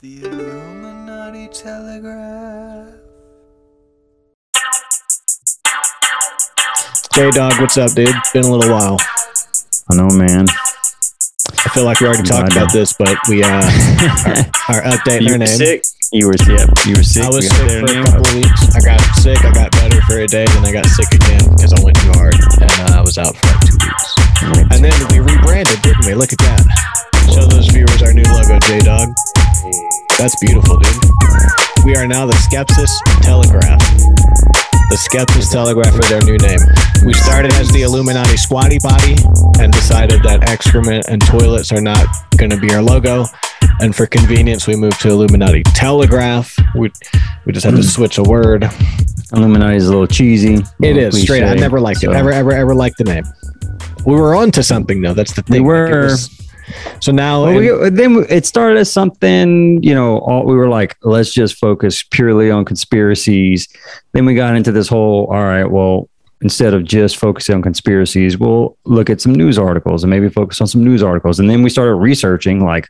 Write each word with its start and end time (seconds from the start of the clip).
The 0.00 0.22
Illuminati 0.22 1.48
Telegraph. 1.48 2.94
J 7.14 7.30
Dog, 7.32 7.60
what's 7.60 7.76
up, 7.78 7.90
dude? 7.98 8.14
Been 8.32 8.44
a 8.44 8.48
little 8.48 8.70
while. 8.70 8.96
I 9.90 9.96
know, 9.96 10.06
man. 10.10 10.46
I 11.50 11.68
feel 11.74 11.82
like 11.82 11.98
we 11.98 12.06
already 12.06 12.22
talked 12.22 12.52
about 12.52 12.72
this, 12.72 12.92
but 12.92 13.18
we 13.28 13.42
uh, 13.42 13.48
are, 14.70 14.78
are 14.78 14.82
updating 14.86 15.22
you 15.22 15.26
our 15.26 15.32
were 15.32 15.38
name. 15.38 15.58
sick. 15.58 15.82
You 16.12 16.28
were 16.28 16.36
yeah, 16.46 16.70
you 16.86 16.94
were 16.94 17.02
sick. 17.02 17.24
I 17.24 17.28
was 17.34 17.48
got 17.48 17.58
sick 17.58 17.66
their 17.66 17.82
for 17.82 17.90
a 17.90 18.04
couple 18.04 18.22
of 18.22 18.34
weeks. 18.38 18.76
I 18.76 18.80
got 18.80 19.00
sick. 19.18 19.44
I 19.44 19.50
got 19.50 19.72
better 19.72 20.00
for 20.02 20.18
a 20.20 20.28
day, 20.28 20.46
then 20.46 20.64
I 20.64 20.70
got 20.70 20.86
sick 20.86 21.10
again 21.10 21.42
because 21.58 21.72
I 21.74 21.82
went 21.82 21.98
too 21.98 22.12
hard 22.14 22.38
and 22.38 22.70
uh, 22.86 22.98
I 22.98 23.00
was 23.02 23.18
out 23.18 23.34
for 23.34 23.46
like 23.50 23.66
two 23.66 23.78
weeks. 23.82 24.14
And 24.70 24.78
then 24.78 24.94
we 25.10 25.18
rebranded, 25.18 25.82
didn't 25.82 26.06
we? 26.06 26.14
Look 26.14 26.32
at 26.32 26.38
that. 26.38 26.62
Show 27.34 27.50
those 27.50 27.66
viewers 27.66 28.00
our 28.00 28.14
new 28.14 28.22
logo, 28.30 28.62
J 28.62 28.78
Dog. 28.78 29.10
That's 30.18 30.36
beautiful, 30.40 30.78
dude. 30.78 30.94
We 31.84 31.96
are 31.96 32.06
now 32.06 32.26
the 32.26 32.34
Skepsis 32.46 32.90
Telegraph. 33.22 33.80
The 34.90 34.96
Skepsis 34.96 35.50
Telegraph 35.50 35.98
is 35.98 36.12
our 36.12 36.20
new 36.20 36.36
name. 36.38 36.60
We 37.04 37.12
started 37.14 37.52
as 37.54 37.68
the 37.70 37.82
Illuminati 37.82 38.36
Squatty 38.36 38.78
Body 38.78 39.16
and 39.60 39.72
decided 39.72 40.22
that 40.22 40.48
excrement 40.48 41.06
and 41.08 41.20
toilets 41.20 41.72
are 41.72 41.80
not 41.80 42.06
going 42.36 42.50
to 42.50 42.56
be 42.56 42.72
our 42.72 42.82
logo. 42.82 43.24
And 43.80 43.94
for 43.94 44.06
convenience, 44.06 44.66
we 44.66 44.76
moved 44.76 45.00
to 45.00 45.08
Illuminati 45.08 45.64
Telegraph. 45.64 46.56
We, 46.76 46.92
we 47.44 47.52
just 47.52 47.64
had 47.64 47.74
to 47.74 47.80
mm. 47.80 47.84
switch 47.84 48.18
a 48.18 48.22
word. 48.22 48.70
Illuminati 49.32 49.76
is 49.76 49.88
a 49.88 49.90
little 49.90 50.06
cheesy. 50.06 50.54
It 50.54 50.66
little 50.80 50.98
is 50.98 51.22
straight. 51.22 51.42
I 51.42 51.54
never 51.54 51.80
liked 51.80 52.00
so- 52.00 52.12
it. 52.12 52.16
Ever, 52.16 52.32
ever, 52.32 52.52
ever 52.52 52.74
liked 52.74 52.98
the 52.98 53.04
name. 53.04 53.24
We 54.06 54.14
were 54.14 54.36
on 54.36 54.52
to 54.52 54.62
something 54.62 55.02
though. 55.02 55.14
That's 55.14 55.32
the 55.32 55.42
thing. 55.42 55.62
We 55.62 55.68
were. 55.68 56.04
was- 56.04 56.47
so 57.00 57.12
now, 57.12 57.44
Well, 57.44 57.82
we, 57.82 57.90
then 57.90 58.26
it 58.28 58.46
started 58.46 58.78
as 58.78 58.92
something, 58.92 59.82
you 59.82 59.94
know, 59.94 60.18
all, 60.18 60.44
we 60.44 60.56
were 60.56 60.68
like, 60.68 60.96
let's 61.02 61.32
just 61.32 61.56
focus 61.56 62.02
purely 62.02 62.50
on 62.50 62.64
conspiracies. 62.64 63.68
Then 64.12 64.24
we 64.24 64.34
got 64.34 64.56
into 64.56 64.72
this 64.72 64.88
whole, 64.88 65.26
all 65.26 65.44
right, 65.44 65.64
well, 65.64 66.08
instead 66.40 66.74
of 66.74 66.84
just 66.84 67.16
focusing 67.16 67.56
on 67.56 67.62
conspiracies, 67.62 68.38
we'll 68.38 68.76
look 68.84 69.10
at 69.10 69.20
some 69.20 69.34
news 69.34 69.58
articles 69.58 70.04
and 70.04 70.10
maybe 70.10 70.28
focus 70.28 70.60
on 70.60 70.66
some 70.66 70.84
news 70.84 71.02
articles. 71.02 71.40
And 71.40 71.50
then 71.50 71.62
we 71.62 71.70
started 71.70 71.94
researching 71.94 72.64
like 72.64 72.88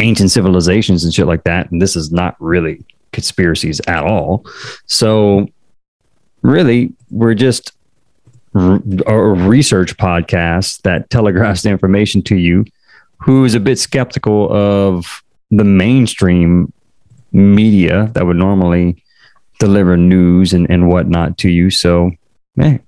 ancient 0.00 0.30
civilizations 0.30 1.04
and 1.04 1.12
shit 1.12 1.26
like 1.26 1.44
that. 1.44 1.70
And 1.70 1.80
this 1.80 1.96
is 1.96 2.12
not 2.12 2.36
really 2.40 2.84
conspiracies 3.12 3.80
at 3.86 4.04
all. 4.04 4.44
So, 4.86 5.48
really, 6.42 6.92
we're 7.10 7.34
just 7.34 7.72
a 8.54 9.18
research 9.18 9.96
podcast 9.96 10.82
that 10.82 11.10
telegraphs 11.10 11.62
the 11.62 11.70
information 11.70 12.22
to 12.22 12.36
you 12.36 12.64
who 13.18 13.44
is 13.44 13.54
a 13.54 13.60
bit 13.60 13.78
skeptical 13.78 14.52
of 14.52 15.22
the 15.50 15.64
mainstream 15.64 16.72
media 17.32 18.10
that 18.14 18.26
would 18.26 18.36
normally 18.36 19.02
deliver 19.58 19.96
news 19.96 20.52
and, 20.52 20.68
and 20.70 20.88
whatnot 20.88 21.38
to 21.38 21.48
you. 21.48 21.70
So, 21.70 22.10
yeah, 22.56 22.78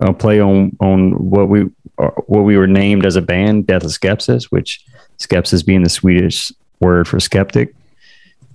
I'll 0.00 0.14
play 0.14 0.40
on 0.40 0.76
on 0.80 1.12
what 1.30 1.48
we 1.48 1.70
uh, 1.98 2.10
what 2.26 2.42
we 2.42 2.56
were 2.56 2.66
named 2.66 3.06
as 3.06 3.16
a 3.16 3.22
band, 3.22 3.66
Death 3.66 3.84
of 3.84 3.90
Skepsis, 3.90 4.44
which 4.44 4.84
skepsis 5.18 5.64
being 5.64 5.82
the 5.82 5.88
Swedish 5.88 6.52
word 6.80 7.08
for 7.08 7.20
skeptic. 7.20 7.74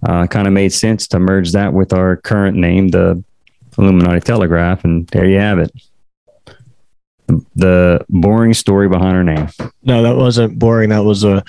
Uh, 0.08 0.26
kind 0.28 0.48
of 0.48 0.54
made 0.54 0.74
sense 0.74 1.08
to 1.08 1.20
merge 1.20 1.52
that 1.52 1.74
with 1.74 1.94
our 1.94 2.18
current 2.18 2.58
name, 2.58 2.90
the 2.90 3.24
Illuminati 3.78 4.20
Telegraph, 4.20 4.84
and 4.84 5.08
there 5.08 5.26
you 5.26 5.38
have 5.38 5.60
it. 5.60 5.72
The 7.56 8.06
boring 8.10 8.54
story 8.54 8.90
behind 8.90 9.16
her 9.16 9.24
name. 9.24 9.50
no, 9.84 10.04
that 10.04 10.16
wasn't 10.16 10.60
boring. 10.60 10.90
That 10.90 11.04
was 11.04 11.24
a, 11.24 11.44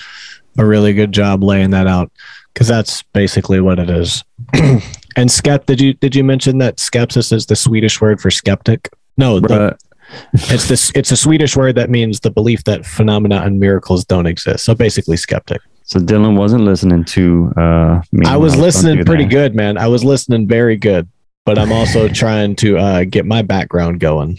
a 0.58 0.64
really 0.64 0.92
good 0.92 1.12
job 1.12 1.42
laying 1.42 1.70
that 1.70 1.86
out 1.86 2.10
because 2.52 2.68
that's 2.68 3.02
basically 3.02 3.60
what 3.60 3.78
it 3.78 3.90
is. 3.90 4.24
and 4.52 5.28
skept, 5.28 5.66
did 5.66 5.80
you 5.80 5.94
did 5.94 6.14
you 6.14 6.24
mention 6.24 6.58
that 6.58 6.76
skepsis 6.76 7.32
is 7.32 7.46
the 7.46 7.56
Swedish 7.56 8.00
word 8.00 8.20
for 8.20 8.30
skeptic? 8.30 8.88
No, 9.16 9.40
the, 9.40 9.76
it's 10.34 10.68
this 10.68 10.92
it's 10.94 11.10
a 11.10 11.16
Swedish 11.16 11.56
word 11.56 11.74
that 11.76 11.90
means 11.90 12.20
the 12.20 12.30
belief 12.30 12.64
that 12.64 12.84
phenomena 12.84 13.42
and 13.42 13.58
miracles 13.58 14.04
don't 14.04 14.26
exist. 14.26 14.64
So 14.64 14.74
basically, 14.74 15.16
skeptic. 15.16 15.60
So 15.84 15.98
Dylan 15.98 16.36
wasn't 16.36 16.64
listening 16.64 17.04
to 17.04 17.52
uh 17.56 18.02
me. 18.12 18.26
I 18.26 18.36
was 18.36 18.52
going 18.52 18.64
listening 18.64 19.04
pretty 19.04 19.24
that. 19.24 19.30
good, 19.30 19.54
man. 19.54 19.78
I 19.78 19.88
was 19.88 20.04
listening 20.04 20.46
very 20.46 20.76
good, 20.76 21.08
but 21.44 21.58
I'm 21.58 21.72
also 21.72 22.08
trying 22.22 22.56
to 22.56 22.78
uh, 22.78 23.04
get 23.04 23.26
my 23.26 23.42
background 23.42 24.00
going. 24.00 24.38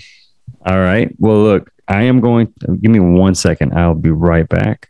All 0.66 0.80
right. 0.80 1.14
Well, 1.20 1.42
look, 1.44 1.72
I 1.88 2.04
am 2.04 2.20
going. 2.20 2.54
Give 2.82 2.92
me 2.92 3.00
one 3.00 3.36
second. 3.36 3.74
I'll 3.74 3.96
be 3.96 4.12
right 4.12 4.48
back. 4.48 4.90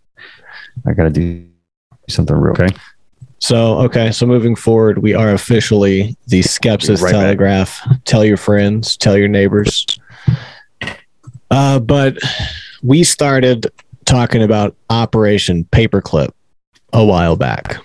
I 0.85 0.93
gotta 0.93 1.09
do 1.09 1.47
something 2.09 2.35
real. 2.35 2.53
Okay. 2.53 2.75
So, 3.39 3.79
okay. 3.79 4.11
So 4.11 4.25
moving 4.25 4.55
forward, 4.55 4.99
we 4.99 5.13
are 5.13 5.33
officially 5.33 6.15
the 6.27 6.41
Skepsis 6.41 7.01
Right 7.01 7.11
back. 7.11 7.21
Telegraph. 7.21 7.81
Tell 8.05 8.23
your 8.23 8.37
friends, 8.37 8.95
tell 8.95 9.17
your 9.17 9.27
neighbors. 9.27 9.85
Uh, 11.51 11.79
but 11.79 12.17
we 12.81 13.03
started 13.03 13.67
talking 14.05 14.43
about 14.43 14.75
Operation 14.89 15.65
Paperclip 15.65 16.31
a 16.93 17.03
while 17.03 17.35
back, 17.35 17.77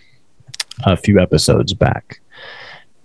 a 0.85 0.97
few 0.97 1.19
episodes 1.19 1.75
back. 1.75 2.21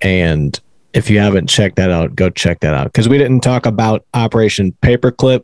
And 0.01 0.59
if 0.93 1.09
you 1.09 1.19
haven't 1.19 1.47
checked 1.47 1.75
that 1.77 1.91
out, 1.91 2.15
go 2.15 2.29
check 2.29 2.59
that 2.61 2.73
out. 2.73 2.85
Because 2.85 3.09
we 3.09 3.17
didn't 3.17 3.41
talk 3.41 3.65
about 3.65 4.05
Operation 4.13 4.71
Paperclip. 4.81 5.43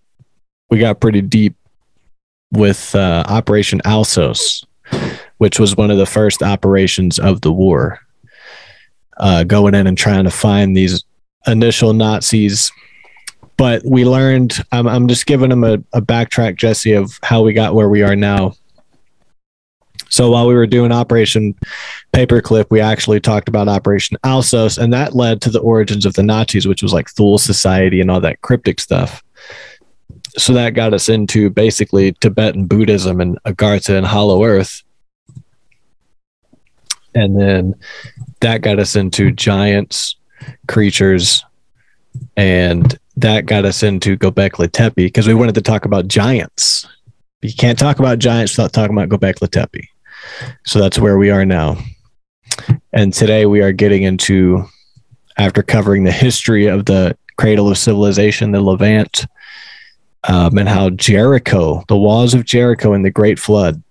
We 0.70 0.80
got 0.80 1.00
pretty 1.00 1.22
deep 1.22 1.56
with 2.52 2.94
uh, 2.96 3.24
Operation 3.28 3.82
Alsos 3.86 4.64
which 5.40 5.60
was 5.60 5.76
one 5.76 5.90
of 5.90 5.98
the 5.98 6.06
first 6.06 6.44
operations 6.44 7.18
of 7.18 7.42
the 7.42 7.52
war, 7.52 8.00
uh, 9.18 9.44
going 9.44 9.74
in 9.74 9.88
and 9.88 9.98
trying 9.98 10.26
to 10.26 10.32
find 10.32 10.76
these 10.76 11.04
initial 11.48 11.94
Nazis. 11.94 12.72
But 13.58 13.82
we 13.86 14.06
learned, 14.06 14.58
I'm, 14.72 14.88
I'm 14.88 15.08
just 15.08 15.26
giving 15.26 15.50
them 15.50 15.64
a, 15.64 15.74
a 15.94 16.02
backtrack, 16.02 16.56
Jesse, 16.56 16.94
of 16.94 17.20
how 17.24 17.42
we 17.42 17.54
got 17.54 17.74
where 17.74 17.90
we 17.90 18.04
are 18.04 18.16
now. 18.16 18.54
So 20.10 20.32
while 20.32 20.48
we 20.48 20.54
were 20.54 20.68
doing 20.68 20.92
Operation 20.92 21.56
Paperclip, 22.14 22.66
we 22.70 22.82
actually 22.82 23.20
talked 23.20 23.48
about 23.48 23.68
Operation 23.68 24.18
Alsos, 24.24 24.78
and 24.78 24.92
that 24.94 25.16
led 25.16 25.42
to 25.42 25.50
the 25.50 25.60
origins 25.60 26.06
of 26.06 26.14
the 26.14 26.24
Nazis, 26.24 26.68
which 26.68 26.84
was 26.84 26.94
like 26.94 27.10
Thule 27.10 27.38
Society 27.38 28.02
and 28.02 28.10
all 28.10 28.22
that 28.22 28.42
cryptic 28.42 28.80
stuff. 28.80 29.24
So 30.38 30.54
that 30.54 30.74
got 30.74 30.94
us 30.94 31.10
into 31.10 31.50
basically 31.50 32.14
Tibetan 32.14 32.66
Buddhism 32.66 33.22
and 33.22 33.38
Agartha 33.44 33.98
and 33.98 34.06
Hollow 34.06 34.44
Earth 34.44 34.84
and 37.16 37.40
then 37.40 37.76
that 38.42 38.62
got 38.62 38.80
us 38.80 38.96
into 38.96 39.32
giants 39.32 40.16
creatures 40.68 41.44
and 42.38 42.98
that 43.18 43.46
got 43.46 43.66
us 43.66 43.84
into 43.84 44.18
Gobekli 44.18 44.72
Tepe 44.72 44.96
because 44.96 45.28
we 45.28 45.34
wanted 45.34 45.56
to 45.56 45.62
talk 45.62 45.86
about 45.86 46.08
giants. 46.08 46.88
You 47.42 47.54
can't 47.54 47.78
talk 47.80 48.00
about 48.00 48.20
giants 48.20 48.58
without 48.58 48.74
talking 48.74 48.98
about 48.98 49.10
Gobekli 49.10 49.50
Tepe. 49.50 49.90
So 50.66 50.80
that's 50.80 51.00
where 51.00 51.18
we 51.18 51.30
are 51.30 51.46
now. 51.46 51.78
And 52.94 53.14
today 53.14 53.46
we 53.46 53.62
are 53.62 53.72
getting 53.72 54.04
into 54.04 54.66
after 55.38 55.64
covering 55.64 56.04
the 56.04 56.12
history 56.12 56.68
of 56.68 56.86
the 56.86 57.18
cradle 57.38 57.70
of 57.70 57.78
civilization, 57.78 58.52
the 58.52 58.62
Levant, 58.62 59.26
um, 60.28 60.58
and 60.58 60.68
how 60.68 60.90
Jericho, 60.90 61.84
the 61.88 61.98
walls 61.98 62.34
of 62.34 62.46
Jericho 62.46 62.94
and 62.94 63.06
the 63.06 63.12
Great 63.12 63.40
Flood, 63.40 63.82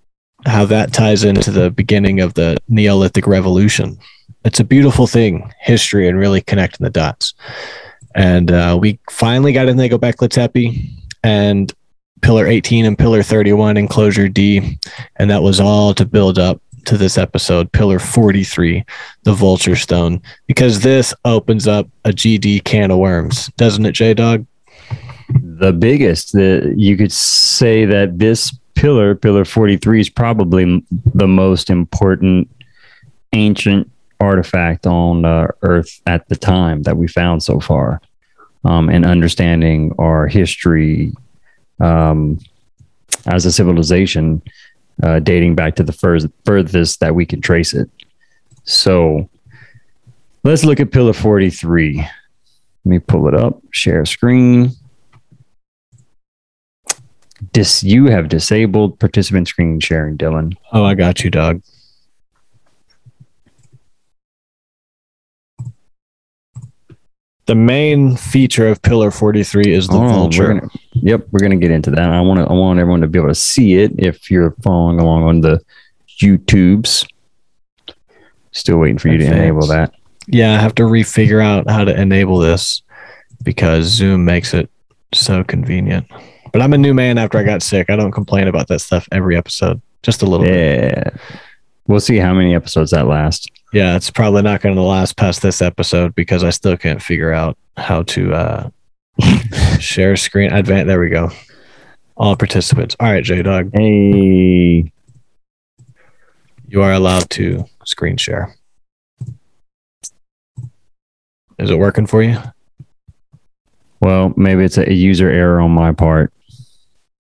how 0.45 0.67
that 0.67 0.93
ties 0.93 1.25
into 1.25 1.51
the 1.51 1.71
beginning 1.71 2.21
of 2.21 2.35
the 2.35 2.59
Neolithic 2.69 3.27
Revolution. 3.27 3.99
It's 4.45 4.61
a 4.61 4.65
beautiful 4.65 5.07
thing, 5.07 5.51
history, 5.61 6.09
and 6.09 6.19
really 6.19 6.43
connecting 6.43 6.85
the 6.85 6.91
dots. 6.91 7.35
And 8.15 8.51
uh, 8.51 8.79
we 8.81 8.99
finally 9.11 9.53
got 9.53 9.69
in 9.69 9.77
the 9.77 9.89
Gobekli 9.89 10.29
Tepe 10.29 10.91
and 11.23 11.73
Pillar 12.23 12.47
18 12.47 12.85
and 12.85 12.99
Pillar 12.99 13.23
31, 13.23 13.77
Enclosure 13.77 14.29
D. 14.29 14.79
And 15.17 15.31
that 15.31 15.43
was 15.43 15.61
all 15.61 15.95
to 15.95 16.05
build 16.05 16.39
up 16.39 16.61
to 16.89 16.97
this 16.97 17.19
episode, 17.19 17.71
Pillar 17.73 17.99
43, 17.99 18.85
the 19.25 19.35
Vulture 19.35 19.77
Stone, 19.77 20.23
because 20.47 20.81
this 20.81 21.13
opens 21.25 21.67
up 21.67 21.87
a 22.05 22.11
GD 22.11 22.65
can 22.65 22.91
of 22.91 22.99
worms, 22.99 23.49
doesn't 23.57 23.85
it, 23.85 23.93
J 23.93 24.15
Dog? 24.15 24.47
The 25.43 25.73
biggest. 25.73 26.33
The 26.33 26.73
you 26.77 26.97
could 26.97 27.13
say 27.13 27.85
that 27.85 28.19
this 28.19 28.57
pillar, 28.75 29.15
pillar 29.15 29.45
forty 29.45 29.77
three, 29.77 30.01
is 30.01 30.09
probably 30.09 30.83
the 31.15 31.29
most 31.29 31.69
important 31.69 32.49
ancient 33.35 33.91
artifact 34.21 34.87
on 34.87 35.27
uh, 35.27 35.49
Earth 35.61 36.01
at 36.07 36.27
the 36.29 36.37
time 36.37 36.85
that 36.85 36.97
we 36.97 37.07
found 37.09 37.43
so 37.43 37.61
far, 37.61 38.01
um, 38.65 38.89
and 38.89 39.05
understanding 39.05 39.95
our 39.99 40.27
history 40.27 41.13
um, 41.81 42.39
as 43.27 43.47
a 43.47 43.53
civilization, 43.53 44.43
uh, 45.03 45.19
dating 45.21 45.55
back 45.55 45.77
to 45.77 45.83
the 45.83 45.93
fur- 45.93 46.19
furthest 46.45 47.01
that 47.01 47.15
we 47.15 47.27
can 47.27 47.41
trace 47.41 47.75
it. 47.75 47.91
So, 48.65 49.29
let's 50.45 50.65
look 50.65 50.81
at 50.81 50.91
pillar 50.91 51.13
forty 51.13 51.51
three. 51.51 51.97
Let 51.97 52.91
me 52.91 52.99
pull 52.99 53.29
it 53.29 53.35
up. 53.35 53.61
Share 53.71 54.05
screen. 54.05 54.71
Dis, 57.53 57.85
you 57.85 58.07
have 58.07 58.29
disabled 58.29 58.99
participant 58.99 59.47
screen 59.47 59.79
sharing, 59.79 60.19
Dylan. 60.19 60.57
Oh, 60.73 60.85
I 60.85 60.95
got 60.95 61.23
you, 61.23 61.31
dog. 61.31 61.63
The 67.49 67.55
main 67.55 68.15
feature 68.17 68.69
of 68.69 68.81
Pillar 68.83 69.11
43 69.11 69.73
is 69.73 69.89
the 69.89 69.95
Oh, 69.95 70.01
we're 70.01 70.09
vulture. 70.09 70.49
gonna- 70.49 70.69
yep, 70.93 71.27
we're 71.33 71.41
gonna 71.41 71.57
get 71.57 71.71
into 71.71 71.91
that. 71.93 72.11
I 72.11 72.21
want 72.21 72.41
to. 72.41 72.47
I 72.47 72.53
want 72.53 72.79
everyone 72.79 73.01
to 73.01 73.07
be 73.07 73.19
able 73.19 73.29
to 73.31 73.35
see 73.35 73.77
it 73.77 73.93
if 73.99 74.31
you're 74.31 74.55
following 74.63 75.01
along 75.01 75.23
on 75.25 75.41
the 75.41 75.59
YouTubes. 76.21 77.07
Still 78.53 78.77
waiting 78.79 78.99
for 78.99 79.09
you 79.09 79.17
to 79.19 79.25
enable 79.25 79.67
that. 79.69 79.95
Yeah, 80.27 80.55
I 80.57 80.59
have 80.61 80.75
to 80.75 80.83
refigure 80.83 81.43
out 81.43 81.71
how 81.71 81.85
to 81.85 81.99
enable 81.99 82.39
this 82.39 82.83
because 83.45 83.87
Zoom 83.87 84.27
makes 84.27 84.53
it 84.53 84.69
so 85.15 85.43
convenient. 85.43 86.07
But 86.53 86.61
I'm 86.61 86.75
a 86.75 86.79
new 86.79 86.93
man 86.93 87.17
after 87.17 87.39
I 87.39 87.45
got 87.45 87.63
sick. 87.63 87.89
I 87.89 87.97
don't 87.97 88.13
complain 88.13 88.47
about 88.49 88.69
that 88.69 88.81
stuff 88.81 89.09
every 89.11 89.37
episode. 89.39 89.81
Just 90.03 90.21
a 90.23 90.27
little 90.27 90.45
bit. 90.45 90.55
Yeah, 90.95 91.11
we'll 91.87 92.01
see 92.01 92.19
how 92.19 92.35
many 92.35 92.55
episodes 92.55 92.91
that 92.91 93.07
last. 93.07 93.51
Yeah, 93.73 93.97
it's 93.97 94.11
probably 94.11 94.43
not 94.43 94.61
going 94.63 94.75
to 94.77 94.83
last 94.83 95.17
past 95.17 95.43
this 95.43 95.61
episode 95.61 96.15
because 96.15 96.43
I 96.43 96.51
still 96.51 96.77
can't 96.77 97.03
figure 97.03 97.33
out 97.33 97.59
how 97.77 98.03
to 98.05 98.33
uh, 98.33 98.71
share 99.79 100.17
screen. 100.17 100.53
Advance. 100.53 100.87
There 100.87 101.01
we 101.01 101.11
go. 101.11 101.31
All 102.17 102.35
participants. 102.35 102.97
All 102.99 103.11
right, 103.11 103.23
J 103.23 103.43
Dog, 103.43 103.71
Hey, 103.75 104.91
you 106.67 106.83
are 106.83 106.93
allowed 106.93 107.29
to 107.31 107.65
screen 107.85 108.17
share. 108.17 108.57
Is 111.59 111.71
it 111.71 111.79
working 111.79 112.07
for 112.07 112.23
you? 112.23 112.39
well, 114.01 114.33
maybe 114.37 114.65
it's 114.65 114.79
a 114.79 114.93
user 114.93 115.29
error 115.29 115.61
on 115.61 115.73
my 115.73 115.93
part. 115.93 116.33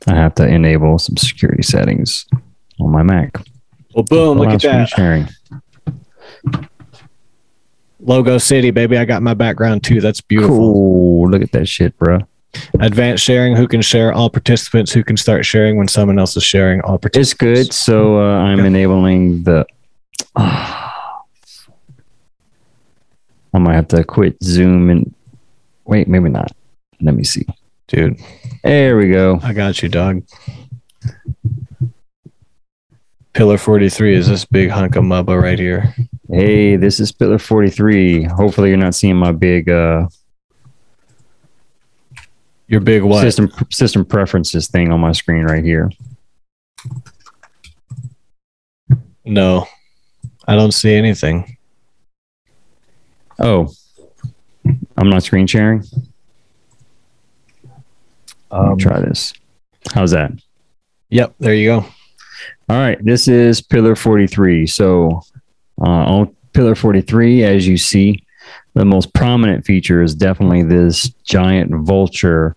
I 0.07 0.15
have 0.15 0.35
to 0.37 0.47
enable 0.47 0.99
some 0.99 1.17
security 1.17 1.63
settings 1.63 2.27
on 2.81 2.91
my 2.91 3.03
Mac. 3.03 3.37
Well, 3.95 4.05
boom! 4.05 4.39
Look 4.39 4.51
at 4.51 4.63
that 4.63 4.89
sharing. 4.89 5.29
Logo 8.01 8.39
city, 8.39 8.71
baby. 8.71 8.97
I 8.99 9.05
got 9.05 9.23
my 9.23 9.35
background 9.35 9.85
too. 9.85 10.01
That's 10.01 10.21
beautiful. 10.21 10.57
Cool. 10.57 11.31
Look 11.31 11.43
at 11.43 11.53
that 11.53 11.69
shit, 11.69 11.97
bro. 11.99 12.21
Advanced 12.81 13.25
sharing. 13.25 13.57
Who 13.57 13.69
can 13.69 13.83
share? 13.83 14.13
All 14.13 14.31
participants 14.31 14.93
who 14.93 15.05
can 15.05 15.17
start 15.17 15.45
sharing 15.45 15.77
when 15.77 15.89
someone 15.89 16.19
else 16.19 16.37
is 16.37 16.45
sharing. 16.45 16.81
All 16.81 16.99
participants. 16.99 17.61
It's 17.61 17.69
good. 17.69 17.75
So 17.75 18.19
uh, 18.21 18.39
I'm 18.39 18.59
Yeah. 18.61 18.65
enabling 18.67 19.43
the. 19.45 19.67
I 20.37 20.95
might 23.61 23.75
have 23.75 23.89
to 23.89 24.05
quit 24.05 24.43
Zoom 24.43 24.91
and 24.91 25.15
wait, 25.85 26.09
maybe 26.09 26.29
not. 26.29 26.53
Let 27.01 27.15
me 27.15 27.25
see. 27.25 27.47
dude. 27.87 28.19
There 28.63 28.97
we 28.97 29.11
go. 29.11 29.41
I 29.43 29.53
got 29.53 29.83
you, 29.83 29.89
dog. 29.89 30.23
Pillar 33.33 33.59
43 33.59 34.15
is 34.15 34.29
this 34.29 34.45
big 34.45 34.71
hunk 34.71 34.97
of 34.97 35.05
mubba 35.05 35.41
right 35.41 35.59
here. 35.59 35.95
Hey, 36.31 36.77
this 36.77 37.01
is 37.01 37.11
Pillar 37.11 37.39
43. 37.39 38.25
Hopefully, 38.25 38.69
you're 38.69 38.77
not 38.79 38.95
seeing 38.95 39.17
my 39.17 39.33
big 39.33 39.71
uh, 39.71 40.09
Your 42.67 42.81
big 42.81 43.03
what? 43.03 43.23
system 43.23 43.51
system 43.71 44.05
preferences 44.05 44.69
thing 44.69 44.93
on 44.93 45.01
my 45.01 45.13
screen 45.13 45.45
right 45.45 45.65
here. 45.65 45.91
No, 49.25 49.67
I 50.47 50.55
don't 50.55 50.73
see 50.73 50.93
anything. 50.93 51.57
Oh, 53.39 53.73
I'm 54.99 55.09
not 55.09 55.23
screen 55.23 55.47
sharing. 55.47 55.83
Um, 58.51 58.77
try 58.77 59.01
this. 59.01 59.33
How's 59.95 60.11
that? 60.11 60.33
yep, 61.09 61.35
there 61.39 61.55
you 61.55 61.69
go. 61.69 61.77
All 62.69 62.77
right, 62.77 63.03
this 63.03 63.29
is 63.29 63.63
pillar 63.63 63.97
43. 63.97 64.67
So, 64.67 65.23
on 65.81 66.35
pillar 66.53 66.75
43, 66.75 67.45
as 67.45 67.67
you 67.67 67.77
see, 67.77 68.23
the 68.75 68.85
most 68.85 69.13
prominent 69.15 69.65
feature 69.65 70.03
is 70.03 70.15
definitely 70.15 70.63
this 70.63 71.09
giant 71.25 71.73
vulture 71.87 72.55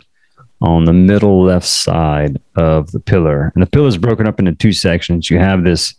on 0.60 0.84
the 0.84 0.92
middle 0.92 1.42
left 1.42 1.66
side 1.66 2.40
of 2.56 2.92
the 2.92 3.00
pillar. 3.00 3.50
And 3.54 3.62
the 3.62 3.68
pillar 3.68 3.88
is 3.88 3.98
broken 3.98 4.26
up 4.26 4.38
into 4.38 4.52
two 4.52 4.72
sections. 4.72 5.28
You 5.28 5.38
have 5.38 5.64
this 5.64 5.94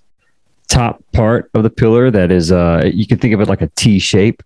top 0.69 1.03
part 1.11 1.51
of 1.53 1.63
the 1.63 1.69
pillar 1.69 2.09
that 2.09 2.31
is, 2.31 2.51
uh, 2.51 2.89
you 2.93 3.05
can 3.05 3.19
think 3.19 3.33
of 3.33 3.41
it 3.41 3.49
like 3.49 3.61
a 3.61 3.67
T 3.75 3.99
shape. 3.99 4.41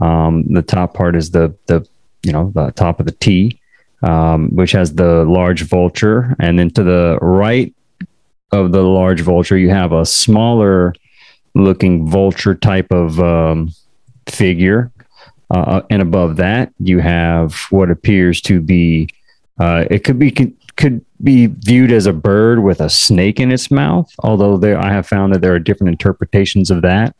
Um, 0.00 0.44
the 0.44 0.62
top 0.62 0.94
part 0.94 1.14
is 1.14 1.30
the 1.30 1.54
the 1.66 1.86
you 2.22 2.32
know 2.32 2.52
the 2.54 2.70
top 2.70 3.00
of 3.00 3.06
the 3.06 3.12
T, 3.12 3.60
um, 4.02 4.48
which 4.54 4.72
has 4.72 4.94
the 4.94 5.24
large 5.24 5.62
vulture, 5.62 6.34
and 6.38 6.58
then 6.58 6.70
to 6.70 6.82
the 6.82 7.18
right 7.20 7.74
of 8.52 8.72
the 8.72 8.82
large 8.82 9.20
vulture, 9.20 9.58
you 9.58 9.68
have 9.68 9.92
a 9.92 10.06
smaller 10.06 10.94
looking 11.54 12.08
vulture 12.08 12.54
type 12.54 12.90
of 12.90 13.18
um, 13.20 13.70
figure. 14.28 14.90
Uh, 15.50 15.82
and 15.90 16.00
above 16.00 16.36
that, 16.36 16.72
you 16.78 17.00
have 17.00 17.54
what 17.70 17.90
appears 17.90 18.40
to 18.40 18.60
be 18.60 19.08
uh, 19.60 19.84
it 19.90 20.04
could 20.04 20.18
be 20.18 20.30
could 20.76 21.04
be 21.22 21.46
viewed 21.46 21.92
as 21.92 22.06
a 22.06 22.12
bird 22.12 22.62
with 22.62 22.80
a 22.80 22.88
snake 22.88 23.38
in 23.38 23.52
its 23.52 23.70
mouth. 23.70 24.10
Although 24.20 24.56
there, 24.56 24.78
I 24.78 24.90
have 24.90 25.06
found 25.06 25.34
that 25.34 25.42
there 25.42 25.54
are 25.54 25.58
different 25.58 25.90
interpretations 25.90 26.70
of 26.70 26.80
that. 26.82 27.14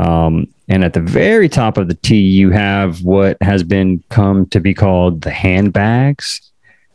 Um, 0.00 0.48
and 0.68 0.84
at 0.84 0.92
the 0.92 1.00
very 1.00 1.48
top 1.48 1.78
of 1.78 1.86
the 1.86 1.94
T, 1.94 2.16
you 2.16 2.50
have 2.50 3.02
what 3.02 3.36
has 3.40 3.62
been 3.62 4.02
come 4.08 4.46
to 4.46 4.58
be 4.58 4.74
called 4.74 5.22
the 5.22 5.30
handbags. 5.30 6.40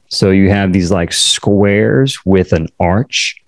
So 0.10 0.30
you 0.30 0.50
have 0.50 0.74
these 0.74 0.92
like 0.92 1.14
squares 1.14 2.26
with 2.26 2.52
an 2.52 2.68
arch 2.80 3.42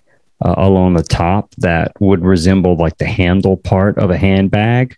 uh, 0.44 0.54
along 0.56 0.94
the 0.94 1.02
top 1.02 1.54
that 1.58 1.92
would 2.00 2.24
resemble 2.24 2.76
like 2.76 2.98
the 2.98 3.06
handle 3.06 3.56
part 3.56 3.98
of 3.98 4.10
a 4.10 4.18
handbag. 4.18 4.96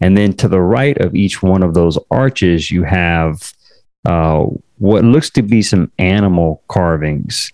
And 0.00 0.16
then 0.16 0.34
to 0.34 0.48
the 0.48 0.60
right 0.60 0.96
of 0.98 1.14
each 1.14 1.42
one 1.42 1.62
of 1.62 1.74
those 1.74 1.98
arches, 2.10 2.70
you 2.70 2.84
have 2.84 3.52
uh, 4.04 4.46
what 4.78 5.04
looks 5.04 5.30
to 5.30 5.42
be 5.42 5.62
some 5.62 5.90
animal 5.98 6.62
carvings. 6.68 7.50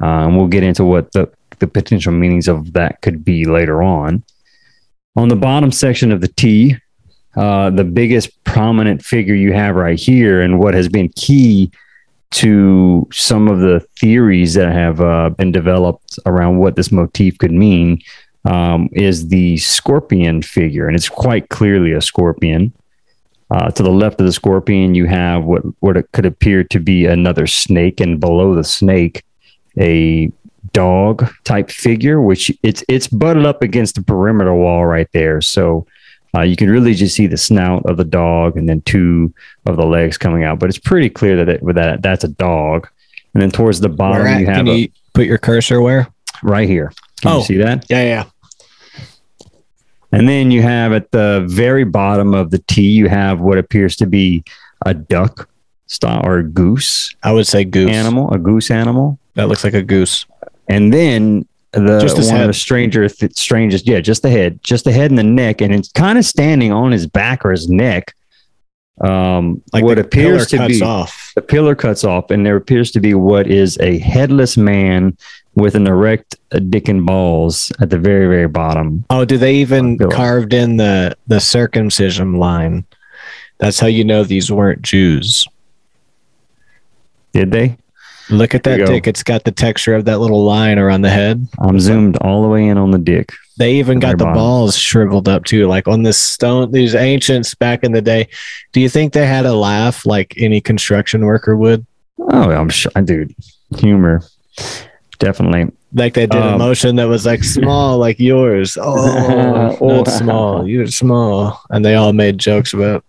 Uh, 0.00 0.26
and 0.26 0.36
we'll 0.36 0.48
get 0.48 0.62
into 0.62 0.84
what 0.84 1.12
the, 1.12 1.30
the 1.58 1.66
potential 1.66 2.12
meanings 2.12 2.48
of 2.48 2.72
that 2.72 3.00
could 3.02 3.24
be 3.24 3.44
later 3.44 3.82
on. 3.82 4.24
On 5.16 5.28
the 5.28 5.36
bottom 5.36 5.70
section 5.70 6.10
of 6.10 6.20
the 6.20 6.28
T, 6.28 6.76
uh, 7.36 7.70
the 7.70 7.84
biggest 7.84 8.42
prominent 8.44 9.04
figure 9.04 9.34
you 9.34 9.52
have 9.52 9.76
right 9.76 9.98
here, 9.98 10.40
and 10.40 10.58
what 10.58 10.74
has 10.74 10.88
been 10.88 11.08
key 11.10 11.70
to 12.34 13.06
some 13.12 13.46
of 13.46 13.60
the 13.60 13.80
theories 14.00 14.54
that 14.54 14.72
have 14.72 15.00
uh, 15.00 15.30
been 15.30 15.52
developed 15.52 16.18
around 16.26 16.58
what 16.58 16.74
this 16.74 16.90
motif 16.90 17.38
could 17.38 17.52
mean, 17.52 18.00
um, 18.44 18.88
is 18.92 19.28
the 19.28 19.56
scorpion 19.58 20.42
figure, 20.42 20.86
and 20.86 20.96
it's 20.96 21.08
quite 21.08 21.48
clearly 21.48 21.92
a 21.92 22.00
scorpion. 22.00 22.72
Uh, 23.50 23.70
to 23.70 23.82
the 23.82 23.90
left 23.90 24.20
of 24.20 24.26
the 24.26 24.32
scorpion, 24.32 24.94
you 24.94 25.06
have 25.06 25.44
what 25.44 25.62
what 25.80 25.96
it 25.96 26.10
could 26.12 26.26
appear 26.26 26.64
to 26.64 26.80
be 26.80 27.06
another 27.06 27.46
snake, 27.46 28.00
and 28.00 28.18
below 28.18 28.54
the 28.54 28.64
snake, 28.64 29.22
a 29.78 30.30
dog 30.72 31.30
type 31.44 31.70
figure, 31.70 32.20
which 32.20 32.50
it's 32.62 32.82
it's 32.88 33.06
butted 33.06 33.46
up 33.46 33.62
against 33.62 33.94
the 33.94 34.02
perimeter 34.02 34.54
wall 34.54 34.86
right 34.86 35.08
there. 35.12 35.40
So 35.40 35.86
uh, 36.34 36.40
you 36.42 36.56
can 36.56 36.70
really 36.70 36.94
just 36.94 37.14
see 37.14 37.26
the 37.26 37.36
snout 37.36 37.84
of 37.86 37.96
the 37.96 38.04
dog, 38.04 38.56
and 38.56 38.68
then 38.68 38.80
two 38.82 39.32
of 39.66 39.76
the 39.76 39.86
legs 39.86 40.18
coming 40.18 40.44
out. 40.44 40.58
But 40.58 40.68
it's 40.68 40.78
pretty 40.78 41.08
clear 41.10 41.36
that 41.36 41.48
it, 41.48 41.74
that 41.74 42.02
that's 42.02 42.24
a 42.24 42.28
dog. 42.28 42.88
And 43.34 43.42
then 43.42 43.50
towards 43.50 43.80
the 43.80 43.88
bottom, 43.88 44.26
at? 44.26 44.40
you 44.40 44.46
have 44.46 44.56
Can 44.56 44.68
a, 44.68 44.74
you 44.74 44.88
put 45.12 45.26
your 45.26 45.38
cursor 45.38 45.80
where? 45.80 46.08
right 46.42 46.68
here. 46.68 46.92
Can 47.20 47.32
Oh. 47.32 47.38
you 47.38 47.44
see 47.44 47.56
that? 47.58 47.86
Yeah, 47.88 48.02
yeah. 48.02 48.24
And 50.12 50.28
then 50.28 50.50
you 50.50 50.62
have 50.62 50.92
at 50.92 51.10
the 51.10 51.44
very 51.48 51.84
bottom 51.84 52.34
of 52.34 52.50
the 52.50 52.58
T, 52.58 52.82
you 52.82 53.08
have 53.08 53.40
what 53.40 53.58
appears 53.58 53.96
to 53.96 54.06
be 54.06 54.44
a 54.86 54.94
duck 54.94 55.48
style 55.86 56.22
or 56.24 56.38
a 56.38 56.44
goose 56.44 57.14
I 57.22 57.32
would 57.32 57.46
say 57.46 57.64
goose. 57.64 57.90
animal, 57.90 58.30
a 58.32 58.38
goose 58.38 58.70
animal. 58.70 59.18
That 59.34 59.48
looks 59.48 59.64
like 59.64 59.74
a 59.74 59.82
goose. 59.82 60.26
And 60.68 60.92
then 60.92 61.46
the 61.74 61.98
Just 62.00 62.16
one 62.30 62.40
of 62.40 62.46
the 62.46 62.52
stranger, 62.52 63.08
th- 63.08 63.36
strangest, 63.36 63.86
yeah, 63.86 64.00
just 64.00 64.22
the 64.22 64.30
head, 64.30 64.60
just 64.62 64.84
the 64.84 64.92
head 64.92 65.10
and 65.10 65.18
the 65.18 65.22
neck, 65.24 65.60
and 65.60 65.74
it's 65.74 65.90
kind 65.92 66.18
of 66.18 66.24
standing 66.24 66.72
on 66.72 66.92
his 66.92 67.06
back 67.06 67.44
or 67.44 67.50
his 67.50 67.68
neck. 67.68 68.14
Um, 69.00 69.60
Like 69.72 69.82
what 69.82 69.98
appears 69.98 70.46
to 70.48 70.66
be 70.68 70.80
off. 70.80 71.32
the 71.34 71.42
pillar 71.42 71.74
cuts 71.74 72.04
off, 72.04 72.30
and 72.30 72.46
there 72.46 72.56
appears 72.56 72.90
to 72.92 73.00
be 73.00 73.12
what 73.14 73.46
is 73.48 73.76
a 73.80 73.98
headless 73.98 74.56
man 74.56 75.16
with 75.56 75.74
an 75.74 75.86
erect 75.86 76.36
uh, 76.52 76.58
dick 76.60 76.88
and 76.88 77.04
balls 77.04 77.72
at 77.80 77.90
the 77.90 77.98
very, 77.98 78.26
very 78.28 78.46
bottom. 78.48 79.04
Oh, 79.10 79.24
do 79.24 79.36
they 79.36 79.56
even 79.56 79.98
carved 80.10 80.54
in 80.54 80.76
the 80.76 81.16
the 81.26 81.40
circumcision 81.40 82.34
line? 82.34 82.84
That's 83.58 83.80
how 83.80 83.86
you 83.88 84.04
know 84.04 84.22
these 84.24 84.50
weren't 84.52 84.82
Jews. 84.82 85.46
Did 87.32 87.50
they? 87.50 87.76
Look 88.30 88.54
at 88.54 88.62
There 88.62 88.78
that 88.78 88.86
go. 88.86 88.92
dick. 88.92 89.06
It's 89.06 89.22
got 89.22 89.44
the 89.44 89.50
texture 89.52 89.94
of 89.94 90.04
that 90.06 90.18
little 90.18 90.44
line 90.44 90.78
around 90.78 91.02
the 91.02 91.10
head. 91.10 91.46
I'm 91.58 91.78
zoomed 91.78 92.16
all 92.18 92.42
the 92.42 92.48
way 92.48 92.66
in 92.66 92.78
on 92.78 92.90
the 92.90 92.98
dick. 92.98 93.32
They 93.58 93.74
even 93.74 93.98
got 94.00 94.18
the 94.18 94.24
bottom. 94.24 94.34
balls 94.34 94.76
shriveled 94.76 95.28
up 95.28 95.44
too, 95.44 95.66
like 95.68 95.86
on 95.86 96.02
this 96.02 96.18
stone. 96.18 96.70
These 96.72 96.94
ancients 96.94 97.54
back 97.54 97.84
in 97.84 97.92
the 97.92 98.02
day. 98.02 98.28
Do 98.72 98.80
you 98.80 98.88
think 98.88 99.12
they 99.12 99.26
had 99.26 99.44
a 99.46 99.54
laugh 99.54 100.06
like 100.06 100.34
any 100.38 100.60
construction 100.60 101.24
worker 101.24 101.56
would? 101.56 101.86
Oh, 102.18 102.50
I'm 102.50 102.68
sure, 102.70 102.90
dude. 103.04 103.34
Humor, 103.78 104.22
definitely. 105.18 105.70
Like 105.92 106.14
they 106.14 106.26
did 106.26 106.40
a 106.40 106.52
Um, 106.54 106.58
motion 106.58 106.96
that 106.96 107.04
was 107.08 107.24
like 107.26 107.44
small, 107.44 107.98
like 108.06 108.18
yours. 108.18 108.76
Oh, 108.80 109.76
Oh. 109.80 110.04
small. 110.04 110.66
You're 110.66 110.86
small. 110.88 111.60
And 111.70 111.84
they 111.84 111.94
all 111.94 112.12
made 112.12 112.38
jokes 112.38 112.72
about 112.72 113.04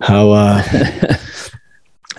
How 0.00 0.30
uh 0.30 0.62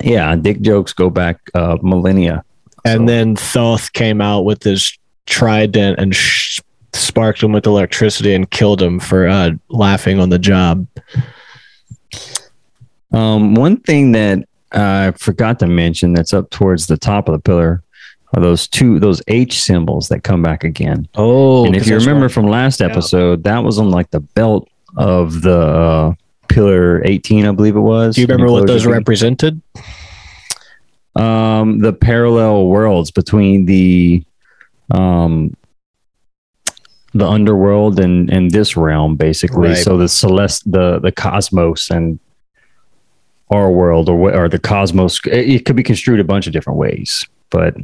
yeah, 0.01 0.35
dick 0.35 0.61
jokes 0.61 0.93
go 0.93 1.09
back 1.09 1.39
uh, 1.53 1.77
millennia. 1.81 2.43
and 2.83 3.01
So- 3.01 3.05
then 3.13 3.35
Thoth 3.35 3.93
came 3.93 4.21
out 4.21 4.41
with 4.45 4.63
his 4.63 4.97
trident 5.25 5.99
and 5.99 6.15
sh- 6.15 6.59
sparked 6.93 7.41
him 7.43 7.51
with 7.51 7.65
electricity 7.65 8.33
and 8.33 8.49
killed 8.51 8.81
him 8.81 8.99
for 8.99 9.27
uh 9.27 9.51
laughing 9.69 10.19
on 10.19 10.29
the 10.29 10.39
job. 10.39 10.87
Um, 13.11 13.55
one 13.55 13.77
thing 13.77 14.11
that 14.13 14.39
I 14.71 15.11
forgot 15.17 15.59
to 15.59 15.67
mention 15.67 16.13
that's 16.13 16.33
up 16.33 16.49
towards 16.49 16.87
the 16.87 16.97
top 16.97 17.27
of 17.29 17.33
the 17.33 17.39
pillar 17.39 17.81
are 18.33 18.41
those 18.41 18.67
two 18.67 18.99
those 18.99 19.21
H 19.27 19.61
symbols 19.61 20.09
that 20.09 20.23
come 20.23 20.41
back 20.41 20.63
again. 20.63 21.07
Oh, 21.15 21.65
and 21.65 21.75
if 21.75 21.87
you 21.87 21.95
remember 21.97 22.27
from 22.29 22.47
last 22.47 22.81
episode, 22.81 23.43
that 23.43 23.63
was 23.63 23.79
on 23.79 23.89
like 23.91 24.11
the 24.11 24.19
belt 24.19 24.67
of 24.97 25.41
the 25.41 25.57
uh, 25.59 26.13
pillar 26.55 27.01
18, 27.05 27.45
I 27.45 27.51
believe 27.51 27.75
it 27.75 27.81
was. 27.81 28.15
do 28.15 28.21
you 28.21 28.27
remember 28.27 28.51
what 28.51 28.65
those 28.65 28.85
represented? 28.85 29.61
um, 31.15 31.79
the 31.79 31.91
parallel 31.93 32.67
worlds 32.67 33.11
between 33.11 33.65
the 33.65 34.23
um, 34.91 35.55
the 37.13 37.27
underworld 37.27 37.99
and 37.99 38.29
and 38.29 38.51
this 38.51 38.77
realm, 38.77 39.15
basically. 39.15 39.69
Right. 39.69 39.77
So 39.77 39.97
the 39.97 40.05
celest, 40.05 40.63
the 40.65 40.99
the 40.99 41.11
cosmos, 41.11 41.89
and 41.89 42.19
our 43.49 43.69
world, 43.69 44.07
or 44.07 44.33
or 44.33 44.47
the 44.47 44.59
cosmos. 44.59 45.19
It, 45.25 45.49
it 45.49 45.65
could 45.65 45.75
be 45.75 45.83
construed 45.83 46.19
a 46.21 46.23
bunch 46.23 46.47
of 46.47 46.53
different 46.53 46.79
ways, 46.79 47.27
but. 47.49 47.75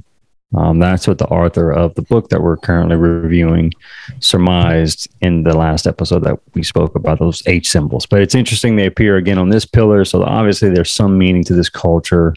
Um, 0.55 0.79
that's 0.79 1.07
what 1.07 1.17
the 1.17 1.27
author 1.27 1.71
of 1.71 1.95
the 1.95 2.01
book 2.01 2.27
that 2.29 2.41
we're 2.41 2.57
currently 2.57 2.97
reviewing 2.97 3.71
surmised 4.19 5.07
in 5.21 5.43
the 5.43 5.55
last 5.57 5.87
episode 5.87 6.23
that 6.25 6.37
we 6.53 6.61
spoke 6.63 6.93
about 6.95 7.19
those 7.19 7.41
H 7.47 7.69
symbols. 7.69 8.05
But 8.05 8.21
it's 8.21 8.35
interesting 8.35 8.75
they 8.75 8.85
appear 8.85 9.15
again 9.15 9.37
on 9.37 9.49
this 9.49 9.65
pillar, 9.65 10.03
so 10.03 10.23
obviously 10.23 10.69
there's 10.69 10.91
some 10.91 11.17
meaning 11.17 11.43
to 11.45 11.53
this 11.53 11.69
culture 11.69 12.35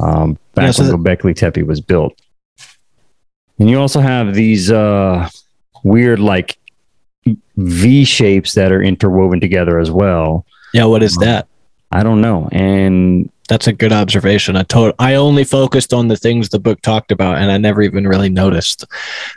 um, 0.00 0.38
back 0.54 0.64
Yeah, 0.66 0.70
so 0.72 0.82
when 0.82 1.02
that- 1.04 1.18
Göbekli 1.18 1.36
Tepe 1.36 1.62
was 1.62 1.80
built. 1.80 2.20
And 3.58 3.68
you 3.68 3.78
also 3.78 4.00
have 4.00 4.34
these 4.34 4.70
uh, 4.72 5.28
weird, 5.84 6.18
like 6.18 6.56
V 7.58 8.04
shapes 8.04 8.54
that 8.54 8.72
are 8.72 8.82
interwoven 8.82 9.38
together 9.38 9.78
as 9.78 9.90
well. 9.90 10.46
Yeah, 10.72 10.86
what 10.86 11.02
is 11.02 11.14
that? 11.18 11.46
I 11.92 12.02
don't 12.02 12.22
know. 12.22 12.48
And 12.52 13.30
That's 13.50 13.66
a 13.66 13.72
good 13.72 13.92
observation. 13.92 14.56
I 14.56 14.62
told 14.62 14.94
I 14.98 15.14
only 15.16 15.44
focused 15.44 15.92
on 15.92 16.06
the 16.08 16.16
things 16.16 16.48
the 16.48 16.58
book 16.60 16.80
talked 16.80 17.10
about, 17.12 17.36
and 17.38 17.50
I 17.50 17.58
never 17.58 17.82
even 17.82 18.06
really 18.08 18.30
noticed 18.30 18.86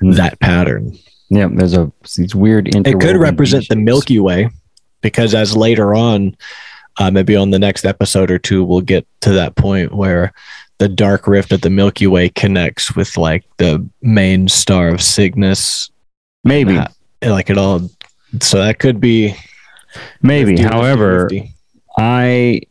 Mm. 0.01 0.15
that 0.15 0.39
pattern. 0.39 0.95
yeah, 1.29 1.49
there's 1.51 1.73
a 1.73 1.91
these 2.15 2.33
weird. 2.35 2.73
It 2.75 2.99
could 3.01 3.17
represent 3.17 3.67
the 3.69 3.75
Milky 3.75 4.19
Way, 4.19 4.49
because 5.01 5.33
as 5.33 5.57
later 5.57 5.95
on, 5.95 6.37
uh, 6.97 7.09
maybe 7.09 7.35
on 7.35 7.49
the 7.49 7.57
next 7.57 7.85
episode 7.85 8.29
or 8.29 8.37
two, 8.37 8.63
we'll 8.63 8.81
get 8.81 9.05
to 9.21 9.31
that 9.31 9.55
point 9.55 9.93
where 9.95 10.31
the 10.77 10.87
dark 10.87 11.25
rift 11.27 11.51
of 11.51 11.61
the 11.61 11.69
Milky 11.71 12.05
Way 12.07 12.29
connects 12.29 12.95
with 12.95 13.17
like 13.17 13.43
the 13.57 13.83
main 14.03 14.47
star 14.47 14.89
of 14.89 15.01
Cygnus. 15.01 15.89
Maybe, 16.43 16.77
Uh, 16.77 16.87
like 17.23 17.49
it 17.49 17.57
all. 17.57 17.89
So 18.41 18.57
that 18.59 18.77
could 18.77 18.99
be 19.01 19.33
maybe. 20.21 20.61
However, 20.61 21.27
nifty. 21.31 21.55
I 21.97 22.61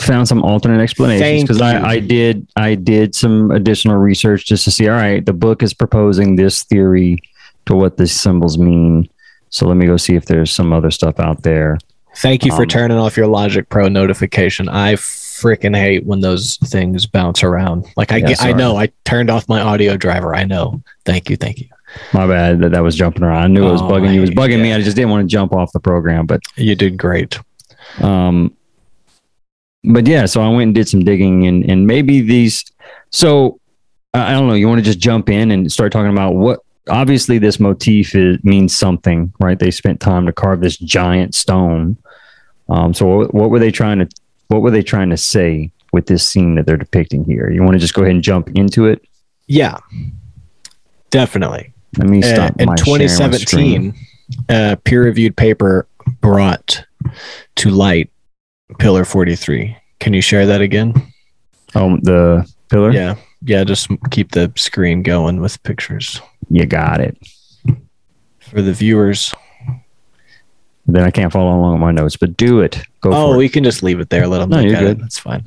found 0.00 0.28
some 0.28 0.42
alternate 0.42 0.80
explanations 0.82 1.42
because. 1.42 1.60
I, 1.60 1.80
I 1.82 1.98
did 2.00 2.46
I 2.56 2.74
did 2.74 3.14
some 3.14 3.50
additional 3.50 3.96
research 3.96 4.46
just 4.46 4.64
to 4.64 4.70
see. 4.70 4.88
All 4.88 4.96
right, 4.96 5.24
the 5.24 5.32
book 5.32 5.62
is 5.62 5.72
proposing 5.74 6.36
this 6.36 6.62
theory 6.64 7.18
to 7.66 7.74
what 7.74 7.96
these 7.96 8.12
symbols 8.12 8.58
mean. 8.58 9.08
So 9.50 9.66
let 9.66 9.76
me 9.76 9.86
go 9.86 9.96
see 9.96 10.14
if 10.16 10.26
there's 10.26 10.50
some 10.52 10.72
other 10.72 10.90
stuff 10.90 11.18
out 11.18 11.42
there. 11.42 11.78
Thank 12.16 12.44
you 12.44 12.50
for 12.52 12.62
Um, 12.62 12.68
turning 12.68 12.98
off 12.98 13.16
your 13.16 13.26
Logic 13.26 13.68
Pro 13.68 13.88
notification. 13.88 14.68
I 14.68 14.94
freaking 14.94 15.76
hate 15.76 16.06
when 16.06 16.20
those 16.20 16.56
things 16.64 17.04
bounce 17.06 17.42
around. 17.42 17.84
Like 17.96 18.10
I 18.12 18.16
Yeah, 18.18 18.28
get, 18.28 18.42
I 18.42 18.52
know 18.52 18.76
I 18.76 18.88
turned 19.04 19.28
off 19.30 19.46
my 19.48 19.60
audio 19.60 19.96
driver. 19.98 20.34
I 20.34 20.44
know. 20.44 20.82
Thank 21.04 21.28
you, 21.28 21.36
thank 21.36 21.58
you. 21.60 21.68
My 22.14 22.26
bad 22.26 22.60
that 22.60 22.70
that 22.72 22.82
was 22.82 22.96
jumping 22.96 23.22
around. 23.22 23.42
I 23.44 23.46
knew 23.48 23.68
it 23.68 23.72
was 23.72 23.82
Oh, 23.82 23.88
bugging 23.88 24.12
you. 24.14 24.18
It 24.18 24.20
was 24.22 24.30
I- 24.30 24.34
bugging 24.34 24.62
me. 24.62 24.72
I 24.72 24.80
just 24.80 24.96
didn't 24.96 25.10
want 25.10 25.22
to 25.28 25.32
jump 25.32 25.52
off 25.52 25.72
the 25.72 25.80
program, 25.80 26.24
but 26.26 26.40
You 26.56 26.74
did 26.74 26.96
great. 26.96 27.38
um 28.00 28.52
but 29.86 30.06
yeah 30.06 30.26
so 30.26 30.40
i 30.42 30.48
went 30.48 30.62
and 30.62 30.74
did 30.74 30.88
some 30.88 31.00
digging 31.00 31.46
and 31.46 31.64
and 31.70 31.86
maybe 31.86 32.20
these 32.20 32.64
so 33.10 33.58
i 34.14 34.32
don't 34.32 34.48
know 34.48 34.54
you 34.54 34.68
want 34.68 34.78
to 34.78 34.84
just 34.84 34.98
jump 34.98 35.28
in 35.28 35.50
and 35.50 35.70
start 35.70 35.92
talking 35.92 36.12
about 36.12 36.34
what 36.34 36.60
obviously 36.88 37.38
this 37.38 37.58
motif 37.58 38.14
is, 38.14 38.38
means 38.44 38.72
something 38.76 39.32
right? 39.40 39.58
They 39.58 39.72
spent 39.72 39.98
time 40.00 40.24
to 40.26 40.32
carve 40.32 40.60
this 40.60 40.76
giant 40.76 41.34
stone. 41.34 41.96
Um 42.68 42.94
so 42.94 43.06
what, 43.06 43.34
what 43.34 43.50
were 43.50 43.58
they 43.58 43.72
trying 43.72 43.98
to 43.98 44.08
what 44.48 44.62
were 44.62 44.70
they 44.70 44.82
trying 44.82 45.10
to 45.10 45.16
say 45.16 45.72
with 45.92 46.06
this 46.06 46.28
scene 46.28 46.54
that 46.54 46.64
they're 46.66 46.76
depicting 46.76 47.24
here? 47.24 47.50
You 47.50 47.62
want 47.64 47.72
to 47.74 47.80
just 47.80 47.94
go 47.94 48.02
ahead 48.02 48.14
and 48.14 48.22
jump 48.22 48.50
into 48.54 48.86
it? 48.86 49.04
Yeah, 49.48 49.78
definitely. 51.10 51.72
let 51.98 52.08
me 52.08 52.22
Uh, 52.22 52.34
stop 52.34 52.60
in 52.60 52.66
my 52.66 52.76
sharing 52.76 53.08
2017, 53.08 53.94
a 54.48 54.76
peer-reviewed 54.84 55.36
paper 55.36 55.88
brought 56.20 56.84
to 57.56 57.70
light 57.70 58.10
Pillar 58.78 59.04
43. 59.04 59.76
Can 60.00 60.12
you 60.12 60.20
share 60.20 60.46
that 60.46 60.60
again? 60.60 60.92
oh 61.74 61.96
the 62.02 62.48
pillar 62.68 62.90
Yeah, 62.92 63.16
yeah. 63.42 63.64
Just 63.64 63.88
keep 64.10 64.30
the 64.32 64.52
screen 64.56 65.02
going 65.02 65.40
with 65.40 65.60
pictures 65.64 66.20
you 66.48 66.64
got 66.64 67.00
it 67.00 67.18
for 68.38 68.62
the 68.62 68.72
viewers. 68.72 69.34
then 70.86 71.02
i 71.02 71.10
can't 71.10 71.32
follow 71.32 71.50
along 71.58 71.72
with 71.72 71.80
my 71.80 71.90
notes 71.90 72.16
but 72.16 72.36
do 72.36 72.60
it 72.60 72.80
go 73.00 73.10
Oh, 73.12 73.30
for 73.30 73.34
it 73.34 73.38
we 73.38 73.48
can 73.48 73.64
just 73.64 73.82
leave 73.82 73.98
it 73.98 74.10
there. 74.10 74.28
Let 74.28 74.38
them 74.38 74.50
No, 74.50 74.58
look 74.58 74.66
you're 74.66 74.76
at 74.76 74.82
it. 74.84 74.86
good. 74.86 75.00
That's 75.02 75.18
fine. 75.18 75.42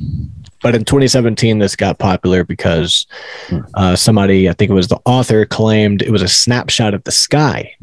But 0.61 0.75
in 0.75 0.83
2017, 0.83 1.59
this 1.59 1.75
got 1.75 1.99
popular 1.99 2.43
because 2.43 3.07
Hmm. 3.47 3.59
uh, 3.75 3.95
somebody, 3.95 4.49
I 4.49 4.53
think 4.53 4.69
it 4.71 4.73
was 4.73 4.87
the 4.89 4.99
author, 5.05 5.45
claimed 5.45 6.01
it 6.01 6.11
was 6.11 6.21
a 6.21 6.27
snapshot 6.27 6.93
of 6.93 7.03
the 7.05 7.11
sky 7.11 7.73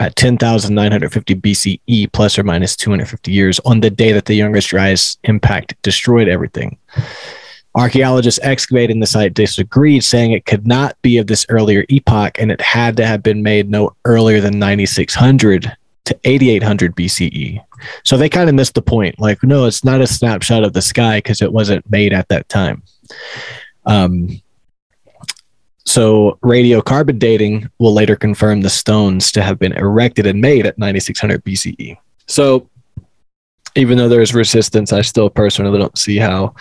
at 0.00 0.16
10,950 0.16 1.34
BCE, 1.34 2.12
plus 2.12 2.38
or 2.38 2.42
minus 2.44 2.76
250 2.76 3.32
years, 3.32 3.58
on 3.64 3.80
the 3.80 3.90
day 3.90 4.12
that 4.12 4.26
the 4.26 4.34
youngest 4.34 4.68
dryas 4.68 5.16
impact 5.24 5.74
destroyed 5.82 6.28
everything. 6.28 6.76
Archaeologists 7.74 8.40
excavating 8.42 9.00
the 9.00 9.06
site 9.06 9.34
disagreed, 9.34 10.02
saying 10.02 10.32
it 10.32 10.46
could 10.46 10.66
not 10.66 10.96
be 11.02 11.18
of 11.18 11.26
this 11.26 11.44
earlier 11.50 11.84
epoch 11.90 12.38
and 12.38 12.50
it 12.50 12.60
had 12.60 12.96
to 12.96 13.06
have 13.06 13.22
been 13.22 13.42
made 13.42 13.70
no 13.70 13.94
earlier 14.06 14.40
than 14.40 14.58
9600 14.58 15.76
to 16.06 16.18
8800 16.24 16.96
BCE. 16.96 17.60
So 18.04 18.16
they 18.16 18.28
kind 18.28 18.48
of 18.48 18.54
missed 18.54 18.74
the 18.74 18.82
point. 18.82 19.18
Like, 19.18 19.42
no, 19.42 19.66
it's 19.66 19.84
not 19.84 20.00
a 20.00 20.06
snapshot 20.06 20.64
of 20.64 20.72
the 20.72 20.82
sky 20.82 21.18
because 21.18 21.42
it 21.42 21.52
wasn't 21.52 21.88
made 21.90 22.12
at 22.12 22.28
that 22.28 22.48
time. 22.48 22.82
Um, 23.84 24.40
so 25.84 26.38
radiocarbon 26.42 27.18
dating 27.18 27.70
will 27.78 27.92
later 27.92 28.16
confirm 28.16 28.62
the 28.62 28.70
stones 28.70 29.30
to 29.32 29.42
have 29.42 29.58
been 29.58 29.72
erected 29.72 30.26
and 30.26 30.40
made 30.40 30.66
at 30.66 30.78
9600 30.78 31.44
BCE. 31.44 31.96
So 32.26 32.68
even 33.76 33.98
though 33.98 34.08
there's 34.08 34.34
resistance, 34.34 34.92
I 34.92 35.02
still 35.02 35.30
personally 35.30 35.78
don't 35.78 35.98
see 35.98 36.16
how 36.16 36.54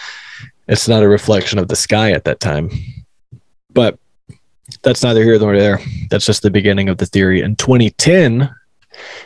it's 0.67 0.87
not 0.87 1.03
a 1.03 1.07
reflection 1.07 1.59
of 1.59 1.67
the 1.67 1.75
sky 1.75 2.11
at 2.11 2.25
that 2.25 2.39
time. 2.39 2.69
But 3.73 3.97
that's 4.81 5.03
neither 5.03 5.23
here 5.23 5.39
nor 5.39 5.57
there. 5.57 5.79
That's 6.09 6.25
just 6.25 6.41
the 6.41 6.51
beginning 6.51 6.89
of 6.89 6.97
the 6.97 7.05
theory. 7.05 7.41
In 7.41 7.55
2010, 7.55 8.49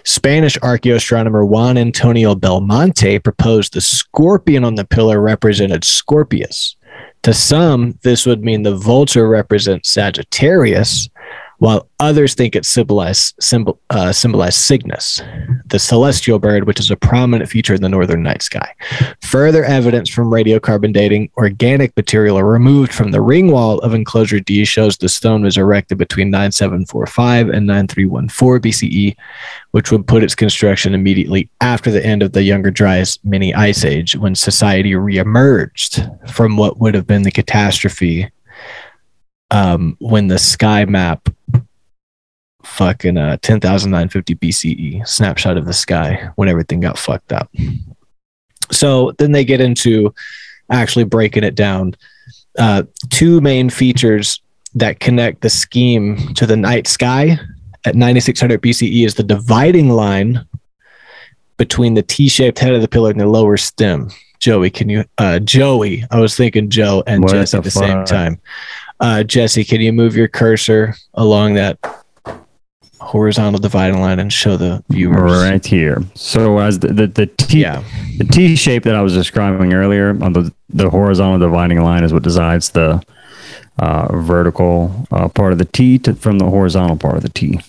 Spanish 0.03 0.57
archaeoastronomer 0.59 1.47
Juan 1.47 1.77
Antonio 1.77 2.35
Belmonte 2.35 3.19
proposed 3.19 3.73
the 3.73 3.81
scorpion 3.81 4.63
on 4.63 4.75
the 4.75 4.85
pillar 4.85 5.19
represented 5.21 5.83
Scorpius. 5.83 6.75
To 7.23 7.33
some, 7.33 7.99
this 8.03 8.25
would 8.25 8.43
mean 8.43 8.63
the 8.63 8.75
vulture 8.75 9.27
represents 9.27 9.89
Sagittarius, 9.89 11.09
while 11.59 11.87
others 11.99 12.33
think 12.33 12.55
it 12.55 12.65
symbolized, 12.65 13.35
symbol, 13.39 13.79
uh, 13.89 14.11
symbolized 14.11 14.57
Cygnus, 14.57 15.21
the 15.65 15.77
celestial 15.77 16.39
bird, 16.39 16.65
which 16.65 16.79
is 16.79 16.89
a 16.89 16.95
prominent 16.95 17.49
feature 17.49 17.73
in 17.73 17.81
the 17.81 17.89
northern 17.89 18.23
night 18.23 18.41
sky. 18.41 18.73
Further 19.21 19.65
evidence 19.65 20.09
from 20.09 20.31
radiocarbon 20.31 20.93
dating 20.93 21.29
organic 21.37 21.95
material 21.97 22.41
removed 22.41 22.93
from 22.93 23.11
the 23.11 23.21
ring 23.21 23.51
wall 23.51 23.79
of 23.79 23.93
enclosure 23.93 24.39
D 24.39 24.63
shows 24.63 24.97
the 24.97 25.09
stone 25.09 25.43
was 25.43 25.57
erected 25.57 25.97
between 25.97 26.29
9745 26.29 27.49
and 27.49 27.67
9314 27.67 28.71
BCE, 28.71 29.15
which 29.71 29.91
would 29.91 30.07
put 30.07 30.23
its 30.23 30.35
construction 30.35 30.93
immediately 30.93 31.49
after 31.59 31.91
the 31.91 32.05
end 32.05 32.23
of 32.23 32.31
the 32.31 32.43
Younger 32.43 32.71
Dryas 32.71 33.19
mini 33.25 33.53
ice 33.53 33.83
age 33.83 34.15
when 34.15 34.33
society 34.33 34.91
reemerged 34.91 36.29
from 36.29 36.55
what 36.55 36.79
would 36.79 36.95
have 36.95 37.05
been 37.05 37.23
the 37.23 37.31
catastrophe 37.31 38.31
um, 39.51 39.97
when 39.99 40.27
the 40.27 40.39
sky 40.39 40.85
map 40.85 41.29
fucking 42.63 43.17
uh, 43.17 43.37
10,950 43.41 44.35
BCE 44.35 45.07
snapshot 45.07 45.57
of 45.57 45.65
the 45.65 45.73
sky 45.73 46.29
when 46.35 46.49
everything 46.49 46.79
got 46.79 46.97
fucked 46.97 47.33
up. 47.33 47.49
So 48.71 49.13
then 49.17 49.31
they 49.31 49.43
get 49.43 49.61
into 49.61 50.13
actually 50.69 51.05
breaking 51.05 51.43
it 51.43 51.55
down. 51.55 51.95
Uh, 52.57 52.83
two 53.09 53.41
main 53.41 53.69
features 53.69 54.41
that 54.75 54.99
connect 54.99 55.41
the 55.41 55.49
scheme 55.49 56.33
to 56.35 56.45
the 56.45 56.55
night 56.55 56.87
sky 56.87 57.39
at 57.85 57.95
9600 57.95 58.61
BCE 58.61 59.05
is 59.05 59.15
the 59.15 59.23
dividing 59.23 59.89
line 59.89 60.45
between 61.57 61.93
the 61.93 62.03
T-shaped 62.03 62.59
head 62.59 62.73
of 62.73 62.81
the 62.81 62.87
pillar 62.87 63.11
and 63.11 63.19
the 63.19 63.25
lower 63.25 63.57
stem. 63.57 64.09
Joey, 64.39 64.69
can 64.69 64.89
you? 64.89 65.03
Uh, 65.17 65.39
Joey, 65.39 66.05
I 66.11 66.19
was 66.19 66.35
thinking 66.35 66.69
Joe 66.69 67.03
and 67.05 67.23
What 67.23 67.33
Jesse 67.33 67.57
at 67.57 67.63
the 67.63 67.71
same 67.71 68.05
time. 68.05 68.39
Uh, 68.99 69.23
Jesse, 69.23 69.63
can 69.63 69.79
you 69.81 69.93
move 69.93 70.15
your 70.15 70.27
cursor 70.27 70.95
along 71.13 71.53
that 71.53 71.77
horizontal 72.99 73.59
dividing 73.59 74.01
line 74.01 74.19
and 74.19 74.31
show 74.31 74.57
the 74.57 74.83
viewers? 74.89 75.41
right 75.41 75.65
here. 75.65 76.03
So 76.15 76.59
as 76.59 76.79
the 76.79 76.89
the, 76.89 77.07
the 77.07 77.25
T 77.27 77.61
Yeah. 77.61 77.83
the 78.17 78.25
T 78.25 78.55
shape 78.55 78.83
that 78.83 78.95
I 78.95 79.01
was 79.01 79.13
describing 79.13 79.73
earlier 79.73 80.09
on 80.21 80.33
the 80.33 80.53
the 80.69 80.89
horizontal 80.89 81.39
dividing 81.39 81.81
line 81.81 82.03
is 82.03 82.11
what 82.13 82.23
decides 82.23 82.69
the 82.71 83.01
uh, 83.79 84.13
vertical 84.17 85.07
uh, 85.11 85.29
part 85.29 85.53
of 85.53 85.57
the 85.59 85.65
T 85.65 85.97
to, 85.99 86.13
from 86.13 86.37
the 86.37 86.45
horizontal 86.45 86.97
part 86.97 87.15
of 87.15 87.23
the 87.23 87.29
T. 87.29 87.59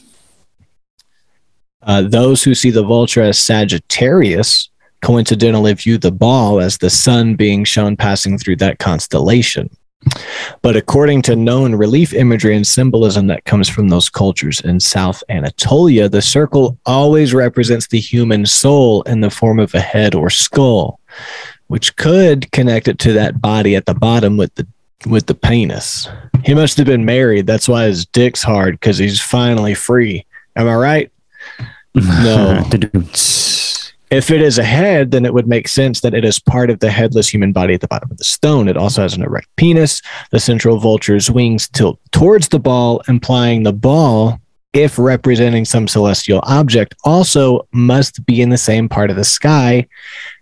Uh, 1.82 2.02
those 2.02 2.42
who 2.42 2.54
see 2.54 2.70
the 2.70 2.82
vulture 2.82 3.22
as 3.22 3.38
Sagittarius 3.38 4.68
coincidentally 5.00 5.72
view 5.72 5.96
the 5.96 6.10
ball 6.12 6.60
as 6.60 6.76
the 6.78 6.90
sun 6.90 7.36
being 7.36 7.64
shown 7.64 7.96
passing 7.96 8.36
through 8.36 8.56
that 8.56 8.78
constellation. 8.80 9.70
But 10.62 10.76
according 10.76 11.22
to 11.22 11.36
known 11.36 11.74
relief 11.74 12.12
imagery 12.12 12.56
and 12.56 12.66
symbolism 12.66 13.26
that 13.28 13.44
comes 13.44 13.68
from 13.68 13.88
those 13.88 14.08
cultures 14.08 14.60
in 14.60 14.80
South 14.80 15.22
Anatolia, 15.28 16.08
the 16.08 16.22
circle 16.22 16.78
always 16.86 17.34
represents 17.34 17.86
the 17.86 18.00
human 18.00 18.46
soul 18.46 19.02
in 19.02 19.20
the 19.20 19.30
form 19.30 19.58
of 19.58 19.74
a 19.74 19.80
head 19.80 20.14
or 20.14 20.30
skull, 20.30 21.00
which 21.68 21.96
could 21.96 22.50
connect 22.52 22.88
it 22.88 22.98
to 23.00 23.12
that 23.12 23.40
body 23.40 23.76
at 23.76 23.86
the 23.86 23.94
bottom 23.94 24.36
with 24.36 24.54
the 24.56 24.66
with 25.06 25.26
the 25.26 25.34
penis. 25.34 26.08
He 26.44 26.54
must 26.54 26.76
have 26.76 26.86
been 26.86 27.04
married. 27.04 27.46
That's 27.46 27.68
why 27.68 27.84
his 27.84 28.04
dick's 28.04 28.42
hard 28.42 28.74
because 28.74 28.98
he's 28.98 29.20
finally 29.20 29.74
free. 29.74 30.26
Am 30.56 30.68
I 30.68 30.74
right? 30.74 31.12
No. 31.92 32.62
If 34.10 34.32
it 34.32 34.42
is 34.42 34.58
a 34.58 34.64
head, 34.64 35.12
then 35.12 35.24
it 35.24 35.32
would 35.32 35.46
make 35.46 35.68
sense 35.68 36.00
that 36.00 36.14
it 36.14 36.24
is 36.24 36.40
part 36.40 36.68
of 36.68 36.80
the 36.80 36.90
headless 36.90 37.32
human 37.32 37.52
body 37.52 37.74
at 37.74 37.80
the 37.80 37.86
bottom 37.86 38.10
of 38.10 38.18
the 38.18 38.24
stone. 38.24 38.68
It 38.68 38.76
also 38.76 39.02
has 39.02 39.14
an 39.14 39.22
erect 39.22 39.48
penis. 39.56 40.02
The 40.32 40.40
central 40.40 40.78
vulture's 40.78 41.30
wings 41.30 41.68
tilt 41.68 42.00
towards 42.10 42.48
the 42.48 42.58
ball, 42.58 43.02
implying 43.06 43.62
the 43.62 43.72
ball, 43.72 44.40
if 44.72 44.98
representing 44.98 45.64
some 45.64 45.88
celestial 45.88 46.40
object, 46.44 46.94
also 47.04 47.66
must 47.72 48.24
be 48.26 48.40
in 48.40 48.50
the 48.50 48.58
same 48.58 48.88
part 48.88 49.10
of 49.10 49.16
the 49.16 49.24
sky 49.24 49.86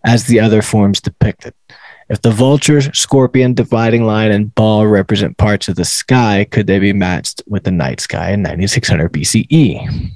as 0.05 0.25
the 0.25 0.41
other 0.41 0.63
forms 0.63 1.01
depicted. 1.01 1.55
If 2.09 2.23
the 2.23 2.31
vulture, 2.31 2.81
scorpion, 2.95 3.53
dividing 3.53 4.05
line, 4.05 4.31
and 4.31 4.55
ball 4.55 4.87
represent 4.87 5.37
parts 5.37 5.69
of 5.69 5.77
the 5.77 5.85
sky, 5.85 6.47
could 6.51 6.67
they 6.67 6.79
be 6.79 6.95
matched 6.95 7.43
with 7.47 7.65
the 7.65 7.71
night 7.71 8.01
sky 8.01 8.31
in 8.31 8.43
9600 8.43 9.13
BCE? 9.13 10.11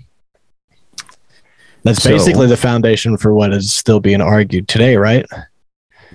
That's 1.84 2.02
So- 2.02 2.10
basically 2.10 2.46
the 2.46 2.56
foundation 2.56 3.16
for 3.16 3.34
what 3.34 3.52
is 3.52 3.72
still 3.72 4.00
being 4.00 4.20
argued 4.20 4.68
today, 4.68 4.96
right? 4.96 5.26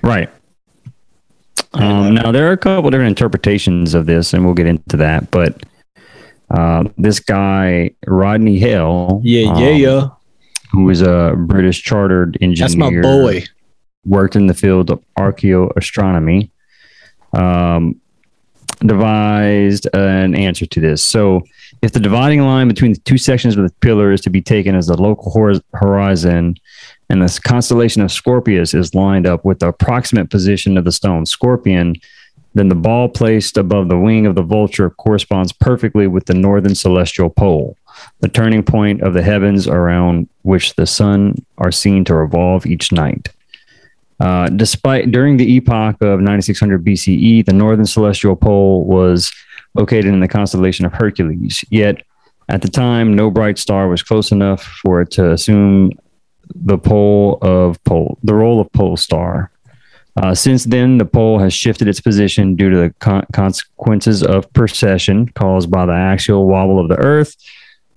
Right. 0.02 0.30
Um, 1.74 2.16
now 2.16 2.32
there 2.32 2.48
are 2.48 2.54
a 2.54 2.58
couple 2.58 2.90
different 2.90 3.10
interpretations 3.10 3.94
of 3.94 4.06
this, 4.06 4.34
and 4.34 4.46
we'll 4.46 4.54
get 4.54 4.68
into 4.68 4.98
that. 4.98 5.30
But 5.32 5.64
uh, 6.50 6.86
this 6.98 7.20
guy 7.20 7.92
Rodney 8.08 8.58
Hale, 8.58 9.20
Yeah, 9.24 9.50
um, 9.52 9.62
yeah, 9.62 9.70
yeah. 9.70 10.08
who 10.72 10.90
is 10.90 11.02
a 11.02 11.36
British 11.38 11.82
chartered 11.84 12.38
engineer, 12.42 12.68
That's 12.68 12.76
my 12.78 13.02
boy. 13.02 13.44
worked 14.06 14.36
in 14.38 14.48
the 14.48 14.54
field 14.54 14.90
of 14.90 15.02
archaeoastronomy, 15.20 16.52
um, 17.34 18.00
devised 18.80 19.88
an 19.94 20.36
answer 20.36 20.66
to 20.68 20.80
this. 20.80 21.04
So, 21.04 21.42
if 21.82 21.92
the 21.92 22.00
dividing 22.00 22.42
line 22.42 22.68
between 22.68 22.94
the 22.94 23.00
two 23.00 23.18
sections 23.18 23.56
of 23.56 23.64
the 23.64 23.74
pillar 23.82 24.12
is 24.12 24.22
to 24.22 24.30
be 24.30 24.42
taken 24.42 24.76
as 24.76 24.88
the 24.88 25.00
local 25.02 25.32
hor- 25.32 25.62
horizon, 25.74 26.56
and 27.10 27.22
the 27.22 27.40
constellation 27.44 28.02
of 28.02 28.12
Scorpius 28.12 28.74
is 28.74 28.96
lined 28.96 29.28
up 29.28 29.46
with 29.46 29.60
the 29.60 29.68
approximate 29.70 30.30
position 30.30 30.78
of 30.78 30.86
the 30.86 30.92
stone 30.92 31.26
Scorpion, 31.26 31.96
then 32.54 32.70
the 32.70 32.76
ball 32.76 33.08
placed 33.08 33.58
above 33.58 33.88
the 33.88 33.98
wing 33.98 34.26
of 34.26 34.36
the 34.36 34.42
vulture 34.42 34.90
corresponds 34.90 35.52
perfectly 35.54 36.08
with 36.08 36.26
the 36.26 36.34
northern 36.34 36.76
celestial 36.76 37.30
pole, 37.30 37.78
the 38.20 38.28
turning 38.28 38.64
point 38.64 39.02
of 39.02 39.14
the 39.14 39.22
heavens 39.22 39.68
around 39.68 40.28
which 40.42 40.76
the 40.76 40.88
sun 40.88 41.36
are 41.60 41.72
seen 41.72 42.04
to 42.06 42.16
revolve 42.16 42.66
each 42.66 42.92
night. 42.92 43.30
Uh, 44.20 44.50
despite 44.50 45.12
during 45.12 45.38
the 45.38 45.56
epoch 45.56 46.02
of 46.02 46.20
9600 46.20 46.84
BCE, 46.84 47.46
the 47.46 47.54
northern 47.54 47.86
celestial 47.86 48.36
pole 48.36 48.84
was 48.86 49.32
located 49.78 50.06
in 50.06 50.20
the 50.20 50.28
constellation 50.28 50.86
of 50.86 50.94
Hercules. 50.94 51.64
Yet, 51.70 52.02
at 52.50 52.62
the 52.62 52.70
time, 52.70 53.16
no 53.16 53.30
bright 53.30 53.58
star 53.58 53.88
was 53.88 54.04
close 54.04 54.32
enough 54.32 54.64
for 54.64 55.02
it 55.02 55.12
to 55.12 55.32
assume 55.32 55.92
the 56.56 56.78
pole 56.78 57.38
of 57.42 57.84
pole, 57.84 58.18
the 58.24 58.34
role 58.34 58.60
of 58.62 58.72
pole 58.72 58.98
star. 58.98 59.52
Uh, 60.16 60.34
since 60.34 60.64
then, 60.64 60.98
the 60.98 61.06
pole 61.06 61.38
has 61.40 61.54
shifted 61.54 61.88
its 61.88 62.00
position 62.00 62.56
due 62.56 62.70
to 62.70 62.78
the 62.78 62.94
con- 63.00 63.26
consequences 63.34 64.24
of 64.24 64.52
precession 64.54 65.28
caused 65.30 65.70
by 65.70 65.86
the 65.86 65.94
axial 65.94 66.48
wobble 66.48 66.80
of 66.80 66.90
the 66.90 66.98
Earth 66.98 67.36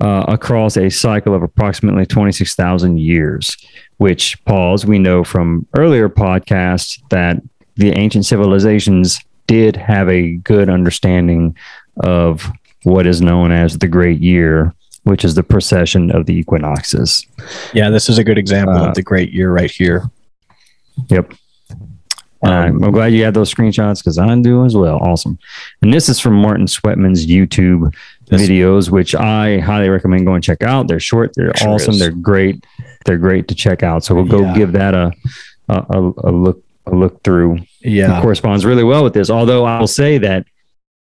uh, 0.00 0.24
across 0.28 0.76
a 0.76 0.90
cycle 0.90 1.34
of 1.34 1.42
approximately 1.42 2.04
26,000 2.04 2.98
years 2.98 3.56
which 4.00 4.42
pause 4.46 4.86
we 4.86 4.98
know 4.98 5.22
from 5.22 5.66
earlier 5.76 6.08
podcasts 6.08 6.98
that 7.10 7.36
the 7.76 7.90
ancient 7.92 8.24
civilizations 8.24 9.20
did 9.54 9.74
have 9.76 10.08
a 10.08 10.22
good 10.52 10.68
understanding 10.68 11.56
of 12.04 12.50
what 12.84 13.04
is 13.06 13.20
known 13.20 13.50
as 13.52 13.78
the 13.78 13.88
great 13.88 14.20
year 14.20 14.72
which 15.04 15.24
is 15.24 15.34
the 15.34 15.42
precession 15.42 16.10
of 16.16 16.26
the 16.26 16.34
equinoxes 16.42 17.26
Yeah, 17.72 17.88
this 17.90 18.08
is 18.08 18.18
a 18.18 18.24
good 18.24 18.38
example 18.38 18.76
Uh, 18.76 18.88
of 18.88 18.94
the 18.94 19.02
great 19.02 19.30
year 19.32 19.50
right 19.60 19.70
here. 19.80 20.00
yep 21.08 21.26
Um, 22.42 22.52
I'm 22.52 22.84
I'm 22.84 22.92
glad 22.92 23.12
you 23.12 23.22
had 23.24 23.34
those 23.34 23.52
screenshots 23.54 23.98
because 24.00 24.16
I 24.18 24.34
do 24.40 24.64
as 24.64 24.74
well. 24.82 24.96
Awesome. 25.10 25.34
And 25.82 25.92
this 25.92 26.08
is 26.08 26.18
from 26.20 26.34
Martin 26.46 26.66
Sweatman's 26.66 27.26
YouTube 27.26 27.82
videos, 28.30 28.88
which 28.96 29.12
I 29.14 29.58
highly 29.60 29.88
recommend 29.90 30.24
going 30.24 30.40
check 30.40 30.62
out. 30.62 30.88
They're 30.88 31.00
short, 31.12 31.32
they're 31.36 31.52
Sure 31.56 31.68
awesome, 31.74 31.94
is. 31.94 32.00
they're 32.00 32.18
great. 32.30 32.56
They're 33.04 33.18
great 33.28 33.46
to 33.48 33.54
check 33.64 33.82
out. 33.82 34.04
So 34.04 34.14
we'll 34.14 34.32
go 34.38 34.40
Yeah. 34.42 34.54
give 34.60 34.72
that 34.80 34.94
a 35.04 35.12
a 35.68 36.00
a 36.28 36.32
look 36.44 36.58
a 36.86 36.94
look 36.94 37.22
through. 37.22 37.56
It 37.82 37.90
Yeah, 37.92 38.20
corresponds 38.22 38.64
really 38.64 38.84
well 38.84 39.02
with 39.04 39.14
this. 39.14 39.30
Although 39.30 39.64
I 39.64 39.78
will 39.78 39.86
say 39.86 40.18
that, 40.18 40.46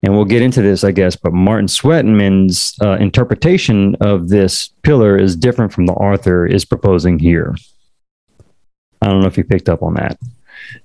and 0.03 0.15
we'll 0.15 0.25
get 0.25 0.43
into 0.43 0.62
this, 0.62 0.85
I 0.85 0.93
guess, 0.93 1.17
but 1.17 1.33
Martin 1.33 1.67
Sweatman's 1.69 2.75
uh, 2.83 2.93
interpretation 2.99 3.95
of 4.01 4.29
this 4.29 4.69
pillar 4.83 5.17
is 5.19 5.35
different 5.37 5.73
from 5.73 5.87
the 5.87 5.93
author 5.95 6.47
is 6.47 6.65
proposing 6.65 7.19
here. 7.19 7.55
I 9.03 9.07
don't 9.09 9.21
know 9.21 9.27
if 9.27 9.37
you 9.37 9.45
picked 9.45 9.69
up 9.69 9.83
on 9.83 9.95
that. 9.95 10.19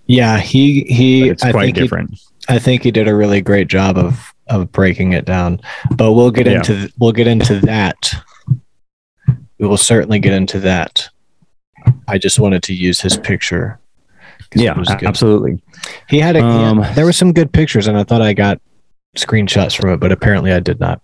yeah. 0.05 0.39
He 0.39 0.81
But 0.83 0.91
he. 0.91 1.29
it's 1.29 1.43
I 1.43 1.51
quite 1.51 1.65
think 1.65 1.77
he, 1.77 1.81
different. 1.83 2.19
I 2.49 2.59
think 2.59 2.83
he 2.83 2.91
did 2.91 3.07
a 3.07 3.15
really 3.15 3.41
great 3.41 3.67
job 3.67 3.97
of 3.97 4.33
of 4.47 4.71
breaking 4.71 5.13
it 5.13 5.25
down. 5.25 5.61
But 5.95 6.13
we'll 6.13 6.31
get 6.31 6.45
Yeah. 6.47 6.57
into 6.57 6.91
we'll 6.99 7.11
get 7.13 7.27
into 7.27 7.59
that. 7.61 8.13
We 9.59 9.67
will 9.67 9.77
certainly 9.77 10.19
get 10.19 10.33
into 10.33 10.59
that. 10.61 11.07
I 12.07 12.17
just 12.17 12.39
wanted 12.39 12.63
to 12.63 12.73
use 12.73 12.99
his 13.01 13.17
picture. 13.17 13.79
'Cause 14.51 14.61
it 14.61 14.65
Yeah, 14.65 14.77
was 14.77 14.89
good. 14.89 15.07
absolutely. 15.07 15.61
He 16.09 16.19
had 16.19 16.35
a 16.35 16.39
he 16.39 16.45
had- 16.45 16.53
Um, 16.71 16.85
there 16.95 17.05
were 17.05 17.13
some 17.13 17.33
good 17.33 17.51
pictures, 17.51 17.87
and 17.87 17.97
I 17.97 18.03
thought 18.03 18.21
I 18.21 18.33
got 18.33 18.59
screenshots 19.17 19.75
from 19.79 19.89
it, 19.91 19.99
but 19.99 20.11
apparently 20.11 20.51
I 20.53 20.59
did 20.59 20.79
not. 20.79 21.01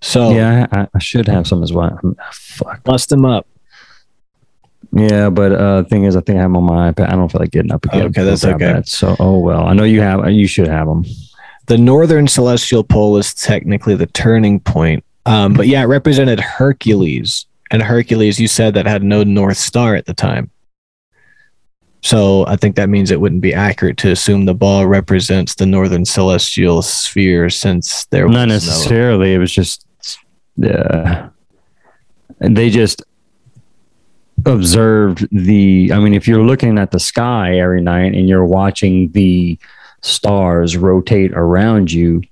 So 0.00 0.32
Yeah, 0.34 0.66
I, 0.72 0.88
I 0.94 0.98
should 0.98 1.28
have 1.28 1.46
some 1.46 1.62
as 1.62 1.72
well. 1.72 1.98
Fuck. 2.32 2.82
bust 2.84 3.08
them 3.10 3.24
up. 3.24 3.46
Yeah, 4.94 5.30
but 5.30 5.52
uh, 5.52 5.84
thing 5.84 6.04
is, 6.04 6.16
I 6.16 6.20
think 6.20 6.38
I 6.38 6.42
have 6.42 6.52
them 6.52 6.56
on 6.58 6.64
my 6.64 6.92
iPad. 6.92 7.08
I 7.10 7.12
don't 7.16 7.30
feel 7.30 7.40
like 7.40 7.50
getting 7.50 7.72
up 7.72 7.84
again. 7.86 8.02
Okay, 8.06 8.24
that's 8.24 8.44
okay. 8.44 8.58
that. 8.58 8.88
So, 8.88 9.16
oh 9.20 9.38
well. 9.38 9.64
I 9.66 9.72
know 9.72 9.84
you 9.84 10.02
have. 10.02 10.28
You 10.30 10.46
should 10.46 10.68
have 10.68 10.86
them. 10.86 11.04
The 11.66 11.78
northern 11.78 12.26
celestial 12.28 12.84
pole 12.84 13.16
is 13.16 13.32
technically 13.32 13.94
the 13.94 14.06
turning 14.06 14.60
point. 14.60 15.02
Um, 15.24 15.54
but 15.54 15.66
yeah, 15.68 15.82
it 15.82 15.86
represented 15.86 16.40
Hercules. 16.40 17.46
And 17.70 17.80
Hercules, 17.82 18.38
you 18.38 18.48
said 18.48 18.74
that 18.74 18.84
had 18.86 19.02
no 19.02 19.22
North 19.22 19.56
Star 19.56 19.94
at 19.94 20.04
the 20.04 20.12
time. 20.12 20.50
So 22.02 22.44
I 22.46 22.56
think 22.56 22.74
that 22.76 22.88
means 22.88 23.10
it 23.10 23.20
wouldn't 23.20 23.40
be 23.40 23.54
accurate 23.54 23.96
to 23.98 24.10
assume 24.10 24.44
the 24.44 24.54
ball 24.54 24.86
represents 24.86 25.54
the 25.54 25.66
northern 25.66 26.04
celestial 26.04 26.82
sphere 26.82 27.48
since 27.48 28.06
there 28.06 28.26
was 28.26 28.34
Not 28.34 28.48
no- 28.48 28.54
necessarily. 28.54 29.34
It 29.34 29.38
was 29.38 29.52
just. 29.52 29.86
Yeah. 30.56 31.28
they 32.40 32.70
just 32.70 33.02
observed 34.44 35.28
the. 35.30 35.90
I 35.92 35.98
mean, 36.00 36.14
if 36.14 36.26
you're 36.26 36.42
looking 36.44 36.78
at 36.78 36.90
the 36.90 37.00
sky 37.00 37.58
every 37.58 37.80
night 37.80 38.14
and 38.14 38.28
you're 38.28 38.44
watching 38.44 39.10
the 39.12 39.58
stars 40.00 40.76
rotate 40.76 41.32
around 41.32 41.92
you. 41.92 42.22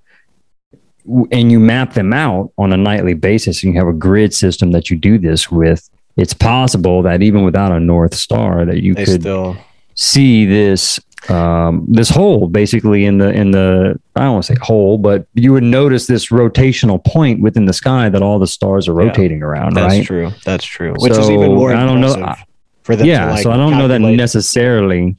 And 1.32 1.50
you 1.50 1.58
map 1.58 1.94
them 1.94 2.12
out 2.12 2.52
on 2.58 2.72
a 2.72 2.76
nightly 2.76 3.14
basis, 3.14 3.64
and 3.64 3.72
you 3.72 3.78
have 3.80 3.88
a 3.88 3.92
grid 3.92 4.32
system 4.34 4.70
that 4.72 4.90
you 4.90 4.96
do 4.96 5.18
this 5.18 5.50
with. 5.50 5.88
It's 6.20 6.34
possible 6.34 7.02
that 7.02 7.22
even 7.22 7.44
without 7.44 7.72
a 7.72 7.80
north 7.80 8.14
star, 8.14 8.64
that 8.66 8.82
you 8.82 8.94
they 8.94 9.04
could 9.06 9.22
still 9.22 9.56
see 9.94 10.44
this 10.44 11.00
um, 11.28 11.84
this 11.88 12.08
hole 12.10 12.48
basically 12.48 13.04
in 13.06 13.18
the 13.18 13.30
in 13.30 13.50
the 13.52 13.98
I 14.16 14.20
don't 14.24 14.32
want 14.34 14.44
to 14.46 14.54
say 14.54 14.58
hole, 14.60 14.98
but 14.98 15.26
you 15.34 15.52
would 15.52 15.62
notice 15.62 16.06
this 16.06 16.26
rotational 16.28 17.02
point 17.04 17.40
within 17.40 17.64
the 17.66 17.72
sky 17.72 18.08
that 18.10 18.22
all 18.22 18.38
the 18.38 18.46
stars 18.46 18.86
are 18.88 18.92
Yeah. 19.00 19.08
rotating 19.08 19.42
around, 19.42 19.74
that's 19.76 19.94
right? 19.94 20.04
true. 20.04 20.30
That's 20.44 20.64
true. 20.64 20.94
Which 20.98 21.12
is 21.12 21.30
even 21.30 21.54
more 21.54 21.72
I 21.74 21.86
don't 21.86 22.00
know- 22.00 22.34
for 22.82 22.96
them. 22.96 23.06
yeah, 23.06 23.30
like, 23.32 23.42
so 23.42 23.50
I 23.50 23.56
don't 23.56 23.76
know 23.78 23.88
that 23.88 24.00
necessarily 24.00 25.16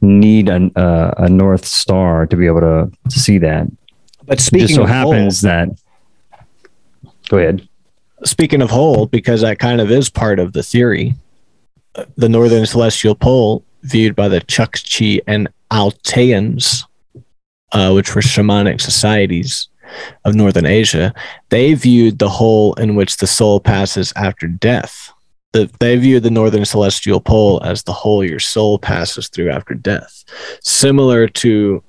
need 0.00 0.48
a, 0.48 0.70
uh, 0.76 1.14
a 1.18 1.28
north 1.28 1.64
star 1.66 2.26
to 2.26 2.36
be 2.36 2.46
able 2.46 2.60
to, 2.60 2.90
to 3.08 3.18
see 3.18 3.38
that. 3.38 3.66
But 4.26 4.38
It 4.38 4.42
speaking 4.42 4.68
just 4.68 4.76
so 4.76 4.84
of 4.84 4.88
happens 4.88 5.40
that. 5.42 5.68
Go 7.28 7.38
ahead. 7.38 7.68
Speaking 8.24 8.62
of 8.62 8.70
hole, 8.70 9.06
because 9.06 9.40
that 9.40 9.58
kind 9.58 9.80
of 9.80 9.90
is 9.90 10.10
part 10.10 10.38
of 10.38 10.52
the 10.52 10.62
theory, 10.62 11.14
the 12.16 12.28
northern 12.28 12.66
celestial 12.66 13.14
pole, 13.14 13.64
viewed 13.82 14.14
by 14.14 14.28
the 14.28 14.40
Chukchi 14.40 15.20
and 15.26 15.48
Altaians, 15.70 16.84
uh, 17.72 17.92
which 17.92 18.14
were 18.14 18.22
shamanic 18.22 18.80
societies 18.80 19.68
of 20.24 20.34
northern 20.34 20.66
Asia, 20.66 21.12
they 21.48 21.74
viewed 21.74 22.18
the 22.18 22.28
hole 22.28 22.74
in 22.74 22.94
which 22.94 23.16
the 23.16 23.26
soul 23.26 23.60
passes 23.60 24.12
after 24.16 24.46
death. 24.46 25.12
The, 25.52 25.70
they 25.80 25.96
viewed 25.96 26.22
the 26.22 26.30
northern 26.30 26.64
celestial 26.64 27.20
pole 27.20 27.62
as 27.62 27.82
the 27.82 27.92
hole 27.92 28.24
your 28.24 28.40
soul 28.40 28.78
passes 28.78 29.28
through 29.28 29.50
after 29.50 29.74
death, 29.74 30.24
similar 30.62 31.28
to 31.28 31.82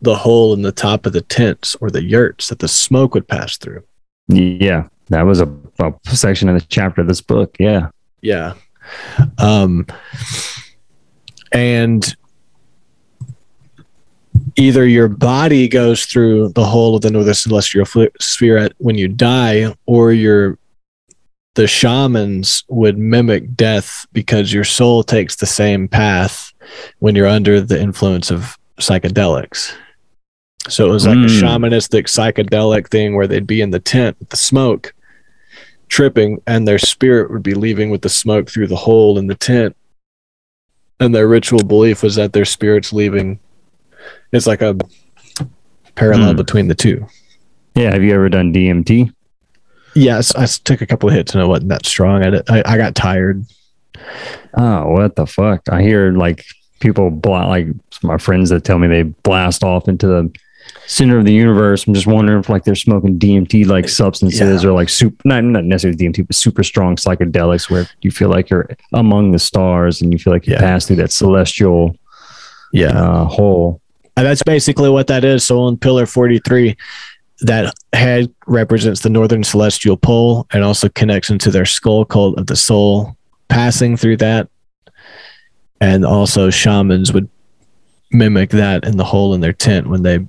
the 0.00 0.14
hole 0.14 0.52
in 0.52 0.62
the 0.62 0.70
top 0.70 1.06
of 1.06 1.12
the 1.12 1.22
tents 1.22 1.74
or 1.80 1.90
the 1.90 2.04
yurts 2.04 2.48
that 2.48 2.60
the 2.60 2.68
smoke 2.68 3.14
would 3.14 3.26
pass 3.26 3.56
through. 3.56 3.82
Yeah, 4.28 4.86
that 5.08 5.22
was 5.22 5.40
a, 5.40 5.48
a 5.80 5.94
section 6.16 6.48
in 6.48 6.54
the 6.54 6.60
chapter 6.62 7.00
of 7.00 7.08
this 7.08 7.20
book. 7.20 7.56
Yeah. 7.58 7.90
Yeah. 8.20 8.54
Um, 9.38 9.86
and 11.52 12.14
either 14.56 14.86
your 14.86 15.08
body 15.08 15.68
goes 15.68 16.04
through 16.04 16.50
the 16.50 16.64
whole 16.64 16.96
of 16.96 17.02
the 17.02 17.10
northern 17.10 17.34
celestial 17.34 17.84
sphere 18.20 18.56
at, 18.58 18.72
when 18.78 18.96
you 18.96 19.08
die, 19.08 19.74
or 19.86 20.12
your 20.12 20.58
the 21.54 21.66
shamans 21.66 22.62
would 22.68 22.96
mimic 22.98 23.56
death 23.56 24.06
because 24.12 24.52
your 24.52 24.62
soul 24.64 25.02
takes 25.02 25.36
the 25.36 25.46
same 25.46 25.88
path 25.88 26.52
when 27.00 27.16
you're 27.16 27.26
under 27.26 27.60
the 27.60 27.80
influence 27.80 28.30
of 28.30 28.56
psychedelics. 28.78 29.74
So 30.68 30.86
it 30.88 30.92
was 30.92 31.06
like 31.06 31.16
a 31.16 31.20
Mm. 31.20 31.40
shamanistic 31.40 32.04
psychedelic 32.04 32.88
thing 32.88 33.16
where 33.16 33.26
they'd 33.26 33.46
be 33.46 33.60
in 33.60 33.70
the 33.70 33.80
tent 33.80 34.16
with 34.20 34.28
the 34.28 34.36
smoke, 34.36 34.94
tripping, 35.88 36.40
and 36.46 36.66
their 36.66 36.78
spirit 36.78 37.30
would 37.30 37.42
be 37.42 37.54
leaving 37.54 37.90
with 37.90 38.02
the 38.02 38.08
smoke 38.08 38.50
through 38.50 38.66
the 38.68 38.76
hole 38.76 39.18
in 39.18 39.26
the 39.26 39.34
tent. 39.34 39.76
And 41.00 41.14
their 41.14 41.28
ritual 41.28 41.62
belief 41.62 42.02
was 42.02 42.16
that 42.16 42.32
their 42.32 42.44
spirit's 42.44 42.92
leaving. 42.92 43.38
It's 44.32 44.46
like 44.46 44.62
a 44.62 44.76
parallel 45.94 46.32
Hmm. 46.32 46.36
between 46.36 46.68
the 46.68 46.74
two. 46.74 47.06
Yeah. 47.74 47.92
Have 47.92 48.02
you 48.02 48.12
ever 48.14 48.28
done 48.28 48.52
DMT? 48.52 49.12
Yes, 49.94 50.34
I 50.34 50.46
took 50.46 50.80
a 50.80 50.86
couple 50.86 51.08
of 51.08 51.14
hits 51.14 51.34
and 51.34 51.42
it 51.42 51.46
wasn't 51.46 51.70
that 51.70 51.86
strong. 51.86 52.22
I, 52.24 52.42
I, 52.48 52.62
I 52.74 52.76
got 52.76 52.94
tired. 52.94 53.44
Oh, 54.56 54.90
what 54.92 55.16
the 55.16 55.26
fuck? 55.26 55.62
I 55.70 55.82
hear 55.82 56.12
like 56.12 56.44
people 56.80 57.10
bla 57.10 57.46
like 57.48 57.66
my 58.02 58.18
friends 58.18 58.50
that 58.50 58.64
tell 58.64 58.78
me 58.78 58.86
they 58.86 59.02
blast 59.02 59.64
off 59.64 59.88
into 59.88 60.06
the 60.06 60.30
center 60.88 61.18
of 61.18 61.24
the 61.26 61.32
universe. 61.32 61.86
I'm 61.86 61.94
just 61.94 62.06
wondering 62.06 62.40
if 62.40 62.48
like 62.48 62.64
they're 62.64 62.74
smoking 62.74 63.18
DMT 63.18 63.66
like 63.66 63.88
substances 63.88 64.64
or 64.64 64.72
like 64.72 64.88
super 64.88 65.16
not 65.24 65.44
not 65.44 65.64
necessarily 65.64 65.96
DMT, 65.98 66.26
but 66.26 66.34
super 66.34 66.64
strong 66.64 66.96
psychedelics 66.96 67.70
where 67.70 67.86
you 68.02 68.10
feel 68.10 68.30
like 68.30 68.50
you're 68.50 68.68
among 68.94 69.30
the 69.32 69.38
stars 69.38 70.00
and 70.02 70.12
you 70.12 70.18
feel 70.18 70.32
like 70.32 70.46
you 70.46 70.54
Yeah. 70.54 70.60
pass 70.60 70.86
through 70.86 70.96
that 70.96 71.12
celestial 71.12 71.94
Yeah. 72.72 72.88
uh, 72.98 73.24
hole. 73.26 73.80
And 74.16 74.26
that's 74.26 74.42
basically 74.42 74.88
what 74.90 75.06
that 75.06 75.24
is. 75.24 75.44
So 75.44 75.60
on 75.60 75.76
pillar 75.76 76.06
43, 76.06 76.76
that 77.42 77.72
head 77.92 78.32
represents 78.48 79.02
the 79.02 79.10
northern 79.10 79.44
celestial 79.44 79.96
pole 79.96 80.46
and 80.52 80.64
also 80.64 80.88
connects 80.88 81.30
into 81.30 81.50
their 81.52 81.66
skull 81.66 82.04
cult 82.04 82.36
of 82.38 82.46
the 82.48 82.56
soul 82.56 83.16
passing 83.48 83.96
through 83.96 84.16
that. 84.16 84.48
And 85.80 86.04
also 86.04 86.50
shamans 86.50 87.12
would 87.12 87.28
mimic 88.10 88.50
that 88.50 88.84
in 88.84 88.96
the 88.96 89.04
hole 89.04 89.34
in 89.34 89.40
their 89.40 89.52
tent 89.52 89.86
when 89.86 90.02
they 90.02 90.26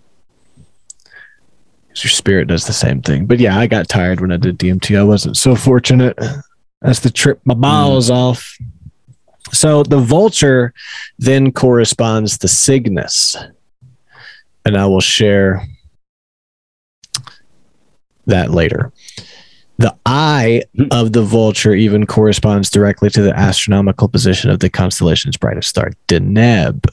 your 2.04 2.12
spirit 2.12 2.48
does 2.48 2.66
the 2.66 2.74
same 2.74 3.02
thing. 3.02 3.26
But 3.26 3.40
yeah, 3.40 3.58
I 3.58 3.68
got 3.68 3.88
tired 3.88 4.22
when 4.22 4.32
I 4.32 4.38
did 4.38 4.58
DMT. 4.58 4.98
I 4.98 5.04
wasn't 5.04 5.38
so 5.38 5.56
fortunate 5.56 6.18
as 6.84 7.00
to 7.02 7.12
trip 7.12 7.40
my 7.46 7.54
balls 7.54 8.10
mm. 8.10 8.16
off. 8.16 8.58
So 9.52 9.84
the 9.84 10.00
vulture 10.00 10.74
then 11.18 11.52
corresponds 11.52 12.38
to 12.40 12.48
Cygnus 12.48 13.36
and 14.66 14.78
I 14.78 14.86
will 14.86 15.02
share 15.02 15.66
that 18.28 18.52
later. 18.52 18.92
The 19.78 19.96
eye 20.06 20.64
hmm. 20.76 20.86
of 20.92 21.14
the 21.14 21.24
vulture 21.24 21.74
even 21.74 22.06
corresponds 22.06 22.70
directly 22.70 23.10
to 23.12 23.22
the 23.22 23.36
astronomical 23.36 24.08
position 24.08 24.50
of 24.50 24.60
the 24.60 24.70
constellation's 24.70 25.38
brightest 25.38 25.70
star, 25.70 25.92
Deneb. 26.08 26.86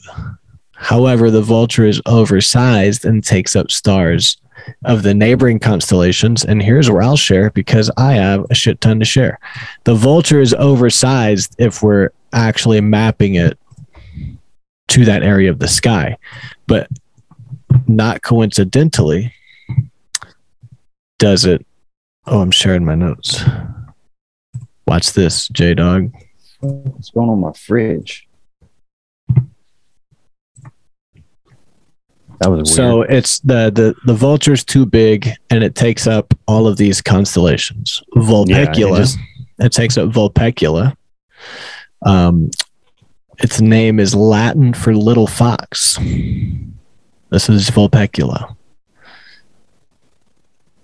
However, 0.77 1.31
the 1.31 1.41
vulture 1.41 1.85
is 1.85 2.01
oversized 2.05 3.03
and 3.03 3.23
takes 3.23 3.55
up 3.55 3.71
stars 3.71 4.37
of 4.85 5.03
the 5.03 5.13
neighboring 5.13 5.59
constellations. 5.59 6.45
And 6.45 6.61
here's 6.61 6.89
where 6.89 7.01
I'll 7.01 7.17
share 7.17 7.49
because 7.51 7.89
I 7.97 8.13
have 8.13 8.45
a 8.49 8.55
shit 8.55 8.79
ton 8.79 8.99
to 8.99 9.05
share. 9.05 9.39
The 9.85 9.95
vulture 9.95 10.39
is 10.39 10.53
oversized 10.53 11.55
if 11.57 11.81
we're 11.81 12.11
actually 12.31 12.81
mapping 12.81 13.35
it 13.35 13.57
to 14.89 15.05
that 15.05 15.23
area 15.23 15.49
of 15.49 15.59
the 15.59 15.67
sky. 15.67 16.17
But 16.67 16.89
not 17.87 18.21
coincidentally, 18.21 19.33
does 21.17 21.45
it? 21.45 21.65
Oh, 22.27 22.41
I'm 22.41 22.51
sharing 22.51 22.85
my 22.85 22.95
notes. 22.95 23.43
Watch 24.85 25.13
this, 25.13 25.47
J 25.49 25.73
Dog. 25.73 26.13
What's 26.59 27.09
going 27.09 27.29
on 27.29 27.39
my 27.39 27.53
fridge? 27.53 28.26
That 32.39 32.49
was 32.51 32.59
weird. 32.59 32.75
So 32.75 33.01
it's 33.01 33.39
the 33.39 33.71
the 33.71 33.95
the 34.05 34.13
vulture's 34.13 34.63
too 34.63 34.85
big, 34.85 35.29
and 35.49 35.63
it 35.63 35.73
takes 35.75 36.05
up 36.07 36.33
all 36.47 36.67
of 36.67 36.77
these 36.77 37.01
constellations. 37.01 38.01
Vulpecula. 38.15 38.47
it 38.95 38.97
just- 38.97 39.17
it 39.59 39.71
takes 39.71 39.97
up 39.97 40.09
Vulpecula. 40.09 40.95
Um, 42.05 42.51
its 43.39 43.59
name 43.59 43.99
is 43.99 44.13
Latin 44.13 44.73
for 44.73 44.95
little 44.95 45.25
fox. 45.27 45.97
This 47.29 47.49
is 47.49 47.69
Vulpecula. 47.71 48.55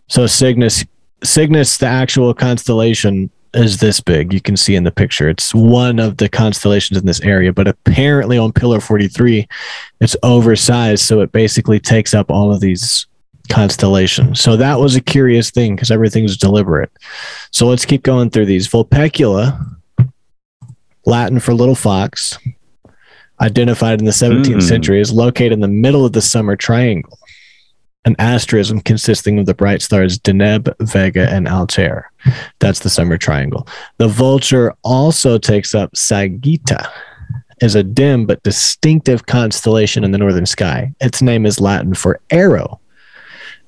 So 0.08 0.26
Cygnus, 0.28 0.84
Cygnus, 1.24 1.78
the 1.78 1.86
actual 1.88 2.34
constellation 2.34 3.30
is 3.54 3.78
this 3.78 4.00
big. 4.00 4.34
You 4.34 4.42
can 4.42 4.58
see 4.58 4.76
in 4.76 4.84
the 4.84 4.92
picture. 4.92 5.30
It's 5.30 5.54
one 5.54 6.00
of 6.00 6.18
the 6.18 6.28
constellations 6.30 7.00
in 7.00 7.06
this 7.06 7.22
area, 7.22 7.54
but 7.54 7.68
apparently 7.68 8.38
on 8.38 8.52
Pillar 8.52 8.80
43, 8.80 9.48
it's 10.02 10.16
oversized. 10.24 11.04
So 11.06 11.22
it 11.22 11.32
basically 11.32 11.80
takes 11.80 12.14
up 12.14 12.32
all 12.32 12.52
of 12.54 12.62
these 12.62 13.06
constellations. 13.50 14.40
So 14.40 14.56
that 14.58 14.80
was 14.80 14.96
a 14.96 15.02
curious 15.02 15.52
thing 15.52 15.76
because 15.76 15.92
everything's 15.92 16.38
deliberate. 16.38 16.92
So 17.52 17.68
let's 17.68 17.86
keep 17.86 18.04
going 18.04 18.30
through 18.30 18.46
these. 18.48 18.68
Vulpecula, 18.68 19.76
Latin 21.06 21.40
for 21.40 21.54
little 21.54 21.76
fox, 21.76 22.38
identified 23.42 24.00
in 24.00 24.06
the 24.06 24.12
17th 24.14 24.58
Mm. 24.58 24.68
century, 24.68 25.02
is 25.02 25.12
located 25.12 25.52
in 25.54 25.60
the 25.60 25.68
middle 25.68 26.06
of 26.06 26.14
the 26.14 26.22
summer 26.22 26.56
triangle, 26.56 27.20
an 28.06 28.16
asterism 28.20 28.82
consisting 28.82 29.40
of 29.40 29.46
the 29.46 29.54
bright 29.54 29.82
stars 29.82 30.20
Deneb, 30.20 30.74
Vega, 30.82 31.30
and 31.30 31.48
Altair. 31.48 32.12
That's 32.60 32.80
the 32.80 32.90
summer 32.90 33.18
triangle. 33.18 33.68
The 33.98 34.08
vulture 34.08 34.74
also 34.84 35.38
takes 35.38 35.74
up 35.74 35.94
Sagitta, 35.94 36.90
is 37.62 37.76
a 37.76 37.84
dim 37.84 38.26
but 38.26 38.44
distinctive 38.44 39.26
constellation 39.26 40.04
in 40.04 40.12
the 40.12 40.18
northern 40.18 40.46
sky. 40.46 40.94
Its 41.00 41.22
name 41.22 41.46
is 41.46 41.62
Latin 41.62 41.94
for 41.94 42.20
arrow, 42.30 42.80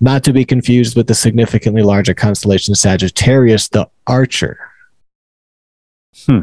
not 0.01 0.23
to 0.25 0.33
be 0.33 0.43
confused 0.43 0.97
with 0.97 1.07
the 1.07 1.15
significantly 1.15 1.81
larger 1.81 2.13
constellation 2.13 2.75
Sagittarius, 2.75 3.69
the 3.69 3.87
archer. 4.05 4.59
Hmm. 6.25 6.41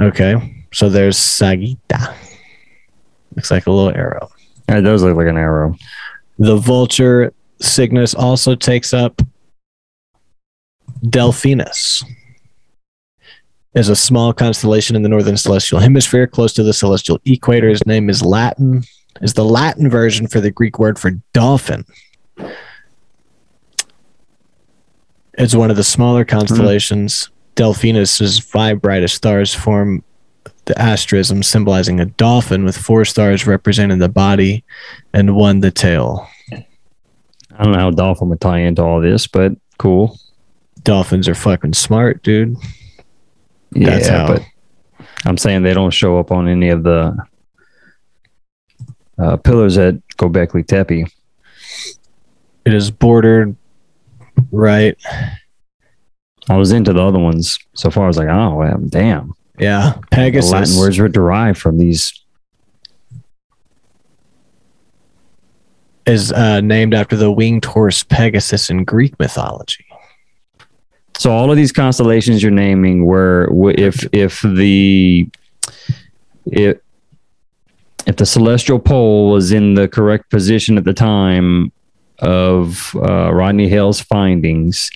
Okay, 0.00 0.64
so 0.72 0.88
there's 0.88 1.16
Sagitta. 1.16 2.14
Looks 3.34 3.50
like 3.50 3.66
a 3.66 3.70
little 3.70 3.96
arrow. 3.96 4.30
Yeah, 4.68 4.78
it 4.78 4.82
does 4.82 5.02
look 5.02 5.16
like 5.16 5.28
an 5.28 5.38
arrow. 5.38 5.76
The 6.38 6.56
vulture 6.56 7.32
Cygnus 7.60 8.14
also 8.14 8.54
takes 8.54 8.92
up 8.92 9.22
Delphinus. 11.04 12.04
Is 13.74 13.88
a 13.90 13.96
small 13.96 14.32
constellation 14.32 14.96
in 14.96 15.02
the 15.02 15.08
northern 15.08 15.36
celestial 15.36 15.80
hemisphere 15.80 16.26
close 16.26 16.54
to 16.54 16.62
the 16.62 16.72
celestial 16.72 17.20
equator. 17.26 17.68
His 17.68 17.84
name 17.84 18.08
is 18.08 18.22
Latin, 18.22 18.82
is 19.20 19.34
the 19.34 19.44
Latin 19.44 19.90
version 19.90 20.26
for 20.26 20.40
the 20.40 20.50
Greek 20.50 20.78
word 20.78 20.98
for 20.98 21.10
dolphin. 21.34 21.84
It's 25.34 25.54
one 25.54 25.70
of 25.70 25.76
the 25.76 25.84
smaller 25.84 26.24
constellations. 26.24 27.28
Delphinus's 27.54 28.38
five 28.38 28.80
brightest 28.80 29.14
stars 29.14 29.54
form 29.54 30.02
the 30.66 30.80
asterism 30.80 31.42
symbolizing 31.42 32.00
a 32.00 32.06
dolphin 32.06 32.64
with 32.64 32.76
four 32.76 33.04
stars 33.04 33.46
representing 33.46 33.98
the 33.98 34.08
body 34.08 34.64
and 35.12 35.34
one 35.36 35.60
the 35.60 35.70
tail. 35.70 36.28
I 36.52 37.62
don't 37.64 37.72
know 37.72 37.78
how 37.78 37.90
dolphin 37.90 38.28
would 38.28 38.40
tie 38.40 38.58
into 38.58 38.82
all 38.82 39.00
this, 39.00 39.26
but 39.26 39.52
cool. 39.78 40.18
Dolphins 40.82 41.28
are 41.28 41.34
fucking 41.34 41.72
smart, 41.74 42.22
dude. 42.22 42.56
That's 43.72 44.06
yeah, 44.06 44.26
how- 44.26 44.34
but 44.34 44.42
I'm 45.24 45.38
saying 45.38 45.62
they 45.62 45.74
don't 45.74 45.92
show 45.92 46.18
up 46.18 46.30
on 46.30 46.48
any 46.48 46.68
of 46.68 46.82
the 46.82 47.16
uh, 49.18 49.36
pillars 49.38 49.78
at 49.78 49.94
Gobekli 50.18 50.66
Tepe. 50.66 51.06
It 52.64 52.74
is 52.74 52.90
bordered 52.90 53.56
right. 54.50 54.96
I 56.48 56.56
was 56.56 56.72
into 56.72 56.92
the 56.92 57.02
other 57.02 57.18
ones 57.18 57.58
so 57.74 57.90
far. 57.90 58.04
I 58.04 58.08
was 58.08 58.18
like, 58.18 58.28
oh, 58.28 58.76
damn. 58.88 59.32
Yeah, 59.58 59.94
The 60.00 60.06
Pegasus. 60.08 60.52
Latin 60.52 60.76
words 60.78 60.98
were 60.98 61.08
derived 61.08 61.58
from 61.58 61.78
these. 61.78 62.12
is 66.06 66.30
uh, 66.32 66.60
named 66.60 66.94
after 66.94 67.16
the 67.16 67.32
winged 67.32 67.64
horse 67.64 68.04
Pegasus 68.04 68.70
in 68.70 68.84
Greek 68.84 69.18
mythology. 69.18 69.84
So 71.18 71.32
all 71.32 71.50
of 71.50 71.56
these 71.56 71.72
constellations 71.72 72.42
you're 72.42 72.52
naming 72.52 73.06
were 73.06 73.50
if 73.76 74.06
if 74.12 74.42
the 74.42 75.28
if 76.46 76.78
if 78.06 78.16
the 78.16 78.26
celestial 78.26 78.78
pole 78.78 79.32
was 79.32 79.50
in 79.50 79.74
the 79.74 79.88
correct 79.88 80.30
position 80.30 80.78
at 80.78 80.84
the 80.84 80.94
time 80.94 81.72
of 82.20 82.94
uh, 82.96 83.32
Rodney 83.32 83.68
Hale's 83.68 84.00
findings, 84.00 84.90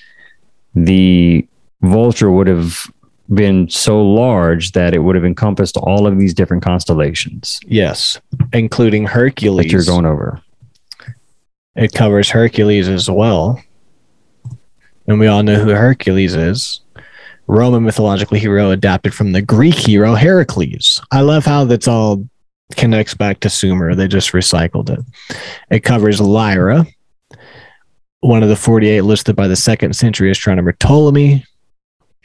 the 0.74 1.46
vulture 1.82 2.30
would 2.30 2.46
have 2.46 2.88
been 3.34 3.68
so 3.68 4.02
large 4.02 4.72
that 4.72 4.92
it 4.94 4.98
would 4.98 5.14
have 5.14 5.24
encompassed 5.24 5.76
all 5.76 6.06
of 6.06 6.18
these 6.18 6.34
different 6.34 6.62
constellations 6.62 7.60
Yes, 7.66 8.20
including 8.52 9.06
Hercules. 9.06 9.66
that 9.66 9.72
you're 9.72 9.84
going 9.84 10.06
over. 10.06 10.40
It 11.76 11.92
covers 11.94 12.28
Hercules 12.30 12.88
as 12.88 13.08
well. 13.08 13.62
And 15.06 15.18
we 15.20 15.26
all 15.28 15.42
know 15.42 15.56
who 15.62 15.70
Hercules 15.70 16.34
is. 16.34 16.80
Roman 17.46 17.82
mythological 17.84 18.36
hero 18.36 18.70
adapted 18.70 19.14
from 19.14 19.32
the 19.32 19.42
Greek 19.42 19.74
hero 19.74 20.14
Heracles. 20.14 21.00
I 21.10 21.20
love 21.22 21.44
how 21.44 21.64
that's 21.64 21.88
all 21.88 22.28
connects 22.76 23.14
back 23.14 23.40
to 23.40 23.50
Sumer. 23.50 23.94
They 23.94 24.06
just 24.08 24.32
recycled 24.32 24.90
it. 24.90 25.00
It 25.70 25.80
covers 25.80 26.20
Lyra, 26.20 26.86
one 28.20 28.42
of 28.42 28.48
the 28.48 28.56
48 28.56 29.00
listed 29.02 29.34
by 29.34 29.48
the 29.48 29.56
second 29.56 29.94
century 29.96 30.30
astronomer 30.30 30.72
Ptolemy. 30.72 31.44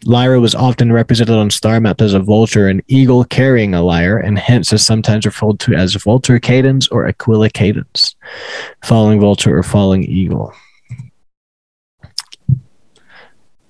Lyra 0.07 0.39
was 0.39 0.53
often 0.53 0.91
represented 0.91 1.35
on 1.35 1.49
star 1.49 1.79
maps 1.79 2.03
as 2.03 2.13
a 2.13 2.19
vulture, 2.19 2.67
an 2.67 2.83
eagle 2.87 3.23
carrying 3.23 3.73
a 3.73 3.81
lyre, 3.81 4.17
and 4.17 4.37
hence 4.37 4.71
is 4.71 4.85
sometimes 4.85 5.25
referred 5.25 5.59
to 5.61 5.73
as 5.73 5.95
Vultur 5.95 6.39
Cadens 6.39 6.87
or 6.91 7.07
Aquila 7.07 7.49
Cadens 7.49 8.15
falling 8.83 9.19
vulture 9.19 9.57
or 9.57 9.63
falling 9.63 10.03
eagle. 10.03 10.53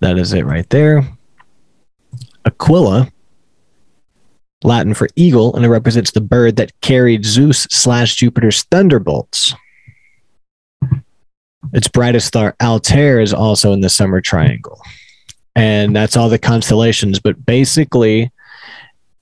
That 0.01 0.17
is 0.17 0.33
it 0.33 0.45
right 0.45 0.69
there. 0.69 1.07
Aquila, 2.45 3.09
Latin 4.61 4.93
for 4.93 5.07
eagle, 5.15 5.55
and 5.55 5.63
it 5.63 5.69
represents 5.69 6.11
the 6.11 6.21
bird 6.21 6.57
that 6.57 6.79
carried 6.81 7.23
Zeus 7.23 7.65
slash 7.71 8.17
Jupiter's 8.17 8.63
thunderbolts. 8.63 9.53
Its 11.71 11.87
brightest 11.87 12.27
star, 12.27 12.55
Altair, 12.61 13.21
is 13.21 13.33
also 13.33 13.71
in 13.71 13.79
the 13.79 13.89
summer 13.89 14.19
triangle. 14.19 14.81
And 15.55 15.95
that's 15.95 16.17
all 16.17 16.29
the 16.29 16.37
constellations, 16.37 17.19
but 17.19 17.45
basically, 17.45 18.31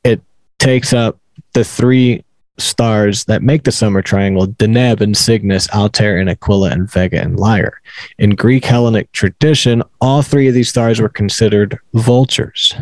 it 0.04 0.22
takes 0.58 0.92
up 0.94 1.20
the 1.54 1.64
three 1.64 2.24
stars 2.58 3.26
that 3.26 3.42
make 3.42 3.64
the 3.64 3.72
summer 3.72 4.02
triangle 4.02 4.48
Deneb 4.48 5.02
and 5.02 5.18
Cygnus, 5.18 5.70
Altair 5.72 6.18
and 6.20 6.30
Aquila 6.30 6.72
and 6.72 6.90
Vega 6.90 7.22
and 7.22 7.40
Lyre. 7.40 7.82
In 8.20 8.32
Greek 8.32 8.66
Hellenic 8.66 9.12
tradition, 9.12 9.84
all 10.02 10.22
three 10.22 10.48
of 10.48 10.54
these 10.54 10.70
stars 10.70 11.00
were 11.00 11.10
considered 11.10 11.78
vultures. 11.94 12.74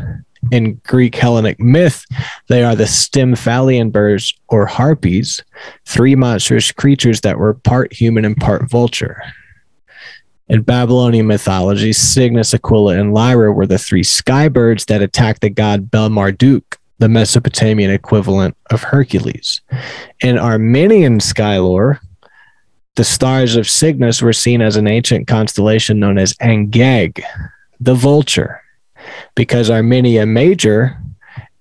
In 0.52 0.82
Greek 0.86 1.16
Hellenic 1.16 1.60
myth, 1.60 2.06
they 2.48 2.64
are 2.64 2.76
the 2.76 2.86
Stymphalian 2.86 3.92
birds 3.92 4.34
or 4.50 4.66
harpies, 4.66 5.42
three 5.86 6.16
monstrous 6.16 6.72
creatures 6.72 7.22
that 7.22 7.38
were 7.38 7.54
part 7.54 7.94
human 7.94 8.26
and 8.26 8.36
part 8.36 8.70
vulture. 8.70 9.22
In 10.52 10.64
Babylonian 10.64 11.28
mythology, 11.28 11.94
Cygnus, 11.94 12.54
Aquila, 12.54 13.00
and 13.00 13.14
Lyra 13.14 13.54
were 13.54 13.66
the 13.66 13.80
three 13.80 14.04
sky 14.04 14.50
birds 14.50 14.84
that 14.86 15.02
attacked 15.02 15.40
the 15.40 15.50
god 15.50 15.90
Bel 15.90 16.10
Marduk, 16.10 16.78
the 17.00 17.08
Mesopotamian 17.08 17.90
equivalent 17.90 18.58
of 18.70 18.84
Hercules. 18.84 19.62
In 20.20 20.38
Armenian 20.38 21.22
sky 21.22 21.58
lore, 21.58 22.02
the 22.98 23.06
stars 23.06 23.56
of 23.56 23.70
Cygnus 23.70 24.22
were 24.22 24.34
seen 24.34 24.62
as 24.62 24.76
an 24.76 24.90
ancient 24.90 25.26
constellation 25.26 26.02
known 26.02 26.18
as 26.18 26.34
Angeg, 26.42 27.24
the 27.80 27.96
vulture, 27.96 28.62
because 29.36 29.70
Armenia 29.70 30.26
Major 30.26 30.98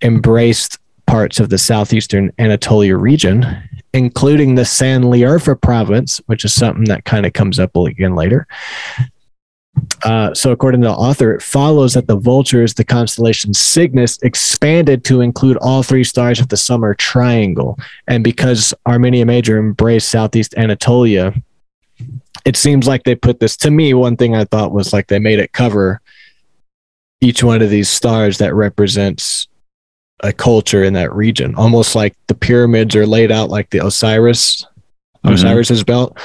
embraced 0.03 0.79
parts 1.07 1.39
of 1.39 1.49
the 1.49 1.59
southeastern 1.59 2.33
Anatolia 2.41 2.97
region, 2.97 3.47
including 3.93 4.55
the 4.55 4.65
San 4.65 5.03
Sanliurfa 5.03 5.61
province, 5.61 6.19
which 6.27 6.45
is 6.45 6.53
something 6.53 6.85
that 6.85 7.05
kind 7.05 7.27
of 7.27 7.33
comes 7.33 7.59
up 7.59 7.75
again 7.77 8.15
later. 8.15 8.47
Uh, 10.05 10.35
so, 10.35 10.51
according 10.51 10.81
to 10.81 10.89
the 10.89 10.95
author, 10.95 11.33
it 11.33 11.43
follows 11.43 11.95
that 11.95 12.07
the 12.07 12.17
vultures, 12.17 12.75
the 12.75 12.85
constellation 12.85 13.55
Cygnus, 13.55 14.19
expanded 14.23 15.05
to 15.05 15.21
include 15.21 15.57
all 15.59 15.83
three 15.83 16.05
stars 16.05 16.41
of 16.41 16.49
the 16.49 16.57
summer 16.57 16.95
triangle. 16.95 17.79
And 18.09 18.25
because 18.25 18.75
Armenia 18.87 19.25
Major 19.27 19.59
embraced 19.59 20.09
Southeast 20.09 20.55
Anatolia, 20.57 21.35
it 22.45 22.57
seems 22.57 22.87
like 22.87 23.05
they 23.05 23.15
put 23.15 23.41
this 23.41 23.57
to 23.59 23.71
me. 23.71 23.95
One 23.95 24.17
thing 24.17 24.35
I 24.35 24.45
thought 24.45 24.73
was 24.73 24.93
like 24.93 25.07
they 25.07 25.19
made 25.19 25.39
it 25.39 25.53
cover 25.53 26.01
each 27.21 27.45
one 27.45 27.63
of 27.63 27.71
these 27.71 27.89
stars 27.89 28.39
that 28.39 28.55
represents 28.55 29.47
a 30.23 30.33
culture 30.33 30.85
in 30.85 30.93
that 30.95 31.13
region, 31.15 31.55
almost 31.55 31.95
like 31.95 32.15
the 32.27 32.35
pyramids 32.35 32.95
are 32.95 33.07
laid 33.07 33.33
out 33.33 33.49
like 33.51 33.71
the 33.71 33.85
Osiris 33.85 34.65
Mhm. 35.25 35.33
Osiris's 35.35 35.85
belt. 35.85 36.17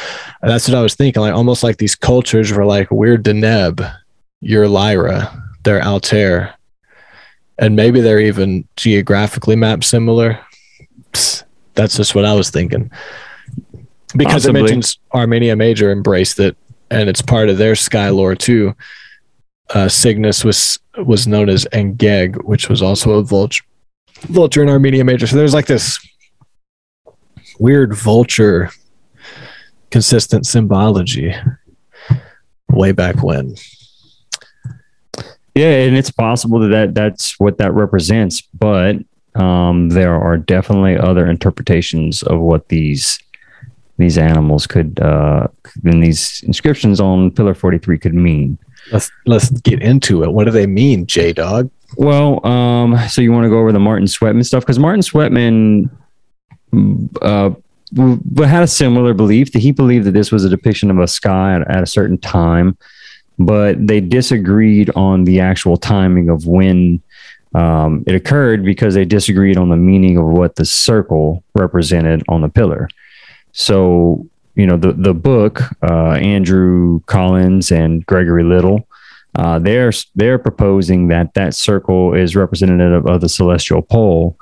And 0.42 0.50
That's 0.50 0.68
what 0.70 0.78
I 0.78 0.82
was 0.82 0.96
thinking. 0.96 1.22
Like 1.22 1.34
almost 1.34 1.64
like 1.64 1.78
these 1.78 1.96
cultures 1.96 2.52
were 2.54 2.66
like, 2.66 2.90
we're 2.92 3.18
Deneb, 3.18 3.94
you're 4.40 4.70
Lyra, 4.70 5.44
they're 5.64 5.82
Altair. 5.84 6.54
And 7.58 7.76
maybe 7.76 8.00
they're 8.00 8.20
even 8.22 8.66
geographically 8.78 9.56
mapped 9.58 9.84
similar. 9.84 10.40
Psst, 11.12 11.44
that's 11.74 11.98
just 11.98 12.16
what 12.16 12.24
I 12.26 12.34
was 12.34 12.50
thinking. 12.50 12.90
Because 14.16 14.44
Possibly. 14.44 14.62
it 14.62 14.64
mentions 14.64 14.98
Armenia 15.14 15.56
Major 15.58 15.92
embraced 15.92 16.40
it, 16.40 16.56
and 16.90 17.10
it's 17.10 17.22
part 17.22 17.50
of 17.50 17.58
their 17.58 17.76
sky 17.76 18.10
lore 18.10 18.36
too. 18.36 18.74
Uh, 19.74 19.90
Cygnus 19.90 20.44
was 20.46 20.80
was 21.06 21.28
known 21.28 21.50
as 21.50 21.66
Engeg, 21.74 22.42
which 22.46 22.70
was 22.70 22.82
also 22.82 23.12
a 23.14 23.24
vulture, 23.24 23.64
vulture 24.22 24.64
in 24.64 24.70
Armenia 24.70 25.04
Major. 25.04 25.28
So 25.28 25.36
there's 25.36 25.54
like 25.54 25.68
this 25.68 26.00
weird 27.60 27.96
vulture 27.96 28.70
consistent 29.92 30.46
symbology 30.46 31.34
way 32.70 32.92
back 32.92 33.24
when. 33.24 33.56
Yeah, 35.56 35.72
and 35.72 35.96
it's 35.96 36.12
possible 36.12 36.60
that, 36.60 36.68
that 36.68 36.96
that's 36.96 37.40
what 37.40 37.58
that 37.60 37.74
represents, 37.74 38.42
but 38.42 38.98
um, 39.36 39.90
there 39.90 40.14
are 40.14 40.38
definitely 40.38 40.98
other 40.98 41.28
interpretations 41.28 42.24
of 42.24 42.40
what 42.40 42.68
these 42.68 43.20
these 43.98 44.18
animals 44.18 44.68
could 44.68 45.00
uh, 45.00 45.48
and 45.86 46.04
these 46.04 46.44
inscriptions 46.46 47.00
on 47.00 47.32
Pillar 47.32 47.54
Forty 47.54 47.78
Three 47.78 47.98
could 47.98 48.14
mean. 48.14 48.58
Let's 48.92 49.10
let's 49.26 49.50
get 49.50 49.82
into 49.82 50.24
it. 50.24 50.34
What 50.34 50.44
do 50.44 50.52
they 50.52 50.68
mean, 50.68 51.06
J 51.06 51.32
Dog? 51.32 51.72
Well, 51.98 52.46
um, 52.46 52.98
so 53.08 53.22
you 53.22 53.32
want 53.32 53.46
to 53.46 53.50
go 53.50 53.60
over 53.60 53.72
the 53.72 53.80
Martin 53.80 54.06
Sweatman 54.06 54.46
stuff 54.46 54.64
because 54.64 54.80
Martin 54.80 55.02
Sweatman 55.02 55.90
uh, 57.22 57.52
had 58.46 58.64
a 58.64 58.68
similar 58.68 59.14
belief 59.14 59.54
that 59.54 59.60
he 59.60 59.72
believed 59.72 60.06
that 60.06 60.12
this 60.12 60.32
was 60.32 60.44
a 60.44 60.50
depiction 60.50 60.92
of 60.92 61.00
a 61.00 61.08
sky 61.08 61.56
at, 61.56 61.70
at 61.70 61.84
a 61.84 61.86
certain 61.86 62.18
time, 62.18 62.78
but 63.40 63.76
they 63.86 64.02
disagreed 64.02 64.90
on 64.96 65.24
the 65.24 65.40
actual 65.40 65.78
timing 65.78 66.30
of 66.30 66.48
when 66.48 67.02
um, 67.54 68.04
it 68.06 68.16
occurred 68.16 68.66
because 68.66 68.96
they 68.96 69.06
disagreed 69.06 69.58
on 69.58 69.70
the 69.70 69.78
meaning 69.78 70.18
of 70.18 70.26
what 70.26 70.56
the 70.56 70.66
circle 70.66 71.44
represented 71.54 72.22
on 72.28 72.42
the 72.42 72.50
pillar. 72.50 72.90
So, 73.54 74.28
you 74.56 74.68
know, 74.68 74.76
the 74.76 74.92
the 74.92 75.14
book, 75.14 75.62
uh, 75.82 76.12
Andrew 76.12 77.00
Collins 77.06 77.72
and 77.72 78.06
Gregory 78.06 78.44
Little, 78.44 78.86
uh, 79.36 79.60
they're 79.60 79.92
they're 80.16 80.40
proposing 80.40 81.08
that 81.10 81.34
that 81.34 81.54
circle 81.54 82.14
is 82.14 82.36
representative 82.36 83.06
of 83.06 83.22
the 83.22 83.30
celestial 83.30 83.82
pole. 83.82 84.38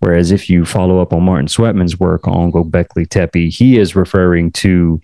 Whereas 0.00 0.30
if 0.30 0.48
you 0.48 0.64
follow 0.64 1.00
up 1.00 1.12
on 1.12 1.24
Martin 1.24 1.48
Sweatman's 1.48 1.98
work 1.98 2.28
on 2.28 2.52
Gobekli 2.52 3.08
Tepe, 3.08 3.50
he 3.50 3.78
is 3.78 3.96
referring 3.96 4.52
to 4.52 5.00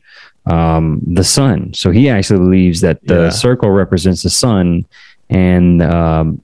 um, 0.46 1.00
the 1.04 1.24
sun. 1.24 1.74
So 1.74 1.90
he 1.90 2.08
actually 2.08 2.38
believes 2.38 2.80
that 2.82 3.04
the 3.06 3.24
Yeah. 3.24 3.30
circle 3.30 3.70
represents 3.70 4.22
the 4.22 4.30
sun, 4.30 4.86
and 5.30 5.82
um, 5.82 6.40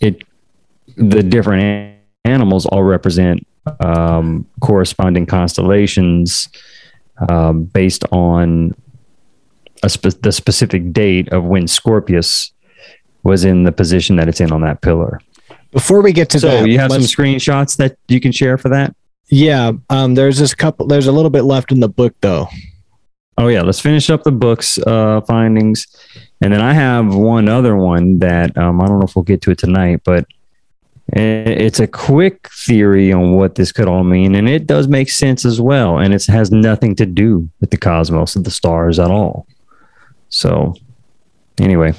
it 0.00 0.22
the 0.96 1.22
different 1.22 1.62
an- 1.62 1.94
animals 2.24 2.64
all 2.66 2.84
represent 2.84 3.44
um, 3.80 4.46
corresponding 4.60 5.26
constellations 5.26 6.48
um, 7.28 7.64
based 7.64 8.04
on 8.12 8.74
spe- 9.88 10.20
the 10.22 10.32
specific 10.32 10.92
date 10.92 11.28
of 11.32 11.44
when 11.44 11.66
Scorpius 11.66 12.52
was 13.22 13.44
in 13.44 13.64
the 13.64 13.72
position 13.72 14.16
that 14.16 14.28
it's 14.28 14.40
in 14.40 14.52
on 14.52 14.60
that 14.62 14.80
pillar. 14.82 15.20
Before 15.72 16.02
we 16.02 16.12
get 16.12 16.30
to 16.30 16.40
So 16.40 16.48
that, 16.48 16.68
you 16.68 16.78
have 16.78 16.92
some 16.92 17.00
screenshots 17.02 17.76
that 17.78 17.96
you 18.08 18.20
can 18.20 18.32
share 18.32 18.58
for 18.58 18.68
that? 18.68 18.94
yeah. 19.30 19.72
Um, 19.90 20.14
there's 20.14 20.38
this 20.38 20.54
couple. 20.54 20.86
There's 20.86 21.06
a 21.06 21.12
little 21.12 21.30
bit 21.30 21.42
left 21.42 21.72
in 21.72 21.80
the 21.80 21.88
book 21.88 22.14
though. 22.20 22.46
Oh 23.36 23.48
yeah, 23.48 23.62
let's 23.62 23.80
finish 23.80 24.10
up 24.10 24.22
the 24.22 24.30
books 24.30 24.78
uh, 24.78 25.20
findings, 25.22 25.86
and 26.40 26.52
then 26.52 26.60
I 26.60 26.72
have 26.72 27.12
one 27.14 27.48
other 27.48 27.74
one 27.74 28.20
that 28.20 28.56
um, 28.56 28.80
I 28.80 28.86
don't 28.86 29.00
know 29.00 29.06
if 29.06 29.16
we'll 29.16 29.24
get 29.24 29.40
to 29.42 29.50
it 29.50 29.58
tonight, 29.58 30.02
but 30.04 30.26
it's 31.08 31.80
a 31.80 31.86
quick 31.88 32.48
theory 32.50 33.12
on 33.12 33.32
what 33.32 33.56
this 33.56 33.72
could 33.72 33.88
all 33.88 34.04
mean, 34.04 34.34
and 34.36 34.48
it 34.48 34.66
does 34.68 34.86
make 34.86 35.10
sense 35.10 35.44
as 35.44 35.60
well, 35.60 35.98
and 35.98 36.14
it 36.14 36.24
has 36.26 36.52
nothing 36.52 36.94
to 36.96 37.06
do 37.06 37.48
with 37.60 37.70
the 37.70 37.76
cosmos 37.76 38.36
of 38.36 38.44
the 38.44 38.50
stars 38.50 38.98
at 39.00 39.10
all. 39.10 39.46
So, 40.34 40.74
anyway, 41.60 41.94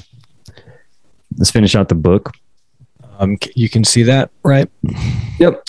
let's 1.38 1.52
finish 1.52 1.74
out 1.74 1.88
the 1.88 1.96
book. 1.96 2.34
Um, 3.18 3.38
you 3.56 3.70
can 3.70 3.86
see 3.86 4.04
that, 4.04 4.30
right? 4.44 4.70
Yep. 5.40 5.64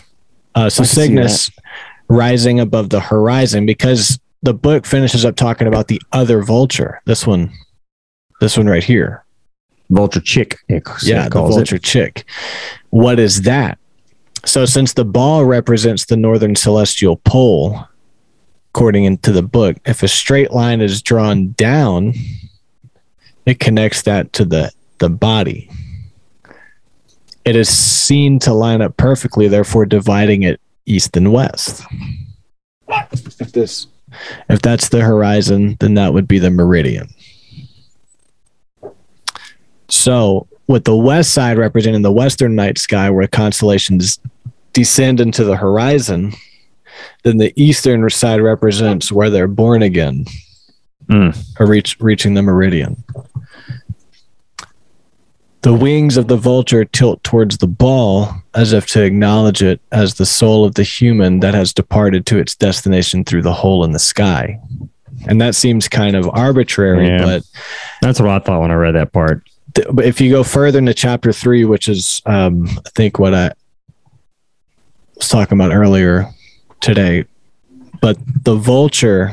Uh, 0.57 0.69
so 0.69 0.83
I 0.83 0.85
can 0.85 0.85
see 0.87 1.01
Cygnus 1.01 1.51
rising 2.09 2.59
above 2.59 2.91
the 2.91 2.99
horizon 2.99 3.67
because 3.67 4.19
the 4.43 4.53
book 4.53 4.85
finishes 4.85 5.25
up 5.25 5.37
talking 5.37 5.69
about 5.69 5.87
the 5.87 6.03
other 6.11 6.43
vulture. 6.43 7.01
This 7.05 7.25
one, 7.25 7.53
this 8.41 8.57
one 8.57 8.67
right 8.67 8.83
here. 8.83 9.25
Vulture 9.91 10.21
chick. 10.21 10.59
yeah, 10.69 10.81
the 11.25 11.31
calls 11.31 11.55
it. 11.55 11.59
vulture 11.59 11.79
chick. 11.79 12.25
What 12.91 13.21
is 13.21 13.43
that? 13.43 13.79
So, 14.45 14.65
since 14.65 14.93
the 14.93 15.05
ball 15.05 15.45
represents 15.45 16.07
the 16.07 16.17
northern 16.17 16.57
celestial 16.57 17.19
pole, 17.19 17.87
according 18.75 19.19
to 19.19 19.31
the 19.31 19.43
book, 19.45 19.77
if 19.87 20.03
a 20.03 20.09
straight 20.09 20.51
line 20.51 20.81
is 20.81 21.01
drawn 21.01 21.53
down, 21.53 22.13
it 23.47 23.61
connects 23.61 24.03
that 24.03 24.33
to 24.35 24.45
the 24.45 24.71
the 24.99 25.09
body. 25.09 25.71
It 27.45 27.55
is 27.55 27.69
seen 27.69 28.39
to 28.41 28.53
line 28.53 28.83
up 28.83 28.97
perfectly, 28.97 29.47
therefore 29.47 29.87
dividing 29.87 30.43
it 30.43 30.61
east 30.85 31.17
and 31.17 31.33
west. 31.33 31.83
If 33.13 33.53
this, 33.53 33.87
if 34.49 34.61
that's 34.63 34.89
the 34.89 35.01
horizon, 35.01 35.77
then 35.81 35.95
that 35.95 36.13
would 36.13 36.27
be 36.27 36.39
the 36.41 36.51
meridian. 36.51 37.09
So, 39.89 40.49
with 40.67 40.85
the 40.85 40.97
west 40.97 41.33
side 41.33 41.59
representing 41.59 42.03
the 42.03 42.13
western 42.13 42.55
night 42.57 42.79
sky, 42.79 43.11
where 43.11 43.27
constellations 43.29 44.19
descend 44.73 45.21
into 45.21 45.45
the 45.45 45.57
horizon, 45.57 46.33
then 47.23 47.39
the 47.39 47.53
eastern 47.61 48.09
side 48.11 48.41
represents 48.41 49.13
where 49.13 49.31
they're 49.31 49.47
born 49.49 49.83
again, 49.83 50.25
Mm. 51.09 51.37
or 51.61 51.67
reach 51.67 51.97
reaching 52.01 52.35
the 52.35 52.43
meridian. 52.43 53.03
The 55.67 55.75
wings 55.75 56.17
of 56.17 56.29
the 56.29 56.37
vulture 56.37 56.85
tilt 56.85 57.25
towards 57.25 57.59
the 57.59 57.67
ball 57.67 58.31
as 58.55 58.73
if 58.73 58.87
to 58.91 59.03
acknowledge 59.03 59.65
it 59.65 59.81
as 59.91 60.15
the 60.15 60.25
soul 60.25 60.65
of 60.65 60.77
the 60.77 60.85
human 60.85 61.41
that 61.41 61.55
has 61.55 61.73
departed 61.73 62.25
to 62.27 62.39
its 62.39 62.55
destination 62.55 63.25
through 63.25 63.43
the 63.43 63.53
hole 63.53 63.83
in 63.83 63.91
the 63.91 63.99
sky. 63.99 64.61
And 65.27 65.41
that 65.41 65.57
seems 65.57 65.89
kind 65.89 66.15
of 66.15 66.29
arbitrary, 66.33 67.09
Yeah. 67.09 67.25
but 67.25 67.43
That's 68.01 68.21
what 68.21 68.29
I 68.31 68.39
thought 68.39 68.61
when 68.61 68.71
I 68.71 68.75
read 68.75 68.95
that 68.95 69.13
part. 69.13 69.43
th- 69.75 69.89
but 69.91 70.05
if 70.05 70.21
you 70.21 70.31
go 70.31 70.45
further 70.45 70.79
into 70.79 70.95
chapter 70.95 71.33
three, 71.33 71.65
which 71.65 71.89
is 71.89 72.23
um, 72.27 72.69
I 72.87 72.91
think 72.95 73.19
what 73.19 73.35
I 73.35 73.51
was 75.17 75.29
talking 75.29 75.59
about 75.59 75.75
earlier 75.75 76.33
today, 76.81 77.25
but 78.01 78.17
the 78.45 78.55
vulture 78.55 79.33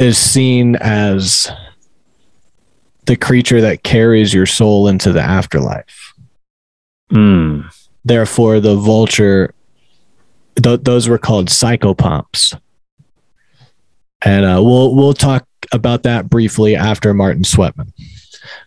is 0.00 0.18
seen 0.18 0.74
as 0.74 1.48
the 3.10 3.16
creature 3.16 3.60
that 3.60 3.82
carries 3.82 4.32
your 4.32 4.46
soul 4.46 4.86
into 4.86 5.10
the 5.10 5.20
afterlife. 5.20 6.14
Mm. 7.10 7.68
Therefore, 8.04 8.60
the 8.60 8.76
vulture, 8.76 9.52
th- 10.62 10.82
those 10.82 11.08
were 11.08 11.18
called 11.18 11.48
psychopomps. 11.48 12.56
And 14.22 14.44
uh, 14.44 14.62
we'll 14.62 14.94
we'll 14.94 15.12
talk 15.12 15.44
about 15.72 16.04
that 16.04 16.30
briefly 16.30 16.76
after 16.76 17.12
Martin 17.12 17.42
Sweatman. 17.42 17.92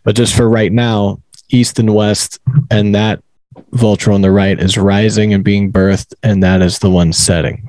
But 0.03 0.17
just 0.17 0.35
for 0.35 0.49
right 0.49 0.73
now, 0.73 1.21
east 1.47 1.79
and 1.79 1.95
west, 1.95 2.39
and 2.69 2.93
that 2.95 3.23
vulture 3.71 4.11
on 4.11 4.23
the 4.23 4.31
right 4.31 4.59
is 4.59 4.77
rising 4.77 5.33
and 5.33 5.41
being 5.41 5.71
birthed, 5.71 6.15
and 6.21 6.43
that 6.43 6.61
is 6.61 6.79
the 6.79 6.89
one 6.89 7.13
setting. 7.13 7.65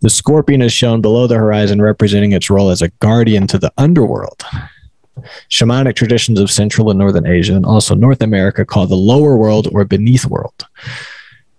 The 0.00 0.10
scorpion 0.10 0.62
is 0.62 0.72
shown 0.72 1.00
below 1.00 1.28
the 1.28 1.36
horizon, 1.36 1.80
representing 1.80 2.32
its 2.32 2.50
role 2.50 2.70
as 2.70 2.82
a 2.82 2.88
guardian 2.98 3.46
to 3.46 3.58
the 3.58 3.72
underworld. 3.78 4.44
Shamanic 5.50 5.96
traditions 5.96 6.40
of 6.40 6.50
Central 6.50 6.90
and 6.90 6.98
Northern 6.98 7.26
Asia 7.26 7.54
and 7.54 7.66
also 7.66 7.94
North 7.94 8.22
America 8.22 8.64
call 8.64 8.86
the 8.86 8.96
lower 8.96 9.36
world 9.36 9.68
or 9.72 9.84
beneath 9.84 10.26
world. 10.26 10.66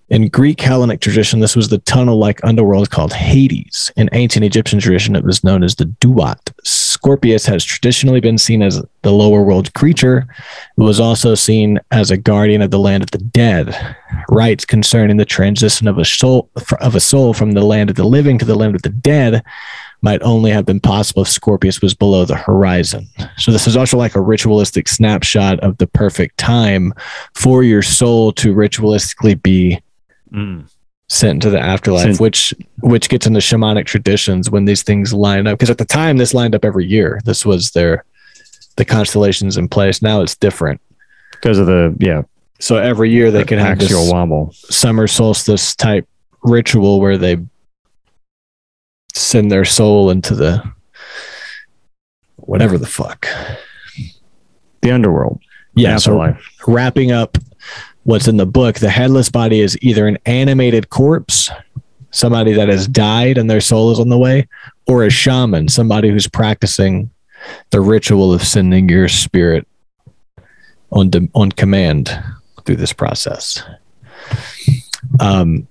In 0.10 0.30
Greek 0.30 0.62
Hellenic 0.62 1.02
tradition, 1.02 1.42
this 1.42 1.56
was 1.56 1.68
the 1.68 1.80
tunnel 1.80 2.18
like 2.18 2.42
underworld 2.46 2.92
called 2.92 3.12
Hades. 3.12 3.92
In 3.98 4.10
ancient 4.14 4.46
Egyptian 4.46 4.80
tradition, 4.80 5.18
it 5.18 5.24
was 5.26 5.44
known 5.44 5.64
as 5.64 5.76
the 5.76 5.84
Duat. 5.86 6.54
Scorpius 6.64 7.46
has 7.46 7.66
traditionally 7.66 8.22
been 8.22 8.38
seen 8.38 8.62
as 8.62 8.82
the 9.02 9.12
lower 9.12 9.44
world 9.44 9.74
creature. 9.74 10.26
It 10.78 10.82
was 10.82 11.02
also 11.02 11.36
seen 11.36 11.80
as 11.92 12.10
a 12.10 12.16
guardian 12.16 12.62
of 12.62 12.72
the 12.72 12.80
land 12.80 13.04
of 13.04 13.12
the 13.12 13.18
dead. 13.18 13.76
Rites 14.30 14.64
concerning 14.64 15.18
the 15.18 15.26
transition 15.26 15.90
of 15.90 15.98
a 15.98 16.06
soul 16.06 16.50
of 16.80 16.96
a 16.96 17.02
soul 17.02 17.34
from 17.34 17.52
the 17.52 17.66
land 17.66 17.90
of 17.90 17.98
the 17.98 18.06
living 18.06 18.38
to 18.40 18.46
the 18.46 18.56
land 18.56 18.76
of 18.76 18.84
the 18.84 18.90
dead 18.90 19.44
might 20.02 20.22
only 20.22 20.52
have 20.52 20.66
been 20.66 20.80
possible 20.80 21.24
if 21.24 21.28
Scorpius 21.28 21.82
was 21.82 21.94
below 21.94 22.24
the 22.24 22.36
horizon. 22.36 23.08
So 23.38 23.52
this 23.52 23.66
is 23.68 23.76
also 23.76 23.98
like 23.98 24.16
a 24.16 24.22
ritualistic 24.22 24.88
snapshot 24.88 25.60
of 25.62 25.78
the 25.80 25.88
perfect 25.88 26.38
time 26.38 26.94
for 27.34 27.64
your 27.64 27.82
soul 27.82 28.32
to 28.34 28.54
ritualistically 28.54 29.42
be 29.42 29.80
Mm. 30.34 30.66
sent 31.10 31.36
into 31.36 31.50
the 31.50 31.60
afterlife, 31.60 32.04
Sent- 32.04 32.20
which 32.20 32.54
which 32.82 33.08
gets 33.10 33.26
into 33.26 33.40
shamanic 33.40 33.86
traditions 33.86 34.50
when 34.52 34.66
these 34.66 34.84
things 34.84 35.14
line 35.14 35.48
up. 35.48 35.58
Because 35.58 35.70
at 35.70 35.78
the 35.78 35.86
time, 35.86 36.18
this 36.18 36.34
lined 36.34 36.54
up 36.54 36.66
every 36.66 36.86
year. 36.86 37.22
This 37.24 37.46
was 37.46 37.72
their 37.72 38.04
the 38.76 38.84
constellations 38.86 39.58
in 39.58 39.68
place. 39.70 40.02
Now 40.02 40.22
it's 40.22 40.36
different. 40.36 40.82
Because 41.32 41.58
of 41.60 41.66
the 41.66 41.96
yeah 42.00 42.24
So 42.60 42.76
every 42.76 43.10
year 43.10 43.32
they 43.32 43.44
can 43.46 43.58
have 43.58 43.80
this 43.80 43.92
wobble. 43.94 44.52
summer 44.54 45.08
solstice 45.08 45.76
type 45.76 46.06
ritual 46.44 47.00
where 47.00 47.18
they 47.18 47.38
send 49.18 49.52
their 49.52 49.66
soul 49.66 50.10
into 50.10 50.36
the 50.36 50.64
whatever 52.38 52.78
the 52.78 52.88
fuck. 52.88 53.28
The 54.82 54.92
underworld. 54.92 55.42
Yeah, 55.76 55.98
so 55.98 56.36
wrapping 56.68 57.12
up 57.12 57.38
what's 58.04 58.28
in 58.28 58.38
the 58.38 58.46
book, 58.46 58.80
the 58.80 58.90
headless 58.90 59.30
body 59.30 59.60
is 59.60 59.78
either 59.82 60.08
an 60.08 60.18
animated 60.26 60.90
corpse, 60.90 61.52
somebody 62.12 62.54
that 62.54 62.70
has 62.70 62.88
died 62.88 63.38
and 63.38 63.50
their 63.50 63.62
soul 63.62 63.92
is 63.92 64.00
on 64.00 64.10
the 64.10 64.18
way, 64.18 64.48
or 64.88 65.04
a 65.04 65.10
shaman, 65.10 65.68
somebody 65.68 66.10
who's 66.10 66.28
practicing 66.28 67.12
the 67.70 67.82
ritual 67.82 68.34
of 68.34 68.44
sending 68.44 68.90
your 68.90 69.08
spirit 69.08 69.68
on 70.92 71.10
de- 71.10 71.30
on 71.36 71.52
command 71.52 72.18
through 72.66 72.78
this 72.78 72.94
process. 72.94 73.62
Um, 75.20 75.68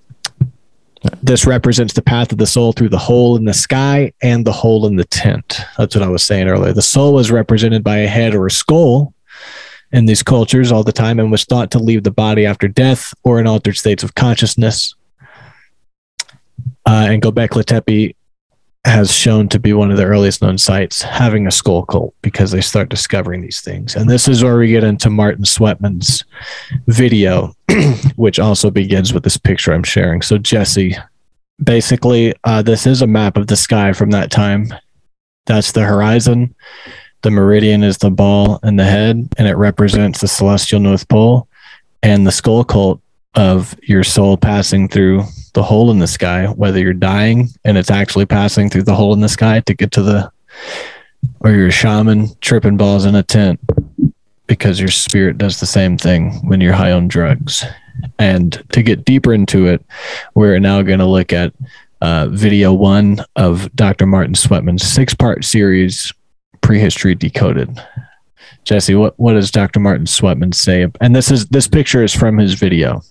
this 1.23 1.47
represents 1.47 1.95
the 1.95 2.03
path 2.03 2.33
of 2.33 2.39
the 2.39 2.47
soul 2.47 2.73
through 2.73 2.89
the 2.89 2.99
hole 2.99 3.37
in 3.37 3.45
the 3.45 3.55
sky 3.55 4.13
and 4.23 4.45
the 4.45 4.53
hole 4.53 4.87
in 4.87 4.97
the 4.97 5.05
tent. 5.05 5.61
That's 5.79 5.95
what 5.95 6.05
I 6.05 6.09
was 6.09 6.23
saying 6.23 6.49
earlier. 6.49 6.73
The 6.73 6.83
soul 6.83 7.19
is 7.19 7.31
represented 7.31 7.83
by 7.83 7.99
a 7.99 8.07
head 8.07 8.35
or 8.35 8.47
a 8.47 8.51
skull 8.51 9.15
in 9.93 10.07
these 10.07 10.23
cultures 10.23 10.73
all 10.73 10.83
the 10.83 10.93
time 10.93 11.19
and 11.19 11.31
was 11.31 11.45
thought 11.45 11.71
to 11.73 11.79
leave 11.79 12.03
the 12.03 12.11
body 12.11 12.45
after 12.47 12.69
death 12.69 13.15
or 13.23 13.41
in 13.41 13.47
altered 13.47 13.77
states 13.77 14.03
of 14.03 14.15
consciousness. 14.15 14.95
Uh, 16.85 17.09
and 17.11 17.23
Gobekli 17.23 17.65
Tepe 17.65 18.17
has 18.87 19.13
shown 19.13 19.49
to 19.49 19.59
be 19.59 19.73
one 19.73 19.91
of 19.91 19.97
the 19.97 20.05
earliest 20.05 20.43
known 20.43 20.57
sites 20.57 21.03
having 21.03 21.49
a 21.49 21.51
skull 21.51 21.85
cult 21.85 22.15
because 22.23 22.53
they 22.53 22.61
start 22.61 22.89
discovering 22.89 23.43
these 23.43 23.61
things. 23.61 23.97
And 23.97 24.09
this 24.09 24.29
is 24.29 24.45
where 24.45 24.57
we 24.57 24.69
get 24.69 24.85
into 24.85 25.11
Martin 25.11 25.45
Sweatman's 25.45 26.23
video, 26.87 27.53
which 28.17 28.39
also 28.39 28.71
begins 28.71 29.13
with 29.13 29.25
this 29.25 29.37
picture 29.37 29.73
I'm 29.73 29.83
sharing. 29.83 30.23
So, 30.23 30.39
Jesse, 30.39 30.97
basically, 31.63 32.33
uh, 32.45 32.63
this 32.63 32.87
is 32.87 33.03
a 33.03 33.09
map 33.09 33.37
of 33.37 33.49
the 33.49 33.57
sky 33.57 33.93
from 33.93 34.11
that 34.11 34.31
time. 34.31 34.73
That's 35.47 35.73
the 35.73 35.83
horizon. 35.83 36.55
The 37.23 37.33
meridian 37.33 37.83
is 37.83 37.99
the 37.99 38.11
ball 38.11 38.61
and 38.63 38.79
the 38.79 38.85
head, 38.85 39.29
and 39.37 39.49
it 39.49 39.57
represents 39.57 40.21
the 40.21 40.29
celestial 40.29 40.79
North 40.79 41.09
Pole 41.09 41.49
and 42.05 42.25
the 42.25 42.31
skull 42.31 42.63
cult 42.63 43.01
of 43.37 43.79
your 43.83 44.03
soul 44.03 44.37
passing 44.37 44.89
through 44.89 45.23
the 45.53 45.63
hole 45.63 45.91
in 45.91 45.99
the 45.99 46.07
sky, 46.07 46.47
whether 46.47 46.79
you're 46.79 46.93
dying 46.93 47.49
and 47.65 47.79
it's 47.79 47.91
actually 47.91 48.27
passing 48.27 48.69
through 48.69 48.83
the 48.83 48.95
hole 48.95 49.13
in 49.13 49.21
the 49.21 49.29
sky 49.29 49.61
to 49.61 49.75
get 49.75 49.93
to 49.93 50.03
the, 50.03 50.31
or 51.41 51.51
you're 51.51 51.69
a 51.69 51.71
shaman 51.71 52.29
tripping 52.41 52.77
balls 52.77 53.05
in 53.05 53.15
a 53.15 53.23
tent 53.23 53.61
because 54.47 54.81
your 54.81 54.91
spirit 54.91 55.39
does 55.39 55.61
the 55.61 55.67
same 55.67 55.99
thing 55.99 56.33
when 56.49 56.61
you're 56.61 56.73
high 56.73 56.93
on 56.93 57.09
drugs. 57.09 57.65
And 58.19 58.63
to 58.73 58.83
get 58.83 59.05
deeper 59.05 59.33
into 59.33 59.67
it, 59.67 59.85
we're 60.35 60.59
now 60.59 60.83
going 60.83 60.99
to 60.99 61.07
look 61.07 61.33
at 61.33 61.53
uh, 62.01 62.29
video 62.29 62.73
one 62.73 63.19
of 63.37 63.75
Dr. 63.75 64.07
Martin 64.07 64.35
Sweatman's 64.35 64.83
six 64.83 65.15
part 65.15 65.45
series, 65.45 66.13
Prehistory 66.61 67.15
Decoded. 67.15 67.79
Jesse, 68.65 68.95
what, 68.95 69.19
what 69.19 69.35
does 69.35 69.51
Dr. 69.51 69.81
Martin 69.81 70.07
Sweatman 70.07 70.55
say? 70.55 70.87
And 71.01 71.15
this 71.15 71.31
is 71.31 71.47
this 71.47 71.69
picture 71.69 72.03
is 72.03 72.13
from 72.13 72.37
his 72.37 72.55
video. 72.55 73.03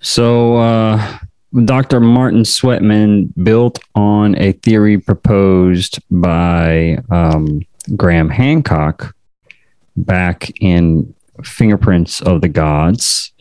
So, 0.00 0.56
uh, 0.56 1.18
Dr. 1.64 2.00
Martin 2.00 2.42
Sweatman 2.42 3.32
built 3.42 3.78
on 3.94 4.36
a 4.36 4.52
theory 4.52 4.98
proposed 4.98 5.98
by 6.10 6.98
um, 7.10 7.62
Graham 7.96 8.28
Hancock 8.28 9.14
back 9.96 10.50
in 10.60 11.14
Fingerprints 11.42 12.20
of 12.20 12.42
the 12.42 12.48
Gods, 12.48 13.32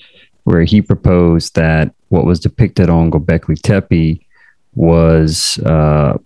where 0.46 0.64
he 0.64 0.82
proposed 0.82 1.56
that 1.56 1.94
what 2.10 2.26
was 2.26 2.40
depicted 2.40 2.90
on 2.90 3.12
Gobekli 3.12 3.62
Tepe 3.62 4.26
was 4.76 5.60
uh, 5.60 6.18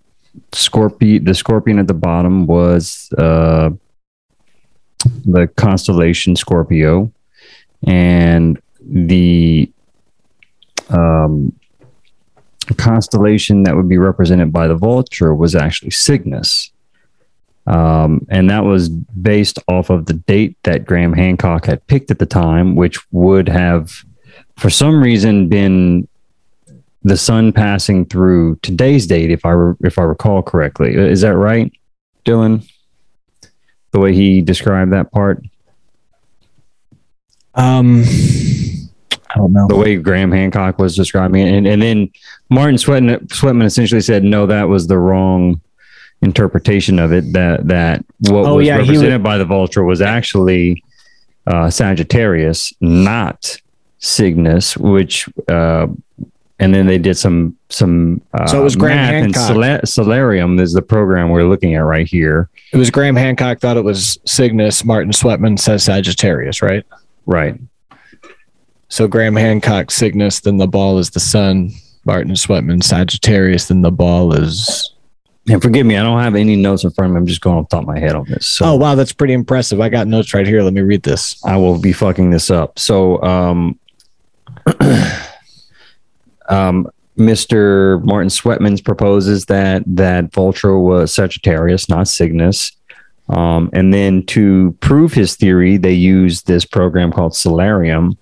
scorpion. 0.51 1.23
The 1.23 1.33
scorpion 1.33 1.79
at 1.79 1.87
the 1.87 1.93
bottom 1.93 2.45
was 2.45 3.11
uh, 3.17 3.71
the 5.25 5.47
constellation 5.55 6.35
Scorpio, 6.35 7.11
and 7.87 8.61
the 8.81 9.71
um, 10.89 11.53
constellation 12.77 13.63
that 13.63 13.75
would 13.75 13.89
be 13.89 13.97
represented 13.97 14.51
by 14.51 14.67
the 14.67 14.75
vulture 14.75 15.33
was 15.33 15.55
actually 15.55 15.91
Cygnus. 15.91 16.71
Um, 17.67 18.25
and 18.29 18.49
that 18.49 18.63
was 18.63 18.89
based 18.89 19.59
off 19.67 19.89
of 19.89 20.07
the 20.07 20.13
date 20.13 20.57
that 20.63 20.85
Graham 20.85 21.13
Hancock 21.13 21.65
had 21.65 21.85
picked 21.87 22.09
at 22.09 22.19
the 22.19 22.25
time, 22.25 22.75
which 22.75 22.99
would 23.11 23.47
have, 23.47 24.03
for 24.57 24.69
some 24.69 25.01
reason, 25.01 25.47
been 25.47 26.07
the 27.03 27.17
sun 27.17 27.53
passing 27.53 28.05
through 28.05 28.55
today's 28.57 29.05
date, 29.07 29.31
if 29.31 29.45
I 29.45 29.51
re- 29.51 29.75
if 29.81 29.99
I 29.99 30.03
recall 30.03 30.41
correctly. 30.41 30.95
Is 30.95 31.21
that 31.21 31.35
right, 31.35 31.71
Dylan? 32.25 32.67
The 33.91 33.99
way 33.99 34.13
he 34.13 34.41
described 34.41 34.91
that 34.93 35.11
part, 35.11 35.43
Um, 37.53 38.03
I 39.33 39.37
don't 39.39 39.53
know. 39.53 39.67
the 39.67 39.75
way 39.75 39.95
Graham 39.97 40.31
Hancock 40.31 40.77
was 40.79 40.95
describing 40.95 41.45
it, 41.47 41.53
and 41.57 41.67
and 41.67 41.81
then 41.81 42.09
Martin 42.49 42.75
Sweatman, 42.75 43.27
Sweatman 43.27 43.63
essentially 43.65 44.01
said, 44.01 44.23
no, 44.23 44.45
that 44.45 44.67
was 44.67 44.87
the 44.87 44.97
wrong 44.97 45.61
interpretation 46.21 46.99
of 46.99 47.11
it. 47.13 47.31
That 47.33 47.67
that 47.67 48.05
what 48.29 48.45
Oh, 48.45 48.55
was 48.57 48.67
yeah, 48.67 48.77
represented 48.77 49.23
by 49.23 49.37
the 49.37 49.45
vulture 49.45 49.83
was 49.83 50.01
actually 50.01 50.83
uh, 51.47 51.69
Sagittarius, 51.69 52.73
not 52.81 53.57
Cygnus, 53.99 54.77
which. 54.77 55.27
Uh, 55.47 55.87
and 56.59 56.75
then 56.75 56.85
they 56.85 56.99
did 56.99 57.17
some 57.17 57.57
some 57.69 58.21
uh, 58.35 58.45
So 58.45 58.61
it 58.61 58.63
was 58.63 58.75
Graham 58.75 58.97
math, 58.97 59.13
and 59.25 59.35
Hancock. 59.35 59.81
Stellarium 59.85 60.61
is 60.61 60.73
the 60.73 60.83
program 60.83 61.31
we're 61.31 61.45
looking 61.45 61.73
at 61.73 61.79
right 61.79 62.07
here. 62.07 62.49
It 62.71 62.77
was 62.77 62.91
Graham 62.91 63.15
Hancock 63.15 63.59
thought 63.59 63.77
it 63.77 63.83
was 63.83 64.19
Cygnus. 64.25 64.85
Martin 64.85 65.11
Sweatman 65.11 65.57
says 65.59 65.83
Sagittarius, 65.83 66.61
right? 66.61 66.85
Right. 67.25 67.59
So 68.91 69.07
Graham 69.07 69.37
Hancock 69.37 69.89
Cygnus, 69.89 70.41
then 70.41 70.57
the 70.57 70.67
ball 70.67 70.99
is 70.99 71.11
the 71.11 71.21
sun. 71.21 71.71
Martin 72.03 72.33
Sweatman 72.33 72.83
Sagittarius, 72.83 73.69
then 73.69 73.83
the 73.83 73.91
ball 73.91 74.33
is. 74.33 74.93
And 75.47 75.61
forgive 75.61 75.85
me, 75.85 75.95
I 75.95 76.03
don't 76.03 76.19
have 76.19 76.35
any 76.35 76.57
notes 76.57 76.83
in 76.83 76.91
front 76.91 77.11
of 77.11 77.13
me. 77.15 77.19
I'm 77.19 77.25
just 77.25 77.39
going 77.39 77.57
off 77.57 77.69
the 77.69 77.77
top 77.77 77.83
of 77.83 77.87
my 77.87 77.99
head 77.99 78.15
on 78.15 78.25
this. 78.27 78.45
So 78.45 78.65
Oh 78.65 78.75
wow, 78.75 78.95
that's 78.95 79.13
pretty 79.13 79.33
impressive. 79.33 79.79
I 79.79 79.87
got 79.87 80.07
notes 80.07 80.33
right 80.33 80.45
here. 80.45 80.61
Let 80.61 80.73
me 80.73 80.81
read 80.81 81.03
this. 81.03 81.41
I 81.45 81.55
will 81.55 81.79
be 81.79 81.93
fucking 81.93 82.31
this 82.31 82.51
up. 82.51 82.77
So, 82.77 83.21
um, 83.23 83.79
um, 86.49 86.85
Mr. 87.17 88.03
Martin 88.03 88.27
Sweatman 88.27 88.83
proposes 88.83 89.45
that 89.45 89.83
that 89.87 90.33
Vulture 90.33 90.77
was 90.77 91.13
Sagittarius, 91.13 91.87
not 91.87 92.09
Cygnus. 92.09 92.73
Um, 93.29 93.69
and 93.71 93.93
then 93.93 94.25
to 94.27 94.75
prove 94.81 95.13
his 95.13 95.37
theory, 95.37 95.77
they 95.77 95.93
use 95.93 96.41
this 96.41 96.65
program 96.65 97.13
called 97.13 97.31
Stellarium, 97.31 98.17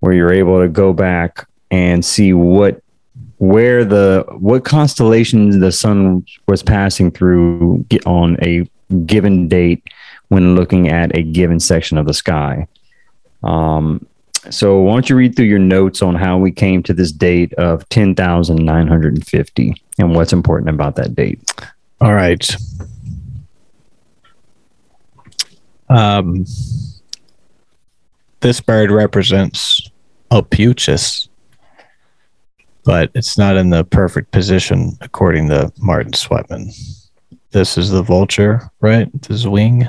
where 0.00 0.12
you're 0.12 0.32
able 0.32 0.60
to 0.60 0.68
go 0.68 0.92
back 0.92 1.46
and 1.70 2.04
see 2.04 2.32
what 2.32 2.82
where 3.38 3.84
the 3.84 4.24
what 4.38 4.64
constellations 4.64 5.58
the 5.58 5.70
sun 5.70 6.24
was 6.46 6.62
passing 6.62 7.10
through 7.10 7.84
on 8.04 8.36
a 8.42 8.68
given 9.06 9.48
date 9.48 9.82
when 10.28 10.54
looking 10.54 10.88
at 10.88 11.16
a 11.16 11.22
given 11.22 11.60
section 11.60 11.98
of 11.98 12.06
the 12.06 12.14
sky. 12.14 12.66
Um, 13.42 14.06
so 14.50 14.80
why 14.80 14.94
don't 14.94 15.10
you 15.10 15.16
read 15.16 15.36
through 15.36 15.46
your 15.46 15.58
notes 15.58 16.02
on 16.02 16.14
how 16.14 16.38
we 16.38 16.50
came 16.50 16.82
to 16.84 16.92
this 16.92 17.12
date 17.12 17.52
of 17.54 17.88
10,950 17.88 19.82
and 19.98 20.14
what's 20.14 20.32
important 20.32 20.70
about 20.70 20.96
that 20.96 21.14
date? 21.14 21.40
All 22.00 22.14
right. 22.14 22.48
Um, 25.88 26.44
this 28.40 28.60
bird 28.60 28.90
represents 28.90 29.87
Ophiuchus, 30.30 31.28
but 32.84 33.10
it's 33.14 33.38
not 33.38 33.56
in 33.56 33.70
the 33.70 33.84
perfect 33.84 34.30
position 34.30 34.96
according 35.00 35.48
to 35.48 35.72
Martin 35.78 36.12
Sweatman. 36.12 36.72
This 37.50 37.78
is 37.78 37.90
the 37.90 38.02
vulture, 38.02 38.70
right? 38.80 39.10
This 39.22 39.46
wing. 39.46 39.88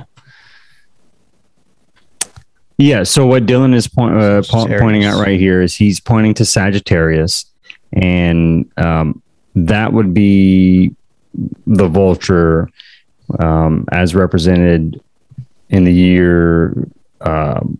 Yeah. 2.77 3.03
So 3.03 3.25
what 3.25 3.45
Dylan 3.45 3.75
is 3.75 3.87
point, 3.89 4.15
uh, 4.15 4.41
po- 4.47 4.67
pointing 4.79 5.03
out 5.03 5.19
right 5.19 5.39
here 5.39 5.61
is 5.61 5.75
he's 5.75 5.99
pointing 5.99 6.33
to 6.35 6.45
Sagittarius, 6.45 7.45
and 7.91 8.71
um, 8.77 9.21
that 9.55 9.91
would 9.91 10.13
be 10.13 10.95
the 11.67 11.87
vulture 11.87 12.69
um, 13.39 13.85
as 13.91 14.15
represented 14.15 15.01
in 15.69 15.83
the 15.83 15.93
year 15.93 16.87
um, 17.21 17.77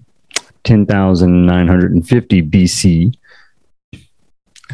10,950 0.64 2.41
BC. 2.43 3.14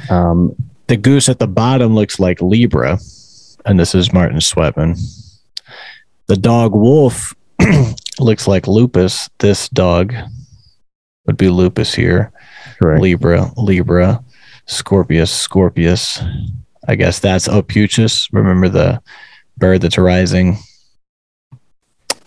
Um, 0.10 0.56
The 0.88 0.98
goose 0.98 1.30
at 1.30 1.40
the 1.40 1.48
bottom 1.48 1.96
looks 1.96 2.20
like 2.20 2.42
Libra, 2.42 3.00
and 3.66 3.80
this 3.80 3.96
is 3.96 4.14
Martin 4.14 4.38
Sweatman. 4.40 5.00
The 6.28 6.38
dog 6.38 6.74
wolf 6.76 7.34
looks 8.20 8.48
like 8.48 8.68
Lupus. 8.68 9.30
This 9.40 9.68
dog 9.70 10.14
would 11.26 11.38
be 11.38 11.50
Lupus 11.50 11.94
here. 11.94 12.32
correct. 12.80 13.02
Libra, 13.02 13.52
Libra, 13.58 14.24
Scorpius, 14.68 15.32
Scorpius. 15.32 16.22
I 16.88 16.96
guess 16.96 17.18
that's 17.20 17.48
Ophiuchus. 17.48 18.28
Remember 18.32 18.70
the 18.70 19.02
bird 19.58 19.82
that's 19.82 19.98
rising? 19.98 20.58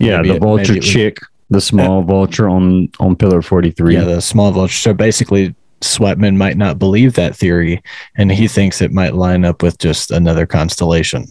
Yeah, 0.01 0.17
Maybe 0.17 0.33
the 0.33 0.39
vulture 0.41 0.73
maybe 0.73 0.79
it 0.79 0.83
was- 0.85 0.93
chick, 0.93 1.19
the 1.51 1.61
small 1.61 2.03
vulture 2.03 2.49
on 2.49 2.91
on 3.01 3.17
pillar 3.17 3.43
43. 3.43 3.95
Yeah, 3.95 4.05
the 4.05 4.21
small 4.21 4.51
vulture. 4.53 4.75
So 4.75 4.95
basically, 4.95 5.55
Sweatman 5.81 6.37
might 6.37 6.57
not 6.57 6.79
believe 6.79 7.15
that 7.15 7.37
theory, 7.37 7.83
and 8.17 8.31
he 8.31 8.49
thinks 8.49 8.81
it 8.81 8.93
might 8.93 9.15
line 9.15 9.45
up 9.45 9.63
with 9.63 9.79
just 9.79 10.11
another 10.11 10.47
constellation. 10.47 11.27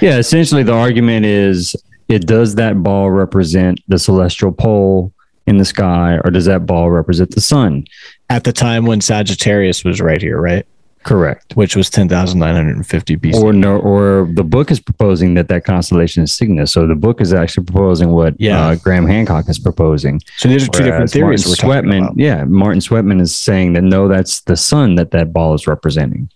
Yeah, 0.00 0.18
essentially 0.18 0.62
the 0.62 0.74
argument 0.74 1.26
is 1.26 1.76
it 2.08 2.26
does 2.26 2.56
that 2.56 2.82
ball 2.82 3.10
represent 3.10 3.80
the 3.88 3.98
celestial 3.98 4.52
pole 4.52 5.12
in 5.46 5.58
the 5.58 5.64
sky 5.64 6.18
or 6.24 6.30
does 6.30 6.44
that 6.46 6.66
ball 6.66 6.90
represent 6.90 7.30
the 7.34 7.40
sun? 7.40 7.84
At 8.28 8.44
the 8.44 8.52
time 8.52 8.84
when 8.84 9.00
Sagittarius 9.00 9.84
was 9.84 10.00
right 10.00 10.20
here, 10.20 10.40
right? 10.40 10.66
Correct. 11.02 11.56
Which 11.56 11.76
was 11.76 11.88
10,950 11.88 13.16
BC. 13.16 13.34
Or 13.42 13.52
no, 13.54 13.78
or 13.78 14.28
the 14.34 14.44
book 14.44 14.70
is 14.70 14.78
proposing 14.80 15.32
that 15.34 15.48
that 15.48 15.64
constellation 15.64 16.22
is 16.24 16.32
Cygnus. 16.32 16.72
So 16.72 16.86
the 16.86 16.94
book 16.94 17.20
is 17.22 17.32
actually 17.32 17.64
proposing 17.64 18.10
what 18.10 18.34
Yeah. 18.38 18.66
uh, 18.66 18.74
Graham 18.76 19.06
Hancock 19.06 19.48
is 19.48 19.58
proposing. 19.58 20.20
so 20.36 20.48
these 20.48 20.64
are 20.64 20.66
two 20.70 20.78
different 20.84 20.94
Whereas 20.96 21.12
theories 21.12 21.46
we're 21.46 21.54
talking 21.54 21.90
Sweatman, 21.90 21.98
about. 22.04 22.18
yeah, 22.18 22.44
Martin 22.44 22.80
Sweatman 22.80 23.20
is 23.20 23.34
saying 23.34 23.72
that 23.74 23.82
no, 23.82 24.08
that's 24.08 24.40
the 24.42 24.56
sun 24.56 24.96
that 24.96 25.10
that 25.12 25.32
ball 25.32 25.54
is 25.54 25.66
representing, 25.66 26.28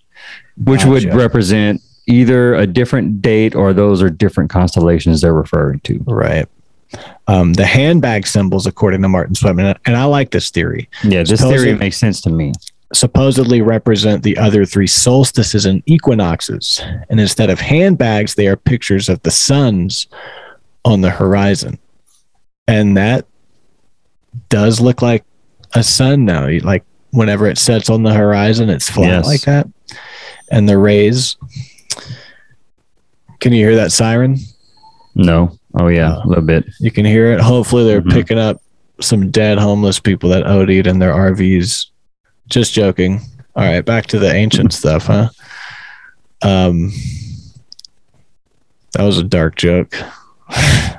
which 0.64 0.84
would 0.86 1.04
represent 1.14 1.82
either 2.06 2.54
a 2.54 2.66
different 2.66 3.20
date 3.22 3.54
or 3.54 3.72
those 3.72 4.02
are 4.02 4.10
different 4.10 4.48
constellations 4.50 5.20
they're 5.20 5.34
referring 5.34 5.80
to. 5.80 6.02
Right. 6.06 6.46
Um, 7.26 7.54
the 7.54 7.66
handbag 7.66 8.26
symbols, 8.26 8.66
according 8.66 9.02
to 9.02 9.08
Martin 9.08 9.34
Sweatman, 9.34 9.76
and 9.84 9.96
I 9.96 10.04
like 10.04 10.30
this 10.30 10.50
theory, 10.50 10.88
Yeah, 11.02 11.22
this 11.24 11.40
Supposed- 11.40 11.62
theory 11.64 11.74
makes 11.76 11.96
sense 11.96 12.20
to 12.22 12.30
me. 12.30 12.52
Supposedly 12.94 13.60
represent 13.60 14.22
the 14.22 14.36
other 14.38 14.64
three 14.64 14.86
solstices 14.86 15.66
and 15.66 15.82
equinoxes. 15.86 16.80
And 17.10 17.18
instead 17.20 17.50
of 17.50 17.60
handbags, 17.60 18.34
they 18.34 18.46
are 18.46 18.56
pictures 18.56 19.08
of 19.08 19.20
the 19.22 19.30
suns 19.30 20.06
on 20.84 21.00
the 21.00 21.10
horizon. 21.10 21.78
And 22.68 22.96
that 22.96 23.26
does 24.48 24.80
look 24.80 25.02
like 25.02 25.24
a 25.74 25.82
sun 25.82 26.24
now. 26.24 26.48
Like 26.62 26.84
whenever 27.10 27.46
it 27.46 27.58
sets 27.58 27.90
on 27.90 28.02
the 28.02 28.14
horizon, 28.14 28.70
it's 28.70 28.88
flat 28.88 29.08
Yes. 29.08 29.26
like 29.26 29.40
that. 29.42 29.68
And 30.50 30.68
the 30.68 30.78
rays. 30.78 31.36
Can 33.40 33.52
you 33.52 33.58
hear 33.66 33.76
that 33.76 33.92
siren? 33.92 34.38
No. 35.14 35.56
Oh 35.78 35.88
yeah, 35.88 36.16
a 36.22 36.26
little 36.26 36.44
bit. 36.44 36.64
You 36.80 36.90
can 36.90 37.04
hear 37.04 37.32
it. 37.32 37.40
Hopefully, 37.40 37.84
they're 37.84 38.00
Mhm. 38.02 38.12
picking 38.12 38.38
up 38.38 38.62
some 39.00 39.30
dead 39.30 39.58
homeless 39.58 39.98
people 39.98 40.30
that 40.30 40.46
OD'd 40.46 40.86
in 40.86 40.98
their 41.00 41.12
RVs. 41.12 41.86
Just 42.48 42.72
joking. 42.72 43.20
All 43.56 43.64
right, 43.64 43.84
back 43.84 44.06
to 44.06 44.18
the 44.18 44.32
ancient 44.32 44.72
stuff, 44.72 45.06
huh? 45.06 45.28
Um, 46.42 46.92
that 48.92 49.04
was 49.04 49.18
a 49.18 49.24
dark 49.24 49.56
joke. 49.56 49.94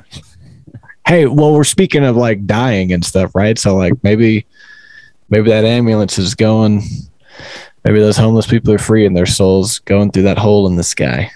Hey, 1.07 1.27
well, 1.27 1.53
we're 1.53 1.63
speaking 1.63 2.03
of 2.03 2.15
like 2.15 2.47
dying 2.47 2.91
and 2.91 3.05
stuff, 3.05 3.35
right? 3.35 3.59
So 3.59 3.75
like 3.75 3.93
maybe 4.03 4.47
maybe 5.29 5.51
that 5.51 5.63
ambulance 5.63 6.17
is 6.17 6.33
going 6.33 6.81
maybe 7.83 7.99
those 7.99 8.17
homeless 8.17 8.47
people 8.47 8.73
are 8.73 8.79
free 8.79 9.05
and 9.05 9.15
their 9.15 9.27
souls 9.27 9.77
going 9.79 10.11
through 10.11 10.23
that 10.23 10.39
hole 10.39 10.65
in 10.65 10.77
the 10.77 10.83
sky. 10.83 11.29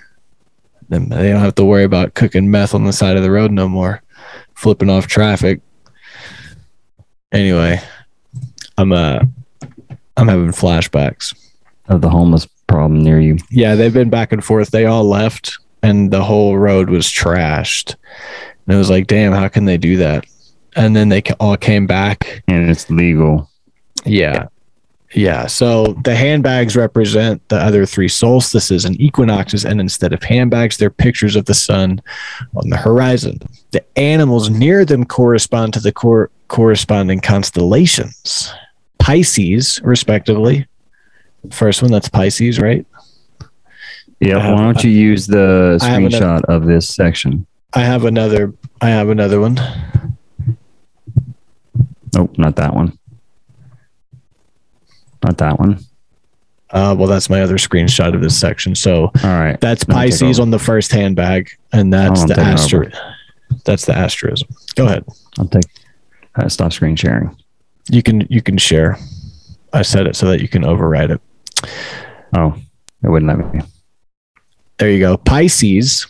Then 0.90 1.10
they 1.10 1.30
don't 1.30 1.42
have 1.42 1.54
to 1.56 1.66
worry 1.66 1.84
about 1.84 2.16
cooking 2.16 2.50
meth 2.50 2.74
on 2.74 2.86
the 2.86 2.94
side 2.94 3.16
of 3.16 3.22
the 3.22 3.30
road 3.30 3.52
no 3.52 3.70
more, 3.70 4.02
flipping 4.56 4.90
off 4.90 5.06
traffic. 5.06 5.62
Anyway, 7.32 7.80
I'm 8.76 8.92
uh 8.92 9.20
I'm 10.20 10.28
having 10.28 10.52
flashbacks. 10.52 11.34
Of 11.88 12.02
the 12.02 12.10
homeless 12.10 12.46
problem 12.68 13.02
near 13.02 13.20
you. 13.20 13.38
Yeah, 13.50 13.74
they've 13.74 13.94
been 13.94 14.12
back 14.12 14.32
and 14.32 14.46
forth. 14.46 14.70
They 14.70 14.86
all 14.86 15.06
left 15.06 15.58
and 15.82 16.12
the 16.12 16.24
whole 16.24 16.58
road 16.58 16.90
was 16.90 17.08
trashed. 17.08 17.96
And 18.68 18.76
it 18.76 18.78
was 18.78 18.92
like, 18.92 19.08
damn, 19.08 19.32
how 19.32 19.48
can 19.48 19.66
they 19.66 19.78
do 19.78 19.98
that? 19.98 20.26
And 20.76 20.96
then 20.96 21.10
they 21.10 21.24
all 21.40 21.58
came 21.58 21.88
back. 21.88 22.44
And 22.48 22.70
it's 22.70 22.90
legal. 22.92 23.50
Yeah. 24.06 24.48
Yeah. 25.14 25.48
So 25.48 25.94
the 26.04 26.16
handbags 26.16 26.76
represent 26.76 27.48
the 27.50 27.58
other 27.58 27.88
three 27.88 28.08
solstices 28.08 28.86
and 28.86 29.00
equinoxes. 29.02 29.66
And 29.66 29.82
instead 29.82 30.14
of 30.14 30.22
handbags, 30.22 30.78
they're 30.78 30.92
pictures 30.92 31.36
of 31.36 31.46
the 31.46 31.56
sun 31.56 32.02
on 32.56 32.70
the 32.70 32.78
horizon. 32.78 33.40
The 33.72 33.84
animals 33.98 34.52
near 34.52 34.86
them 34.86 35.06
correspond 35.06 35.74
to 35.74 35.80
the 35.80 35.92
cor- 35.92 36.30
corresponding 36.50 37.22
constellations 37.22 38.54
Pisces, 39.00 39.82
respectively. 39.84 40.68
First 41.52 41.82
one, 41.82 41.92
that's 41.92 42.10
Pisces, 42.10 42.60
right? 42.60 42.86
Yeah. 44.20 44.54
Why 44.54 44.62
don't 44.62 44.84
you 44.84 44.92
use 44.92 45.26
the 45.28 45.78
have 45.82 45.98
another- 45.98 46.18
screenshot 46.18 46.44
of 46.46 46.66
this 46.66 46.88
section? 46.88 47.46
I 47.74 47.82
have 47.82 48.04
another. 48.06 48.54
I 48.82 48.90
have 48.90 49.10
another 49.10 49.40
one. 49.40 49.60
Nope, 52.16 52.38
not 52.38 52.56
that 52.56 52.74
one. 52.74 52.98
Not 55.24 55.38
that 55.38 55.60
one. 55.60 55.80
Uh, 56.72 56.96
well, 56.98 57.08
that's 57.08 57.30
my 57.30 57.42
other 57.42 57.58
screenshot 57.58 58.14
of 58.16 58.22
this 58.22 58.38
section. 58.40 58.74
So 58.76 59.04
All 59.24 59.40
right. 59.40 59.60
that's 59.62 59.84
Pisces 59.84 60.40
on 60.40 60.50
the 60.52 60.60
first 60.60 60.92
handbag, 60.92 61.50
and 61.74 61.92
that's 61.94 62.26
the 62.26 62.34
on, 62.34 62.40
I'm 62.40 62.54
astro. 62.54 62.84
taking 62.86 63.00
That's 63.66 63.86
the 63.86 63.96
asterism. 63.98 64.48
Go 64.76 64.86
ahead. 64.86 65.06
I'll 65.38 65.48
take. 65.48 65.66
Uh, 66.36 66.48
stop 66.50 66.74
screen 66.74 66.96
sharing. 66.96 67.36
You 67.90 68.04
can 68.04 68.28
you 68.30 68.42
can 68.42 68.58
share. 68.58 68.98
I 69.74 69.82
set 69.84 70.08
it 70.08 70.16
so 70.16 70.28
that 70.28 70.42
you 70.42 70.48
can 70.48 70.64
override 70.66 71.12
it. 71.12 71.22
Oh, 72.36 72.56
it 73.04 73.10
wouldn't 73.10 73.28
let 73.40 73.54
me. 73.54 73.62
There 74.78 74.90
you 74.90 75.00
go. 75.00 75.18
Pisces 75.18 76.08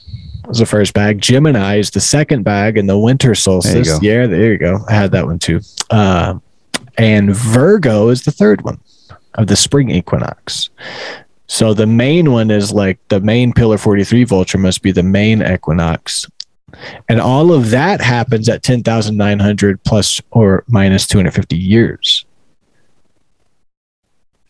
was 0.48 0.60
the 0.60 0.66
first 0.66 0.94
bag. 0.94 1.22
Gemini 1.22 1.78
is 1.78 1.92
the 1.92 2.00
second 2.00 2.44
bag, 2.44 2.78
and 2.78 2.88
the 2.88 2.98
winter 2.98 3.36
solstice. 3.36 3.88
go. 3.88 4.00
Yeah, 4.02 4.28
there 4.28 4.52
you 4.52 4.58
go. 4.58 4.80
I 4.88 4.94
had 4.94 5.12
that 5.12 5.26
one 5.26 5.40
too. 5.40 5.62
Uh, 5.90 6.36
and 6.98 7.34
Virgo 7.36 8.10
is 8.10 8.24
the 8.24 8.32
third 8.32 8.62
one 8.64 8.80
of 9.36 9.48
the 9.48 9.56
spring 9.56 9.90
equinox. 9.90 10.70
So 11.48 11.74
the 11.74 11.88
main 11.88 12.32
one 12.32 12.52
is 12.52 12.72
like 12.72 13.00
the 13.08 13.20
main 13.22 13.54
pillar 13.54 13.78
43 13.78 14.24
vulture 14.26 14.58
must 14.58 14.82
be 14.82 14.92
the 14.92 15.04
main 15.04 15.42
equinox. 15.42 16.28
And 17.08 17.20
all 17.20 17.52
of 17.52 17.70
that 17.72 18.02
happens 18.02 18.50
at 18.50 18.64
10,900 18.64 19.84
plus 19.84 20.22
or 20.32 20.64
minus 20.68 21.08
250 21.08 21.56
years. 21.58 22.26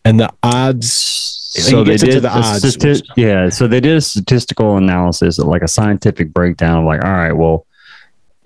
And 0.04 0.18
the 0.18 0.32
odds 0.42 0.90
So 0.92 1.84
they 1.84 1.96
did 1.96 2.22
the 2.22 2.28
a 2.28 2.40
odds, 2.40 2.64
stati- 2.64 3.02
yeah. 3.16 3.48
So 3.48 3.66
they 3.66 3.80
did 3.80 3.96
a 3.96 4.00
statistical 4.00 4.76
analysis, 4.76 5.38
like 5.38 5.62
a 5.62 5.68
scientific 5.68 6.32
breakdown 6.32 6.78
of 6.78 6.84
like, 6.84 7.04
all 7.04 7.10
right, 7.12 7.32
well, 7.32 7.66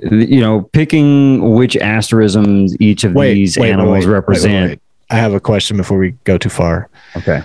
you 0.01 0.41
know, 0.41 0.63
picking 0.73 1.55
which 1.55 1.77
asterisms 1.77 2.77
each 2.81 3.05
of 3.05 3.15
these 3.15 3.57
animals 3.57 4.07
represent. 4.07 4.71
wait. 4.71 4.81
I 5.11 5.17
have 5.17 5.35
a 5.35 5.41
question 5.41 5.77
before 5.77 5.99
we 5.99 6.13
go 6.25 6.39
too 6.39 6.49
far. 6.49 6.89
Okay. 7.17 7.43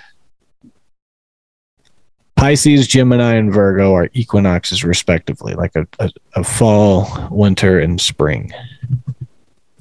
Pisces, 2.40 2.88
Gemini, 2.88 3.34
and 3.36 3.54
Virgo 3.54 3.94
are 3.94 4.10
equinoxes, 4.14 4.84
respectively, 4.86 5.56
like 5.56 5.76
a, 5.76 5.86
a, 6.00 6.10
a 6.36 6.44
fall, 6.44 7.28
winter, 7.30 7.80
and 7.80 8.00
spring. 8.00 8.52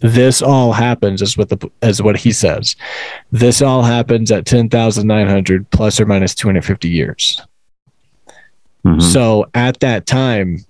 This 0.01 0.43
all 0.43 0.73
happens 0.73 1.23
as 1.23 1.37
what 1.37 1.49
the 1.51 1.71
as 1.83 2.03
what 2.03 2.17
he 2.17 2.33
says. 2.33 2.75
This 3.31 3.63
all 3.63 3.83
happens 3.83 4.33
at 4.33 4.45
ten 4.45 4.69
thousand 4.69 5.07
nine 5.07 5.29
hundred 5.29 5.71
plus 5.71 6.01
or 6.01 6.07
minus 6.07 6.35
two 6.35 6.49
hundred 6.49 6.65
fifty 6.65 6.89
years. 6.89 7.41
Mhm. 8.85 9.03
So 9.03 9.49
at 9.55 9.79
that 9.81 10.07
time, 10.07 10.65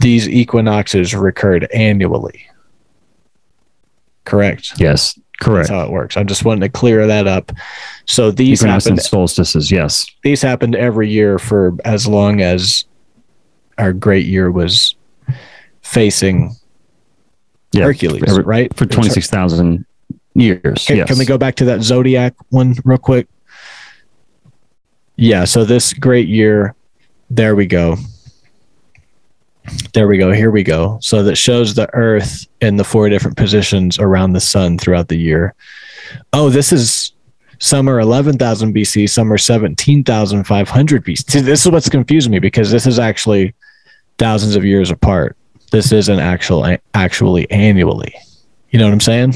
these 0.00 0.28
equinoxes 0.28 1.14
recurred 1.14 1.70
annually. 1.74 2.46
Correct. 4.24 4.78
Yes, 4.78 5.18
correct. 5.40 5.68
That's 5.68 5.78
how 5.80 5.84
it 5.86 5.90
works. 5.92 6.16
I'm 6.16 6.26
just 6.26 6.44
wanting 6.44 6.62
to 6.62 6.68
clear 6.68 7.06
that 7.06 7.26
up. 7.26 7.52
So 8.06 8.30
these 8.30 8.60
happened 8.62 9.00
solstices. 9.02 9.70
Yes. 9.70 10.06
these 10.22 10.42
happened 10.42 10.74
every 10.74 11.08
year 11.10 11.38
for 11.38 11.76
as 11.84 12.06
long 12.06 12.40
as 12.40 12.84
our 13.78 13.92
great 13.92 14.26
year 14.26 14.50
was 14.50 14.94
facing 15.82 16.54
Yeah. 17.72 17.84
Hercules, 17.84 18.24
Every- 18.26 18.42
right? 18.44 18.74
For 18.76 18.86
twenty 18.86 19.10
six 19.10 19.28
thousand 19.30 19.84
years. 20.34 20.86
Can, 20.86 20.96
yes. 20.96 21.08
can 21.08 21.18
we 21.18 21.24
go 21.24 21.38
back 21.38 21.54
to 21.56 21.64
that 21.66 21.82
zodiac 21.82 22.34
one 22.50 22.74
real 22.84 22.98
quick? 22.98 23.28
Yeah, 25.16 25.44
so 25.44 25.64
this 25.64 25.92
great 25.92 26.28
year, 26.28 26.74
there 27.30 27.56
we 27.56 27.66
go. 27.66 27.96
There 29.92 30.06
we 30.08 30.18
go. 30.18 30.32
Here 30.32 30.50
we 30.50 30.62
go. 30.62 30.98
So 31.00 31.22
that 31.24 31.36
shows 31.36 31.74
the 31.74 31.92
Earth 31.94 32.46
in 32.60 32.76
the 32.76 32.84
four 32.84 33.08
different 33.08 33.36
positions 33.36 33.98
around 33.98 34.32
the 34.32 34.40
sun 34.40 34.78
throughout 34.78 35.08
the 35.08 35.16
year. 35.18 35.54
Oh, 36.32 36.50
this 36.50 36.72
is 36.72 37.12
summer 37.58 38.00
11,000 38.00 38.74
BC, 38.74 39.08
summer 39.08 39.36
17,500 39.38 41.04
BC. 41.04 41.42
This 41.42 41.66
is 41.66 41.72
what's 41.72 41.88
confusing 41.88 42.32
me 42.32 42.38
because 42.38 42.70
this 42.70 42.86
is 42.86 42.98
actually 42.98 43.54
thousands 44.18 44.56
of 44.56 44.64
years 44.64 44.90
apart. 44.90 45.36
This 45.70 45.92
isn't 45.92 46.18
actual 46.18 46.76
actually 46.94 47.50
annually. 47.50 48.14
You 48.70 48.78
know 48.78 48.86
what 48.86 48.92
I'm 48.92 49.00
saying? 49.00 49.32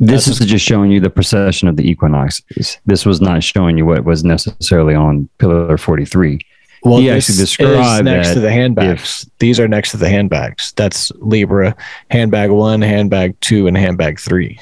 This 0.00 0.26
That's- 0.26 0.40
is 0.40 0.46
just 0.46 0.64
showing 0.64 0.90
you 0.90 1.00
the 1.00 1.10
precession 1.10 1.68
of 1.68 1.76
the 1.76 1.88
equinoxes. 1.88 2.78
This 2.86 3.06
was 3.06 3.20
not 3.20 3.42
showing 3.42 3.78
you 3.78 3.86
what 3.86 4.04
was 4.04 4.24
necessarily 4.24 4.94
on 4.94 5.28
pillar 5.38 5.76
43. 5.78 6.40
Well, 6.84 6.98
He 6.98 7.08
actually 7.10 7.36
described 7.38 8.04
next 8.04 8.34
to 8.34 8.40
the 8.40 8.50
handbags. 8.50 9.28
These 9.38 9.58
are 9.58 9.66
next 9.66 9.92
to 9.92 9.96
the 9.96 10.08
handbags. 10.08 10.72
That's 10.76 11.10
Libra, 11.16 11.74
handbag 12.10 12.50
one, 12.50 12.82
handbag 12.82 13.40
two, 13.40 13.66
and 13.66 13.76
handbag 13.76 14.20
three. 14.20 14.60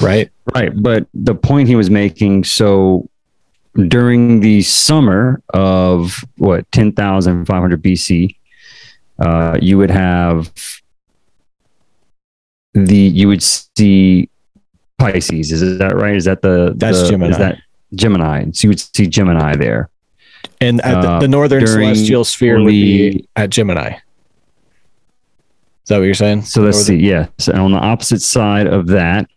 Right? 0.00 0.30
Right. 0.54 0.70
But 0.80 1.08
the 1.14 1.34
point 1.34 1.66
he 1.68 1.74
was 1.74 1.90
making 1.90 2.44
so 2.44 3.08
during 3.88 4.40
the 4.40 4.62
summer 4.62 5.42
of 5.52 6.24
what, 6.36 6.70
10,500 6.72 7.82
BC, 7.82 8.36
uh, 9.18 9.58
you 9.60 9.78
would 9.78 9.90
have 9.90 10.52
the, 12.74 12.96
you 12.96 13.26
would 13.28 13.42
see 13.42 14.28
Pisces. 14.98 15.50
Is 15.50 15.78
that 15.78 15.96
right? 15.96 16.14
Is 16.16 16.24
that 16.26 16.42
the, 16.42 16.74
That's 16.76 17.02
the- 17.02 17.08
Gemini. 17.08 17.30
Is 17.32 17.38
that 17.38 17.58
Gemini? 17.94 18.44
So 18.52 18.66
you 18.66 18.68
would 18.70 18.80
see 18.80 19.06
Gemini 19.08 19.56
there. 19.56 19.90
And 20.60 20.80
at 20.80 21.00
the, 21.02 21.08
Uh, 21.10 21.20
the 21.20 21.28
northern 21.28 21.66
celestial 21.66 22.24
sphere 22.24 22.58
would 22.60 22.66
be 22.68 23.26
at 23.36 23.50
Gemini. 23.50 23.88
Is 23.90 24.00
that 25.88 25.98
what 25.98 26.04
you're 26.04 26.14
saying? 26.14 26.42
So 26.42 26.60
let's 26.62 26.76
Northern- 26.88 27.00
see. 27.00 27.06
Yes. 27.06 27.48
And 27.48 27.58
on 27.58 27.72
the 27.72 27.78
opposite 27.78 28.20
side 28.22 28.66
of 28.66 28.88
that, 28.88 29.28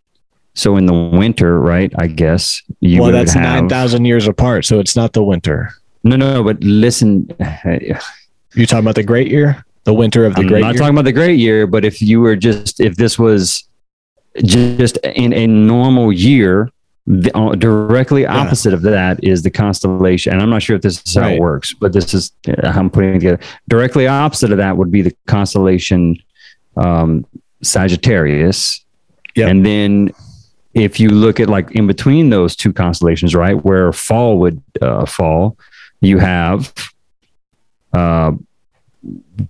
so 0.53 0.75
in 0.75 0.85
the 0.85 0.93
winter, 0.93 1.59
right? 1.59 1.93
I 1.97 2.07
guess 2.07 2.61
you 2.81 3.01
well, 3.01 3.11
that's 3.11 3.33
have 3.33 3.43
9,000 3.43 4.03
years 4.03 4.27
apart. 4.27 4.65
So 4.65 4.79
it's 4.79 4.95
not 4.95 5.13
the 5.13 5.23
winter. 5.23 5.73
no, 6.03 6.15
no. 6.17 6.43
But 6.43 6.61
listen, 6.63 7.29
You're 8.53 8.65
talking 8.65 8.83
about 8.83 8.95
the 8.95 9.03
great 9.03 9.29
year? 9.29 9.63
The 9.85 9.93
winter 9.93 10.25
of 10.25 10.35
the 10.35 10.41
great 10.43 10.49
year. 10.49 10.57
I'm 10.57 10.61
not 10.63 10.73
year? 10.73 10.79
talking 10.79 10.95
about 10.95 11.05
the 11.05 11.13
great 11.13 11.39
year, 11.39 11.65
but 11.67 11.85
if 11.85 12.01
you 12.01 12.19
were 12.19 12.35
just 12.35 12.81
if 12.81 12.97
this 12.97 13.17
was 13.17 13.63
just 14.43 14.97
in 14.97 15.31
a 15.31 15.47
normal 15.47 16.11
year, 16.11 16.69
the, 17.07 17.35
uh, 17.35 17.55
directly 17.55 18.25
opposite 18.25 18.73
of 18.73 18.83
that 18.83 19.23
is 19.23 19.41
the 19.43 19.49
constellation. 19.49 20.33
And 20.33 20.41
I'm 20.41 20.49
not 20.49 20.61
sure 20.61 20.75
if 20.75 20.81
this 20.81 21.01
is 21.05 21.15
how 21.15 21.21
Right. 21.21 21.35
it 21.35 21.41
works, 21.41 21.73
but 21.73 21.93
this 21.93 22.13
is 22.13 22.31
uh, 22.47 22.71
how 22.71 22.79
I'm 22.79 22.89
putting 22.89 23.11
it 23.11 23.13
together. 23.19 23.39
Directly 23.67 24.07
opposite 24.07 24.51
of 24.51 24.57
that 24.57 24.77
would 24.77 24.91
be 24.91 25.01
the 25.01 25.15
constellation 25.27 26.17
um, 26.77 27.25
Sagittarius, 27.63 28.83
Yep. 29.35 29.49
and 29.49 29.65
then 29.65 30.11
if 30.73 30.99
you 30.99 31.09
look 31.09 31.39
at 31.39 31.49
like 31.49 31.71
in 31.71 31.85
between 31.87 32.29
those 32.29 32.55
two 32.55 32.71
constellations, 32.71 33.35
right, 33.35 33.55
where 33.65 33.91
fall 33.91 34.39
would 34.39 34.61
uh, 34.81 35.05
fall, 35.05 35.57
you 36.01 36.17
have 36.17 36.73
uh, 37.93 38.31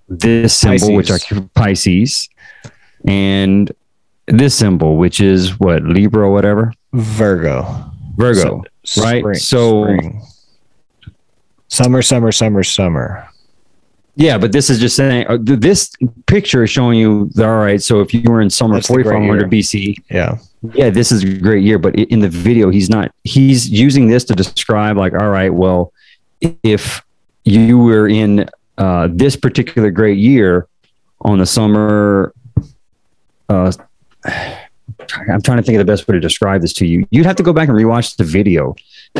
this 0.08 0.56
symbol, 0.56 0.94
which 0.94 1.08
Pisces. 1.08 1.38
are 1.38 1.40
Pisces, 1.54 2.28
and 3.06 3.70
this 4.26 4.54
symbol, 4.54 4.96
which 4.96 5.20
is 5.20 5.58
what 5.60 5.82
Libra 5.84 6.26
or 6.26 6.32
whatever, 6.32 6.72
Virgo. 6.92 7.84
Virgo. 8.16 8.62
So- 8.84 9.02
right? 9.02 9.20
spring- 9.20 9.34
So- 9.36 9.84
spring. 9.84 10.22
summer, 11.68 12.02
summer, 12.02 12.32
summer, 12.32 12.62
summer. 12.62 13.26
Yeah, 14.14 14.36
but 14.36 14.52
this 14.52 14.68
is 14.68 14.78
just 14.78 14.94
saying 14.94 15.26
uh, 15.26 15.38
th- 15.38 15.60
this 15.60 15.90
picture 16.26 16.62
is 16.64 16.70
showing 16.70 16.98
you 16.98 17.30
that, 17.34 17.46
all 17.48 17.56
right. 17.56 17.80
So 17.82 18.00
if 18.00 18.12
you 18.12 18.22
were 18.30 18.42
in 18.42 18.50
summer 18.50 18.74
That's 18.74 18.86
4500 18.88 19.50
BC, 19.50 19.96
Yeah. 20.10 20.36
yeah, 20.74 20.90
this 20.90 21.10
is 21.10 21.24
a 21.24 21.32
great 21.38 21.64
year. 21.64 21.78
But 21.78 21.94
in 21.96 22.20
the 22.20 22.28
video, 22.28 22.68
he's 22.68 22.90
not. 22.90 23.10
He's 23.24 23.70
using 23.70 24.08
this 24.08 24.24
to 24.24 24.34
describe 24.34 24.98
like, 24.98 25.14
all 25.14 25.30
right, 25.30 25.52
well, 25.52 25.94
if 26.62 27.02
you 27.46 27.78
were 27.78 28.06
in 28.06 28.46
uh, 28.76 29.08
this 29.10 29.34
particular 29.34 29.90
great 29.90 30.18
year 30.18 30.66
on 31.22 31.38
the 31.38 31.46
summer. 31.46 32.34
Uh, 33.48 33.72
I'm 35.16 35.42
trying 35.42 35.58
to 35.58 35.62
think 35.62 35.76
of 35.76 35.86
the 35.86 35.90
best 35.90 36.06
way 36.08 36.14
to 36.14 36.20
describe 36.20 36.60
this 36.60 36.72
to 36.74 36.86
you. 36.86 37.06
You'd 37.10 37.26
have 37.26 37.36
to 37.36 37.42
go 37.42 37.52
back 37.52 37.68
and 37.68 37.76
rewatch 37.76 38.16
the 38.16 38.24
video. 38.24 38.74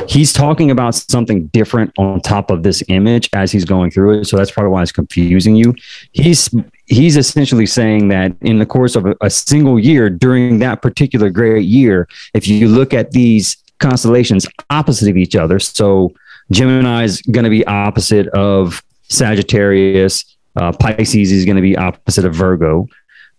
He's 0.09 0.33
talking 0.33 0.71
about 0.71 0.95
something 0.95 1.47
different 1.49 1.93
on 1.99 2.21
top 2.21 2.51
of 2.51 2.63
this 2.63 2.83
image 2.89 3.29
as 3.35 3.53
he's 3.53 3.65
going 3.65 3.91
through 3.91 4.21
it. 4.21 4.25
So 4.27 4.37
that's 4.37 4.51
probably 4.51 4.71
why 4.71 4.83
it's 4.83 4.93
confusing 4.93 5.55
you. 5.55 5.75
He's 6.13 6.49
he's 6.87 7.17
essentially 7.17 7.67
saying 7.67 8.09
that 8.09 8.33
in 8.41 8.59
the 8.59 8.67
course 8.67 8.97
of 8.97 9.07
a, 9.07 9.17
a 9.21 9.31
single 9.31 9.79
year 9.79 10.09
during 10.09 10.59
that 10.61 10.83
particular 10.83 11.31
great 11.31 11.67
year, 11.67 12.09
if 12.35 12.49
you 12.49 12.69
look 12.69 12.95
at 12.95 13.13
these 13.13 13.57
constellations 13.81 14.47
opposite 14.71 15.09
of 15.09 15.17
each 15.17 15.37
other, 15.37 15.59
so 15.59 16.13
Gemini 16.51 17.05
is 17.05 17.21
going 17.23 17.45
to 17.45 17.51
be 17.51 17.67
opposite 17.67 18.29
of 18.29 18.83
Sagittarius, 19.09 20.25
uh, 20.57 20.73
Pisces 20.73 21.33
is 21.33 21.45
going 21.45 21.57
to 21.57 21.63
be 21.63 21.77
opposite 21.77 22.25
of 22.25 22.35
Virgo 22.35 22.89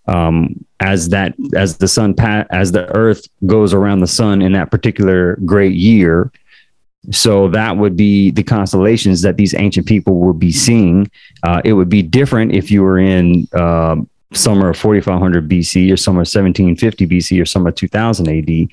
um, 0.07 0.65
as 0.79 1.09
that 1.09 1.35
as 1.55 1.77
the 1.77 1.87
sun 1.87 2.13
pa- 2.13 2.45
as 2.49 2.71
the 2.71 2.87
earth 2.95 3.27
goes 3.45 3.73
around 3.73 3.99
the 3.99 4.07
sun 4.07 4.41
in 4.41 4.51
that 4.53 4.71
particular 4.71 5.37
great 5.45 5.73
year. 5.73 6.31
So 7.11 7.49
that 7.49 7.75
would 7.75 7.97
be 7.97 8.31
the 8.31 8.43
constellations 8.43 9.21
that 9.23 9.35
these 9.35 9.53
ancient 9.53 9.87
people 9.87 10.19
would 10.21 10.39
be 10.39 10.53
seeing. 10.53 11.11
Uh, 11.43 11.61
it 11.65 11.73
would 11.73 11.89
be 11.89 12.01
different 12.01 12.53
if 12.53 12.71
you 12.71 12.81
were 12.81 12.97
in 12.97 13.45
um, 13.53 14.09
summer 14.35 14.69
of 14.69 14.77
4500 14.77 15.47
bc 15.47 15.93
or 15.93 15.97
summer 15.97 16.21
of 16.21 16.27
1750 16.27 17.07
bc 17.07 17.41
or 17.41 17.45
summer 17.45 17.69
of 17.69 17.75
2000 17.75 18.27
ad 18.27 18.67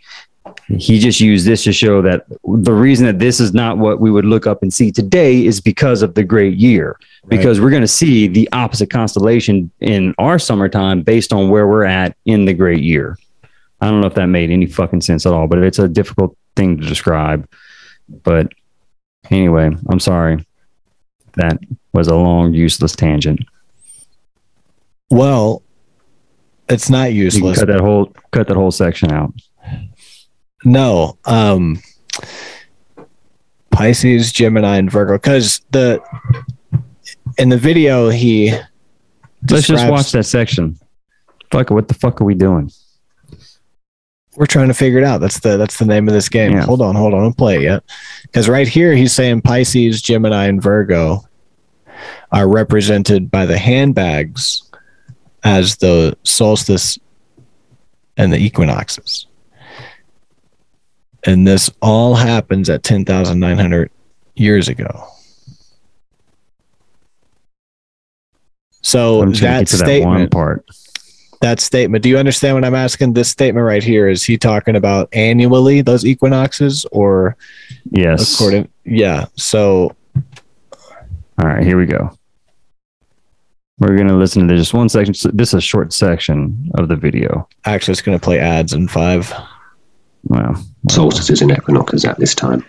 he 0.79 0.99
just 0.99 1.21
used 1.21 1.47
this 1.47 1.65
to 1.65 1.73
show 1.73 2.01
that 2.03 2.27
the 2.45 2.73
reason 2.73 3.07
that 3.07 3.19
this 3.19 3.41
is 3.41 3.53
not 3.53 3.79
what 3.79 4.01
we 4.01 4.11
would 4.11 4.25
look 4.25 4.47
up 4.47 4.63
and 4.63 4.73
see 4.73 4.93
today 4.93 5.45
is 5.45 5.61
because 5.61 6.03
of 6.03 6.15
the 6.15 6.23
great 6.23 6.57
year 6.57 6.97
because 7.29 7.61
we're 7.61 7.71
going 7.71 7.83
to 7.83 7.89
see 7.89 8.29
the 8.29 8.49
opposite 8.53 8.91
constellation 8.91 9.71
in 9.81 10.15
our 10.19 10.39
summertime 10.39 11.03
based 11.03 11.33
on 11.33 11.49
where 11.49 11.67
we're 11.67 11.85
at 11.85 12.17
in 12.25 12.45
the 12.45 12.55
great 12.55 12.83
year. 12.83 13.19
I 13.81 13.91
don't 13.91 14.01
know 14.01 14.07
if 14.07 14.15
that 14.15 14.27
made 14.27 14.51
any 14.51 14.67
fucking 14.67 15.01
sense 15.01 15.27
at 15.27 15.33
all, 15.33 15.47
but 15.47 15.59
it's 15.59 15.79
a 15.79 15.89
difficult 15.89 16.37
thing 16.55 16.79
to 16.79 16.87
describe. 16.87 17.49
But 18.09 18.53
anyway, 19.31 19.71
I'm 19.89 20.01
sorry. 20.01 20.47
That 21.35 21.59
was 21.93 22.09
a 22.09 22.17
long, 22.17 22.55
useless 22.55 22.95
tangent. 22.95 23.41
Well, 25.11 25.63
it's 26.69 26.91
not 26.91 27.13
useless. 27.13 27.59
cut 27.59 27.69
that 27.69 27.81
whole 27.81 28.15
cut 28.31 28.47
that 28.49 28.57
whole 28.57 28.71
section 28.71 29.11
out. 29.11 29.35
No. 30.65 31.19
Um 31.25 31.81
Pisces, 33.71 34.33
Gemini, 34.33 34.77
and 34.77 34.91
Virgo. 34.91 35.15
Because 35.15 35.63
the 35.71 36.03
in 37.39 37.49
the 37.49 37.57
video 37.57 38.09
he 38.09 38.55
Let's 39.49 39.67
just 39.67 39.89
watch 39.89 40.13
that 40.13 40.25
section. 40.25 40.79
Fuck, 41.51 41.71
it, 41.71 41.75
what 41.75 41.89
the 41.89 41.95
fuck 41.95 42.21
are 42.21 42.25
we 42.25 42.35
doing? 42.35 42.71
We're 44.37 44.47
trying 44.47 44.69
to 44.69 44.75
figure 44.75 44.99
it 44.99 45.05
out. 45.05 45.19
That's 45.21 45.41
the 45.41 45.57
that's 45.57 45.79
the 45.79 45.87
name 45.87 46.07
of 46.09 46.15
this 46.15 46.29
game. 46.29 46.53
Yeah. 46.53 46.65
Hold 46.65 46.83
on, 46.83 46.95
hold 46.95 47.15
on, 47.15 47.23
don't 47.23 47.37
play 47.37 47.57
it 47.57 47.63
yet. 47.63 47.83
Because 48.23 48.49
right 48.49 48.69
here 48.69 48.95
he's 48.95 49.13
saying 49.13 49.43
Pisces, 49.43 50.03
Gemini, 50.03 50.47
and 50.47 50.63
Virgo 50.63 51.25
are 52.33 52.49
represented 52.49 53.31
by 53.31 53.47
the 53.47 53.59
handbags 53.59 54.63
as 55.43 55.77
the 55.77 56.17
solstice 56.23 56.99
and 58.17 58.33
the 58.33 58.39
equinoxes. 58.39 59.27
And 61.25 61.47
this 61.47 61.71
all 61.83 62.15
happens 62.15 62.71
at 62.71 62.83
10,900 62.83 63.91
years 64.37 64.69
ago. 64.69 65.07
So 68.83 69.21
I'm 69.23 69.31
just 69.33 69.43
gonna 69.43 69.59
that 69.59 69.69
that 69.69 69.77
statement, 69.77 70.31
part. 70.31 70.65
that 71.43 71.61
statement, 71.61 72.03
do 72.03 72.09
you 72.09 72.17
understand 72.19 72.55
what 72.55 72.65
I'm 72.65 72.75
asking? 72.75 73.13
This 73.13 73.29
statement 73.29 73.65
right 73.67 73.83
here, 73.83 74.09
is 74.09 74.23
he 74.25 74.39
talking 74.39 74.75
about 74.77 75.09
annually 75.13 75.83
those 75.83 76.05
equinoxes 76.07 76.87
or 76.91 77.37
Yes. 77.91 78.35
according? 78.35 78.69
Yeah. 78.85 79.27
So 79.37 79.95
All 81.43 81.49
right, 81.49 81.63
here 81.65 81.79
we 81.79 81.87
go. 81.87 82.11
We're 83.79 83.97
going 83.97 84.09
to 84.09 84.15
listen 84.17 84.47
to 84.49 84.57
just 84.57 84.75
one 84.75 84.91
section. 84.91 85.15
So 85.15 85.31
This 85.33 85.49
is 85.51 85.55
a 85.55 85.61
short 85.61 85.93
section 85.95 86.71
of 86.75 86.89
the 86.89 86.97
video. 86.97 87.49
actually, 87.65 87.93
it's 87.93 88.03
going 88.03 88.19
to 88.19 88.23
play 88.23 88.39
ads 88.39 88.75
in 88.75 88.89
five. 88.89 89.33
Wow. 90.25 90.55
solstices 90.91 91.41
and 91.43 91.51
equinoxes 91.51 92.05
at 92.05 92.19
this 92.19 92.35
time. 92.35 92.65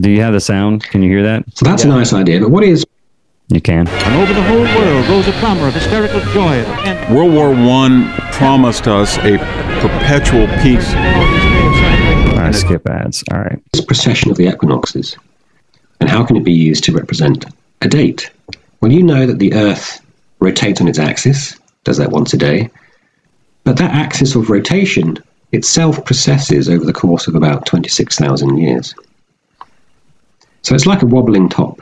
Do 0.00 0.10
you 0.10 0.20
have 0.20 0.34
the 0.34 0.40
sound? 0.40 0.82
Can 0.84 1.02
you 1.02 1.08
hear 1.08 1.22
that? 1.22 1.44
So 1.54 1.64
that's 1.64 1.84
a 1.84 1.88
nice 1.88 2.12
idea, 2.12 2.40
but 2.40 2.50
what 2.50 2.64
is 2.64 2.84
You 3.48 3.60
can. 3.60 3.86
And 3.88 4.14
over 4.22 4.34
the 4.34 4.42
whole 4.42 4.64
world 4.64 5.06
rose 5.08 5.28
a 5.28 5.32
clamor 5.40 5.68
of 5.68 5.74
hysterical 5.74 6.20
joy 6.32 6.58
at. 6.84 7.10
World 7.10 7.32
War 7.32 7.50
One 7.50 8.12
promised 8.32 8.88
us 8.88 9.16
a 9.18 9.38
perpetual 9.80 10.46
peace. 10.62 10.92
All 10.94 12.42
right, 12.42 12.54
skip 12.54 12.86
ads. 12.88 13.22
All 13.32 13.38
right. 13.38 13.58
this 13.72 13.84
precession 13.84 14.30
of 14.30 14.36
the 14.36 14.48
equinoxes? 14.48 15.16
And 16.00 16.10
how 16.10 16.24
can 16.24 16.36
it 16.36 16.44
be 16.44 16.52
used 16.52 16.84
to 16.84 16.92
represent 16.92 17.46
a 17.82 17.88
date? 17.88 18.30
Well, 18.80 18.92
you 18.92 19.02
know 19.02 19.26
that 19.26 19.38
the 19.38 19.54
Earth 19.54 20.00
rotates 20.40 20.80
on 20.80 20.88
its 20.88 20.98
axis, 20.98 21.58
does 21.84 21.96
that 21.96 22.10
once 22.10 22.34
a 22.34 22.36
day, 22.36 22.68
but 23.64 23.78
that 23.78 23.92
axis 23.92 24.34
of 24.34 24.50
rotation 24.50 25.18
itself 25.52 26.04
precesses 26.04 26.68
over 26.68 26.84
the 26.84 26.92
course 26.92 27.26
of 27.26 27.34
about 27.34 27.66
26,000 27.66 28.58
years. 28.58 28.94
So 30.62 30.74
it's 30.74 30.86
like 30.86 31.02
a 31.02 31.06
wobbling 31.06 31.48
top. 31.48 31.80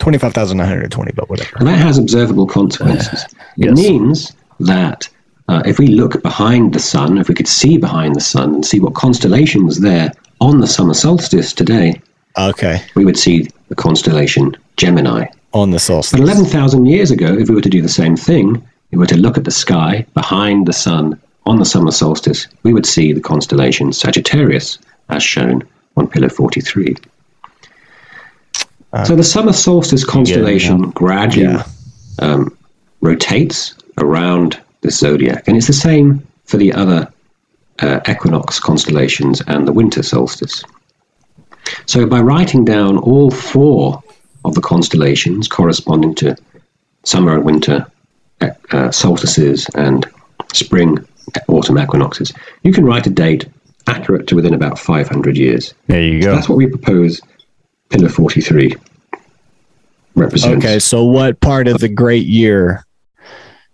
25,920, 0.00 1.12
but 1.12 1.30
whatever. 1.30 1.56
And 1.58 1.68
that 1.68 1.78
has 1.78 1.98
observable 1.98 2.46
consequences. 2.46 3.24
It 3.56 3.66
Yes. 3.66 3.76
means 3.76 4.32
that 4.60 5.08
uh, 5.48 5.62
if 5.64 5.78
we 5.78 5.86
look 5.88 6.20
behind 6.22 6.72
the 6.74 6.80
sun, 6.80 7.18
if 7.18 7.28
we 7.28 7.34
could 7.34 7.48
see 7.48 7.78
behind 7.78 8.16
the 8.16 8.20
sun 8.20 8.54
and 8.54 8.66
see 8.66 8.80
what 8.80 8.94
constellation 8.94 9.64
was 9.64 9.80
there 9.80 10.12
on 10.40 10.60
the 10.60 10.66
summer 10.66 10.94
solstice 10.94 11.52
today, 11.52 12.00
Okay. 12.36 12.82
we 12.96 13.04
would 13.04 13.16
see 13.18 13.48
the 13.68 13.74
constellation 13.76 14.56
Gemini. 14.76 15.26
On 15.52 15.70
the 15.70 15.78
solstice. 15.78 16.18
But 16.18 16.24
11,000 16.28 16.86
years 16.86 17.12
ago, 17.12 17.32
if 17.32 17.48
we 17.48 17.54
were 17.54 17.60
to 17.60 17.68
do 17.70 17.80
the 17.80 17.88
same 17.88 18.16
thing, 18.16 18.56
if 18.56 18.92
we 18.92 18.98
were 18.98 19.06
to 19.06 19.16
look 19.16 19.38
at 19.38 19.44
the 19.44 19.52
sky 19.52 20.04
behind 20.14 20.66
the 20.66 20.72
sun 20.72 21.20
on 21.46 21.58
the 21.58 21.64
summer 21.64 21.90
solstice, 21.90 22.46
we 22.62 22.72
would 22.72 22.86
see 22.86 23.12
the 23.12 23.20
constellation 23.20 23.92
Sagittarius, 23.92 24.78
as 25.10 25.22
shown 25.22 25.62
on 25.96 26.08
pillar 26.08 26.28
43. 26.28 26.96
so 29.04 29.14
the 29.16 29.24
summer 29.24 29.52
solstice 29.52 30.04
constellation 30.04 30.90
gradually 30.90 31.46
Yeah. 31.46 31.64
um, 32.20 32.56
rotates 33.00 33.74
around 33.98 34.60
the 34.82 34.90
zodiac, 34.90 35.46
and 35.46 35.56
it's 35.56 35.66
the 35.66 35.72
same 35.72 36.26
for 36.44 36.56
the 36.56 36.72
other 36.72 37.08
uh, 37.80 38.00
equinox 38.08 38.60
constellations 38.60 39.42
and 39.48 39.66
the 39.66 39.72
winter 39.72 40.02
solstice. 40.02 40.62
So, 41.86 42.06
by 42.06 42.20
writing 42.20 42.64
down 42.64 42.98
all 42.98 43.30
four 43.30 44.02
of 44.44 44.54
the 44.54 44.60
constellations 44.60 45.48
corresponding 45.48 46.14
to 46.16 46.36
summer 47.04 47.34
and 47.34 47.44
winter 47.44 47.86
uh, 48.40 48.50
uh, 48.70 48.90
solstices 48.90 49.66
and 49.74 50.06
spring 50.52 50.98
autumn 51.48 51.78
equinoxes, 51.78 52.32
you 52.62 52.72
can 52.72 52.84
write 52.84 53.06
a 53.06 53.10
date 53.10 53.46
accurate 53.86 54.26
to 54.28 54.36
within 54.36 54.54
about 54.54 54.78
500 54.78 55.36
years. 55.36 55.74
There 55.86 56.02
you 56.02 56.22
go. 56.22 56.34
That's 56.34 56.48
what 56.48 56.56
we 56.56 56.66
propose 56.66 57.20
Pillar 57.90 58.08
43 58.08 58.74
represents. 60.14 60.64
Okay. 60.64 60.78
So, 60.78 61.04
what 61.04 61.40
part 61.40 61.68
of 61.68 61.78
the 61.78 61.88
great 61.88 62.26
year 62.26 62.84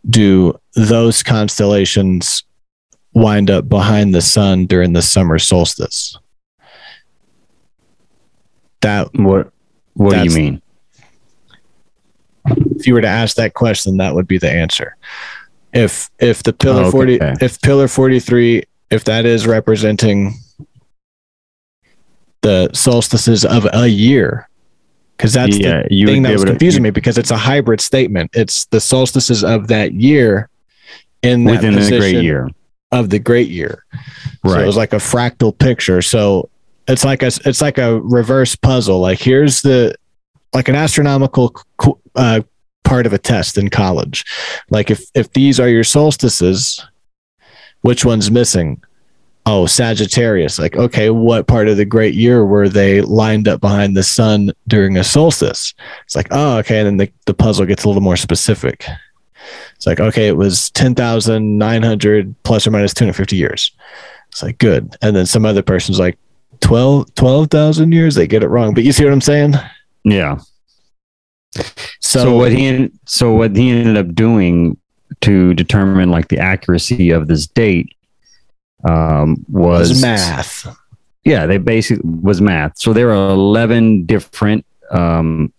do 0.09 0.59
those 0.75 1.23
constellations 1.23 2.43
wind 3.13 3.51
up 3.51 3.69
behind 3.69 4.15
the 4.15 4.23
sun 4.23 4.67
during 4.67 4.93
the 4.93 5.03
summer 5.03 5.39
solstice? 5.39 6.19
That 8.81 9.09
What 9.15 9.53
What 9.95 10.15
do 10.15 10.25
you 10.25 10.31
mean? 10.31 10.63
if 12.47 12.87
you 12.87 12.95
were 12.95 13.03
to 13.03 13.09
ask 13.09 13.37
that 13.37 13.55
question, 13.55 13.99
that 13.99 14.15
would 14.15 14.27
be 14.27 14.39
the 14.39 14.51
answer. 14.51 14.97
If 15.73 16.11
if 16.19 16.43
the 16.43 16.53
pillar 16.53 16.83
Oh, 16.83 16.87
okay. 16.87 16.91
forty, 16.91 17.19
if 17.41 17.61
pillar 17.63 17.87
forty 17.89 18.19
three, 18.21 18.65
if 18.91 19.05
that 19.05 19.25
is 19.25 19.47
representing 19.47 20.35
the 22.43 22.71
solstices 22.73 23.45
of 23.45 23.67
a 23.73 23.87
year, 23.87 24.49
because 25.17 25.33
that's 25.33 25.59
yeah, 25.59 25.83
the 25.89 26.07
thing 26.07 26.23
that 26.23 26.33
was 26.33 26.43
able 26.43 26.47
to 26.47 26.53
confusing 26.53 26.83
me 26.83 26.91
because 26.91 27.19
it's 27.19 27.31
a 27.31 27.37
hybrid 27.37 27.81
statement. 27.81 28.31
It's 28.35 28.65
the 28.67 28.81
solstices 28.81 29.45
of 29.45 29.69
that 29.69 29.93
year 29.93 30.49
in 31.23 31.45
that 31.45 31.51
within 31.53 31.75
the 31.75 31.99
great 31.99 32.23
year. 32.23 32.49
of 32.93 33.11
the 33.11 33.19
great 33.19 33.49
year. 33.49 33.85
So 34.45 34.55
Right. 34.55 34.63
it 34.63 34.67
was 34.67 34.77
like 34.77 34.93
a 34.95 34.97
fractal 34.97 35.57
picture. 35.57 36.01
So 36.03 36.49
it's 36.89 37.05
like 37.05 37.23
a 37.23 37.31
it's 37.45 37.61
like 37.61 37.79
a 37.79 38.01
reverse 38.01 38.57
puzzle. 38.57 38.99
Like 39.01 39.21
here's 39.21 39.61
the 39.63 39.95
like 40.55 40.69
an 40.69 40.75
astronomical 40.75 41.55
uh, 42.17 42.41
part 42.85 43.07
of 43.07 43.13
a 43.13 43.19
test 43.19 43.59
in 43.59 43.71
college. 43.71 44.25
Like 44.71 44.91
if 44.91 45.05
if 45.15 45.33
these 45.33 45.61
are 45.61 45.69
your 45.69 45.85
solstices, 45.85 46.85
which 47.83 48.05
one's 48.05 48.31
missing? 48.31 48.83
Oh, 49.47 49.67
Sagittarius. 49.67 50.59
Like, 50.59 50.77
okay, 50.77 51.09
what 51.11 51.47
part 51.47 51.69
of 51.69 51.79
the 51.79 51.87
great 51.87 52.15
year 52.15 52.45
were 52.45 52.69
they 52.69 53.01
lined 53.01 53.49
up 53.49 53.61
behind 53.61 53.97
the 53.97 54.03
sun 54.03 54.53
during 54.69 54.99
a 54.99 55.05
solstice? 55.05 55.73
It's 56.05 56.15
like, 56.15 56.29
oh, 56.31 56.59
okay. 56.59 56.79
And 56.79 56.87
then 56.87 56.97
the, 56.99 57.13
the 57.25 57.35
puzzle 57.35 57.65
gets 57.65 57.85
a 57.85 57.89
little 57.89 58.03
more 58.03 58.19
specific. 58.19 58.87
It's 59.75 59.87
like, 59.87 59.99
okay, 59.99 60.29
it 60.29 60.37
was 60.37 60.71
10,900 60.73 62.35
plus 62.43 62.67
or 62.67 62.71
minus 62.71 62.93
250 62.93 63.35
years. 63.35 63.73
It's 64.29 64.43
like, 64.43 64.59
good. 64.59 64.95
And 65.01 65.17
then 65.17 65.25
some 65.25 65.47
other 65.47 65.63
person's 65.63 65.99
like, 65.99 66.19
12 66.61 67.15
12,000 67.15 67.93
years. 67.93 68.15
They 68.15 68.27
get 68.27 68.43
it 68.43 68.49
wrong. 68.49 68.75
But 68.75 68.85
you 68.85 68.93
see 68.93 69.05
what 69.05 69.13
I'm 69.13 69.21
saying? 69.21 69.55
Yeah. 70.05 70.39
So, 72.01 72.19
So, 72.21 72.37
what 72.37 72.53
he 72.53 72.91
so 73.07 73.33
what 73.33 73.57
he 73.57 73.71
ended 73.71 73.97
up 73.97 74.15
doing 74.15 74.77
to 75.23 75.55
determine 75.55 76.11
like 76.11 76.29
the 76.29 76.39
accuracy 76.39 77.11
of 77.11 77.29
this 77.29 77.47
date 77.47 77.95
um, 78.89 79.45
was, 79.49 79.91
was 79.91 80.03
math. 80.03 80.77
Yeah, 81.25 81.47
they 81.47 81.59
basically 81.59 82.09
was 82.09 82.41
math. 82.41 82.79
So 82.79 82.93
there 82.93 83.11
are 83.11 83.31
eleven 83.31 84.07
different 84.07 84.65
um, 84.91 85.53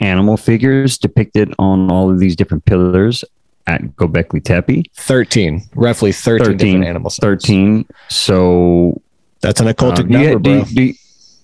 animal 0.00 0.36
figures 0.36 0.98
depicted 0.98 1.52
on 1.58 1.90
all 1.90 2.10
of 2.10 2.18
these 2.18 2.36
different 2.36 2.64
pillars 2.64 3.24
at 3.66 3.82
Gobekli 3.96 4.42
Tepe. 4.42 4.84
13, 4.94 5.62
roughly 5.74 6.12
13, 6.12 6.46
13, 6.46 6.56
different 6.58 6.84
animals. 6.86 7.16
Thirteen. 7.16 7.86
So 8.08 9.00
That's 9.40 9.60
an 9.60 9.66
occultic 9.66 10.04
um, 10.04 10.08
number, 10.08 10.38
do, 10.38 10.50
you, 10.50 10.56
bro. 10.56 10.64
do, 10.64 10.82
you, 10.84 10.94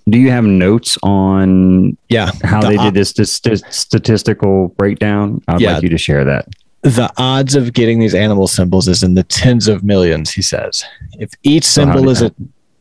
do 0.09 0.18
you 0.18 0.30
have 0.30 0.44
notes 0.44 0.98
on 1.03 1.96
yeah. 2.09 2.30
how 2.42 2.61
The 2.61 2.68
they 2.70 2.76
did 2.76 2.94
this, 2.94 3.12
this, 3.12 3.38
this 3.40 3.62
statistical 3.70 4.68
breakdown? 4.76 5.40
I'd 5.48 5.61
Yeah. 5.61 5.74
like 5.74 5.82
you 5.84 5.88
to 5.90 5.98
share 5.98 6.24
that. 6.24 6.48
the 6.82 7.11
odds 7.16 7.55
of 7.55 7.72
getting 7.72 8.00
these 8.00 8.14
animal 8.14 8.48
symbols 8.48 8.88
is 8.88 9.03
in 9.05 9.14
the 9.14 9.22
tens 9.22 9.68
of 9.68 9.84
millions 9.84 10.32
he 10.32 10.42
says 10.42 10.84
if 11.20 11.30
each 11.44 11.62
symbol 11.62 12.03
did 12.03 12.11
is 12.11 12.22
a 12.22 12.34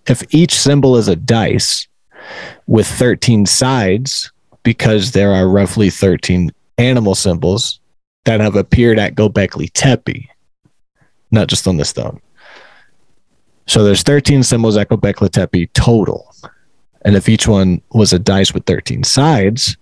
if 0.08 0.24
each 0.34 0.54
symbol 0.56 0.98
is 0.98 1.08
a 1.08 1.16
dice 1.16 1.88
with 2.66 2.88
13 2.88 3.46
sides 3.46 4.32
because 4.64 5.12
there 5.12 5.32
are 5.32 5.48
roughly 5.48 5.92
13 5.92 6.52
animal 6.80 7.14
symbols 7.14 7.80
that 8.26 8.40
have 8.40 8.56
appeared 8.56 8.98
at 8.98 9.14
Gobekli 9.14 9.70
Tepe 9.74 10.28
not 11.30 11.48
just 11.48 11.68
on 11.68 11.78
the 11.78 11.86
stone 11.86 12.20
so 13.68 13.84
there's 13.84 14.02
13 14.02 14.42
symbols 14.42 14.78
at 14.78 14.90
Gobekli 14.90 15.30
Tepe 15.30 15.68
total 15.74 16.31
and 17.04 17.16
if 17.16 17.28
each 17.28 17.48
one 17.48 17.82
was 17.92 18.14
a 18.14 18.20
dice 18.20 18.54
with 18.54 18.66
13 18.66 19.04
sides 19.04 19.78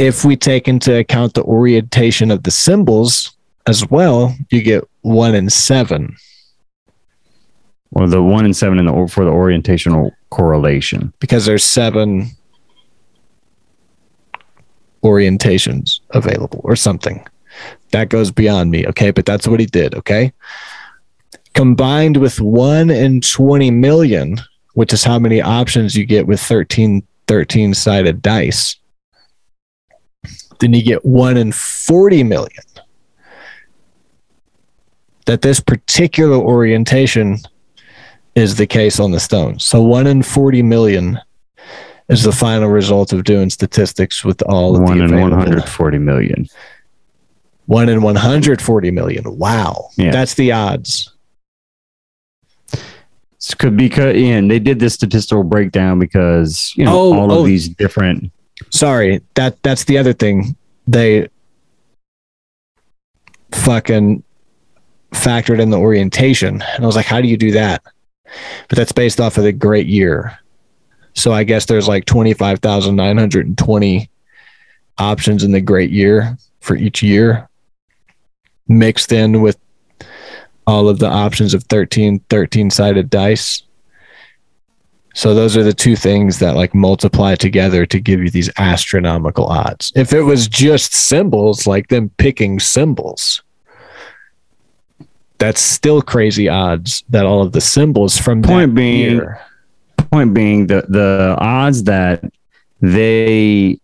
if 0.00 0.24
we 0.24 0.34
take 0.34 0.66
into 0.66 0.96
account 0.96 1.34
the 1.34 1.42
orientation 1.42 2.30
of 2.30 2.44
the 2.44 2.50
symbols 2.50 3.36
as 3.66 3.88
well, 3.90 4.34
you 4.48 4.62
get 4.62 4.82
one 5.02 5.34
in 5.34 5.50
seven. 5.50 6.16
Well, 7.90 8.08
the 8.08 8.22
one 8.22 8.46
and 8.46 8.56
seven 8.56 8.78
in 8.78 8.86
the 8.86 9.08
for 9.08 9.26
the 9.26 9.30
orientational 9.30 10.12
correlation. 10.30 11.12
because 11.20 11.44
there's 11.44 11.64
seven 11.64 12.30
orientations 15.02 16.00
available 16.10 16.60
or 16.64 16.76
something. 16.76 17.26
That 17.90 18.08
goes 18.08 18.30
beyond 18.30 18.70
me, 18.70 18.86
okay? 18.86 19.10
But 19.10 19.26
that's 19.26 19.46
what 19.46 19.60
he 19.60 19.66
did, 19.66 19.94
okay? 19.96 20.32
Combined 21.54 22.16
with 22.16 22.40
1 22.40 22.90
in 22.90 23.20
20 23.20 23.70
million, 23.72 24.38
which 24.74 24.92
is 24.92 25.04
how 25.04 25.18
many 25.18 25.40
options 25.40 25.96
you 25.96 26.04
get 26.04 26.26
with 26.26 26.40
13 26.40 27.02
13 27.26 27.74
sided 27.74 28.20
dice. 28.20 28.76
Then 30.58 30.72
you 30.72 30.82
get 30.82 31.04
1 31.04 31.36
in 31.36 31.52
40 31.52 32.24
million. 32.24 32.64
That 35.26 35.42
this 35.42 35.60
particular 35.60 36.36
orientation 36.36 37.38
is 38.34 38.56
the 38.56 38.66
case 38.66 38.98
on 38.98 39.12
the 39.12 39.20
stone. 39.20 39.60
So 39.60 39.80
1 39.82 40.08
in 40.08 40.22
40 40.22 40.62
million 40.62 41.20
is 42.08 42.24
the 42.24 42.32
final 42.32 42.68
result 42.68 43.12
of 43.12 43.22
doing 43.22 43.48
statistics 43.48 44.24
with 44.24 44.42
all 44.42 44.74
of 44.74 44.82
One 44.82 44.98
the 44.98 45.04
in 45.04 45.20
140 45.20 45.98
million. 45.98 46.48
One 47.66 47.88
in 47.88 48.02
140 48.02 48.90
million. 48.90 49.38
Wow. 49.38 49.90
Yeah. 49.96 50.10
That's 50.10 50.34
the 50.34 50.50
odds. 50.50 51.14
It's 53.50 53.56
could 53.56 53.76
because 53.76 54.14
and 54.16 54.48
they 54.48 54.60
did 54.60 54.78
this 54.78 54.94
statistical 54.94 55.42
breakdown 55.42 55.98
because 55.98 56.72
you 56.76 56.84
know 56.84 56.92
Oh, 56.92 57.18
all 57.18 57.32
oh. 57.32 57.40
of 57.40 57.46
these 57.46 57.68
different 57.68 58.30
Sorry. 58.70 59.20
That 59.34 59.62
that's 59.62 59.84
the 59.84 59.98
other 59.98 60.12
thing. 60.12 60.56
They 60.86 61.28
fucking 63.52 64.22
factored 65.12 65.60
in 65.60 65.70
the 65.70 65.78
orientation. 65.78 66.62
And 66.62 66.84
I 66.84 66.86
was 66.86 66.96
like, 66.96 67.06
how 67.06 67.20
do 67.20 67.28
you 67.28 67.36
do 67.36 67.52
that? 67.52 67.82
But 68.68 68.78
that's 68.78 68.92
based 68.92 69.20
off 69.20 69.38
of 69.38 69.44
the 69.44 69.52
great 69.52 69.86
year. 69.86 70.38
So 71.14 71.32
I 71.32 71.42
guess 71.42 71.66
there's 71.66 71.88
like 71.88 72.04
25,920 72.04 74.10
options 74.98 75.42
in 75.42 75.50
the 75.50 75.60
great 75.60 75.90
year 75.90 76.38
for 76.60 76.76
each 76.76 77.02
year 77.02 77.48
mixed 78.68 79.10
in 79.10 79.40
with 79.40 79.58
all 80.70 80.88
of 80.88 81.00
the 81.00 81.08
options 81.08 81.52
of 81.52 81.64
13 81.64 82.20
13 82.28 82.70
sided 82.70 83.10
dice. 83.10 83.62
So 85.14 85.34
those 85.34 85.56
are 85.56 85.64
the 85.64 85.72
two 85.74 85.96
things 85.96 86.38
that 86.38 86.54
like 86.54 86.72
multiply 86.74 87.34
together 87.34 87.84
to 87.86 87.98
give 88.00 88.20
you 88.20 88.30
these 88.30 88.48
astronomical 88.56 89.46
odds. 89.46 89.90
If 89.96 90.12
it 90.12 90.22
was 90.22 90.46
just 90.46 90.92
symbols, 90.94 91.66
like 91.66 91.88
them 91.88 92.10
picking 92.16 92.60
symbols, 92.60 93.42
that's 95.38 95.60
still 95.60 96.00
crazy 96.00 96.48
odds 96.48 97.02
that 97.08 97.26
all 97.26 97.42
of 97.42 97.50
the 97.52 97.60
symbols 97.60 98.16
from 98.16 98.40
Point 98.42 98.74
being- 98.74 99.16
year- 99.16 99.40
point 100.12 100.32
being 100.34 100.66
the 100.68 100.84
the 100.88 101.36
odds 101.38 101.84
that 101.84 102.24
they 102.80 103.78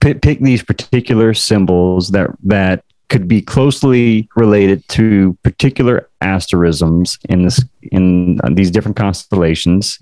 pick, 0.00 0.20
pick 0.22 0.40
these 0.40 0.62
particular 0.62 1.34
symbols 1.34 2.08
that 2.10 2.30
that 2.44 2.82
could 3.10 3.26
be 3.26 3.42
closely 3.42 4.28
related 4.36 4.86
to 4.88 5.36
particular 5.42 6.08
asterisms 6.20 7.18
in 7.28 7.42
this 7.42 7.62
in 7.92 8.38
these 8.52 8.70
different 8.70 8.96
constellations. 8.96 9.98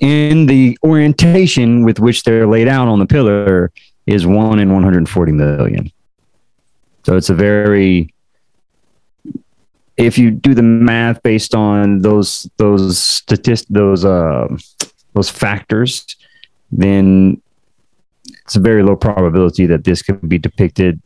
In 0.00 0.46
the 0.46 0.78
orientation 0.82 1.84
with 1.84 2.00
which 2.00 2.22
they're 2.24 2.46
laid 2.46 2.68
out 2.68 2.88
on 2.88 2.98
the 2.98 3.06
pillar 3.06 3.70
is 4.06 4.26
1 4.26 4.58
in 4.58 4.72
140 4.72 5.32
million. 5.32 5.92
So 7.04 7.16
it's 7.16 7.28
a 7.28 7.34
very 7.34 8.12
if 9.98 10.16
you 10.16 10.30
do 10.30 10.54
the 10.54 10.62
math 10.62 11.22
based 11.22 11.54
on 11.54 12.00
those 12.00 12.48
those 12.56 12.98
statist 12.98 13.72
those 13.72 14.06
uh 14.06 14.48
those 15.12 15.28
factors, 15.28 16.16
then 16.72 17.42
it's 18.44 18.56
a 18.56 18.60
very 18.60 18.82
low 18.82 18.96
probability 18.96 19.66
that 19.66 19.84
this 19.84 20.00
could 20.00 20.26
be 20.28 20.38
depicted 20.38 21.00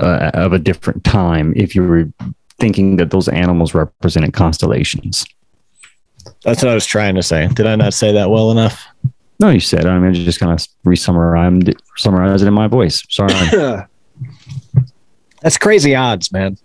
uh, 0.00 0.30
of 0.34 0.52
a 0.52 0.58
different 0.58 1.04
time 1.04 1.52
if 1.56 1.74
you 1.74 1.82
were 1.82 2.12
thinking 2.58 2.96
that 2.96 3.10
those 3.10 3.28
animals 3.28 3.74
represented 3.74 4.32
constellations. 4.32 5.26
That's 6.44 6.62
what 6.62 6.70
I 6.70 6.74
was 6.74 6.86
trying 6.86 7.14
to 7.14 7.22
say. 7.22 7.48
Did 7.48 7.66
I 7.66 7.76
not 7.76 7.94
say 7.94 8.12
that 8.12 8.30
well 8.30 8.50
enough? 8.50 8.86
No, 9.40 9.48
you 9.48 9.60
said. 9.60 9.86
I 9.86 9.98
mean, 9.98 10.12
just 10.12 10.38
kind 10.38 10.52
of 10.52 10.66
re-summarize 10.84 11.62
summarize 11.96 12.42
it 12.42 12.46
in 12.46 12.54
my 12.54 12.66
voice. 12.66 13.02
Sorry, 13.08 13.32
That's 15.40 15.56
crazy 15.56 15.94
odds, 15.94 16.30
man. 16.30 16.58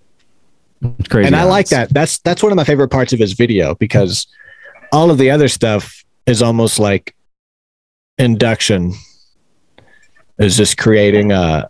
it's 0.81 1.07
crazy. 1.07 1.27
and 1.27 1.35
I 1.35 1.45
like 1.45 1.69
that. 1.69 1.89
That's 1.89 2.17
that's 2.19 2.43
one 2.43 2.51
of 2.51 2.57
my 2.57 2.65
favorite 2.65 2.89
parts 2.89 3.13
of 3.13 3.19
his 3.19 3.31
video 3.31 3.75
because 3.75 4.27
all 4.91 5.09
of 5.09 5.17
the 5.17 5.31
other 5.31 5.47
stuff 5.47 6.03
is 6.25 6.41
almost 6.41 6.77
like 6.77 7.15
induction. 8.17 8.93
Is 10.37 10.57
just 10.57 10.77
creating 10.77 11.31
uh 11.31 11.69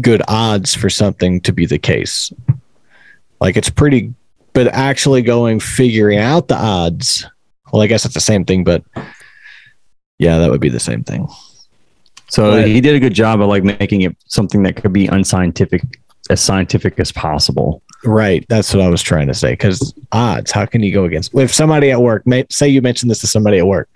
good 0.00 0.22
odds 0.28 0.74
for 0.74 0.90
something 0.90 1.40
to 1.42 1.52
be 1.52 1.66
the 1.66 1.78
case. 1.78 2.32
Like 3.40 3.56
it's 3.56 3.70
pretty 3.70 4.14
but 4.52 4.68
actually 4.68 5.20
going 5.22 5.58
figuring 5.60 6.18
out 6.18 6.48
the 6.48 6.56
odds. 6.56 7.26
Well, 7.72 7.82
I 7.82 7.88
guess 7.88 8.04
it's 8.04 8.14
the 8.14 8.20
same 8.20 8.44
thing, 8.44 8.62
but 8.62 8.84
yeah, 10.18 10.38
that 10.38 10.50
would 10.50 10.60
be 10.60 10.68
the 10.68 10.80
same 10.80 11.02
thing. 11.02 11.28
So 12.28 12.52
But- 12.52 12.68
he 12.68 12.80
did 12.80 12.94
a 12.94 13.00
good 13.00 13.14
job 13.14 13.40
of 13.40 13.48
like 13.48 13.64
making 13.64 14.02
it 14.02 14.16
something 14.26 14.62
that 14.62 14.76
could 14.76 14.92
be 14.92 15.06
unscientific, 15.08 15.82
as 16.30 16.40
scientific 16.40 16.98
as 17.00 17.10
possible. 17.12 17.82
Right. 18.04 18.44
That's 18.48 18.74
what 18.74 18.82
I 18.82 18.88
was 18.88 19.02
trying 19.02 19.28
to 19.28 19.34
say. 19.34 19.52
Because 19.52 19.94
odds, 20.12 20.50
how 20.50 20.66
can 20.66 20.82
you 20.82 20.92
go 20.92 21.04
against? 21.04 21.34
If 21.34 21.54
somebody 21.54 21.90
at 21.90 22.02
work, 22.02 22.26
may, 22.26 22.44
say 22.50 22.68
you 22.68 22.82
mention 22.82 23.08
this 23.08 23.20
to 23.22 23.26
somebody 23.26 23.58
at 23.58 23.66
work, 23.66 23.88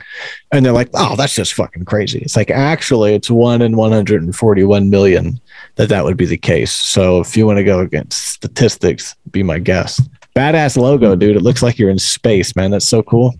and 0.50 0.64
they're 0.64 0.72
like, 0.72 0.88
"Oh, 0.94 1.14
that's 1.14 1.34
just 1.34 1.52
fucking 1.54 1.84
crazy." 1.84 2.20
It's 2.20 2.36
like 2.36 2.50
actually, 2.50 3.14
it's 3.14 3.30
one 3.30 3.60
in 3.60 3.76
one 3.76 3.92
hundred 3.92 4.22
and 4.22 4.34
forty-one 4.34 4.88
million 4.88 5.40
that 5.76 5.90
that 5.90 6.04
would 6.04 6.16
be 6.16 6.24
the 6.24 6.38
case. 6.38 6.72
So 6.72 7.20
if 7.20 7.36
you 7.36 7.46
want 7.46 7.58
to 7.58 7.64
go 7.64 7.80
against 7.80 8.28
statistics, 8.28 9.14
be 9.30 9.42
my 9.42 9.58
guest. 9.58 10.00
Badass 10.34 10.78
logo, 10.78 11.12
hmm. 11.12 11.18
dude. 11.18 11.36
It 11.36 11.42
looks 11.42 11.62
like 11.62 11.78
you're 11.78 11.90
in 11.90 11.98
space, 11.98 12.56
man. 12.56 12.70
That's 12.70 12.88
so 12.88 13.02
cool. 13.02 13.34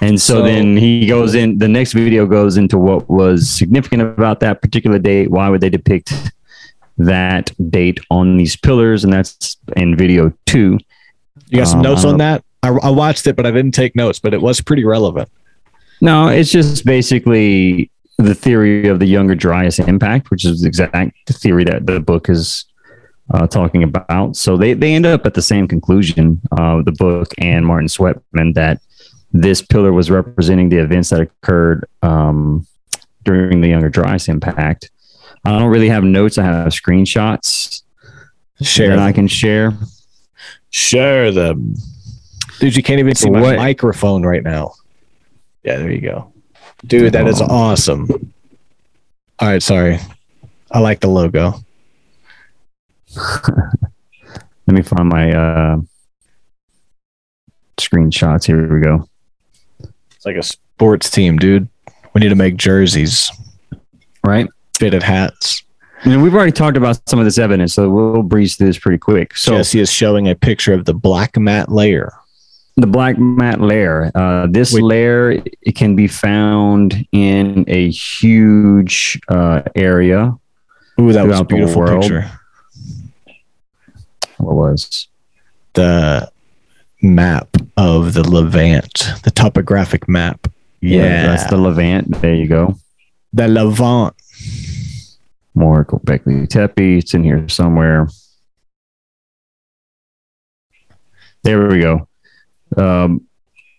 And 0.02 0.20
so, 0.20 0.40
So- 0.40 0.44
then 0.44 0.76
he 0.76 1.06
goes 1.08 1.34
in. 1.34 1.60
The 1.60 1.68
next 1.68 1.94
video 1.94 2.26
goes 2.26 2.58
into 2.58 2.78
what 2.78 3.10
was 3.10 3.50
significant 3.50 4.02
about 4.02 4.42
that 4.42 4.62
particular 4.62 5.00
date. 5.00 5.32
Why 5.32 5.48
would 5.48 5.62
they 5.62 5.70
depict 5.70 6.12
that 6.98 7.52
date 7.70 8.00
on 8.10 8.38
these 8.38 8.56
pillars? 8.56 9.04
And 9.04 9.14
that's 9.14 9.58
in 9.76 9.96
video 9.96 10.32
two. 10.46 10.78
You 11.50 11.58
got 11.58 11.68
some 11.68 11.80
Um, 11.80 11.84
notes 11.84 12.06
on 12.06 12.18
that? 12.18 12.44
I, 12.62 12.70
I 12.70 12.90
watched 12.90 13.28
it, 13.28 13.36
but 13.36 13.46
I 13.46 13.52
didn't 13.52 13.74
take 13.74 13.96
notes. 13.96 14.20
But 14.20 14.34
it 14.34 14.42
was 14.42 14.62
pretty 14.62 14.86
relevant. 14.86 15.30
No, 16.02 16.28
it's 16.28 16.52
just 16.52 16.86
basically 16.86 17.90
the 18.18 18.36
theory 18.36 18.88
of 18.88 19.00
the 19.00 19.06
Younger 19.06 19.36
Dryas 19.36 19.80
impact, 19.80 20.32
which 20.32 20.46
is 20.46 20.62
the 20.62 20.68
exact 20.68 21.16
the 21.26 21.34
theory 21.34 21.64
that 21.64 21.86
the 21.86 22.00
book 22.00 22.30
is 22.30 22.66
uh, 23.34 23.48
talking 23.48 23.84
about. 23.84 24.36
So 24.36 24.58
they, 24.58 24.74
they 24.74 24.94
end 24.94 25.06
up 25.06 25.26
at 25.26 25.34
the 25.34 25.42
same 25.42 25.68
conclusion, 25.68 26.42
uh, 26.52 26.82
the 26.84 26.92
book 26.92 27.34
and 27.38 27.66
Martin 27.66 27.88
Sweatman, 27.88 28.54
that 28.54 28.82
this 29.32 29.62
pillar 29.62 29.92
was 29.94 30.12
representing 30.12 30.70
the 30.70 30.78
events 30.78 31.10
that 31.10 31.22
occurred 31.22 31.86
um, 32.02 32.68
during 33.24 33.62
the 33.62 33.70
Younger 33.70 33.90
Dryas 33.90 34.28
impact. 34.28 34.92
I 35.46 35.58
don't 35.60 35.70
really 35.70 35.90
have 35.90 36.04
notes. 36.04 36.38
I 36.38 36.44
have 36.44 36.68
screenshots 36.70 37.84
Share 38.62 38.90
that. 38.90 39.00
I 39.00 39.12
can 39.12 39.28
share. 39.28 39.74
Share 40.70 41.32
them. 41.32 41.76
Dude, 42.60 42.76
you 42.76 42.84
can't 42.84 43.00
even 43.00 43.16
see 43.16 43.30
my 43.30 43.56
microphone 43.56 44.24
right 44.24 44.44
now. 44.44 44.74
Yeah, 45.64 45.78
there 45.78 45.92
you 45.92 46.02
go. 46.02 46.32
Dude, 46.86 47.14
that 47.14 47.28
is 47.28 47.42
awesome. 47.42 48.34
All 49.40 49.48
right, 49.48 49.62
sorry. 49.62 50.00
I 50.72 50.80
like 50.80 51.00
the 51.00 51.08
logo. 51.08 51.54
Let 53.16 54.76
me 54.76 54.82
find 54.82 55.10
my 55.10 55.32
uh, 55.32 55.78
screenshots. 57.78 58.46
Here 58.46 58.74
we 58.74 58.82
go. 58.82 59.08
It's 60.16 60.26
like 60.26 60.36
a 60.38 60.44
sports 60.44 61.10
team, 61.10 61.38
dude. 61.38 61.68
We 62.14 62.22
need 62.22 62.30
to 62.30 62.36
make 62.36 62.56
jerseys, 62.56 63.32
Right. 64.24 64.48
Fitted 64.84 65.04
hats. 65.04 65.64
And 66.04 66.22
we've 66.22 66.34
already 66.36 66.52
talked 66.52 66.76
about 66.76 67.00
some 67.08 67.18
of 67.18 67.24
this 67.24 67.38
evidence, 67.38 67.74
so 67.74 67.90
we'll 67.90 68.24
breeze 68.24 68.58
through 68.58 68.68
this 68.68 68.78
pretty 68.78 68.98
quick. 68.98 69.38
So 69.38 69.56
Jesse 69.56 69.80
is 69.80 69.90
showing 69.90 70.28
a 70.28 70.36
picture 70.36 70.74
of 70.74 70.84
the 70.84 70.94
black 70.94 71.38
mat 71.38 71.72
layer. 71.72 72.12
the 72.76 72.88
black 72.88 73.18
mat 73.18 73.62
layer, 73.62 74.12
uh, 74.14 74.48
this 74.50 74.74
Wait. 74.74 74.84
layer 74.84 75.32
it 75.62 75.76
can 75.76 75.96
be 75.96 76.08
found 76.08 77.08
in 77.14 77.64
a 77.70 77.90
huge 77.92 79.22
uh, 79.30 79.62
area. 79.76 80.38
Ooh, 81.00 81.14
that 81.14 81.26
was 81.26 81.40
a 81.40 81.46
beautiful 81.46 81.88
picture. 81.88 82.30
What 84.38 84.56
was? 84.56 85.08
The 85.74 86.30
map 87.02 87.48
of 87.78 88.14
the 88.14 88.30
Levant, 88.30 89.06
the 89.24 89.32
topographic 89.32 90.10
map. 90.10 90.48
Yeah, 90.82 91.28
that's 91.28 91.50
the 91.50 91.56
Levant. 91.58 92.20
There 92.22 92.36
you 92.36 92.48
go. 92.48 92.76
the 93.32 93.48
Levant. 93.48 94.14
More 95.56 95.86
Göbekli 95.86 96.48
Tepe. 96.50 96.98
It's 96.98 97.14
in 97.14 97.24
here 97.24 97.48
somewhere. 97.50 98.08
There 101.44 101.68
we 101.68 101.82
go. 101.82 102.08
Um, 102.78 103.22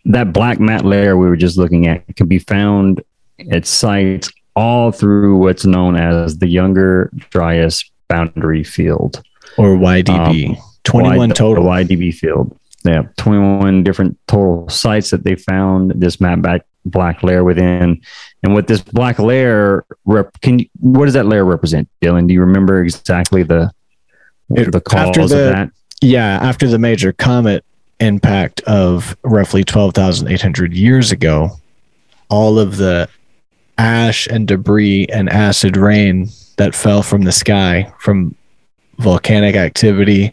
that 0.05 0.33
black 0.33 0.61
mat 0.61 0.85
layer 0.85 1.17
we 1.17 1.27
were 1.27 1.37
just 1.37 1.57
looking 1.57 1.87
at 1.89 2.15
can 2.17 2.29
be 2.29 2.39
found 2.39 3.03
at 3.51 3.67
sites 3.67 4.31
all 4.55 4.93
through 4.93 5.39
what's 5.39 5.65
known 5.65 5.97
as 5.97 6.39
the 6.39 6.47
Younger 6.47 7.11
Dryas 7.31 7.91
boundary 8.09 8.63
field. 8.65 9.23
or 9.57 9.77
YDB. 9.77 10.51
Um, 10.51 10.57
21 10.85 11.29
Y- 11.31 11.35
total. 11.35 11.65
YDB 11.65 12.13
field. 12.15 12.57
Yeah, 12.85 13.05
21 13.17 13.83
different 13.83 14.19
total 14.29 14.69
sites 14.69 15.11
that 15.11 15.25
they 15.25 15.37
found 15.37 15.93
this 15.93 16.21
map 16.21 16.43
back 16.43 16.67
black 16.85 17.23
layer 17.23 17.45
within. 17.45 18.01
And 18.43 18.55
what 18.55 18.67
this 18.67 18.81
black 18.81 19.19
layer 19.19 19.85
rep 20.05 20.41
can 20.41 20.59
you, 20.61 20.67
what 20.81 21.07
does 21.07 21.15
that 21.15 21.27
layer 21.27 21.45
represent, 21.45 21.89
Dylan? 22.03 22.27
Do 22.29 22.35
you 22.35 22.41
remember 22.41 22.83
exactly 22.83 23.43
the 23.43 23.71
It- 24.51 24.73
the 24.73 24.81
cause 24.81 25.09
after 25.09 25.21
of 25.23 25.29
that? 25.31 25.71
Yeah, 26.03 26.39
after 26.43 26.69
the 26.69 26.79
major 26.79 27.13
comet 27.13 27.65
impact 28.01 28.61
of 28.63 29.17
roughly 29.23 29.65
12,800 29.65 30.75
years 30.75 31.13
ago, 31.13 31.51
all 32.29 32.59
of 32.59 32.77
the 32.77 33.09
ash 33.79 34.27
and 34.27 34.47
debris 34.47 35.07
and 35.13 35.29
acid 35.31 35.77
rain 35.77 36.29
that 36.59 36.75
fell 36.75 37.03
from 37.03 37.23
the 37.23 37.33
sky 37.33 37.91
from 37.99 38.35
volcanic 38.99 39.57
activity 39.57 40.33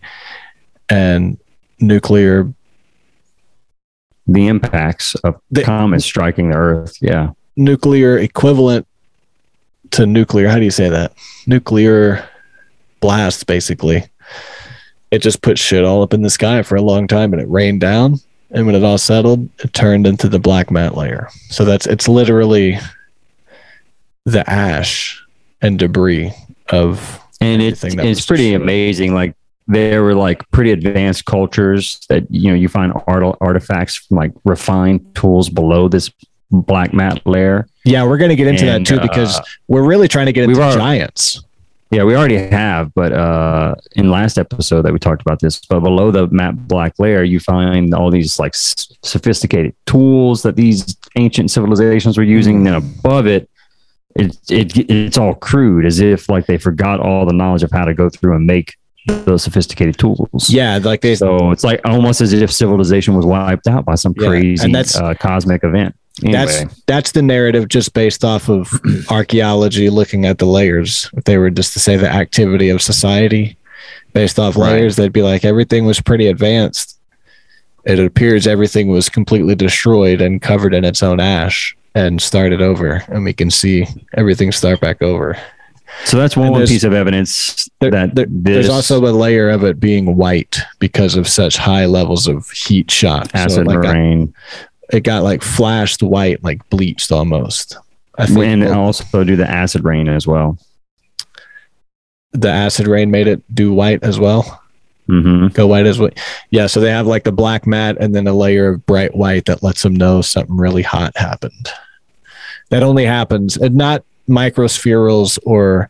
and 0.89 1.37
nuclear 1.79 2.51
The 4.27 4.47
impacts 4.47 5.15
of 5.15 5.35
The- 5.51 5.63
comets 5.63 6.05
striking 6.05 6.49
the 6.51 6.57
Earth. 6.57 6.95
Yeah. 7.01 7.31
nuclear 7.57 8.17
equivalent 8.17 8.87
to 9.91 10.05
nuclear 10.05 10.47
how 10.47 10.57
do 10.57 10.63
you 10.63 10.71
say 10.71 10.87
that 10.87 11.11
nuclear 11.45 12.23
blasts 13.01 13.43
basically 13.43 14.05
it 15.11 15.19
just 15.21 15.41
put 15.41 15.59
shit 15.59 15.83
all 15.83 16.01
up 16.01 16.13
in 16.13 16.21
the 16.21 16.29
sky 16.29 16.61
for 16.63 16.77
a 16.77 16.81
long 16.81 17.07
time 17.07 17.33
and 17.33 17.41
it 17.41 17.49
rained 17.49 17.81
down 17.81 18.15
and 18.51 18.65
when 18.65 18.73
it 18.73 18.83
all 18.85 18.97
settled 18.97 19.49
it 19.59 19.73
turned 19.73 20.07
into 20.07 20.29
the 20.29 20.39
black 20.39 20.71
mat 20.71 20.95
layer 20.95 21.27
so 21.49 21.65
that's 21.65 21.85
it's 21.87 22.07
literally 22.07 22.79
the 24.25 24.49
ash 24.49 25.21
and 25.61 25.77
debris 25.77 26.31
of 26.69 27.19
and 27.41 27.61
it's 27.61 27.83
it's 27.83 28.25
pretty 28.25 28.53
amazing. 28.53 29.13
Like 29.13 29.35
there 29.67 30.03
were 30.03 30.15
like 30.15 30.49
pretty 30.51 30.71
advanced 30.71 31.25
cultures 31.25 31.99
that 32.09 32.29
you 32.29 32.49
know 32.49 32.55
you 32.55 32.67
find 32.67 32.93
art, 33.07 33.37
artifacts 33.41 33.95
from 33.95 34.17
like 34.17 34.31
refined 34.43 35.15
tools 35.15 35.49
below 35.49 35.87
this 35.87 36.09
black 36.51 36.93
mat 36.93 37.21
layer. 37.25 37.67
yeah 37.85 38.03
we're 38.03 38.17
going 38.17 38.29
to 38.29 38.35
get 38.35 38.47
into 38.47 38.65
And, 38.69 38.85
that 38.85 38.89
too 38.95 38.99
because 39.01 39.39
uh, 39.39 39.43
we're 39.67 39.85
really 39.85 40.07
trying 40.09 40.25
to 40.25 40.33
get 40.33 40.43
into 40.45 40.59
already- 40.61 40.77
giants 40.77 41.43
Yeah, 41.91 42.03
we 42.05 42.15
already 42.15 42.37
have, 42.37 42.93
but 42.93 43.11
uh, 43.11 43.75
in 43.97 44.09
last 44.09 44.37
episode 44.37 44.83
that 44.83 44.93
we 44.93 44.99
talked 44.99 45.21
about 45.21 45.39
this, 45.41 45.59
but 45.69 45.81
below 45.81 46.09
the 46.09 46.27
matte 46.27 46.55
black 46.67 46.93
layer, 46.99 47.21
you 47.23 47.39
find 47.41 47.93
all 47.93 48.09
these 48.09 48.39
like 48.39 48.53
s- 48.55 48.93
sophisticated 49.03 49.75
tools 49.85 50.41
that 50.43 50.55
these 50.55 50.95
ancient 51.17 51.51
civilizations 51.51 52.17
were 52.17 52.23
using. 52.23 52.55
And 52.57 52.65
then 52.67 52.75
above 52.75 53.27
it, 53.27 53.49
it, 54.15 54.37
it 54.49 54.89
it's 54.89 55.17
all 55.17 55.35
crude, 55.35 55.85
as 55.85 55.99
if 55.99 56.29
like 56.29 56.45
they 56.45 56.57
forgot 56.57 57.01
all 57.01 57.25
the 57.25 57.33
knowledge 57.33 57.63
of 57.63 57.71
how 57.71 57.83
to 57.83 57.93
go 57.93 58.09
through 58.09 58.35
and 58.37 58.45
make 58.45 58.75
those 59.07 59.43
sophisticated 59.43 59.97
tools. 59.97 60.49
yeah 60.49 60.79
like 60.83 61.01
they 61.01 61.15
So 61.15 61.51
it's 61.51 61.63
like 61.63 61.81
almost 61.85 62.21
as 62.21 62.33
if 62.33 62.51
civilization 62.51 63.15
was 63.15 63.25
wiped 63.25 63.67
out 63.67 63.83
by 63.85 63.95
some 63.95 64.13
Yeah, 64.17 64.25
and 64.25 64.31
crazy 64.31 64.71
that's- 64.71 64.95
uh, 64.95 65.13
cosmic 65.15 65.63
event. 65.63 65.95
Anyway, 66.23 66.33
That's 66.45 66.81
that's 66.87 67.11
the 67.13 67.21
narrative 67.21 67.67
just 67.69 67.93
based 67.93 68.23
off 68.25 68.49
of 68.49 68.69
archaeology 69.09 69.89
looking 69.89 70.25
at 70.25 70.37
the 70.39 70.45
layers. 70.45 71.09
If 71.15 71.23
they 71.23 71.37
were 71.37 71.49
just 71.49 71.73
to 71.73 71.79
say 71.79 71.95
the 71.95 72.09
activity 72.09 72.69
of 72.69 72.81
society 72.81 73.57
based 74.13 74.37
off 74.37 74.55
Right. 74.57 74.73
layers, 74.73 74.97
they'd 74.97 75.13
be 75.13 75.21
like 75.23 75.45
everything 75.45 75.85
was 75.85 76.01
pretty 76.01 76.27
advanced. 76.27 76.99
It 77.85 77.97
appears 77.97 78.45
everything 78.45 78.89
was 78.89 79.09
completely 79.09 79.55
destroyed 79.55 80.21
and 80.21 80.41
covered 80.41 80.73
in 80.75 80.83
its 80.85 81.01
own 81.01 81.19
ash 81.19 81.75
and 81.95 82.21
started 82.21 82.61
over, 82.61 83.03
and 83.07 83.23
we 83.23 83.33
can 83.33 83.49
see 83.49 83.87
everything 84.15 84.51
start 84.51 84.79
back 84.81 85.01
over. 85.01 85.37
So 86.05 86.17
that's 86.17 86.35
one, 86.37 86.51
one 86.51 86.65
piece 86.67 86.83
of 86.83 86.93
evidence 86.93 87.69
There- 87.79 87.91
that 87.91 88.15
there- 88.15 88.25
there's 88.29 88.69
also 88.69 88.99
a 89.05 89.11
layer 89.11 89.49
of 89.49 89.63
it 89.63 89.79
being 89.79 90.15
white 90.15 90.57
because 90.79 91.15
of 91.15 91.27
such 91.27 91.57
high 91.57 91.85
levels 91.85 92.27
of 92.27 92.49
heat 92.51 92.89
shock. 92.91 93.29
Acid 93.33 93.61
it, 93.61 93.67
like 93.67 93.79
rain. 93.79 94.33
it 94.91 95.01
got 95.01 95.23
like 95.23 95.41
flashed 95.41 96.01
white, 96.03 96.43
like 96.43 96.67
bleached 96.69 97.11
almost. 97.11 97.77
I 98.17 98.25
think 98.25 98.39
and 98.39 98.61
well, 98.65 98.79
also 98.81 99.23
do 99.23 99.35
the 99.35 99.49
acid 99.49 99.83
rain 99.85 100.07
as 100.09 100.27
well. 100.27 100.57
the 102.33 102.49
acid 102.49 102.87
rain 102.87 103.11
made 103.11 103.27
it 103.27 103.41
do 103.53 103.73
white 103.73 104.03
as 104.03 104.19
well. 104.19 104.61
hmm 105.07 105.47
Go 105.47 105.67
white 105.67 105.85
as 105.85 105.99
well. 105.99 106.11
Yeah, 106.49 106.67
so 106.67 106.79
they 106.79 106.89
have 106.91 107.07
like 107.07 107.23
the 107.23 107.31
black 107.31 107.67
mat 107.67 107.97
and 107.99 108.15
then 108.15 108.27
a 108.27 108.33
layer 108.33 108.69
of 108.69 108.85
bright 108.85 109.15
white 109.15 109.45
that 109.45 109.63
lets 109.63 109.83
them 109.83 109.95
know 109.95 110.21
something 110.21 110.55
really 110.55 110.83
hot 110.83 111.15
happened. 111.17 111.69
That 112.69 112.83
only 112.83 113.05
happens, 113.05 113.57
and 113.57 113.75
not 113.75 114.03
microspherules 114.31 115.37
or 115.43 115.89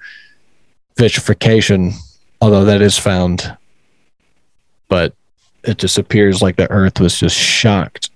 vitrification, 0.98 1.94
although 2.42 2.66
that 2.66 2.82
is 2.82 2.98
found. 2.98 3.56
But 4.90 5.14
it 5.64 5.78
just 5.78 5.98
appears 5.98 6.42
like 6.42 6.58
the 6.58 6.70
earth 6.70 7.00
was 7.00 7.18
just 7.18 7.38
shocked, 7.38 8.10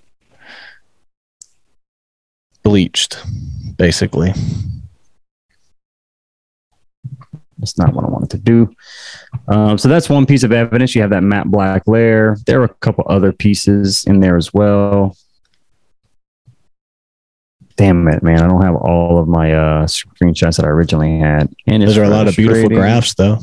bleached, 2.63 3.23
basically. 3.77 4.33
That's 7.57 7.77
not 7.77 7.93
what 7.93 8.03
I 8.03 8.09
wanted 8.09 8.31
to 8.31 8.37
do. 8.37 8.75
Um, 9.47 9.77
so 9.77 9.87
that's 9.87 10.09
one 10.09 10.25
piece 10.25 10.43
of 10.43 10.51
evidence. 10.51 10.93
You 10.93 11.01
have 11.01 11.11
that 11.11 11.23
matte 11.23 11.49
black 11.49 11.87
layer. 11.87 12.35
There 12.45 12.61
are 12.61 12.65
a 12.65 12.73
couple 12.75 13.05
other 13.07 13.31
pieces 13.31 14.03
in 14.05 14.19
there 14.19 14.35
as 14.35 14.53
well. 14.53 15.15
Damn 17.77 18.07
it, 18.07 18.23
man! 18.23 18.39
I 18.41 18.47
don't 18.47 18.61
have 18.61 18.75
all 18.75 19.19
of 19.19 19.27
my 19.27 19.53
uh, 19.53 19.85
screenshots 19.85 20.57
that 20.57 20.65
I 20.65 20.69
originally 20.69 21.19
had. 21.19 21.53
And 21.67 21.83
it's 21.83 21.91
Those 21.91 21.97
are 21.97 22.03
a 22.03 22.09
lot 22.09 22.27
of 22.27 22.35
beautiful 22.35 22.69
graphs, 22.69 23.13
though. 23.15 23.39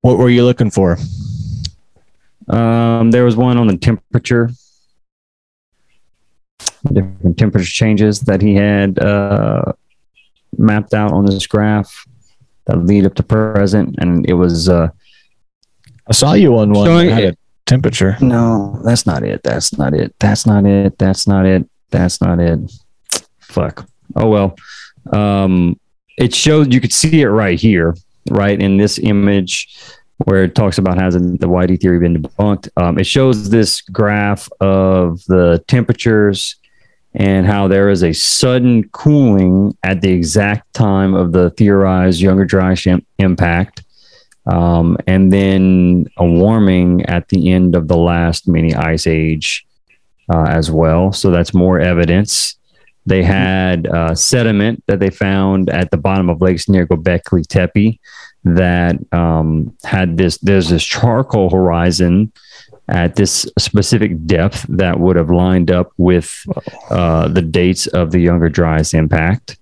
What 0.00 0.18
were 0.18 0.30
you 0.30 0.44
looking 0.44 0.70
for? 0.70 0.96
Um, 2.48 3.10
there 3.10 3.24
was 3.24 3.36
one 3.36 3.58
on 3.58 3.66
the 3.66 3.76
temperature 3.76 4.50
different 6.92 7.38
temperature 7.38 7.70
changes 7.70 8.20
that 8.20 8.40
he 8.40 8.54
had 8.54 8.98
uh, 8.98 9.72
mapped 10.56 10.94
out 10.94 11.12
on 11.12 11.26
this 11.26 11.46
graph 11.46 12.06
that 12.66 12.84
lead 12.84 13.06
up 13.06 13.14
to 13.14 13.22
present, 13.22 13.96
and 13.98 14.28
it 14.28 14.34
was 14.34 14.68
uh, 14.68 14.88
I 16.06 16.12
saw 16.12 16.34
you 16.34 16.56
on 16.58 16.72
one 16.72 16.86
Showing 16.86 17.36
temperature. 17.68 18.16
no, 18.20 18.80
that's 18.84 19.06
not 19.06 19.22
it. 19.22 19.42
That's 19.44 19.76
not 19.78 19.94
it. 19.94 20.14
That's 20.18 20.46
not 20.46 20.64
it. 20.66 20.98
That's 20.98 21.26
not 21.26 21.46
it. 21.46 21.68
That's 21.90 22.20
not 22.20 22.40
it. 22.40 22.58
Fuck. 23.38 23.88
Oh 24.16 24.28
well. 24.28 24.56
Um, 25.12 25.78
it 26.18 26.34
showed 26.34 26.74
you 26.74 26.80
could 26.80 26.92
see 26.92 27.20
it 27.20 27.28
right 27.28 27.58
here, 27.58 27.94
right 28.30 28.60
in 28.60 28.76
this 28.76 28.98
image 28.98 29.76
where 30.24 30.42
it 30.42 30.54
talks 30.54 30.78
about 30.78 30.98
hasn't 30.98 31.40
the 31.40 31.48
YD 31.48 31.80
theory 31.80 32.00
been 32.00 32.20
debunked. 32.20 32.68
Um, 32.76 32.98
it 32.98 33.06
shows 33.06 33.50
this 33.50 33.80
graph 33.82 34.48
of 34.60 35.24
the 35.26 35.62
temperatures 35.68 36.56
and 37.14 37.46
how 37.46 37.68
there 37.68 37.88
is 37.88 38.02
a 38.02 38.12
sudden 38.12 38.88
cooling 38.90 39.76
at 39.82 40.00
the 40.00 40.10
exact 40.10 40.72
time 40.74 41.14
of 41.14 41.32
the 41.32 41.50
theorized 41.50 42.20
younger 42.20 42.44
Dryas 42.44 42.86
impact 43.18 43.82
um, 44.48 44.96
and 45.06 45.32
then 45.32 46.06
a 46.16 46.26
warming 46.26 47.04
at 47.06 47.28
the 47.28 47.52
end 47.52 47.74
of 47.74 47.86
the 47.88 47.96
last 47.96 48.48
mini 48.48 48.74
ice 48.74 49.06
age 49.06 49.66
uh, 50.32 50.46
as 50.48 50.70
well. 50.70 51.12
So 51.12 51.30
that's 51.30 51.54
more 51.54 51.78
evidence. 51.78 52.56
They 53.06 53.22
had 53.22 53.86
uh, 53.86 54.14
sediment 54.14 54.84
that 54.86 55.00
they 55.00 55.10
found 55.10 55.70
at 55.70 55.90
the 55.90 55.96
bottom 55.96 56.28
of 56.28 56.42
lakes 56.42 56.68
near 56.68 56.86
Gobekli 56.86 57.46
Tepe 57.46 58.00
that 58.44 58.96
um, 59.12 59.76
had 59.82 60.18
this. 60.18 60.38
There's 60.38 60.68
this 60.68 60.84
charcoal 60.84 61.50
horizon 61.50 62.32
at 62.88 63.16
this 63.16 63.46
specific 63.58 64.26
depth 64.26 64.66
that 64.68 64.98
would 65.00 65.16
have 65.16 65.30
lined 65.30 65.70
up 65.70 65.92
with 65.96 66.44
uh, 66.90 67.28
the 67.28 67.42
dates 67.42 67.86
of 67.86 68.10
the 68.10 68.20
Younger 68.20 68.48
Dryas 68.48 68.94
impact. 68.94 69.58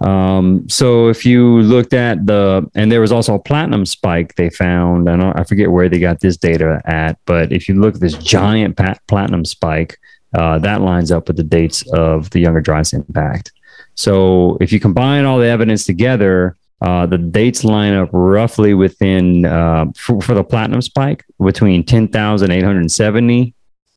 Um, 0.00 0.68
so 0.68 1.08
if 1.08 1.26
you 1.26 1.62
looked 1.62 1.92
at 1.92 2.24
the, 2.26 2.68
and 2.74 2.90
there 2.90 3.00
was 3.00 3.10
also 3.10 3.34
a 3.34 3.38
platinum 3.38 3.84
spike 3.84 4.34
they 4.36 4.50
found, 4.50 5.08
and 5.08 5.22
I 5.22 5.44
forget 5.44 5.70
where 5.70 5.88
they 5.88 5.98
got 5.98 6.20
this 6.20 6.36
data 6.36 6.80
at, 6.84 7.18
but 7.24 7.52
if 7.52 7.68
you 7.68 7.80
look 7.80 7.96
at 7.96 8.00
this 8.00 8.14
giant 8.14 8.76
pa- 8.76 8.98
platinum 9.08 9.44
spike, 9.44 9.98
uh, 10.34 10.58
that 10.58 10.82
lines 10.82 11.10
up 11.10 11.26
with 11.26 11.36
the 11.36 11.42
dates 11.42 11.82
of 11.92 12.30
the 12.30 12.40
Younger 12.40 12.60
Dryas 12.60 12.92
impact. 12.92 13.52
So 13.94 14.56
if 14.60 14.72
you 14.72 14.78
combine 14.78 15.24
all 15.24 15.38
the 15.38 15.46
evidence 15.46 15.84
together, 15.84 16.56
uh, 16.80 17.06
the 17.06 17.18
dates 17.18 17.64
line 17.64 17.94
up 17.94 18.10
roughly 18.12 18.74
within 18.74 19.44
uh, 19.44 19.86
for, 19.96 20.20
for 20.20 20.34
the 20.34 20.44
platinum 20.44 20.80
spike 20.80 21.24
between 21.42 21.84
10,870 21.84 23.54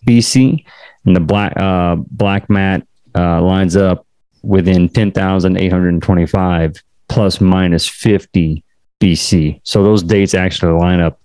BC, 0.08 0.66
and 1.06 1.16
the 1.16 1.20
black 1.20 1.54
uh, 1.58 1.96
black 1.96 2.50
mat 2.50 2.88
uh, 3.16 3.42
lines 3.42 3.76
up 3.76 4.08
within 4.44 4.90
10,825 4.90 6.76
plus 7.08 7.42
minus 7.42 7.88
50 7.88 8.64
BC. 9.00 9.60
So 9.64 9.84
those 9.84 10.04
dates 10.04 10.34
actually 10.34 10.80
line 10.80 11.00
up 11.00 11.20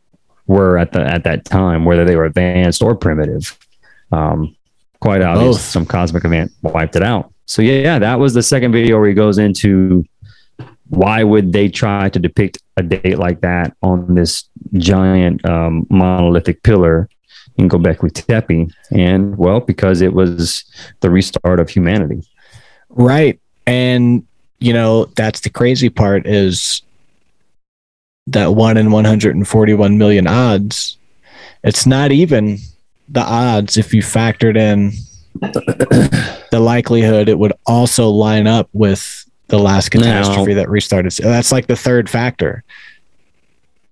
were 0.47 0.79
at 0.79 0.93
the 0.93 1.01
at 1.01 1.25
that 1.25 1.45
time, 1.45 1.85
whether 1.85 2.05
they 2.05 2.17
were 2.17 2.25
advanced 2.25 2.83
or 2.83 2.95
primitive. 2.95 3.57
Um, 4.13 4.57
quite 5.01 5.23
obvious, 5.23 5.57
Both. 5.57 5.61
some 5.63 5.87
cosmic 5.87 6.25
event 6.25 6.53
wiped 6.63 6.97
it 6.97 7.03
out. 7.03 7.33
So 7.47 7.63
yeah, 7.63 7.81
yeah, 7.81 7.99
that 7.99 8.19
was 8.19 8.35
the 8.35 8.43
second 8.43 8.73
video 8.73 8.99
where 8.99 9.09
he 9.09 9.15
goes 9.15 9.39
into 9.39 10.05
why 10.89 11.23
would 11.23 11.53
they 11.53 11.69
try 11.69 12.09
to 12.09 12.19
depict 12.19 12.59
a 12.77 12.83
date 12.83 13.19
like 13.19 13.41
that 13.41 13.77
on 13.83 14.15
this 14.15 14.45
giant 14.75 15.45
um, 15.45 15.87
monolithic 15.89 16.63
pillar 16.65 17.09
in 17.57 17.69
Gobekli 17.69 18.13
Tepe? 18.13 18.73
And 18.91 19.37
well, 19.39 19.61
because 19.61 20.01
it 20.01 20.13
was 20.13 20.65
the 21.01 21.11
restart 21.11 21.61
of 21.61 21.71
humanity. 21.71 22.23
Right. 22.89 23.41
And 23.67 24.27
you 24.59 24.73
know, 24.73 25.07
that's 25.17 25.41
the 25.41 25.51
crazy 25.51 25.89
part 25.89 26.27
is 26.27 26.83
that 28.31 28.55
one 28.55 28.77
in 28.77 28.91
141 28.91 29.99
million 29.99 30.27
odds. 30.27 30.97
It's 31.63 31.87
not 31.87 32.13
even 32.13 32.59
the 33.09 33.21
odds 33.21 33.77
if 33.77 33.93
you 33.93 34.03
factored 34.03 34.57
in 34.57 34.93
the 36.51 36.61
likelihood 36.61 37.29
it 37.29 37.39
would 37.39 37.53
also 37.67 38.09
line 38.09 38.47
up 38.47 38.69
with 38.73 39.25
the 39.49 39.59
last 39.59 39.91
catastrophe 39.91 40.55
that 40.55 40.69
restarted. 40.69 41.13
So 41.13 41.25
that's 41.25 41.51
like 41.53 41.67
the 41.67 41.77
third 41.77 42.09
factor. 42.09 42.63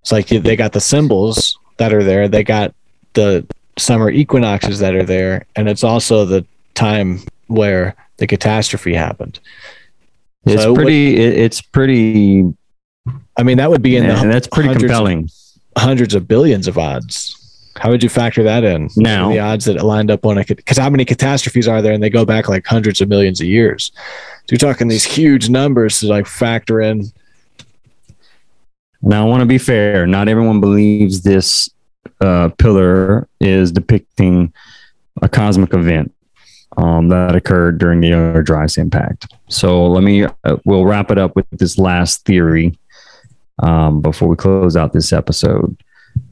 It's 0.02 0.12
like 0.12 0.28
they 0.28 0.56
got 0.56 0.72
the 0.72 0.80
symbols 0.80 1.58
that 1.78 1.92
are 1.92 2.04
there, 2.04 2.28
they 2.28 2.44
got 2.44 2.74
the 3.14 3.46
summer 3.76 4.10
equinoxes 4.10 4.78
that 4.78 4.94
are 4.94 5.02
there, 5.04 5.46
and 5.56 5.68
it's 5.68 5.84
also 5.84 6.24
the 6.24 6.46
time 6.74 7.20
where 7.48 7.94
the 8.18 8.26
catastrophe 8.26 8.94
happened. 8.94 9.40
It's 10.44 10.62
So 10.62 10.74
pretty. 10.74 11.16
it, 11.16 11.38
it's 11.38 11.60
pretty. 11.60 12.54
I 13.36 13.42
mean, 13.42 13.58
that 13.58 13.70
would 13.70 13.82
be 13.82 13.96
in 13.96 14.06
the 14.06 14.14
and 14.14 14.32
that's 14.32 14.46
pretty 14.48 14.68
hundreds 14.68 14.84
of- 14.84 14.88
compelling. 14.90 15.28
hundreds 15.76 16.14
of 16.14 16.26
billions 16.26 16.66
of 16.66 16.78
odds. 16.78 17.34
How 17.76 17.90
would 17.90 18.02
you 18.02 18.08
factor 18.08 18.42
that 18.42 18.64
in? 18.64 18.88
Now- 18.96 19.30
the 19.30 19.38
odds 19.38 19.64
that 19.66 19.76
it 19.76 19.84
lined 19.84 20.10
up 20.10 20.26
on 20.26 20.38
a 20.38 20.44
because 20.44 20.78
how 20.78 20.90
many 20.90 21.04
catastrophes 21.04 21.68
are 21.68 21.80
there, 21.80 21.92
and 21.92 22.02
they 22.02 22.10
go 22.10 22.24
back 22.24 22.48
like 22.48 22.66
hundreds 22.66 23.00
of 23.00 23.08
millions 23.08 23.40
of 23.40 23.46
years. 23.46 23.92
So 23.94 24.52
you're 24.52 24.58
talking 24.58 24.88
these 24.88 25.04
huge 25.04 25.48
numbers 25.48 26.00
to 26.00 26.08
like 26.08 26.26
factor 26.26 26.80
in. 26.80 27.04
Now, 29.00 29.24
I 29.26 29.28
want 29.28 29.40
to 29.42 29.46
be 29.46 29.58
fair. 29.58 30.06
Not 30.06 30.26
everyone 30.28 30.60
believes 30.60 31.22
this 31.22 31.70
uh, 32.20 32.48
pillar 32.58 33.28
is 33.40 33.70
depicting 33.70 34.52
a 35.22 35.28
cosmic 35.28 35.72
event 35.72 36.12
um, 36.76 37.08
that 37.08 37.36
occurred 37.36 37.78
during 37.78 38.00
the 38.00 38.42
Dryas 38.44 38.76
impact. 38.76 39.32
So 39.48 39.86
let 39.86 40.02
me. 40.02 40.24
Uh, 40.24 40.56
we'll 40.64 40.84
wrap 40.84 41.12
it 41.12 41.18
up 41.18 41.36
with 41.36 41.46
this 41.52 41.78
last 41.78 42.24
theory 42.24 42.76
um, 43.60 44.00
before 44.00 44.28
we 44.28 44.36
close 44.36 44.76
out 44.76 44.92
this 44.92 45.12
episode. 45.12 45.76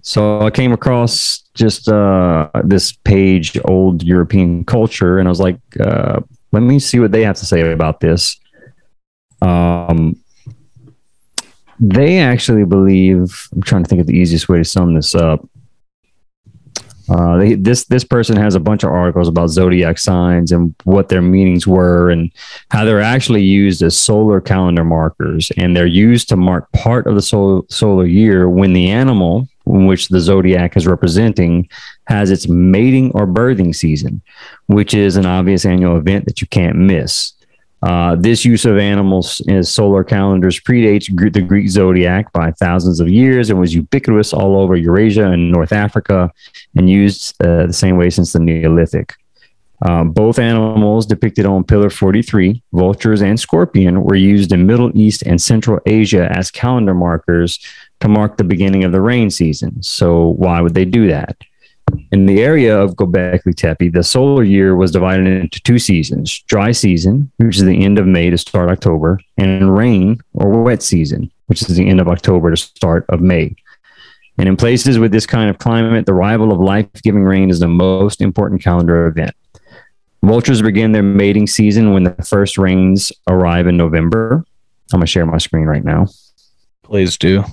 So 0.03 0.41
I 0.41 0.51
came 0.51 0.73
across 0.73 1.45
just 1.55 1.89
uh, 1.89 2.49
this 2.65 2.93
page, 2.93 3.59
old 3.65 4.03
European 4.03 4.65
culture, 4.65 5.19
and 5.19 5.29
I 5.29 5.31
was 5.31 5.41
like, 5.41 5.59
uh, 5.81 6.21
let 6.53 6.61
me 6.61 6.79
see 6.79 6.99
what 6.99 7.13
they 7.13 7.25
have 7.25 7.37
to 7.37 7.47
say 7.47 7.73
about 7.73 8.01
this. 8.01 8.39
Um, 9.43 10.17
they 11.79 12.19
actually 12.19 12.65
believe. 12.65 13.49
I'm 13.53 13.63
trying 13.63 13.83
to 13.83 13.89
think 13.89 14.01
of 14.01 14.07
the 14.07 14.17
easiest 14.17 14.49
way 14.49 14.59
to 14.59 14.65
sum 14.65 14.95
this 14.95 15.15
up. 15.15 15.47
Uh, 17.09 17.37
they, 17.39 17.55
this 17.55 17.85
this 17.85 18.05
person 18.05 18.37
has 18.37 18.55
a 18.55 18.61
bunch 18.61 18.83
of 18.83 18.91
articles 18.91 19.29
about 19.29 19.49
zodiac 19.49 19.99
signs 19.99 20.51
and 20.51 20.75
what 20.85 21.09
their 21.09 21.23
meanings 21.23 21.67
were 21.67 22.11
and 22.11 22.33
how 22.71 22.85
they're 22.85 23.01
actually 23.01 23.43
used 23.43 23.83
as 23.83 23.97
solar 23.97 24.41
calendar 24.41 24.85
markers 24.85 25.53
and 25.57 25.77
they're 25.77 25.87
used 25.87 26.29
to 26.29 26.37
mark 26.37 26.71
part 26.73 27.07
of 27.07 27.15
the 27.15 27.23
solar 27.23 27.63
solar 27.69 28.07
year 28.07 28.49
when 28.49 28.73
the 28.73 28.91
animal 28.91 29.49
in 29.67 29.87
which 29.87 30.09
the 30.09 30.21
zodiac 30.21 30.77
is 30.77 30.87
representing 30.87 31.69
has 32.07 32.31
its 32.31 32.49
mating 32.49 33.11
or 33.13 33.27
birthing 33.27 33.75
season, 33.75 34.23
which 34.67 34.95
is 34.95 35.17
an 35.17 35.27
obvious 35.27 35.65
annual 35.65 35.97
event 35.97 36.25
that 36.25 36.41
you 36.41 36.47
can't 36.47 36.77
miss. 36.77 37.33
Uh, 37.83 38.17
this 38.17 38.45
use 38.45 38.65
of 38.65 38.79
animals 38.79 39.41
in 39.47 39.63
solar 39.63 40.03
calendars 40.03 40.59
predates 40.59 41.15
the 41.33 41.43
Greek 41.43 41.69
zodiac 41.69 42.33
by 42.33 42.51
thousands 42.53 43.01
of 43.01 43.09
years 43.09 43.51
and 43.51 43.61
was 43.61 43.75
ubiquitous 43.75 44.33
all 44.33 44.59
over 44.59 44.77
Eurasia 44.77 45.31
and 45.31 45.53
North 45.53 45.73
Africa 45.73 46.33
and 46.75 46.89
used 46.89 47.41
uh, 47.43 47.67
the 47.67 47.73
same 47.73 47.97
way 47.97 48.09
since 48.11 48.33
the 48.33 48.41
Neolithic. 48.41 49.15
Um, 49.83 50.11
both 50.11 50.39
animals 50.39 51.05
depicted 51.05 51.45
on 51.45 51.65
Pillar 51.65 51.91
43, 51.91 52.63
vultures 52.73 53.21
and 53.21 53.39
scorpion, 53.39 54.03
were 54.03 54.15
used 54.15 54.53
in 54.53 54.67
Middle 54.67 54.91
East 54.97 55.23
and 55.23 55.41
Central 55.41 55.81
Asia 55.85 56.33
as 56.33 56.51
calendar 56.51 56.95
markers 56.95 57.59
to 58.01 58.09
mark 58.09 58.39
the 58.39 58.45
beginning 58.45 58.85
of 58.85 58.93
the 58.93 59.03
rain 59.03 59.31
season. 59.31 59.83
So, 59.83 60.29
why 60.29 60.63
would 60.63 60.75
they 60.75 60.87
do 60.87 61.09
that? 61.09 61.37
In 62.13 62.27
the 62.27 62.43
area 62.43 62.77
of 62.79 62.97
Gobekli 62.97 63.55
Tepe, 63.55 63.93
the 63.93 64.03
solar 64.03 64.43
year 64.43 64.75
was 64.75 64.91
divided 64.91 65.27
into 65.27 65.61
two 65.63 65.79
seasons 65.79 66.41
dry 66.49 66.73
season, 66.73 67.31
which 67.37 67.57
is 67.57 67.65
the 67.65 67.85
end 67.85 67.99
of 67.99 68.07
May 68.07 68.31
to 68.31 68.39
start 68.39 68.71
October, 68.71 69.21
and 69.37 69.77
rain 69.77 70.19
or 70.35 70.63
wet 70.63 70.83
season, 70.83 71.31
which 71.47 71.63
is 71.63 71.77
the 71.77 71.89
end 71.89 72.01
of 72.01 72.09
October 72.09 72.51
to 72.51 72.57
start 72.57 73.07
of 73.09 73.21
May. 73.21 73.55
And 74.39 74.49
in 74.49 74.57
places 74.57 74.99
with 74.99 75.13
this 75.13 75.27
kind 75.27 75.49
of 75.49 75.59
climate, 75.59 76.07
the 76.07 76.13
arrival 76.13 76.53
of 76.53 76.61
life 76.61 76.91
giving 77.03 77.23
rain 77.23 77.51
is 77.51 77.61
the 77.61 77.69
most 77.69 78.21
important 78.21 78.63
calendar 78.63 79.07
event. 79.07 79.35
Vultures 80.23 80.61
begin 80.61 80.93
their 80.93 81.03
mating 81.03 81.47
season 81.47 81.93
when 81.93 82.03
the 82.03 82.13
first 82.25 82.59
rains 82.59 83.13
arrive 83.29 83.67
in 83.67 83.77
November. 83.77 84.45
I'm 84.93 84.99
gonna 84.99 85.07
share 85.07 85.25
my 85.25 85.39
screen 85.39 85.67
right 85.67 85.85
now. 85.85 86.07
Please 86.83 87.17
do. 87.17 87.45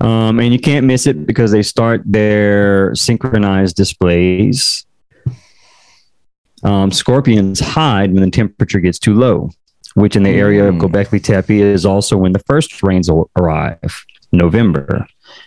Um, 0.00 0.38
and 0.38 0.52
you 0.52 0.60
can't 0.60 0.86
miss 0.86 1.06
it 1.06 1.26
because 1.26 1.50
they 1.50 1.62
start 1.62 2.02
their 2.04 2.94
synchronized 2.94 3.76
displays. 3.76 4.86
Um, 6.62 6.90
scorpions 6.90 7.60
hide 7.60 8.12
when 8.12 8.22
the 8.22 8.30
temperature 8.30 8.80
gets 8.80 8.98
too 8.98 9.14
low, 9.14 9.50
which 9.94 10.16
in 10.16 10.22
the 10.22 10.30
area 10.30 10.68
of. 10.68 10.76
Gobekli 10.76 11.22
Tepe 11.22 11.60
is 11.60 11.84
also 11.84 12.16
when 12.16 12.32
the 12.32 12.40
first 12.40 12.82
rains 12.82 13.10
arrive, 13.36 14.04
November. 14.32 15.06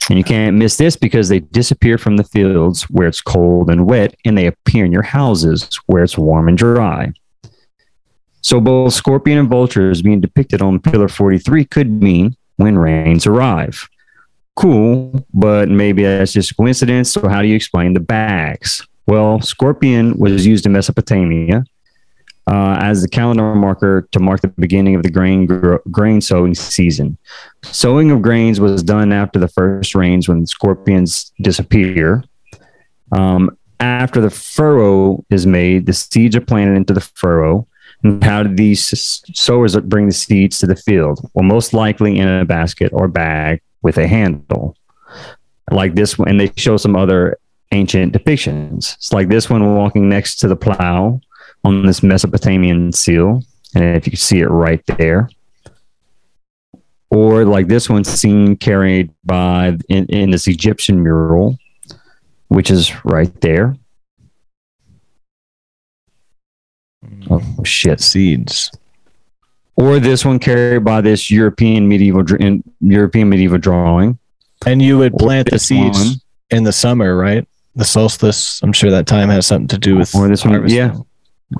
And 0.09 0.17
you 0.17 0.23
can't 0.23 0.57
miss 0.57 0.77
this 0.77 0.95
because 0.95 1.29
they 1.29 1.39
disappear 1.39 1.97
from 1.97 2.17
the 2.17 2.23
fields 2.23 2.83
where 2.83 3.07
it's 3.07 3.21
cold 3.21 3.69
and 3.69 3.85
wet, 3.85 4.15
and 4.25 4.37
they 4.37 4.47
appear 4.47 4.85
in 4.85 4.91
your 4.91 5.01
houses 5.01 5.69
where 5.85 6.03
it's 6.03 6.17
warm 6.17 6.47
and 6.47 6.57
dry. 6.57 7.13
So 8.41 8.59
both 8.59 8.93
scorpion 8.93 9.37
and 9.37 9.49
vultures 9.49 10.01
being 10.01 10.19
depicted 10.19 10.61
on 10.61 10.79
Pillar 10.79 11.07
43 11.07 11.65
could 11.65 12.01
mean 12.01 12.35
when 12.57 12.77
rains 12.77 13.25
arrive 13.25 13.87
cool, 14.55 15.25
but 15.33 15.69
maybe 15.69 16.03
that's 16.03 16.33
just 16.33 16.51
a 16.51 16.55
coincidence. 16.55 17.11
So, 17.11 17.27
how 17.27 17.41
do 17.41 17.47
you 17.47 17.55
explain 17.55 17.93
the 17.93 17.99
bags? 17.99 18.85
Well, 19.07 19.41
scorpion 19.41 20.17
was 20.17 20.45
used 20.45 20.65
in 20.65 20.71
Mesopotamia 20.71 21.63
uh, 22.47 22.77
as 22.79 23.01
the 23.01 23.07
calendar 23.07 23.55
marker 23.55 24.07
to 24.11 24.19
mark 24.19 24.41
the 24.41 24.47
beginning 24.49 24.95
of 24.95 25.03
the 25.03 25.09
grain 25.09 25.47
grain 25.89 26.21
sowing 26.21 26.55
season. 26.55 27.17
Sowing 27.63 28.11
of 28.11 28.21
grains 28.21 28.59
was 28.59 28.83
done 28.83 29.11
after 29.11 29.39
the 29.39 29.47
first 29.47 29.95
rains 29.95 30.27
when 30.27 30.45
scorpions 30.45 31.31
disappear. 31.41 32.23
Um, 33.11 33.57
after 33.79 34.21
the 34.21 34.29
furrow 34.29 35.25
is 35.29 35.47
made, 35.47 35.85
the 35.85 35.93
seeds 35.93 36.35
are 36.35 36.41
planted 36.41 36.75
into 36.75 36.93
the 36.93 37.01
furrow. 37.01 37.67
And 38.03 38.23
how 38.23 38.43
do 38.43 38.55
these 38.55 39.23
sowers 39.35 39.75
bring 39.77 40.07
the 40.07 40.13
seeds 40.13 40.59
to 40.59 40.67
the 40.67 40.75
field? 40.75 41.19
Well, 41.33 41.43
most 41.43 41.73
likely 41.73 42.17
in 42.17 42.27
a 42.27 42.45
basket 42.45 42.91
or 42.93 43.07
bag 43.07 43.61
with 43.81 43.97
a 43.97 44.07
handle, 44.07 44.75
like 45.71 45.95
this 45.95 46.17
one. 46.17 46.29
And 46.29 46.39
they 46.39 46.51
show 46.55 46.77
some 46.77 46.95
other 46.95 47.37
ancient 47.71 48.13
depictions. 48.13 48.95
It's 48.95 49.13
like 49.13 49.29
this 49.29 49.49
one 49.49 49.75
walking 49.75 50.09
next 50.09 50.37
to 50.37 50.47
the 50.47 50.55
plow 50.55 51.19
on 51.63 51.85
this 51.85 52.03
Mesopotamian 52.03 52.91
seal. 52.91 53.43
And 53.75 53.95
if 53.95 54.07
you 54.07 54.17
see 54.17 54.39
it 54.39 54.47
right 54.47 54.85
there. 54.85 55.29
Or 57.09 57.43
like 57.43 57.67
this 57.67 57.89
one 57.89 58.03
seen 58.03 58.55
carried 58.55 59.11
by 59.25 59.77
in, 59.89 60.05
in 60.07 60.31
this 60.31 60.47
Egyptian 60.47 61.03
mural, 61.03 61.57
which 62.47 62.71
is 62.71 62.93
right 63.03 63.41
there. 63.41 63.75
Hmm. 67.03 67.33
Oh 67.33 67.63
shit! 67.65 67.99
Seeds. 67.99 68.71
Or 69.81 69.99
this 69.99 70.23
one 70.23 70.37
carried 70.39 70.83
by 70.83 71.01
this 71.01 71.31
European 71.31 71.87
medieval 71.87 72.23
in- 72.35 72.63
European 72.81 73.29
medieval 73.29 73.57
drawing. 73.57 74.17
And 74.65 74.81
you 74.81 74.97
would 74.99 75.13
plant 75.15 75.49
the 75.49 75.57
seeds 75.59 75.97
one. 75.97 76.13
in 76.51 76.63
the 76.63 76.71
summer, 76.71 77.15
right? 77.17 77.47
The 77.75 77.85
solstice. 77.85 78.61
I'm 78.61 78.73
sure 78.73 78.91
that 78.91 79.07
time 79.07 79.29
has 79.29 79.47
something 79.47 79.67
to 79.69 79.77
do 79.77 79.95
with 79.97 80.13
Or 80.13 80.27
this 80.27 80.43
one, 80.45 80.53
harvesting. 80.53 80.77
yeah. 80.77 80.95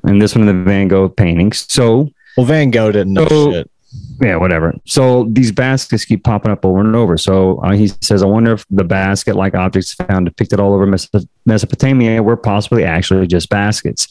and 0.03 0.21
this 0.21 0.35
one 0.35 0.47
of 0.47 0.55
the 0.55 0.63
Van 0.63 0.87
Gogh 0.87 1.09
paintings. 1.09 1.65
So 1.69 2.09
Well, 2.37 2.45
Van 2.45 2.69
Gogh 2.69 2.91
didn't 2.91 3.13
know 3.13 3.27
So- 3.27 3.51
shit. 3.51 3.71
yeah, 4.21 4.35
whatever. 4.35 4.75
So 4.85 5.25
these 5.31 5.51
baskets 5.51 6.05
keep 6.05 6.23
popping 6.23 6.51
up 6.51 6.63
over 6.65 6.79
and 6.79 6.95
over. 6.95 7.17
So 7.17 7.57
uh, 7.63 7.71
he 7.73 7.87
says, 8.01 8.21
I 8.23 8.27
wonder 8.27 8.53
if 8.53 8.65
the 8.69 8.83
basket-like 8.83 9.55
objects 9.55 9.93
found 9.95 10.25
depicted 10.27 10.59
all 10.59 10.73
over 10.73 10.85
Meso- 10.85 11.27
Mesopotamia 11.45 12.21
were 12.21 12.37
possibly 12.37 12.83
actually 12.85 13.25
just 13.27 13.49
baskets 13.49 14.07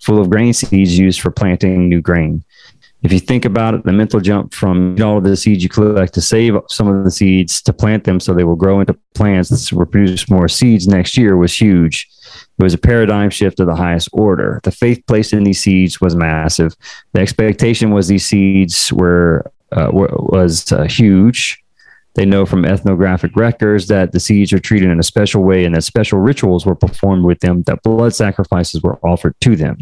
full 0.00 0.20
of 0.20 0.30
grain 0.30 0.52
seeds 0.52 0.98
used 0.98 1.20
for 1.20 1.30
planting 1.30 1.88
new 1.88 2.00
grain. 2.00 2.42
If 3.02 3.12
you 3.14 3.18
think 3.18 3.46
about 3.46 3.74
it, 3.74 3.84
the 3.84 3.92
mental 3.92 4.20
jump 4.20 4.52
from 4.52 5.00
all 5.02 5.18
of 5.18 5.24
the 5.24 5.36
seeds 5.36 5.62
you 5.62 5.70
collect 5.70 6.12
to 6.14 6.20
save 6.20 6.54
some 6.68 6.86
of 6.86 7.02
the 7.04 7.10
seeds 7.10 7.62
to 7.62 7.72
plant 7.72 8.04
them 8.04 8.20
so 8.20 8.34
they 8.34 8.44
will 8.44 8.56
grow 8.56 8.80
into 8.80 8.96
plants 9.14 9.48
that 9.48 9.74
will 9.74 9.86
produce 9.86 10.28
more 10.28 10.48
seeds 10.48 10.86
next 10.86 11.16
year 11.16 11.36
was 11.36 11.58
huge. 11.58 12.08
It 12.58 12.62
was 12.62 12.74
a 12.74 12.78
paradigm 12.78 13.30
shift 13.30 13.58
of 13.58 13.66
the 13.66 13.74
highest 13.74 14.10
order. 14.12 14.60
The 14.64 14.70
faith 14.70 15.02
placed 15.06 15.32
in 15.32 15.44
these 15.44 15.62
seeds 15.62 16.00
was 16.00 16.14
massive. 16.14 16.76
The 17.14 17.20
expectation 17.20 17.90
was 17.90 18.08
these 18.08 18.26
seeds 18.26 18.92
were, 18.92 19.50
uh, 19.72 19.88
was 19.92 20.70
uh, 20.70 20.82
huge. 20.84 21.62
They 22.14 22.26
know 22.26 22.44
from 22.44 22.66
ethnographic 22.66 23.34
records 23.34 23.86
that 23.86 24.12
the 24.12 24.20
seeds 24.20 24.52
are 24.52 24.58
treated 24.58 24.90
in 24.90 24.98
a 24.98 25.04
special 25.04 25.42
way 25.42 25.64
and 25.64 25.74
that 25.74 25.82
special 25.82 26.18
rituals 26.18 26.66
were 26.66 26.74
performed 26.74 27.24
with 27.24 27.40
them, 27.40 27.62
that 27.62 27.82
blood 27.82 28.14
sacrifices 28.14 28.82
were 28.82 28.98
offered 29.06 29.34
to 29.40 29.56
them. 29.56 29.78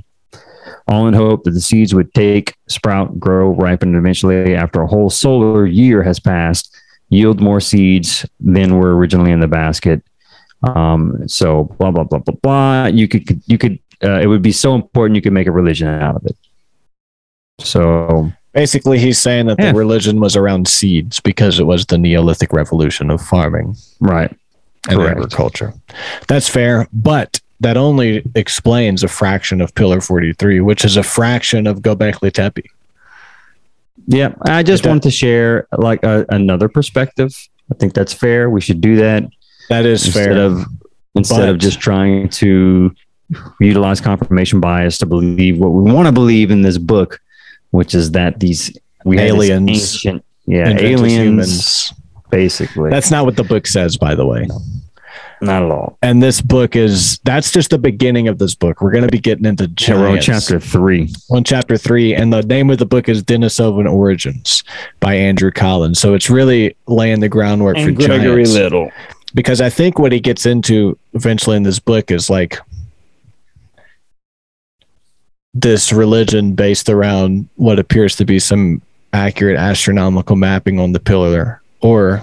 All 0.88 1.06
in 1.06 1.14
hope 1.14 1.44
that 1.44 1.50
the 1.50 1.60
seeds 1.60 1.94
would 1.94 2.12
take, 2.14 2.54
sprout, 2.68 3.20
grow, 3.20 3.50
ripen, 3.50 3.90
and 3.90 3.98
eventually, 3.98 4.54
after 4.54 4.80
a 4.80 4.86
whole 4.86 5.10
solar 5.10 5.66
year 5.66 6.02
has 6.02 6.18
passed, 6.18 6.74
yield 7.10 7.40
more 7.40 7.60
seeds 7.60 8.24
than 8.40 8.76
were 8.78 8.96
originally 8.96 9.30
in 9.32 9.40
the 9.40 9.46
basket. 9.48 10.02
Um, 10.62 11.28
so 11.28 11.64
blah 11.78 11.90
blah 11.90 12.04
blah 12.04 12.18
blah 12.20 12.34
blah. 12.42 12.86
You 12.86 13.06
could 13.06 13.40
you 13.46 13.58
could 13.58 13.78
uh, 14.02 14.18
it 14.20 14.26
would 14.26 14.42
be 14.42 14.50
so 14.52 14.74
important 14.74 15.14
you 15.16 15.22
could 15.22 15.32
make 15.32 15.46
a 15.46 15.52
religion 15.52 15.88
out 15.88 16.16
of 16.16 16.24
it. 16.26 16.36
So 17.60 18.32
Basically, 18.54 18.98
he's 18.98 19.18
saying 19.18 19.46
that 19.46 19.56
Yeah. 19.58 19.72
the 19.72 19.78
religion 19.78 20.20
was 20.20 20.34
around 20.34 20.66
seeds 20.66 21.20
because 21.20 21.60
it 21.60 21.64
was 21.64 21.84
the 21.86 21.98
Neolithic 21.98 22.52
revolution 22.52 23.10
of 23.10 23.20
farming 23.20 23.76
right, 24.00 24.34
and 24.88 24.98
Correct. 24.98 25.16
agriculture. 25.18 25.74
That's 26.28 26.48
fair, 26.48 26.88
but 26.92 27.40
that 27.60 27.76
only 27.76 28.22
explains 28.34 29.02
a 29.02 29.08
fraction 29.08 29.60
of 29.60 29.74
Pillar 29.74 30.00
43, 30.00 30.60
which 30.60 30.84
is 30.84 30.96
a 30.96 31.02
fraction 31.02 31.66
of 31.66 31.80
Gobekli 31.80 32.32
Tepe. 32.32 32.70
Yeah, 34.06 34.34
I 34.42 34.62
just 34.62 34.86
wanted 34.86 35.02
to 35.04 35.10
share 35.10 35.66
like 35.76 36.02
a, 36.02 36.24
another 36.30 36.68
perspective. 36.68 37.34
I 37.70 37.74
think 37.74 37.94
that's 37.94 38.12
fair. 38.12 38.48
We 38.48 38.60
should 38.60 38.80
do 38.80 38.96
that 38.96 39.24
That 39.68 39.84
is 39.84 40.06
instead 40.06 40.24
fair. 40.28 40.40
of 40.46 40.64
instead 41.14 41.48
of 41.48 41.58
just 41.58 41.80
trying 41.80 42.28
to 42.30 42.94
utilize 43.60 44.00
confirmation 44.00 44.60
bias 44.60 44.98
to 44.98 45.06
believe 45.06 45.58
what 45.58 45.70
we 45.70 45.92
want 45.92 46.06
to 46.06 46.12
believe 46.12 46.50
in 46.50 46.62
this 46.62 46.78
book, 46.78 47.20
which 47.72 47.94
is 47.94 48.12
that 48.12 48.40
these 48.40 48.74
we 49.04 49.18
Aliens. 49.18 49.68
ancient, 49.68 50.24
yeah, 50.46 50.68
aliens, 50.68 51.12
humans. 51.12 51.92
basically. 52.30 52.90
That's 52.90 53.10
not 53.10 53.26
what 53.26 53.36
the 53.36 53.44
book 53.44 53.66
says, 53.66 53.96
by 53.98 54.14
the 54.14 54.26
way. 54.26 54.48
Not 55.40 55.62
at 55.62 55.70
all. 55.70 55.98
And 56.02 56.22
this 56.22 56.40
book 56.40 56.76
is 56.76 57.18
that's 57.24 57.52
just 57.52 57.70
the 57.70 57.78
beginning 57.78 58.28
of 58.28 58.38
this 58.38 58.54
book. 58.54 58.80
We're 58.80 58.90
going 58.90 59.04
to 59.04 59.10
be 59.10 59.18
getting 59.18 59.44
into 59.44 59.70
Yeah, 59.78 60.00
we're 60.00 60.08
on 60.08 60.20
chapter 60.20 60.58
three. 60.60 61.12
on 61.30 61.44
chapter 61.44 61.76
three, 61.76 62.14
and 62.14 62.32
the 62.32 62.42
name 62.42 62.70
of 62.70 62.78
the 62.78 62.86
book 62.86 63.08
is 63.08 63.22
Denisovan 63.22 63.90
Origins 63.90 64.64
by 65.00 65.14
Andrew 65.14 65.50
Collins. 65.50 65.98
So 65.98 66.14
it's 66.14 66.30
really 66.30 66.76
laying 66.86 67.20
the 67.20 67.28
groundwork 67.28 67.76
for 67.76 67.90
giants. 67.90 68.52
Little. 68.52 68.90
Because 69.34 69.60
I 69.60 69.68
think 69.68 69.98
what 69.98 70.12
he 70.12 70.20
gets 70.20 70.46
into 70.46 70.98
eventually 71.12 71.56
in 71.56 71.62
this 71.62 71.78
book 71.78 72.10
is 72.10 72.30
like 72.30 72.58
this 75.54 75.92
religion 75.92 76.54
based 76.54 76.88
around 76.88 77.48
what 77.56 77.78
appears 77.78 78.16
to 78.16 78.24
be 78.24 78.38
some 78.38 78.80
accurate 79.12 79.56
astronomical 79.56 80.36
mapping 80.36 80.78
on 80.78 80.92
the 80.92 81.00
pillar 81.00 81.60
or 81.80 82.22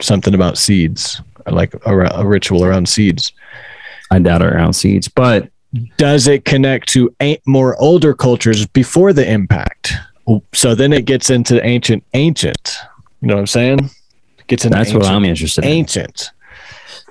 something 0.00 0.34
about 0.34 0.58
seeds, 0.58 1.20
like 1.52 1.74
a, 1.86 1.92
a 2.20 2.26
ritual 2.26 2.64
around 2.64 2.88
seeds. 2.88 3.32
I 4.10 4.18
doubt 4.18 4.42
it 4.42 4.48
around 4.52 4.74
seeds, 4.74 5.08
but 5.08 5.50
does 5.98 6.26
it 6.28 6.44
connect 6.44 6.88
to 6.90 7.14
more 7.46 7.76
older 7.80 8.14
cultures 8.14 8.66
before 8.66 9.12
the 9.12 9.28
impact? 9.28 9.92
So 10.54 10.74
then 10.74 10.92
it 10.92 11.04
gets 11.04 11.30
into 11.30 11.64
ancient, 11.64 12.04
ancient. 12.14 12.76
You 13.20 13.28
know 13.28 13.34
what 13.34 13.40
I'm 13.40 13.46
saying? 13.46 13.90
Gets 14.46 14.64
into 14.64 14.76
that's 14.76 14.92
what 14.92 15.02
ancient, 15.02 15.14
I'm 15.16 15.24
interested 15.24 15.64
in. 15.64 15.70
ancient, 15.70 16.30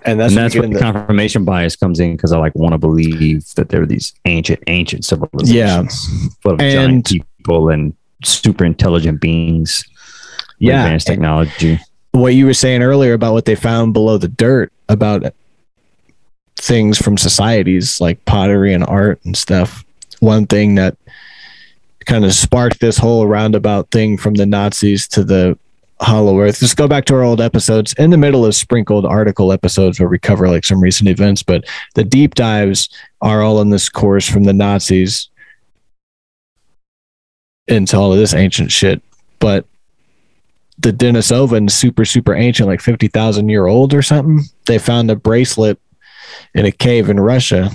and 0.05 0.17
that's, 0.19 0.31
and 0.33 0.35
when 0.37 0.43
that's 0.43 0.55
where 0.55 0.67
the 0.69 0.79
confirmation 0.79 1.43
bias 1.43 1.75
comes 1.75 1.99
in 1.99 2.15
because 2.15 2.31
I 2.31 2.37
like 2.37 2.55
want 2.55 2.71
to 2.71 2.77
believe 2.77 3.45
that 3.55 3.69
there 3.69 3.81
are 3.81 3.85
these 3.85 4.13
ancient, 4.25 4.63
ancient 4.67 5.03
civilizations 5.03 5.53
Yeah. 5.53 5.83
full 6.41 6.53
of 6.53 6.61
And- 6.61 7.05
giant 7.05 7.23
people 7.37 7.69
and 7.69 7.93
super 8.23 8.63
intelligent 8.63 9.19
beings 9.19 9.83
Yeah. 10.59 10.83
advanced 10.83 11.07
technology. 11.07 11.79
What 12.15 12.33
you 12.33 12.45
were 12.45 12.53
saying 12.53 12.81
earlier 12.81 13.13
about 13.13 13.33
what 13.33 13.45
they 13.45 13.55
found 13.55 13.93
below 13.93 14.17
the 14.17 14.27
dirt 14.27 14.71
about 14.89 15.33
things 16.55 16.97
from 16.97 17.17
societies 17.17 17.99
like 17.99 18.23
pottery 18.25 18.73
and 18.73 18.85
art 18.85 19.19
and 19.25 19.35
stuff. 19.35 19.83
One 20.19 20.47
thing 20.47 20.75
that 20.75 20.97
kind 22.05 22.25
of 22.25 22.33
sparked 22.33 22.79
this 22.79 22.97
whole 22.97 23.27
roundabout 23.27 23.91
thing 23.91 24.17
from 24.17 24.35
the 24.35 24.45
Nazis 24.45 25.07
to 25.09 25.23
the 25.23 25.57
Hollow 26.01 26.39
Earth. 26.39 26.59
Just 26.59 26.77
go 26.77 26.87
back 26.87 27.05
to 27.05 27.15
our 27.15 27.23
old 27.23 27.41
episodes. 27.41 27.93
In 27.93 28.09
the 28.09 28.17
middle 28.17 28.45
is 28.45 28.57
sprinkled 28.57 29.05
article 29.05 29.51
episodes 29.51 29.99
where 29.99 30.09
we 30.09 30.19
cover 30.19 30.47
like 30.49 30.65
some 30.65 30.81
recent 30.81 31.09
events, 31.09 31.41
but 31.41 31.65
the 31.95 32.03
deep 32.03 32.35
dives 32.35 32.89
are 33.21 33.41
all 33.41 33.61
in 33.61 33.69
this 33.69 33.89
course 33.89 34.29
from 34.29 34.43
the 34.43 34.53
Nazis 34.53 35.29
into 37.67 37.97
all 37.97 38.11
of 38.13 38.19
this 38.19 38.33
ancient 38.33 38.71
shit. 38.71 39.01
But 39.39 39.65
the 40.79 40.91
Denisovan 40.91 41.69
super 41.71 42.05
super 42.05 42.35
ancient, 42.35 42.67
like 42.67 42.81
fifty 42.81 43.07
thousand 43.07 43.49
year 43.49 43.67
old 43.67 43.93
or 43.93 44.01
something. 44.01 44.41
They 44.65 44.77
found 44.77 45.09
a 45.09 45.15
bracelet 45.15 45.79
in 46.53 46.65
a 46.65 46.71
cave 46.71 47.09
in 47.09 47.19
Russia, 47.19 47.71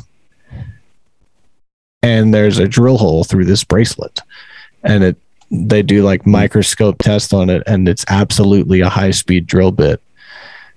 and 2.03 2.33
there's 2.35 2.59
a 2.59 2.69
drill 2.69 2.99
hole 2.99 3.25
through 3.25 3.45
this 3.47 3.65
bracelet, 3.65 4.21
and 4.83 5.03
it 5.05 5.17
they 5.51 5.83
do 5.83 6.03
like 6.03 6.27
microscope 6.27 6.99
tests 6.99 7.33
on 7.33 7.51
it, 7.51 7.63
and 7.67 7.89
it's 7.89 8.05
absolutely 8.09 8.81
a 8.81 8.89
high 8.89 9.11
speed 9.11 9.47
drill 9.47 9.73
bit 9.73 10.01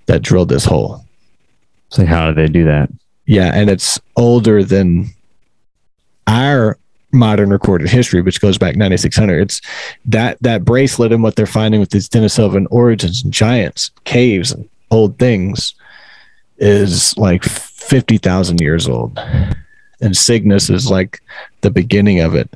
that 0.08 0.22
drilled 0.22 0.50
this 0.50 0.66
hole. 0.66 1.06
So 1.90 2.06
how 2.06 2.28
did 2.28 2.36
they 2.36 2.52
do 2.52 2.66
that? 2.66 2.90
Yeah, 3.26 3.52
and 3.54 3.70
it's 3.70 4.00
older 4.16 4.64
than 4.64 5.10
our 6.28 6.78
modern 7.14 7.50
recorded 7.50 7.90
history, 7.90 8.22
which 8.22 8.42
goes 8.42 8.58
back 8.58 8.76
9600. 8.76 9.42
It's 9.42 9.62
that 10.06 10.38
that 10.42 10.66
bracelet 10.66 11.12
and 11.12 11.24
what 11.24 11.36
they're 11.36 11.46
finding 11.46 11.80
with 11.80 11.92
these 11.92 12.10
Denisovan 12.10 12.68
origins 12.72 13.24
and 13.24 13.32
giants, 13.32 13.92
caves, 14.04 14.52
and 14.52 14.68
old 14.92 15.18
things 15.20 15.76
is 16.58 17.18
like 17.18 17.44
50,000 17.44 18.62
years 18.62 18.88
old. 18.88 19.18
And 20.02 20.16
Cygnus 20.16 20.70
is 20.70 20.90
like 20.90 21.22
the 21.62 21.72
beginning 21.72 22.20
of 22.20 22.36
it. 22.36 22.50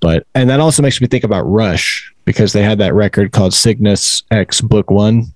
But, 0.00 0.26
and 0.34 0.50
that 0.50 0.60
also 0.60 0.82
makes 0.82 1.00
me 1.00 1.06
think 1.06 1.24
about 1.24 1.42
Rush 1.42 2.12
because 2.24 2.52
they 2.52 2.62
had 2.62 2.78
that 2.78 2.94
record 2.94 3.32
called 3.32 3.54
Cygnus 3.54 4.22
X 4.30 4.60
Book 4.60 4.90
One. 4.90 5.32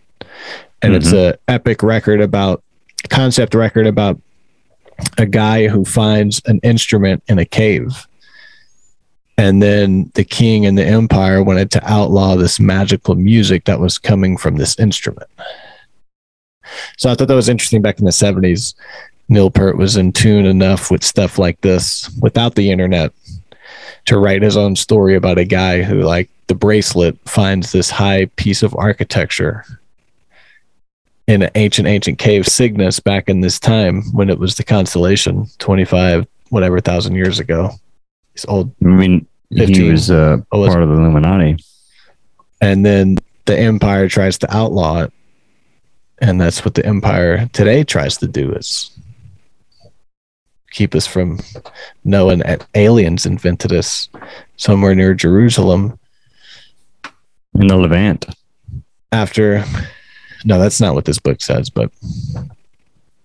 And 0.82 0.94
it's 0.94 1.12
mm-hmm. 1.12 1.38
a 1.48 1.52
epic 1.52 1.82
record 1.82 2.20
about, 2.20 2.62
concept 3.08 3.54
record 3.54 3.86
about 3.86 4.20
a 5.18 5.26
guy 5.26 5.68
who 5.68 5.84
finds 5.84 6.40
an 6.46 6.60
instrument 6.62 7.22
in 7.28 7.38
a 7.38 7.44
cave. 7.44 8.06
And 9.36 9.62
then 9.62 10.10
the 10.14 10.24
king 10.24 10.64
and 10.64 10.78
the 10.78 10.84
empire 10.84 11.42
wanted 11.42 11.70
to 11.72 11.90
outlaw 11.90 12.36
this 12.36 12.60
magical 12.60 13.14
music 13.14 13.64
that 13.64 13.80
was 13.80 13.98
coming 13.98 14.36
from 14.36 14.56
this 14.56 14.78
instrument. 14.78 15.28
So 16.96 17.10
I 17.10 17.14
thought 17.14 17.28
that 17.28 17.34
was 17.34 17.48
interesting 17.48 17.82
back 17.82 17.98
in 17.98 18.04
the 18.04 18.10
70s. 18.10 18.74
Neil 19.28 19.50
Peart 19.50 19.76
was 19.76 19.96
in 19.96 20.12
tune 20.12 20.46
enough 20.46 20.90
with 20.90 21.02
stuff 21.02 21.38
like 21.38 21.60
this 21.62 22.10
without 22.20 22.54
the 22.54 22.70
internet 22.70 23.12
to 24.06 24.18
write 24.18 24.42
his 24.42 24.56
own 24.56 24.76
story 24.76 25.14
about 25.14 25.38
a 25.38 25.44
guy 25.44 25.82
who, 25.82 26.02
like, 26.02 26.28
the 26.46 26.54
bracelet 26.54 27.18
finds 27.28 27.72
this 27.72 27.90
high 27.90 28.26
piece 28.36 28.62
of 28.62 28.76
architecture 28.76 29.64
in 31.26 31.42
an 31.42 31.50
ancient, 31.54 31.88
ancient 31.88 32.18
cave, 32.18 32.46
Cygnus, 32.46 33.00
back 33.00 33.28
in 33.28 33.40
this 33.40 33.58
time 33.58 34.02
when 34.12 34.28
it 34.30 34.38
was 34.38 34.56
the 34.56 34.64
constellation 34.64 35.46
25, 35.58 36.26
whatever 36.50 36.80
thousand 36.80 37.14
years 37.14 37.38
ago. 37.38 37.70
These 38.34 38.44
old 38.46 38.74
I 38.82 38.86
mean, 38.88 39.26
he 39.50 39.58
15. 39.58 39.90
was 39.92 40.10
uh, 40.10 40.38
Oh, 40.52 40.66
part 40.66 40.82
of 40.82 40.88
the 40.88 40.94
Illuminati. 40.96 41.56
and 42.60 42.84
then 42.84 43.16
the 43.46 43.58
empire 43.58 44.08
tries 44.08 44.38
to 44.38 44.56
outlaw 44.56 45.02
it 45.02 45.12
and 46.18 46.40
that's 46.40 46.64
what 46.64 46.74
the 46.74 46.86
empire 46.86 47.46
today 47.52 47.84
tries 47.84 48.16
to 48.18 48.26
do 48.26 48.52
is 48.52 48.90
keep 50.70 50.94
us 50.94 51.06
from 51.06 51.38
knowing 52.04 52.38
that 52.38 52.66
aliens 52.74 53.26
invented 53.26 53.72
us 53.72 54.08
somewhere 54.56 54.94
near 54.94 55.12
jerusalem 55.12 55.98
in 57.56 57.66
the 57.66 57.76
Levant. 57.76 58.26
after 59.12 59.62
no 60.44 60.58
that's 60.58 60.80
not 60.80 60.94
what 60.94 61.04
this 61.04 61.18
book 61.18 61.40
says 61.40 61.70
but 61.70 61.90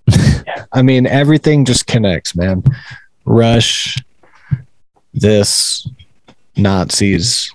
i 0.71 0.81
mean 0.81 1.05
everything 1.05 1.65
just 1.65 1.87
connects 1.87 2.35
man 2.35 2.63
rush 3.25 3.97
this 5.13 5.87
nazis 6.55 7.53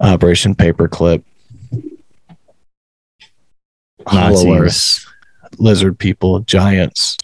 operation 0.00 0.54
paperclip 0.54 1.22
Hollow 4.06 4.54
Earth, 4.58 5.06
lizard 5.58 5.98
people 5.98 6.40
giants 6.40 7.16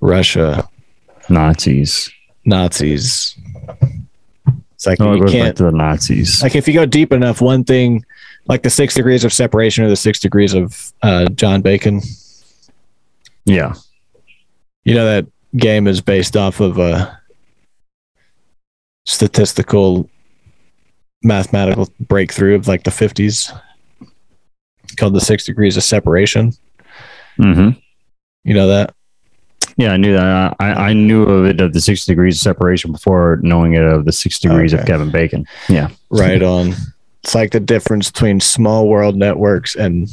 russia 0.00 0.68
Nazis. 1.28 2.10
nazis 2.44 3.36
it's 4.74 4.86
like 4.86 4.98
No, 4.98 5.12
it 5.12 5.16
you 5.16 5.22
goes 5.22 5.32
back 5.32 5.40
can't 5.42 5.56
to 5.58 5.62
the 5.64 5.72
Nazis. 5.72 6.42
like 6.42 6.54
if 6.54 6.66
you 6.66 6.74
go 6.74 6.86
deep 6.86 7.12
enough 7.12 7.40
one 7.40 7.64
thing 7.64 8.04
like 8.46 8.62
the 8.62 8.70
six 8.70 8.94
degrees 8.94 9.24
of 9.24 9.32
separation 9.32 9.84
or 9.84 9.88
the 9.88 9.96
six 9.96 10.18
degrees 10.18 10.54
of 10.54 10.92
uh, 11.02 11.26
john 11.30 11.62
bacon 11.62 12.00
yeah. 13.44 13.74
You 14.84 14.94
know 14.94 15.04
that 15.04 15.26
game 15.56 15.86
is 15.86 16.00
based 16.00 16.36
off 16.36 16.60
of 16.60 16.78
a 16.78 17.18
statistical 19.06 20.08
mathematical 21.22 21.88
breakthrough 21.98 22.54
of 22.54 22.68
like 22.68 22.84
the 22.84 22.90
50s 22.90 23.58
called 24.96 25.14
the 25.14 25.20
6 25.20 25.44
degrees 25.44 25.76
of 25.76 25.82
separation. 25.82 26.52
Mm-hmm. 27.38 27.78
You 28.44 28.54
know 28.54 28.68
that? 28.68 28.94
Yeah, 29.76 29.92
I 29.92 29.96
knew 29.96 30.14
that. 30.14 30.56
I, 30.60 30.72
I 30.72 30.92
knew 30.92 31.24
of 31.24 31.46
it 31.46 31.60
of 31.60 31.72
the 31.72 31.80
six 31.80 32.04
degrees 32.04 32.36
of 32.36 32.40
separation 32.40 32.92
before 32.92 33.38
knowing 33.42 33.74
it 33.74 33.82
of 33.82 34.04
the 34.04 34.12
six 34.12 34.38
degrees 34.38 34.72
of 34.72 34.84
Kevin 34.84 35.10
Bacon. 35.10 35.46
Yeah. 35.68 35.88
Right 36.10 36.42
on. 36.42 36.74
It's 37.22 37.34
like 37.34 37.52
the 37.52 37.60
difference 37.60 38.10
between 38.10 38.40
small 38.40 38.88
world 38.88 39.16
networks 39.16 39.76
and 39.76 40.08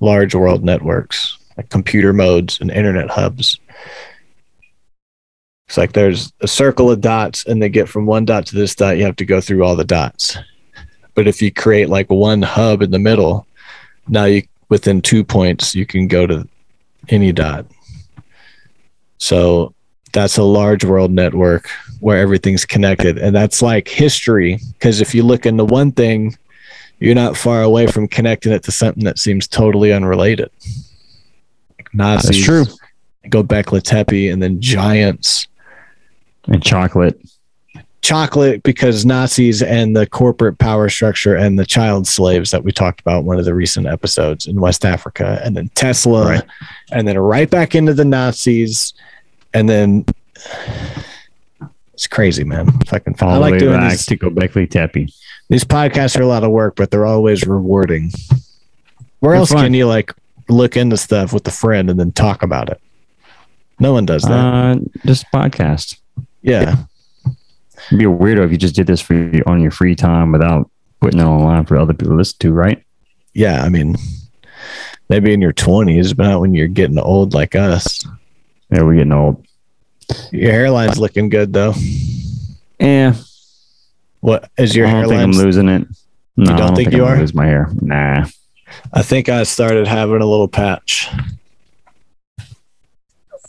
large 0.00 0.34
world 0.34 0.64
networks, 0.64 1.36
like 1.56 1.68
computer 1.68 2.12
modes 2.12 2.60
and 2.60 2.70
internet 2.70 3.10
hubs. 3.10 3.58
It's 5.68 5.76
like 5.76 5.92
there's 5.92 6.32
a 6.40 6.48
circle 6.48 6.90
of 6.90 7.00
dots, 7.00 7.46
and 7.46 7.62
they 7.62 7.68
get 7.68 7.88
from 7.88 8.06
one 8.06 8.24
dot 8.24 8.46
to 8.46 8.56
this 8.56 8.74
dot, 8.74 8.96
you 8.96 9.04
have 9.04 9.16
to 9.16 9.24
go 9.24 9.40
through 9.40 9.62
all 9.62 9.76
the 9.76 9.84
dots. 9.84 10.36
But 11.14 11.28
if 11.28 11.40
you 11.40 11.52
create 11.52 11.88
like 11.88 12.10
one 12.10 12.42
hub 12.42 12.82
in 12.82 12.90
the 12.90 12.98
middle, 12.98 13.46
now 14.08 14.24
you 14.24 14.42
within 14.68 15.02
two 15.02 15.22
points, 15.22 15.74
you 15.74 15.84
can 15.84 16.08
go 16.08 16.26
to 16.26 16.48
any 17.08 17.32
dot. 17.32 17.66
So 19.18 19.74
that's 20.12 20.36
a 20.36 20.42
large 20.42 20.84
world 20.84 21.10
network 21.10 21.68
where 22.00 22.18
everything's 22.18 22.64
connected. 22.64 23.18
And 23.18 23.34
that's 23.34 23.62
like 23.62 23.88
history. 23.88 24.58
Because 24.74 25.00
if 25.00 25.14
you 25.14 25.22
look 25.22 25.46
into 25.46 25.64
one 25.64 25.92
thing, 25.92 26.36
you're 26.98 27.14
not 27.14 27.36
far 27.36 27.62
away 27.62 27.86
from 27.86 28.08
connecting 28.08 28.52
it 28.52 28.62
to 28.64 28.72
something 28.72 29.04
that 29.04 29.18
seems 29.18 29.46
totally 29.48 29.92
unrelated. 29.92 30.50
Like 31.78 31.94
Nazis, 31.94 32.30
That's 32.30 32.44
true. 32.44 32.64
Gobekli 33.26 33.82
Tepe, 33.82 34.28
and 34.30 34.42
then 34.42 34.60
giants. 34.60 35.46
And 36.46 36.62
chocolate. 36.62 37.20
Chocolate, 38.02 38.62
because 38.62 39.04
Nazis 39.04 39.62
and 39.62 39.94
the 39.94 40.06
corporate 40.06 40.58
power 40.58 40.88
structure 40.88 41.36
and 41.36 41.58
the 41.58 41.66
child 41.66 42.06
slaves 42.06 42.50
that 42.50 42.64
we 42.64 42.72
talked 42.72 43.00
about 43.00 43.20
in 43.20 43.26
one 43.26 43.38
of 43.38 43.44
the 43.44 43.54
recent 43.54 43.86
episodes 43.86 44.46
in 44.46 44.58
West 44.58 44.86
Africa, 44.86 45.40
and 45.44 45.54
then 45.54 45.68
Tesla, 45.74 46.26
Right. 46.26 46.42
and 46.92 47.06
then 47.06 47.18
right 47.18 47.48
back 47.48 47.74
into 47.74 47.92
the 47.92 48.06
Nazis, 48.06 48.94
and 49.54 49.68
then 49.68 50.04
it's 51.94 52.06
crazy, 52.06 52.44
man. 52.44 52.70
Fucking, 52.86 53.16
All 53.20 53.30
I 53.30 53.36
like 53.36 53.58
doing 53.58 53.76
back 53.78 53.90
these. 53.92 54.06
to 54.06 54.16
Gobekli 54.16 54.70
Tepe. 54.70 55.08
These 55.48 55.64
podcasts 55.64 56.18
are 56.18 56.22
a 56.22 56.26
lot 56.26 56.44
of 56.44 56.50
work, 56.50 56.76
but 56.76 56.90
they're 56.90 57.06
always 57.06 57.46
rewarding. 57.46 58.10
Where 59.20 59.32
They're 59.32 59.40
else 59.40 59.52
fun. 59.52 59.64
can 59.64 59.74
you 59.74 59.86
like 59.86 60.14
look 60.48 60.76
into 60.76 60.96
stuff 60.96 61.32
with 61.32 61.46
a 61.46 61.50
friend 61.50 61.90
and 61.90 61.98
then 62.00 62.12
talk 62.12 62.42
about 62.42 62.70
it? 62.70 62.80
No 63.78 63.92
one 63.92 64.06
does 64.06 64.22
that. 64.22 64.30
Uh, 64.30 64.76
just 65.04 65.26
podcast. 65.32 65.98
yeah. 66.42 66.84
It'd 67.86 67.98
be 67.98 68.04
a 68.04 68.08
weirdo 68.08 68.44
if 68.44 68.52
you 68.52 68.58
just 68.58 68.74
did 68.74 68.86
this 68.86 69.00
for 69.00 69.14
you 69.14 69.42
on 69.46 69.60
your 69.60 69.70
free 69.70 69.94
time 69.94 70.32
without 70.32 70.70
putting 71.00 71.20
it 71.20 71.24
online 71.24 71.64
for 71.64 71.76
other 71.78 71.94
people 71.94 72.12
to 72.12 72.16
listen 72.16 72.36
to, 72.40 72.52
right? 72.52 72.82
Yeah. 73.34 73.62
I 73.62 73.68
mean, 73.70 73.96
maybe 75.08 75.32
in 75.32 75.40
your 75.40 75.52
20s, 75.54 76.14
but 76.16 76.24
not 76.24 76.40
when 76.40 76.54
you're 76.54 76.68
getting 76.68 76.98
old 76.98 77.32
like 77.34 77.54
us. 77.56 78.04
Yeah, 78.72 78.82
we're 78.82 78.94
getting 78.94 79.12
old. 79.12 79.44
Your 80.32 80.52
hairline's 80.52 80.98
looking 80.98 81.28
good, 81.28 81.52
though. 81.52 81.74
Yeah, 82.78 83.14
What 84.20 84.50
is 84.58 84.74
your 84.74 84.86
hair? 84.86 84.98
I 84.98 85.00
don't 85.02 85.08
think 85.10 85.22
I'm 85.22 85.32
losing 85.32 85.68
it. 85.68 85.86
No, 86.36 86.54
I 86.54 86.56
don't 86.56 86.74
think 86.74 86.88
I'm 86.88 86.92
you 86.94 86.98
gonna 87.00 87.16
are? 87.16 87.18
Lose 87.20 87.34
my 87.34 87.46
hair? 87.46 87.68
Nah. 87.80 88.26
I 88.92 89.02
think 89.02 89.28
I 89.28 89.42
started 89.42 89.86
having 89.86 90.20
a 90.22 90.26
little 90.26 90.48
patch. 90.48 91.08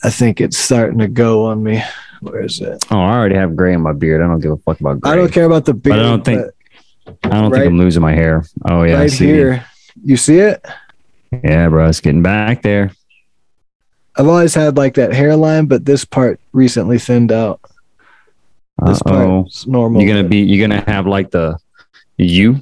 I 0.04 0.10
think 0.10 0.42
it's 0.42 0.58
starting 0.58 1.00
to 1.00 1.08
go 1.08 1.46
on 1.46 1.64
me. 1.64 1.82
Where 2.22 2.44
is 2.44 2.60
it? 2.60 2.84
Oh, 2.92 3.00
I 3.00 3.14
already 3.14 3.36
have 3.36 3.56
gray 3.56 3.74
in 3.74 3.82
my 3.82 3.94
beard. 3.94 4.22
I 4.22 4.28
don't 4.28 4.40
give 4.40 4.52
a 4.52 4.58
fuck 4.58 4.80
about 4.80 5.00
gray. 5.00 5.12
I 5.12 5.16
don't 5.16 5.32
care 5.32 5.46
about 5.46 5.66
the 5.66 5.74
beard. 5.74 5.94
But 5.96 6.00
I 6.00 6.04
don't 6.04 6.26
think- 6.26 6.46
I 7.24 7.30
don't 7.30 7.52
right- 7.52 7.60
think 7.62 7.72
I'm 7.72 7.78
losing 7.78 8.02
my 8.02 8.14
hair. 8.14 8.44
Oh 8.70 8.84
yeah, 8.84 8.96
I 8.98 9.00
right 9.02 9.12
see. 9.12 9.26
here. 9.28 9.66
You 10.04 10.18
see 10.18 10.40
it? 10.40 10.66
Yeah, 11.44 11.70
bro, 11.70 11.88
it's 11.88 12.00
getting 12.00 12.22
back 12.22 12.62
there. 12.62 12.92
I've 14.18 14.28
always 14.28 14.54
had 14.54 14.78
like 14.78 14.96
that 14.96 15.14
hairline, 15.14 15.66
but 15.68 15.86
this 15.86 16.06
part 16.06 16.40
recently 16.52 17.00
thinned 17.00 17.32
out. 17.32 17.62
This 18.86 19.02
Uh-oh. 19.06 19.44
part's 19.44 19.68
normal. 19.68 20.02
You're 20.02 20.14
gonna 20.16 20.28
be. 20.28 20.40
You're 20.40 20.68
gonna 20.68 20.84
have 20.90 21.08
like 21.08 21.32
the 21.32 21.58
U, 22.18 22.54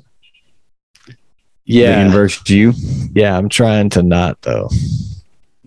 the 1.07 1.15
yeah, 1.65 2.05
inverse 2.05 2.41
U. 2.49 2.73
yeah. 3.13 3.37
I'm 3.37 3.49
trying 3.49 3.89
to 3.91 4.03
not 4.03 4.41
though. 4.41 4.69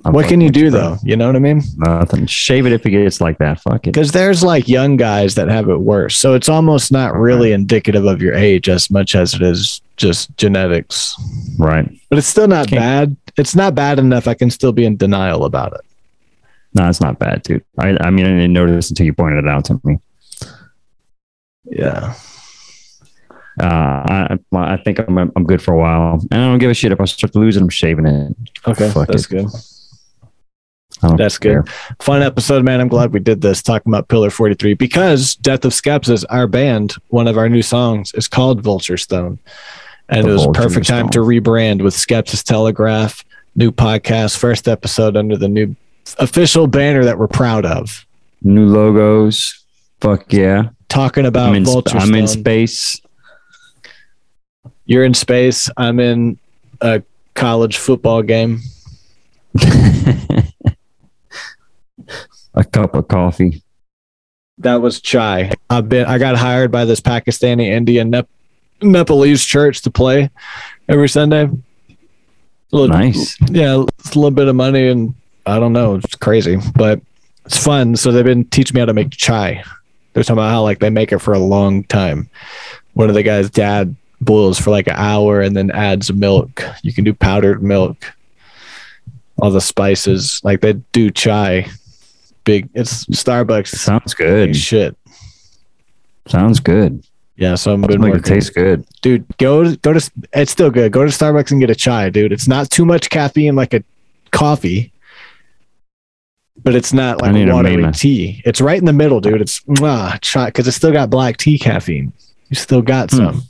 I'm 0.05 0.13
what 0.13 0.27
can 0.27 0.41
you 0.41 0.51
do 0.51 0.71
though? 0.71 0.97
You 1.03 1.17
know 1.17 1.27
what 1.27 1.37
I 1.37 1.41
mean? 1.41 1.63
Nothing. 1.77 2.27
Shave 2.27 2.67
it 2.67 2.73
if 2.73 2.85
it 2.87 2.91
gets 2.91 3.21
like 3.21 3.39
that. 3.39 3.61
Fuck 3.61 3.87
it. 3.87 3.93
Because 3.93 4.13
there's 4.13 4.43
like 4.43 4.69
young 4.69 4.97
guys 4.97 5.35
that 5.37 5.49
have 5.49 5.69
it 5.69 5.81
worse, 5.81 6.17
so 6.17 6.35
it's 6.35 6.49
almost 6.49 6.91
not 6.93 7.15
really 7.15 7.53
indicative 7.53 8.05
of 8.07 8.23
your 8.23 8.35
age 8.35 8.69
as 8.69 8.91
much 8.91 9.15
as 9.15 9.35
it 9.35 9.43
is 9.43 9.82
just 9.97 10.37
genetics. 10.37 11.15
Right. 11.59 11.89
But 12.09 12.19
it's 12.19 12.27
still 12.29 12.49
not 12.49 12.69
Can't- 12.69 12.81
bad. 12.81 13.17
It's 13.39 13.55
not 13.55 13.75
bad 13.75 13.99
enough. 13.99 14.29
I 14.29 14.35
can 14.35 14.51
still 14.51 14.73
be 14.73 14.85
in 14.85 14.97
denial 14.97 15.45
about 15.45 15.73
it. 15.73 15.81
No, 16.75 16.89
it's 16.89 17.01
not 17.01 17.19
bad, 17.19 17.43
dude. 17.43 17.65
I. 17.79 17.97
I 18.01 18.11
mean, 18.11 18.25
I 18.27 18.31
didn't 18.31 18.53
notice 18.53 18.91
until 18.91 19.07
you 19.07 19.13
pointed 19.15 19.45
it 19.45 19.49
out 19.49 19.65
to 19.67 19.81
me. 19.85 19.99
Yeah. 21.71 22.15
Uh, 23.61 23.65
I 23.67 24.39
I 24.55 24.77
think 24.79 24.99
I'm 24.99 25.19
I'm 25.19 25.45
good 25.45 25.61
for 25.63 25.75
a 25.75 25.79
while, 25.79 26.21
and 26.31 26.41
I 26.43 26.47
don't 26.49 26.59
give 26.59 26.71
a 26.71 26.75
shit 26.75 26.91
if 26.93 27.01
I 27.01 27.05
start 27.05 27.33
to 27.35 27.39
lose 27.39 27.57
it. 27.57 27.63
I'm 27.63 27.69
shaving 27.69 28.07
it. 28.07 28.35
Okay, 28.67 28.91
Fuck 28.91 29.09
that's 29.09 29.27
it. 29.27 29.29
good. 29.29 29.47
Don't 31.03 31.17
That's 31.17 31.37
care. 31.37 31.63
good. 31.63 31.73
Fun 32.01 32.23
episode, 32.23 32.65
man. 32.65 32.81
I'm 32.81 32.89
glad 32.89 33.13
we 33.13 33.19
did 33.19 33.41
this 33.41 33.61
talking 33.61 33.91
about 33.91 34.07
Pillar 34.09 34.31
43 34.31 34.75
because 34.75 35.35
Death 35.37 35.65
of 35.65 35.73
Skepsis, 35.73 36.25
our 36.31 36.47
band, 36.47 36.95
one 37.09 37.27
of 37.27 37.37
our 37.37 37.49
new 37.49 37.63
songs 37.63 38.13
is 38.15 38.29
called 38.29 38.61
Vulture 38.61 38.97
Stone. 38.97 39.39
And 40.09 40.25
The 40.25 40.31
it 40.31 40.33
was 40.33 40.45
Vulture 40.45 40.63
perfect 40.63 40.87
time 40.87 41.09
to 41.11 41.19
rebrand 41.19 41.83
with 41.83 41.95
Skepsis 41.95 42.45
Telegraph, 42.45 43.25
new 43.57 43.73
podcast, 43.73 44.39
first 44.39 44.69
episode 44.69 45.17
under 45.17 45.37
the 45.37 45.49
new 45.49 45.75
official 46.19 46.69
banner 46.69 47.05
that 47.05 47.19
we're 47.19 47.29
proud 47.29 47.67
of. 47.67 48.07
New 48.43 48.67
logos. 48.67 49.65
Fuck 50.01 50.33
yeah. 50.33 50.69
Talking 50.89 51.27
about 51.27 51.49
I'm 51.49 51.57
in, 51.57 51.65
Vulture 51.65 51.99
I'm 51.99 52.15
in 52.15 52.29
space. 52.29 53.01
You're 54.85 55.05
in 55.05 55.15
space. 55.15 55.69
I'm 55.77 55.99
in 55.99 56.39
a 56.81 57.03
college 57.35 57.79
football 57.79 58.23
game. 58.23 58.61
a 62.55 62.65
cup 62.65 62.95
of 62.95 63.09
coffee. 63.09 63.63
That 64.59 64.77
was 64.77 65.01
chai. 65.01 65.53
I've 65.71 65.89
been. 65.89 66.07
I 66.07 66.19
got 66.19 66.37
hired 66.37 66.71
by 66.71 66.85
this 66.85 67.01
Pakistani 67.01 67.67
Indian 67.67 68.11
Nep- 68.11 68.29
Nepalese 68.83 69.45
church 69.45 69.83
to 69.83 69.91
play 69.91 70.31
every 70.89 71.09
Sunday. 71.09 71.49
Little- 72.71 72.89
Nice. 72.97 73.37
Yeah, 73.51 73.85
it's 73.99 74.15
a 74.15 74.19
little 74.19 74.31
bit 74.31 74.49
of 74.49 74.55
money, 74.57 74.89
and 74.89 75.15
I 75.47 75.59
don't 75.59 75.73
know. 75.73 75.97
It's 75.97 76.15
crazy, 76.15 76.59
but 76.77 77.01
it's 77.45 77.57
fun. 77.63 77.97
So 77.97 78.13
they've 78.13 78.25
been 78.25 78.45
teaching 78.47 78.75
me 78.75 78.81
how 78.81 78.87
to 78.87 78.95
make 78.95 79.11
chai. 79.11 79.63
They're 80.13 80.23
talking 80.23 80.35
about 80.39 80.51
how 80.51 80.63
like 80.63 80.79
they 80.81 80.91
make 80.91 81.13
it 81.13 81.19
for 81.19 81.33
a 81.35 81.39
long 81.39 81.85
time. 81.85 82.29
One 82.95 83.09
of 83.09 83.15
the 83.15 83.23
guys' 83.23 83.51
dad 83.51 83.97
boils 84.21 84.59
for 84.61 84.71
like 84.71 84.87
an 84.87 84.95
hour 84.97 85.41
and 85.41 85.57
then 85.57 85.71
adds 85.71 86.13
milk. 86.13 86.63
You 86.83 86.93
can 86.93 87.05
do 87.05 87.15
powdered 87.15 87.63
milk. 87.63 88.13
All 89.39 89.51
the 89.51 89.61
spices, 89.61 90.41
like 90.45 90.61
they 90.61 90.75
do 90.93 91.11
chai. 91.11 91.67
Big. 92.45 92.69
It's 92.75 93.05
Starbucks. 93.07 93.69
Sounds 93.69 94.15
good. 94.15 94.57
shit. 94.57 94.97
Sounds 96.27 96.61
good. 96.61 97.05
Yeah, 97.37 97.55
so 97.57 97.77
Make 97.77 97.91
been 97.91 98.05
it 98.05 98.09
working. 98.11 98.23
taste 98.23 98.55
good. 98.55 98.85
dude, 99.01 99.25
go 99.39 99.65
to, 99.65 99.77
go 99.79 99.93
to. 99.93 100.11
It's 100.33 100.53
still 100.53 100.71
good. 100.71 100.93
Go 100.93 101.03
to 101.05 101.11
Starbucks 101.11 101.51
and 101.51 101.61
get 101.61 101.71
a 101.71 101.75
chai, 101.75 102.11
dude. 102.11 102.33
It's 102.33 102.47
not 102.47 102.71
too 102.71 102.85
much 102.85 103.11
caffeine 103.11 103.57
like 103.57 103.75
a 103.75 103.83
coffee, 104.31 104.93
but 106.63 106.75
it's 106.75 106.93
not 106.93 107.21
like 107.21 107.35
a 107.35 107.51
watery 107.53 107.77
main- 107.79 107.93
tea. 107.93 108.43
It's 108.45 108.61
right 108.61 108.79
in 108.79 108.85
the 108.85 108.93
middle, 108.93 109.21
dude. 109.21 109.41
It's 109.41 109.61
mwah, 109.63 110.19
chai 110.21 110.47
because 110.47 110.69
it's 110.69 110.77
still 110.77 110.93
got 110.93 111.11
black 111.11 111.37
tea 111.39 111.59
caffeine. 111.59 112.13
You 112.51 112.57
still 112.57 112.83
got 112.83 113.11
Hmm. 113.11 113.17
some. 113.17 113.43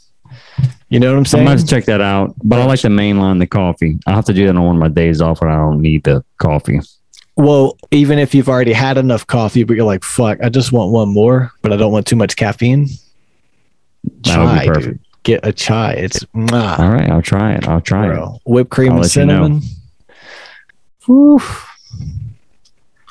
You 0.88 1.00
know 1.00 1.08
what 1.08 1.12
I'm 1.14 1.18
I'm 1.20 1.24
saying? 1.24 1.46
about 1.46 1.58
to 1.58 1.66
check 1.66 1.84
that 1.86 2.00
out, 2.02 2.34
but 2.44 2.60
I 2.60 2.64
like 2.66 2.80
to 2.80 2.88
mainline 2.88 3.38
the 3.38 3.46
coffee. 3.46 3.98
I 4.06 4.12
have 4.12 4.26
to 4.26 4.34
do 4.34 4.46
that 4.46 4.54
on 4.56 4.62
one 4.62 4.76
of 4.76 4.80
my 4.80 4.88
days 4.88 5.20
off 5.22 5.40
when 5.40 5.50
I 5.50 5.56
don't 5.56 5.80
need 5.80 6.04
the 6.04 6.22
coffee. 6.38 6.80
Well, 7.36 7.76
even 7.90 8.18
if 8.18 8.34
you've 8.34 8.48
already 8.48 8.72
had 8.72 8.98
enough 8.98 9.26
coffee, 9.26 9.64
but 9.64 9.76
you're 9.76 9.86
like, 9.86 10.04
fuck, 10.04 10.38
I 10.42 10.48
just 10.48 10.72
want 10.72 10.92
one 10.92 11.08
more, 11.08 11.52
but 11.62 11.72
I 11.72 11.76
don't 11.76 11.92
want 11.92 12.06
too 12.06 12.16
much 12.16 12.36
caffeine. 12.36 12.88
That 14.24 14.38
would 14.38 14.52
be 14.52 14.58
Chai, 14.58 14.66
perfect. 14.66 14.86
dude. 14.86 14.98
Get 15.24 15.46
a 15.46 15.52
chai. 15.52 15.92
It's 15.92 16.24
mwah, 16.34 16.78
All 16.80 16.90
right, 16.90 17.08
I'll 17.08 17.22
try 17.22 17.52
it. 17.52 17.68
I'll 17.68 17.80
try 17.80 18.12
it. 18.12 18.28
Whipped 18.44 18.70
cream 18.70 18.90
I'll 18.92 18.96
and 18.98 19.02
let 19.04 19.14
you 19.16 19.24
know. 19.24 19.60
cinnamon. 21.06 21.38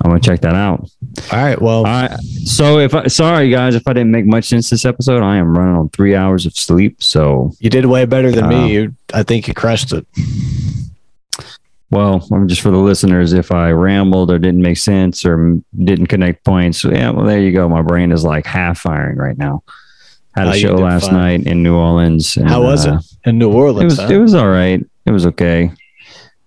I'm 0.04 0.10
gonna 0.10 0.20
check 0.20 0.42
that 0.42 0.56
out. 0.56 0.90
All 1.32 1.40
right. 1.44 1.62
Well, 1.62 1.80
All 1.80 1.84
right. 1.84 2.12
So 2.44 2.80
if 2.80 2.96
I 2.96 3.06
sorry 3.08 3.50
guys 3.52 3.76
if 3.76 3.88
I 3.88 3.94
didn't 3.94 4.12
make 4.12 4.26
much 4.26 4.46
sense 4.46 4.70
this 4.70 4.84
episode, 4.84 5.22
I 5.22 5.38
am 5.38 5.56
running 5.56 5.76
on 5.76 5.90
three 5.90 6.16
hours 6.16 6.46
of 6.48 6.54
sleep. 6.56 7.04
So 7.04 7.52
You 7.60 7.70
did 7.70 7.86
way 7.86 8.06
better 8.06 8.32
than 8.32 8.46
Uh, 8.46 8.50
me. 8.50 8.74
You, 8.74 8.96
I 9.14 9.22
think 9.24 9.48
you 9.48 9.54
crushed 9.54 9.94
it. 9.94 10.06
Well, 11.92 12.28
I'm 12.32 12.48
just 12.48 12.62
for 12.62 12.72
the 12.72 12.78
listeners. 12.78 13.34
If 13.34 13.52
I 13.52 13.72
rambled 13.72 14.32
or 14.32 14.40
didn't 14.40 14.62
make 14.62 14.78
sense 14.78 15.26
or 15.26 15.60
didn't 15.84 16.08
connect 16.08 16.44
points, 16.46 16.84
yeah, 16.84 17.10
well, 17.12 17.26
there 17.26 17.40
you 17.42 17.52
go. 17.52 17.68
My 17.70 17.82
brain 17.82 18.12
is 18.12 18.24
like 18.24 18.46
half 18.46 18.80
firing 18.80 19.18
right 19.18 19.38
now. 19.38 19.64
Had 20.36 20.48
a 20.48 20.54
show 20.58 20.76
last 20.76 21.12
night 21.12 21.46
in 21.46 21.62
New 21.62 21.76
Orleans. 21.76 22.38
and, 22.38 22.48
How 22.48 22.62
was 22.64 22.88
uh, 22.88 23.00
it 23.24 23.30
in 23.30 23.38
New 23.38 23.52
It 23.52 23.56
Orleans? 23.56 23.98
was 23.98 24.00
huh? 24.00 24.14
it 24.14 24.18
was 24.18 24.34
all 24.34 24.50
right. 24.50 24.84
It 25.06 25.12
was 25.12 25.26
okay. 25.28 25.72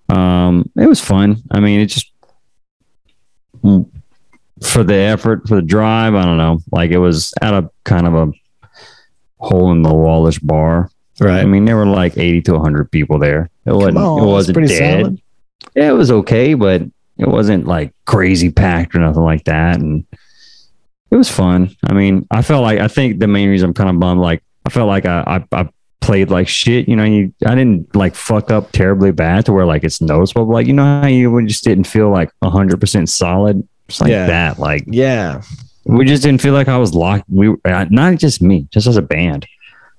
Um, 0.08 0.70
it 0.76 0.86
was 0.86 1.00
fun. 1.00 1.42
I 1.50 1.60
mean, 1.60 1.80
it 1.80 1.86
just 1.86 2.10
for 4.62 4.82
the 4.84 4.94
effort 4.94 5.46
for 5.48 5.56
the 5.56 5.62
drive. 5.62 6.14
I 6.14 6.24
don't 6.24 6.38
know. 6.38 6.60
Like 6.72 6.90
it 6.90 6.98
was 6.98 7.34
at 7.42 7.52
a 7.52 7.70
kind 7.84 8.06
of 8.06 8.14
a 8.14 8.32
hole 9.38 9.70
in 9.72 9.82
the 9.82 9.92
wallish 9.92 10.38
bar. 10.38 10.90
right. 11.20 11.40
I 11.40 11.44
mean, 11.44 11.64
there 11.66 11.76
were 11.76 11.86
like 11.86 12.16
eighty 12.16 12.40
to 12.42 12.58
hundred 12.58 12.90
people 12.90 13.18
there. 13.18 13.50
It 13.66 13.72
wasn't. 13.72 13.98
On, 13.98 14.22
it 14.22 14.26
wasn't 14.30 14.56
pretty 14.56 14.74
dead. 14.74 15.02
solid. 15.02 15.20
Yeah, 15.74 15.90
it 15.90 15.94
was 15.94 16.10
okay, 16.10 16.54
but 16.54 16.82
it 17.18 17.28
wasn't 17.28 17.66
like 17.66 17.92
crazy 18.06 18.50
packed 18.50 18.94
or 18.94 18.98
nothing 19.00 19.22
like 19.22 19.44
that. 19.44 19.80
And 19.80 20.04
it 21.10 21.16
was 21.16 21.30
fun. 21.30 21.74
I 21.84 21.92
mean, 21.94 22.26
I 22.30 22.42
felt 22.42 22.62
like 22.62 22.80
I 22.80 22.88
think 22.88 23.18
the 23.20 23.26
main 23.28 23.48
reason 23.48 23.68
I'm 23.70 23.74
kind 23.74 23.90
of 23.90 23.98
bummed, 23.98 24.20
like 24.20 24.42
I 24.66 24.70
felt 24.70 24.88
like 24.88 25.06
I 25.06 25.44
I, 25.52 25.60
I 25.60 25.68
played 26.00 26.30
like 26.30 26.48
shit. 26.48 26.88
You 26.88 26.96
know, 26.96 27.04
you 27.04 27.32
I 27.46 27.54
didn't 27.54 27.94
like 27.94 28.14
fuck 28.14 28.50
up 28.50 28.72
terribly 28.72 29.12
bad 29.12 29.46
to 29.46 29.52
where 29.52 29.66
like 29.66 29.84
it's 29.84 30.00
noticeable. 30.00 30.46
Like 30.46 30.66
you 30.66 30.72
know 30.72 31.00
how 31.02 31.06
you 31.06 31.46
just 31.46 31.64
didn't 31.64 31.84
feel 31.84 32.10
like 32.10 32.30
hundred 32.42 32.80
percent 32.80 33.08
solid. 33.08 33.66
It's 33.88 34.00
like 34.00 34.10
Yeah. 34.10 34.26
that. 34.26 34.58
Like 34.58 34.84
Yeah. 34.86 35.42
we 35.84 36.04
just 36.04 36.22
didn't 36.22 36.40
feel 36.40 36.54
like 36.54 36.68
I 36.68 36.78
was 36.78 36.94
locked. 36.94 37.24
We 37.28 37.54
uh, 37.64 37.86
not 37.90 38.16
just 38.18 38.42
me, 38.42 38.66
just 38.70 38.86
as 38.86 38.96
a 38.96 39.02
band. 39.02 39.46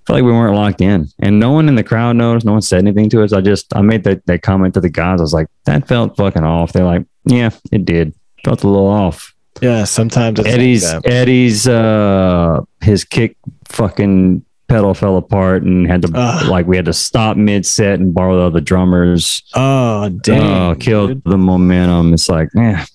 I 0.05 0.07
feel 0.07 0.15
like 0.17 0.23
we 0.25 0.31
weren't 0.31 0.55
locked 0.55 0.81
in, 0.81 1.07
and 1.19 1.39
no 1.39 1.51
one 1.51 1.67
in 1.67 1.73
the 1.73 1.83
crowd 1.83 2.15
noticed. 2.15 2.45
No 2.45 2.51
one 2.53 2.61
said 2.61 2.79
anything 2.79 3.09
to 3.09 3.23
us. 3.23 3.33
I 3.33 3.41
just 3.41 3.75
I 3.75 3.81
made 3.81 4.03
that, 4.03 4.23
that 4.27 4.43
comment 4.43 4.75
to 4.75 4.81
the 4.81 4.89
guys. 4.89 5.19
I 5.19 5.23
was 5.23 5.33
like, 5.33 5.47
that 5.63 5.87
felt 5.87 6.15
fucking 6.15 6.43
off. 6.43 6.73
They're 6.73 6.83
like, 6.85 7.05
yeah, 7.25 7.49
it 7.71 7.85
did. 7.85 8.13
Felt 8.43 8.63
a 8.63 8.67
little 8.67 8.85
off. 8.87 9.33
Yeah. 9.61 9.83
Sometimes 9.85 10.37
it's 10.39 10.47
Eddie's 10.47 10.93
like. 10.93 11.07
Eddie's 11.07 11.67
uh 11.67 12.61
his 12.81 13.03
kick 13.03 13.35
fucking 13.69 14.45
pedal 14.67 14.93
fell 14.93 15.17
apart 15.17 15.63
and 15.63 15.87
had 15.87 16.01
to 16.03 16.11
Ugh. 16.13 16.47
like 16.49 16.67
we 16.67 16.75
had 16.75 16.85
to 16.85 16.93
stop 16.93 17.35
mid 17.37 17.65
set 17.65 17.99
and 17.99 18.13
borrow 18.13 18.35
the 18.35 18.43
other 18.43 18.61
drummers. 18.61 19.41
Oh, 19.55 20.09
dang. 20.09 20.41
oh, 20.71 20.75
killed 20.75 21.09
dude. 21.09 21.23
the 21.23 21.37
momentum. 21.37 22.13
It's 22.13 22.29
like, 22.29 22.49
yeah. 22.55 22.85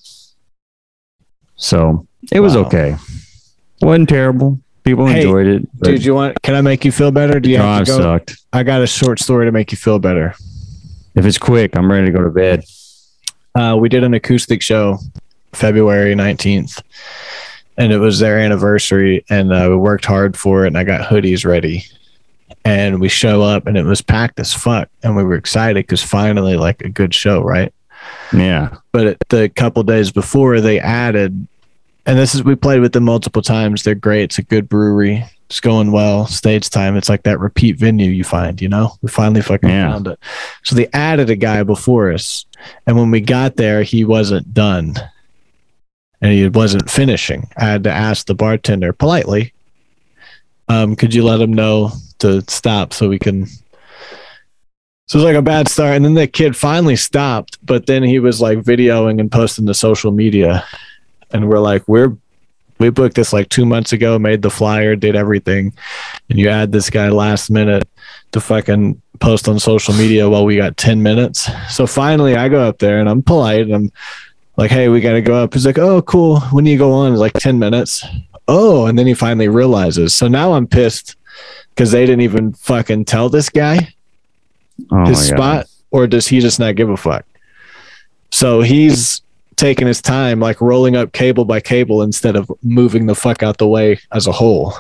So 1.56 2.06
it 2.32 2.40
was 2.40 2.56
Wow. 2.56 2.64
okay. 2.66 2.96
wasn't 3.82 4.08
terrible. 4.08 4.60
People 4.84 5.06
Hey, 5.06 5.18
enjoyed 5.18 5.46
it. 5.46 5.80
Dude, 5.82 6.04
you 6.04 6.14
want? 6.14 6.40
Can 6.42 6.54
I 6.54 6.60
make 6.60 6.84
you 6.84 6.92
feel 6.92 7.10
better? 7.10 7.38
Do 7.40 7.50
you 7.50 7.58
have 7.58 7.84
to 7.84 7.90
go? 7.90 7.98
sucked. 7.98 8.36
I 8.52 8.62
got 8.62 8.82
a 8.82 8.86
short 8.86 9.18
story 9.20 9.46
to 9.46 9.52
make 9.52 9.70
you 9.72 9.76
feel 9.78 9.98
better. 9.98 10.34
If 11.14 11.26
it's 11.26 11.38
quick, 11.38 11.76
I'm 11.76 11.90
ready 11.90 12.06
to 12.06 12.12
go 12.12 12.22
to 12.22 12.30
bed. 12.30 12.64
Uh, 13.54 13.76
we 13.78 13.88
did 13.88 14.04
an 14.04 14.14
acoustic 14.14 14.62
show 14.62 14.98
February 15.52 16.14
19th, 16.14 16.80
and 17.76 17.92
it 17.92 17.98
was 17.98 18.18
their 18.20 18.38
anniversary, 18.38 19.24
and 19.28 19.52
uh, 19.52 19.66
we 19.70 19.76
worked 19.76 20.04
hard 20.04 20.36
for 20.36 20.64
it, 20.64 20.68
and 20.68 20.78
I 20.78 20.84
got 20.84 21.08
hoodies 21.08 21.44
ready. 21.44 21.84
And 22.64 23.00
we 23.00 23.08
show 23.08 23.42
up, 23.42 23.66
and 23.66 23.76
it 23.76 23.84
was 23.84 24.02
packed 24.02 24.38
as 24.38 24.52
fuck, 24.52 24.88
and 25.02 25.16
we 25.16 25.24
were 25.24 25.34
excited 25.34 25.86
because 25.86 26.02
finally, 26.02 26.56
like 26.56 26.82
a 26.82 26.88
good 26.88 27.14
show, 27.14 27.42
right? 27.42 27.72
Yeah. 28.32 28.76
but 28.92 29.06
it, 29.06 29.18
the 29.28 29.48
couple 29.50 29.82
days 29.82 30.10
before 30.10 30.60
they 30.60 30.80
added 30.80 31.46
and 32.06 32.18
this 32.18 32.34
is 32.34 32.42
we 32.42 32.54
played 32.54 32.80
with 32.80 32.92
them 32.92 33.04
multiple 33.04 33.42
times. 33.42 33.82
They're 33.82 33.94
great. 33.94 34.22
It's 34.24 34.38
a 34.38 34.42
good 34.42 34.68
brewery. 34.68 35.24
It's 35.46 35.60
going 35.60 35.90
well. 35.92 36.26
Stage 36.26 36.70
time 36.70 36.96
it's 36.96 37.08
like 37.08 37.24
that 37.24 37.40
repeat 37.40 37.76
venue 37.76 38.10
you 38.10 38.22
find 38.24 38.60
you 38.62 38.68
know? 38.68 38.92
We 39.02 39.08
finally 39.08 39.42
fucking 39.42 39.68
Yeah. 39.68 39.90
found 39.90 40.06
it. 40.06 40.18
So 40.64 40.76
they 40.76 40.86
added 40.92 41.28
a 41.28 41.36
guy 41.36 41.62
before 41.64 42.12
us. 42.12 42.46
And 42.86 42.96
when 42.96 43.10
we 43.10 43.20
got 43.20 43.56
there 43.56 43.82
he 43.82 44.04
wasn't 44.04 44.54
done. 44.54 44.94
And 46.22 46.32
he 46.32 46.48
wasn't 46.48 46.90
finishing. 46.90 47.48
I 47.56 47.64
had 47.64 47.82
to 47.84 47.90
ask 47.90 48.26
the 48.26 48.34
bartender 48.34 48.92
politely 48.92 49.52
um 50.68 50.94
could 50.94 51.12
you 51.12 51.24
let 51.24 51.40
him 51.40 51.52
know 51.52 51.90
to 52.20 52.42
stop 52.48 52.92
so 52.92 53.08
we 53.08 53.18
can 53.18 53.46
so 55.06 55.18
it 55.18 55.22
was 55.22 55.24
like 55.24 55.34
a 55.34 55.42
bad 55.42 55.66
start. 55.66 55.96
And 55.96 56.04
then 56.04 56.14
the 56.14 56.28
kid 56.28 56.56
finally 56.56 56.94
stopped, 56.94 57.58
but 57.66 57.86
then 57.86 58.04
he 58.04 58.20
was 58.20 58.40
like 58.40 58.58
videoing 58.58 59.18
and 59.18 59.32
posting 59.32 59.66
to 59.66 59.74
social 59.74 60.12
media. 60.12 60.64
And 61.32 61.48
we're 61.48 61.58
like, 61.60 61.86
we're 61.86 62.16
we 62.78 62.88
booked 62.88 63.14
this 63.14 63.32
like 63.34 63.50
two 63.50 63.66
months 63.66 63.92
ago, 63.92 64.18
made 64.18 64.40
the 64.40 64.50
flyer, 64.50 64.96
did 64.96 65.14
everything. 65.14 65.72
And 66.30 66.38
you 66.38 66.48
add 66.48 66.72
this 66.72 66.88
guy 66.88 67.10
last 67.10 67.50
minute 67.50 67.86
to 68.32 68.40
fucking 68.40 69.00
post 69.20 69.48
on 69.48 69.58
social 69.58 69.92
media 69.92 70.30
while 70.30 70.46
we 70.46 70.56
got 70.56 70.78
10 70.78 71.02
minutes. 71.02 71.50
So 71.68 71.86
finally 71.86 72.36
I 72.36 72.48
go 72.48 72.66
up 72.66 72.78
there 72.78 72.98
and 72.98 73.06
I'm 73.08 73.22
polite 73.22 73.66
and 73.66 73.74
I'm 73.74 73.92
like, 74.56 74.70
hey, 74.70 74.88
we 74.88 75.02
gotta 75.02 75.20
go 75.20 75.34
up. 75.34 75.52
He's 75.52 75.66
like, 75.66 75.76
Oh, 75.78 76.00
cool. 76.02 76.40
When 76.52 76.64
do 76.64 76.70
you 76.70 76.78
go 76.78 76.92
on? 76.92 77.12
It's 77.12 77.20
like 77.20 77.34
10 77.34 77.58
minutes. 77.58 78.02
Oh, 78.48 78.86
and 78.86 78.98
then 78.98 79.06
he 79.06 79.12
finally 79.12 79.48
realizes. 79.48 80.14
So 80.14 80.26
now 80.26 80.54
I'm 80.54 80.66
pissed 80.66 81.16
because 81.74 81.90
they 81.92 82.06
didn't 82.06 82.22
even 82.22 82.54
fucking 82.54 83.04
tell 83.04 83.28
this 83.28 83.50
guy 83.50 83.92
Oh 84.90 85.04
his 85.04 85.30
God. 85.30 85.36
spot, 85.36 85.66
or 85.90 86.06
does 86.06 86.28
he 86.28 86.40
just 86.40 86.58
not 86.58 86.76
give 86.76 86.88
a 86.88 86.96
fuck? 86.96 87.26
So 88.30 88.62
he's 88.62 89.20
taking 89.60 89.86
his 89.86 90.00
time, 90.00 90.40
like 90.40 90.60
rolling 90.60 90.96
up 90.96 91.12
cable 91.12 91.44
by 91.44 91.60
cable 91.60 92.02
instead 92.02 92.34
of 92.34 92.50
moving 92.62 93.06
the 93.06 93.14
fuck 93.14 93.42
out 93.42 93.58
the 93.58 93.68
way 93.68 94.00
as 94.12 94.26
a 94.26 94.32
whole. 94.32 94.72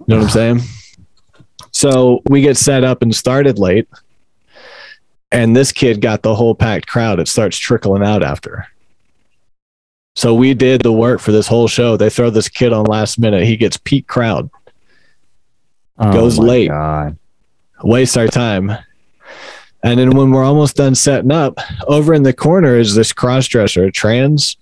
You 0.00 0.06
know 0.08 0.16
what 0.18 0.24
I'm 0.24 0.30
saying? 0.58 0.60
So 1.70 2.20
we 2.28 2.40
get 2.40 2.56
set 2.56 2.84
up 2.84 3.00
and 3.02 3.14
started 3.14 3.58
late. 3.58 3.88
And 5.32 5.56
this 5.56 5.72
kid 5.72 6.00
got 6.00 6.22
the 6.22 6.34
whole 6.34 6.54
packed 6.54 6.86
crowd. 6.86 7.18
It 7.18 7.26
starts 7.28 7.58
trickling 7.58 8.02
out 8.04 8.22
after. 8.22 8.66
So 10.16 10.34
we 10.34 10.54
did 10.54 10.82
the 10.82 10.92
work 10.92 11.20
for 11.20 11.32
this 11.32 11.48
whole 11.48 11.66
show. 11.66 11.96
They 11.96 12.10
throw 12.10 12.30
this 12.30 12.48
kid 12.48 12.72
on 12.72 12.84
last 12.84 13.18
minute. 13.18 13.44
He 13.44 13.56
gets 13.56 13.76
peak 13.76 14.06
crowd, 14.06 14.48
Oh 15.98 16.12
Goes 16.12 16.38
my 16.38 16.44
late. 16.46 16.68
God. 16.68 17.16
waste 17.82 18.16
our 18.16 18.28
time. 18.28 18.72
And 19.84 20.00
then 20.00 20.10
when 20.16 20.30
we're 20.32 20.42
almost 20.44 20.76
done 20.76 20.94
setting 20.96 21.30
up, 21.30 21.58
over 21.86 22.12
in 22.14 22.22
the 22.24 22.32
corner 22.32 22.76
is 22.78 22.94
this 22.96 23.12
cross 23.12 23.46
dresser, 23.46 23.90
trans, 23.90 24.56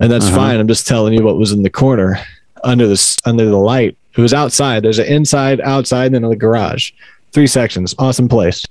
and 0.00 0.10
that's 0.10 0.26
Uh-huh. 0.26 0.36
fine. 0.36 0.60
I'm 0.60 0.68
just 0.68 0.86
telling 0.86 1.12
you 1.12 1.22
what 1.22 1.36
was 1.36 1.52
in 1.52 1.62
the 1.62 1.68
corner 1.70 2.18
under 2.64 2.86
this 2.86 3.18
under 3.26 3.44
the 3.44 3.56
light. 3.58 3.96
It 4.16 4.20
was 4.20 4.32
outside. 4.32 4.82
There's 4.84 4.98
an 5.00 5.06
inside, 5.06 5.60
outside, 5.60 6.06
and 6.14 6.24
then 6.24 6.24
a 6.32 6.36
garage. 6.36 6.92
Three 7.32 7.46
sections. 7.46 7.94
Awesome 7.98 8.28
place. 8.28 8.64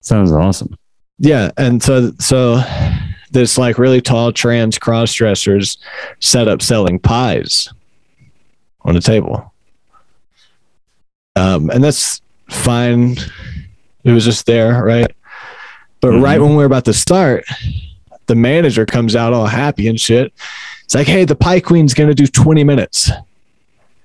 Sounds 0.00 0.32
awesome. 0.32 0.76
Yeah, 1.18 1.50
and 1.56 1.82
so 1.82 2.12
so 2.18 2.62
this 3.32 3.58
like 3.58 3.76
really 3.78 4.00
tall 4.00 4.32
trans 4.32 4.78
cross 4.78 5.12
dressers 5.12 5.76
set 6.20 6.48
up 6.48 6.62
selling 6.62 6.98
pies 6.98 7.68
on 8.82 8.94
the 8.94 9.00
table. 9.00 9.52
Um, 11.36 11.68
and 11.70 11.82
that's 11.82 12.20
fine. 12.48 13.16
It 14.04 14.12
was 14.12 14.24
just 14.24 14.46
there, 14.46 14.84
right? 14.84 15.10
But 16.00 16.12
Mhm. 16.12 16.22
right 16.22 16.40
when 16.40 16.54
we're 16.54 16.66
about 16.66 16.84
to 16.86 16.92
start, 16.92 17.44
the 18.26 18.34
manager 18.34 18.84
comes 18.86 19.16
out 19.16 19.32
all 19.32 19.46
happy 19.46 19.88
and 19.88 19.98
shit. 20.00 20.32
It's 20.84 20.94
like, 20.94 21.06
hey, 21.06 21.24
the 21.24 21.34
pie 21.34 21.60
queen's 21.60 21.94
gonna 21.94 22.14
do 22.14 22.26
20 22.26 22.62
minutes. 22.64 23.10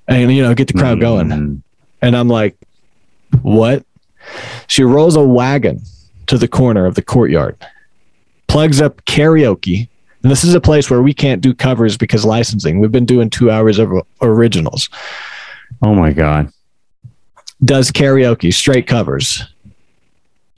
And 0.07 0.33
you 0.33 0.41
know, 0.41 0.53
get 0.55 0.67
the 0.67 0.73
crowd 0.73 0.99
going. 0.99 1.27
Mm. 1.27 1.61
And 2.01 2.15
I'm 2.15 2.27
like, 2.29 2.55
what? 3.41 3.83
She 4.67 4.83
rolls 4.83 5.15
a 5.15 5.21
wagon 5.23 5.81
to 6.27 6.37
the 6.37 6.47
corner 6.47 6.85
of 6.85 6.95
the 6.95 7.01
courtyard, 7.01 7.55
plugs 8.47 8.81
up 8.81 9.03
karaoke. 9.05 9.87
And 10.23 10.31
this 10.31 10.43
is 10.43 10.53
a 10.53 10.61
place 10.61 10.89
where 10.89 11.01
we 11.01 11.13
can't 11.13 11.41
do 11.41 11.53
covers 11.53 11.95
because 11.97 12.25
licensing. 12.25 12.79
We've 12.79 12.91
been 12.91 13.05
doing 13.05 13.29
two 13.29 13.49
hours 13.51 13.79
of 13.79 13.91
originals. 14.21 14.89
Oh 15.81 15.93
my 15.95 16.11
God. 16.11 16.51
Does 17.63 17.91
karaoke, 17.91 18.53
straight 18.53 18.87
covers. 18.87 19.43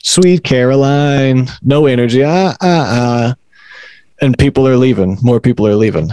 Sweet 0.03 0.44
Caroline, 0.44 1.48
no 1.61 1.86
energy. 1.86 2.23
Ah, 2.23 2.56
ah, 2.61 2.88
ah. 2.90 3.36
And 4.22 4.38
people 4.38 4.68
are 4.68 4.78
leaving. 4.78 5.18
More 5.22 5.40
people 5.40 5.68
are 5.68 5.76
leaving. 5.76 6.10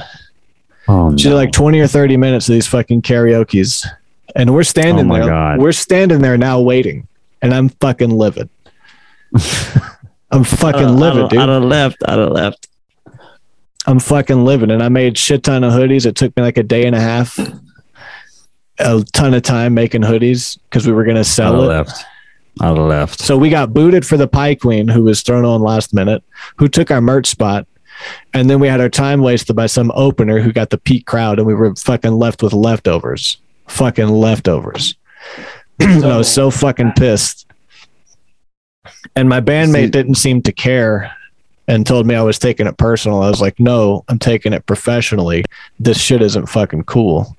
Oh 0.88 1.10
She 1.16 1.24
did 1.24 1.30
no. 1.30 1.36
like 1.36 1.52
20 1.52 1.80
or 1.80 1.86
30 1.86 2.16
minutes 2.16 2.48
of 2.48 2.54
these 2.54 2.66
fucking 2.66 3.02
karaoke's. 3.02 3.86
And 4.36 4.54
we're 4.54 4.62
standing 4.62 5.06
Oh 5.06 5.08
my 5.08 5.18
there. 5.20 5.28
God. 5.28 5.58
We're 5.58 5.72
standing 5.72 6.20
there 6.20 6.38
now 6.38 6.60
waiting. 6.60 7.06
And 7.42 7.52
I'm 7.54 7.68
fucking 7.68 8.10
livid. 8.10 8.48
I'm 10.30 10.44
fucking 10.44 10.96
livid, 10.96 11.30
dude. 11.30 11.38
I'd 11.38 11.48
have 11.48 11.62
left. 11.62 11.96
I'd 12.06 12.18
have 12.18 12.30
left. 12.30 12.68
I'm 13.86 13.98
fucking 13.98 14.44
living. 14.44 14.70
And 14.70 14.82
I 14.82 14.88
made 14.88 15.16
shit 15.16 15.42
ton 15.44 15.64
of 15.64 15.72
hoodies. 15.72 16.04
It 16.06 16.14
took 16.14 16.36
me 16.36 16.42
like 16.42 16.58
a 16.58 16.62
day 16.62 16.84
and 16.86 16.94
a 16.94 17.00
half, 17.00 17.38
a 18.78 19.02
ton 19.12 19.34
of 19.34 19.42
time 19.42 19.72
making 19.74 20.02
hoodies 20.02 20.58
because 20.68 20.86
we 20.86 20.92
were 20.92 21.04
going 21.04 21.14
to 21.16 21.20
I'd 21.20 21.26
sell 21.26 21.62
it. 21.62 21.66
left. 21.66 22.04
I'd 22.60 22.76
have 22.76 22.78
left. 22.78 23.20
So 23.20 23.36
we 23.36 23.50
got 23.50 23.72
booted 23.72 24.06
for 24.06 24.16
the 24.16 24.28
Pie 24.28 24.56
Queen, 24.56 24.88
who 24.88 25.04
was 25.04 25.22
thrown 25.22 25.44
on 25.44 25.62
last 25.62 25.94
minute, 25.94 26.22
who 26.56 26.68
took 26.68 26.90
our 26.90 27.00
merch 27.00 27.26
spot. 27.26 27.66
And 28.32 28.48
then 28.48 28.60
we 28.60 28.68
had 28.68 28.80
our 28.80 28.88
time 28.88 29.22
wasted 29.22 29.56
by 29.56 29.66
some 29.66 29.90
opener 29.94 30.38
who 30.40 30.52
got 30.52 30.70
the 30.70 30.78
peak 30.78 31.06
crowd, 31.06 31.38
and 31.38 31.46
we 31.46 31.54
were 31.54 31.74
fucking 31.74 32.12
left 32.12 32.42
with 32.42 32.52
leftovers. 32.52 33.38
Fucking 33.68 34.08
leftovers. 34.08 34.94
and 35.80 36.04
I 36.06 36.16
was 36.16 36.30
so 36.32 36.50
fucking 36.50 36.92
pissed. 36.92 37.46
And 39.16 39.28
my 39.28 39.40
bandmate 39.40 39.86
See- 39.86 39.90
didn't 39.90 40.14
seem 40.14 40.42
to 40.42 40.52
care 40.52 41.12
and 41.66 41.86
told 41.86 42.06
me 42.06 42.14
I 42.14 42.22
was 42.22 42.38
taking 42.38 42.66
it 42.66 42.78
personal. 42.78 43.22
I 43.22 43.28
was 43.28 43.40
like, 43.40 43.60
no, 43.60 44.04
I'm 44.08 44.18
taking 44.18 44.52
it 44.52 44.64
professionally. 44.64 45.44
This 45.78 46.00
shit 46.00 46.22
isn't 46.22 46.46
fucking 46.46 46.84
cool. 46.84 47.36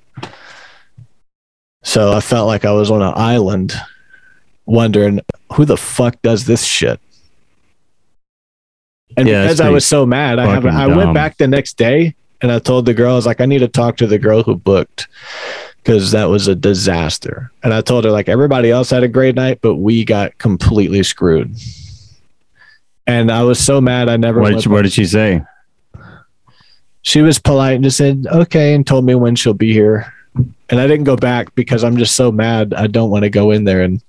So 1.82 2.12
I 2.12 2.20
felt 2.20 2.46
like 2.46 2.64
I 2.64 2.72
was 2.72 2.90
on 2.90 3.02
an 3.02 3.14
island 3.16 3.74
wondering 4.70 5.20
who 5.52 5.64
the 5.64 5.76
fuck 5.76 6.20
does 6.22 6.46
this 6.46 6.64
shit. 6.64 7.00
And 9.16 9.28
Yeah, 9.28 9.42
because 9.42 9.60
I 9.60 9.70
was 9.70 9.84
so 9.84 10.06
mad, 10.06 10.38
I 10.38 10.46
have 10.46 10.66
I 10.66 10.86
went 10.86 11.14
back 11.14 11.36
the 11.36 11.48
next 11.48 11.76
day 11.76 12.14
and 12.40 12.52
I 12.52 12.58
told 12.58 12.86
the 12.86 12.94
girl 12.94 13.12
I 13.12 13.16
was 13.16 13.26
like, 13.26 13.40
I 13.40 13.46
need 13.46 13.58
to 13.58 13.68
talk 13.68 13.96
to 13.98 14.06
the 14.06 14.18
girl 14.18 14.42
who 14.42 14.54
booked 14.54 15.08
because 15.82 16.12
that 16.12 16.26
was 16.26 16.46
a 16.46 16.54
disaster. 16.54 17.50
And 17.62 17.74
I 17.74 17.80
told 17.80 18.04
her 18.04 18.10
like 18.10 18.28
everybody 18.28 18.70
else 18.70 18.90
had 18.90 19.02
a 19.02 19.08
great 19.08 19.34
night, 19.34 19.58
but 19.60 19.76
we 19.76 20.04
got 20.04 20.38
completely 20.38 21.02
screwed. 21.02 21.54
And 23.06 23.30
I 23.30 23.42
was 23.42 23.58
so 23.58 23.80
mad 23.80 24.08
I 24.08 24.16
never. 24.16 24.40
What 24.40 24.50
did, 24.50 24.62
she, 24.62 24.68
what 24.68 24.82
did 24.82 24.92
she 24.92 25.04
say? 25.04 25.42
she 27.02 27.22
was 27.22 27.38
polite 27.38 27.74
and 27.74 27.84
just 27.84 27.96
said 27.96 28.26
okay 28.30 28.74
and 28.74 28.86
told 28.86 29.04
me 29.04 29.14
when 29.14 29.34
she'll 29.34 29.54
be 29.54 29.72
here 29.72 30.12
and 30.68 30.80
i 30.80 30.86
didn't 30.86 31.04
go 31.04 31.16
back 31.16 31.54
because 31.54 31.82
i'm 31.82 31.96
just 31.96 32.14
so 32.14 32.30
mad 32.30 32.74
i 32.74 32.86
don't 32.86 33.10
want 33.10 33.22
to 33.22 33.30
go 33.30 33.50
in 33.50 33.64
there 33.64 33.82
and 33.82 34.02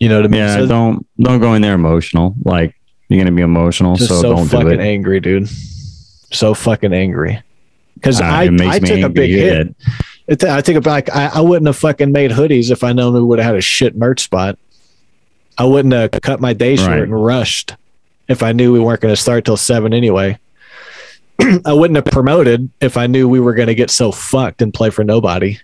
you 0.00 0.08
know 0.08 0.16
what 0.16 0.24
i 0.24 0.28
mean 0.28 0.40
Yeah, 0.40 0.56
so 0.56 0.66
don't 0.66 1.06
don't 1.20 1.40
go 1.40 1.54
in 1.54 1.62
there 1.62 1.74
emotional. 1.74 2.34
Like 2.44 2.74
you're 3.08 3.18
gonna 3.22 3.34
be 3.36 3.42
emotional, 3.42 3.96
so, 3.96 4.06
so, 4.06 4.22
don't 4.22 4.42
do 4.44 4.48
fucking 4.56 4.72
it. 4.72 4.80
angry 4.80 5.20
dude 5.20 5.48
so 6.32 6.54
fucking 6.54 6.92
angry 6.92 7.40
because 7.94 8.20
Ah, 8.20 8.24
I, 8.38 8.50
I 8.62 8.78
took 8.78 9.00
a 9.00 9.08
big 9.08 9.30
hit 9.30 9.74
it, 10.28 10.44
I 10.44 10.60
think 10.60 10.78
about 10.78 10.90
like 10.92 11.10
I, 11.14 11.26
I 11.34 11.40
wouldn't 11.40 11.66
have 11.66 11.76
fucking 11.76 12.12
made 12.12 12.30
hoodies 12.30 12.70
if 12.70 12.84
I 12.84 12.92
known 12.92 13.14
we 13.14 13.20
would 13.22 13.38
have 13.40 13.46
had 13.46 13.56
a 13.56 13.60
shit 13.60 13.96
merch 13.96 14.20
spot. 14.22 14.58
I 15.58 15.64
wouldn't 15.64 15.92
have 15.92 16.12
cut 16.22 16.40
my 16.40 16.52
day 16.52 16.76
short 16.76 16.90
Right. 16.90 17.02
and 17.02 17.24
rushed 17.24 17.74
if 18.28 18.42
I 18.44 18.52
knew 18.52 18.72
we 18.72 18.78
weren't 18.78 19.00
going 19.00 19.12
to 19.12 19.20
start 19.20 19.44
till 19.44 19.56
seven 19.56 19.92
anyway. 19.92 20.38
I 21.66 21.72
wouldn't 21.72 21.96
have 21.96 22.04
promoted 22.06 22.70
if 22.80 22.96
I 22.96 23.08
knew 23.08 23.28
we 23.28 23.40
were 23.40 23.54
going 23.54 23.66
to 23.66 23.74
get 23.74 23.90
so 23.90 24.12
fucked 24.12 24.62
and 24.62 24.72
play 24.72 24.90
for 24.90 25.02
nobody. 25.02 25.58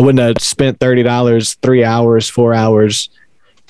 I 0.00 0.02
wouldn't 0.02 0.26
have 0.26 0.42
spent 0.42 0.80
thirty 0.80 1.02
dollars, 1.02 1.54
three 1.60 1.84
hours, 1.84 2.26
four 2.26 2.54
hours, 2.54 3.10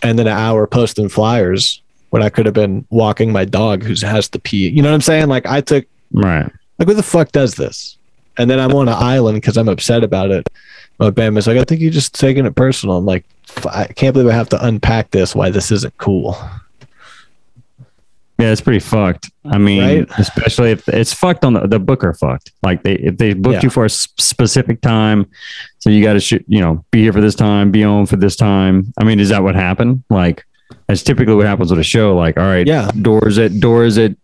and 0.05 0.17
then 0.17 0.29
an 0.29 0.37
hour 0.37 0.65
posting 0.69 1.09
flyers 1.09 1.83
when 2.11 2.23
I 2.23 2.29
could 2.29 2.47
have 2.47 2.55
been 2.55 2.87
walking 2.91 3.33
my 3.33 3.45
dog 3.45 3.83
who 3.83 3.95
has 4.07 4.29
to 4.29 4.39
pee. 4.39 4.69
You 4.69 4.81
know 4.81 4.91
what 4.91 4.95
I'm 4.95 5.01
saying? 5.01 5.27
Like 5.27 5.47
I 5.47 5.61
took 5.61 5.87
Right. 6.13 6.49
like, 6.79 6.87
who 6.87 6.95
the 6.95 7.03
fuck 7.03 7.33
does 7.33 7.57
this? 7.57 7.97
And 8.39 8.49
then 8.49 8.61
I'm 8.61 8.73
on 8.75 8.87
an 8.87 8.95
island 8.95 9.39
because 9.41 9.57
I'm 9.57 9.69
upset 9.69 10.05
about 10.05 10.31
it. 10.31 10.49
My 11.01 11.11
bandmate's 11.11 11.49
like, 11.49 11.59
I 11.59 11.65
think 11.65 11.81
you're 11.81 11.91
just 11.91 12.15
taking 12.15 12.47
it 12.47 12.55
personal. 12.55 12.97
I'm 12.99 13.07
like, 13.07 13.25
I 13.69 13.87
can't 13.87 14.13
believe 14.15 14.29
I 14.31 14.35
have 14.35 14.49
to 14.51 14.65
unpack 14.65 15.11
this. 15.11 15.35
Why 15.35 15.51
this 15.51 15.73
isn't 15.73 15.99
cool? 15.99 16.37
Yeah, 18.41 18.53
it's 18.53 18.61
pretty 18.61 18.79
fucked. 18.81 19.31
I 19.45 19.59
mean, 19.59 19.83
Right? 19.83 20.09
especially 20.19 20.71
if 20.71 20.89
it's 20.89 21.13
fucked 21.13 21.45
on 21.45 21.53
the, 21.55 21.67
the 21.67 21.79
booker 21.79 22.13
fucked. 22.15 22.53
Like 22.63 22.83
they 22.83 22.95
if 22.95 23.17
they 23.19 23.35
booked 23.35 23.55
Yeah. 23.55 23.61
you 23.65 23.71
for 23.71 23.85
a 23.85 23.91
specific 23.91 24.81
time, 24.81 25.27
so 25.79 25.91
you 25.91 26.03
got 26.03 26.15
to 26.15 26.21
shoot, 26.21 26.45
you 26.49 26.61
know, 26.61 26.85
be 26.91 27.03
here 27.03 27.13
for 27.13 27.21
this 27.21 27.35
time, 27.35 27.71
be 27.71 27.85
on 27.85 28.07
for 28.07 28.17
this 28.17 28.37
time. 28.37 28.93
I 28.99 29.05
mean, 29.05 29.21
is 29.21 29.29
that 29.31 29.43
what 29.43 29.55
happened? 29.55 30.05
Like 30.11 30.45
that's 30.87 31.03
typically 31.03 31.35
what 31.35 31.47
happens 31.47 31.71
with 31.71 31.81
a 31.81 31.85
show. 31.85 32.17
Like, 32.17 32.39
all 32.39 32.47
right, 32.47 32.67
Yeah. 32.67 32.91
doors 33.03 33.39
at 33.39 33.59
doors 33.61 33.99
at 33.99 34.17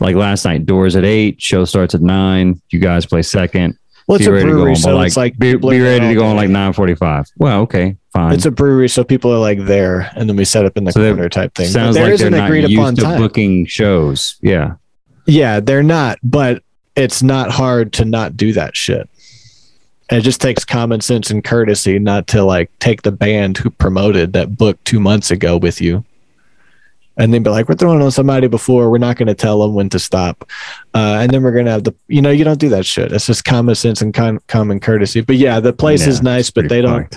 like 0.00 0.16
last 0.16 0.44
night, 0.44 0.66
doors 0.66 0.96
at 0.96 1.04
eight, 1.04 1.40
show 1.40 1.64
starts 1.64 1.94
at 1.94 2.02
nine. 2.02 2.60
You 2.70 2.78
guys 2.78 3.06
play 3.06 3.22
second. 3.22 3.76
Well, 4.08 4.16
it's 4.16 4.26
a 4.26 4.32
ready 4.32 4.46
to 4.46 4.50
go 4.50 4.56
brewery, 4.56 4.74
so 4.74 4.96
like, 4.96 5.06
it's 5.08 5.16
like 5.18 5.38
be, 5.38 5.54
be 5.54 5.80
ready 5.80 6.08
to 6.08 6.14
go 6.14 6.24
on 6.24 6.34
like 6.34 6.48
nine 6.48 6.72
forty 6.72 6.94
five. 6.94 7.26
Well, 7.36 7.60
okay, 7.60 7.96
fine. 8.14 8.32
It's 8.32 8.46
a 8.46 8.50
brewery, 8.50 8.88
so 8.88 9.04
people 9.04 9.30
are 9.32 9.38
like 9.38 9.66
there, 9.66 10.10
and 10.16 10.28
then 10.28 10.34
we 10.34 10.46
set 10.46 10.64
up 10.64 10.78
in 10.78 10.84
the 10.84 10.92
So 10.92 11.00
corner 11.14 11.28
type 11.28 11.54
thing. 11.54 11.66
But 11.66 11.72
Sounds 11.72 11.94
there 11.94 12.08
like 12.08 12.18
they're 12.18 12.28
an 12.28 12.32
not 12.32 12.46
agreed 12.48 12.64
upon 12.64 12.92
used 12.92 12.96
to 12.96 13.02
time. 13.02 13.20
booking 13.20 13.66
shows. 13.66 14.36
Yeah. 14.40 14.76
Yeah, 15.26 15.60
they're 15.60 15.82
not, 15.82 16.18
but 16.22 16.62
it's 16.96 17.22
not 17.22 17.50
hard 17.50 17.92
to 17.94 18.06
not 18.06 18.34
do 18.34 18.54
that 18.54 18.74
shit. 18.74 19.10
And 20.08 20.18
it 20.18 20.22
just 20.22 20.40
takes 20.40 20.64
common 20.64 21.02
sense 21.02 21.30
and 21.30 21.44
courtesy 21.44 21.98
not 21.98 22.26
to 22.28 22.42
like 22.42 22.70
take 22.78 23.02
the 23.02 23.12
band 23.12 23.58
who 23.58 23.68
promoted 23.68 24.32
that 24.32 24.56
book 24.56 24.82
two 24.84 25.00
months 25.00 25.30
ago 25.30 25.58
with 25.58 25.82
you 25.82 26.02
and 27.18 27.34
then 27.34 27.42
be 27.42 27.50
like, 27.50 27.68
we're 27.68 27.74
throwing 27.74 28.00
on 28.00 28.10
somebody 28.10 28.46
before. 28.46 28.90
We're 28.90 28.98
not 28.98 29.16
going 29.16 29.26
to 29.26 29.34
tell 29.34 29.60
them 29.60 29.74
when 29.74 29.88
to 29.90 29.98
stop. 29.98 30.48
Uh, 30.94 31.18
and 31.20 31.30
then 31.30 31.42
we're 31.42 31.52
going 31.52 31.66
to 31.66 31.72
have 31.72 31.84
the, 31.84 31.94
you 32.06 32.22
know, 32.22 32.30
you 32.30 32.44
don't 32.44 32.60
do 32.60 32.68
that 32.70 32.86
shit. 32.86 33.12
It's 33.12 33.26
just 33.26 33.44
common 33.44 33.74
sense 33.74 34.00
and 34.00 34.14
con- 34.14 34.40
common 34.46 34.80
courtesy. 34.80 35.20
But 35.20 35.36
yeah, 35.36 35.60
the 35.60 35.72
place 35.72 36.02
Yeah, 36.02 36.08
is 36.08 36.22
nice, 36.22 36.50
but 36.50 36.68
they 36.68 36.80
don't, 36.80 37.14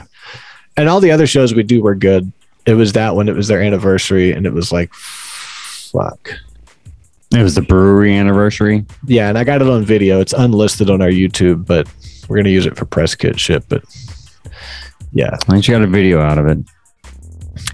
and 0.75 0.89
all 0.89 0.99
the 0.99 1.11
other 1.11 1.27
shows 1.27 1.53
we 1.53 1.63
do 1.63 1.81
were 1.81 1.95
good. 1.95 2.31
It 2.65 2.73
was 2.73 2.93
that 2.93 3.15
one, 3.15 3.29
it 3.29 3.35
was 3.35 3.47
their 3.47 3.61
anniversary, 3.61 4.31
and 4.33 4.45
it 4.45 4.53
was 4.53 4.71
like, 4.71 4.93
fuck. 4.93 6.31
It 7.33 7.41
was 7.41 7.55
the 7.55 7.61
brewery 7.61 8.15
anniversary. 8.15 8.85
Yeah, 9.05 9.29
and 9.29 9.37
I 9.37 9.43
got 9.43 9.61
it 9.61 9.67
on 9.67 9.85
video. 9.85 10.19
It's 10.19 10.33
unlisted 10.33 10.89
on 10.89 11.01
our 11.01 11.09
YouTube, 11.09 11.65
but 11.65 11.87
we're 12.27 12.37
gonna 12.37 12.49
use 12.49 12.65
it 12.65 12.75
for 12.77 12.85
press 12.85 13.15
kit 13.15 13.39
shit. 13.39 13.67
But 13.69 13.83
yeah, 15.13 15.29
I 15.31 15.37
think 15.51 15.67
you 15.67 15.73
got 15.73 15.81
a 15.81 15.87
video 15.87 16.19
out 16.21 16.37
of 16.37 16.45
it. 16.47 16.59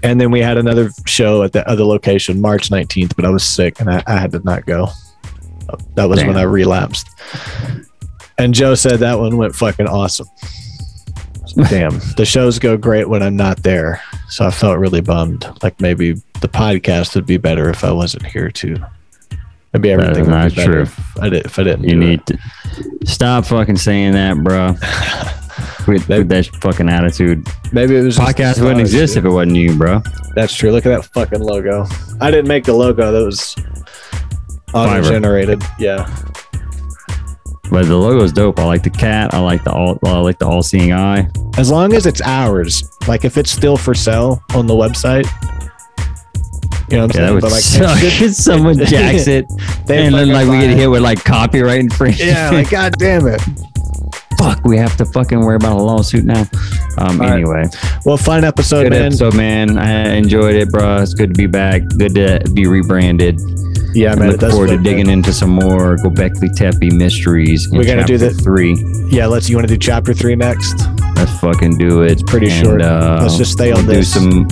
And 0.02 0.20
then 0.20 0.30
we 0.30 0.40
had 0.40 0.56
another 0.58 0.90
show 1.06 1.42
at 1.42 1.52
the 1.52 1.68
other 1.68 1.84
location, 1.84 2.40
March 2.40 2.70
nineteenth, 2.70 3.16
but 3.16 3.24
I 3.24 3.30
was 3.30 3.44
sick 3.44 3.80
and 3.80 3.90
I, 3.90 4.02
I 4.06 4.16
had 4.16 4.32
to 4.32 4.40
not 4.40 4.66
go. 4.66 4.88
That 5.94 6.08
was 6.08 6.24
when 6.24 6.36
I 6.36 6.42
relapsed. 6.42 7.08
And 8.38 8.54
Joe 8.54 8.74
said 8.74 9.00
that 9.00 9.18
one 9.18 9.36
went 9.36 9.54
fucking 9.54 9.86
awesome. 9.86 10.28
damn, 11.68 11.98
the 12.16 12.24
shows 12.24 12.58
go 12.58 12.76
great 12.76 13.08
when 13.08 13.22
I'm 13.22 13.36
not 13.36 13.62
there. 13.62 14.00
So 14.28 14.46
I 14.46 14.50
felt 14.50 14.78
really 14.78 15.00
bummed. 15.00 15.46
Like 15.62 15.80
maybe 15.80 16.12
the 16.40 16.48
podcast 16.48 17.14
would 17.14 17.26
be 17.26 17.36
better 17.36 17.68
if 17.68 17.84
I 17.84 17.90
wasn't 17.90 18.26
here 18.26 18.50
too. 18.50 18.76
Maybe 19.72 19.90
everything 19.90 20.24
would 20.24 20.30
not 20.30 20.50
be 20.50 20.56
better 20.56 20.72
true. 20.72 20.82
if 20.82 21.18
I, 21.20 21.28
did, 21.28 21.46
if 21.46 21.58
I 21.58 21.62
didn't. 21.64 21.88
You 21.88 21.96
need 21.96 22.22
it. 22.30 22.38
to 22.38 23.06
stop 23.06 23.44
fucking 23.46 23.76
saying 23.76 24.12
that, 24.12 24.36
bro. 24.42 24.74
with, 25.86 26.08
with 26.08 26.28
that 26.28 26.46
fucking 26.60 26.88
attitude. 26.88 27.46
Maybe 27.72 27.96
it 27.96 28.02
was 28.04 28.16
Podcast 28.18 28.60
wouldn't 28.62 28.80
exist 28.80 29.14
dude. 29.14 29.24
if 29.24 29.30
it 29.30 29.34
wasn't 29.34 29.56
you, 29.56 29.76
bro. 29.76 30.02
That's 30.34 30.54
true. 30.54 30.70
Look 30.72 30.86
at 30.86 30.90
that 30.90 31.04
fucking 31.12 31.40
logo. 31.40 31.86
I 32.20 32.30
didn't 32.30 32.48
make 32.48 32.64
the 32.64 32.74
logo. 32.74 33.10
That 33.12 33.24
was 33.24 33.54
auto 34.74 35.02
generated. 35.02 35.62
Yeah. 35.78 36.04
But 37.70 37.84
the 37.86 37.96
logo's 37.96 38.32
dope. 38.32 38.58
I 38.58 38.64
like 38.64 38.82
the 38.82 38.90
cat. 38.90 39.34
I 39.34 39.40
like 39.40 39.62
the 39.64 39.72
all. 39.72 39.98
I 40.04 40.18
like 40.20 40.38
the 40.38 40.46
all-seeing 40.46 40.92
eye. 40.92 41.28
As 41.58 41.70
long 41.70 41.92
as 41.92 42.06
it's 42.06 42.22
ours. 42.22 42.82
Like 43.06 43.24
if 43.26 43.36
it's 43.36 43.50
still 43.50 43.76
for 43.76 43.94
sale 43.94 44.42
on 44.54 44.66
the 44.66 44.74
website. 44.74 45.26
You 46.90 46.96
know 46.96 47.06
what 47.06 47.16
I'm 47.16 47.20
Yeah, 47.20 47.26
that 47.26 47.26
saying? 47.26 47.34
would 47.34 47.40
But 47.42 47.52
like, 47.52 47.62
suck 47.62 47.98
should- 47.98 48.34
someone 48.34 48.78
jacks 48.86 49.26
it, 49.26 49.44
and 49.50 49.86
then 49.88 50.12
fucking 50.12 50.32
like 50.32 50.48
we 50.48 50.58
get 50.60 50.70
hit 50.74 50.86
with 50.86 51.02
like 51.02 51.22
copyright 51.22 51.80
infringement. 51.80 52.30
Yeah, 52.30 52.50
like 52.50 52.70
god 52.70 52.94
damn 52.98 53.26
it. 53.26 53.42
Fuck, 54.38 54.64
we 54.64 54.76
have 54.78 54.96
to 54.96 55.04
fucking 55.04 55.40
worry 55.40 55.56
about 55.56 55.76
a 55.76 55.82
lawsuit 55.82 56.24
now. 56.24 56.42
Um, 56.96 57.20
All 57.20 57.26
right. 57.28 57.32
anyway, 57.34 57.64
Well, 58.04 58.16
fun 58.16 58.44
episode, 58.44 58.84
good 58.84 58.90
man. 58.92 59.02
episode, 59.06 59.34
man. 59.34 59.76
I 59.78 60.14
enjoyed 60.14 60.54
it, 60.54 60.70
bro. 60.70 60.96
It's 61.02 61.14
good 61.14 61.34
to 61.34 61.38
be 61.38 61.46
back. 61.46 61.82
Good 61.96 62.14
to 62.14 62.40
be 62.54 62.66
rebranded. 62.66 63.40
Yeah, 63.94 64.14
man. 64.14 64.30
looking 64.32 64.50
forward 64.50 64.68
to 64.68 64.76
digging 64.78 65.06
good. 65.06 65.12
into 65.12 65.32
some 65.32 65.50
more 65.50 65.96
Gobekli 65.96 66.54
Tepe 66.54 66.90
mysteries. 66.92 67.68
We're 67.70 67.84
gonna 67.84 68.04
do 68.04 68.18
the- 68.18 68.30
three. 68.30 68.74
Yeah, 69.10 69.26
let's. 69.26 69.48
You 69.48 69.56
want 69.56 69.66
to 69.68 69.74
do 69.74 69.78
chapter 69.78 70.12
three 70.14 70.36
next? 70.36 70.76
Let's 71.18 71.38
fucking 71.40 71.76
do 71.78 72.02
it. 72.02 72.12
It's 72.12 72.22
pretty 72.22 72.48
And, 72.50 72.64
short. 72.64 72.82
Uh, 72.82 73.18
Let's 73.22 73.36
just 73.36 73.52
stay 73.52 73.70
we'll 73.72 73.78
on 73.80 73.86
do 73.86 73.92
this. 73.94 74.12
some. 74.12 74.46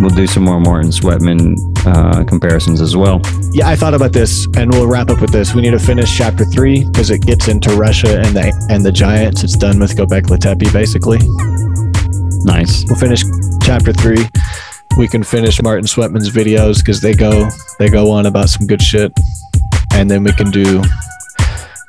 We'll 0.00 0.08
do 0.10 0.26
some 0.26 0.44
more 0.44 0.58
Martin 0.58 0.90
Sweatman 0.90 1.56
uh, 1.86 2.24
comparisons 2.24 2.80
as 2.80 2.96
well. 2.96 3.20
Yeah, 3.52 3.68
I 3.68 3.76
thought 3.76 3.92
about 3.92 4.12
this, 4.12 4.46
and 4.56 4.70
we'll 4.72 4.86
wrap 4.86 5.10
up 5.10 5.20
with 5.20 5.32
this. 5.32 5.54
We 5.54 5.60
need 5.60 5.72
to 5.72 5.78
finish 5.78 6.16
chapter 6.16 6.44
three 6.46 6.84
because 6.84 7.10
it 7.10 7.26
gets 7.26 7.48
into 7.48 7.70
Russia 7.76 8.20
and 8.20 8.34
the 8.34 8.66
and 8.70 8.84
the 8.84 8.92
giants. 8.92 9.42
It's 9.44 9.56
done 9.56 9.78
with 9.78 9.94
Gobekli 9.96 10.38
Tepe, 10.38 10.72
basically. 10.72 11.18
Nice. 12.44 12.84
We'll 12.88 12.98
finish 12.98 13.22
chapter 13.62 13.92
three. 13.92 14.24
We 14.96 15.08
can 15.08 15.22
finish 15.22 15.60
Martin 15.60 15.84
Sweatman's 15.86 16.30
videos 16.30 16.78
because 16.78 17.00
they 17.00 17.14
go 17.14 17.48
they 17.78 17.88
go 17.90 18.10
on 18.10 18.26
about 18.26 18.48
some 18.48 18.66
good 18.66 18.80
shit, 18.80 19.12
and 19.92 20.10
then 20.10 20.22
we 20.24 20.32
can 20.32 20.50
do 20.50 20.82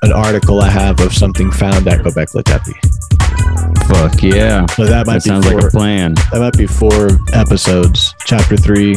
an 0.02 0.12
article 0.12 0.60
I 0.62 0.70
have 0.70 1.00
of 1.00 1.14
something 1.14 1.52
found 1.52 1.88
at 1.88 2.02
Gobekli 2.02 2.44
Tepe. 2.44 2.74
Fuck 3.88 4.22
yeah. 4.24 4.66
So 4.76 4.86
that 4.86 5.06
might 5.08 5.14
That 5.14 5.24
be 5.24 5.30
sounds 5.30 5.46
four, 5.48 5.56
like 5.62 5.66
a 5.66 5.70
plan. 5.72 6.14
that 6.32 6.40
might 6.40 6.58
be 6.58 6.66
four 6.68 7.10
episodes. 7.34 8.14
Chapter 8.26 8.56
three, 8.58 8.94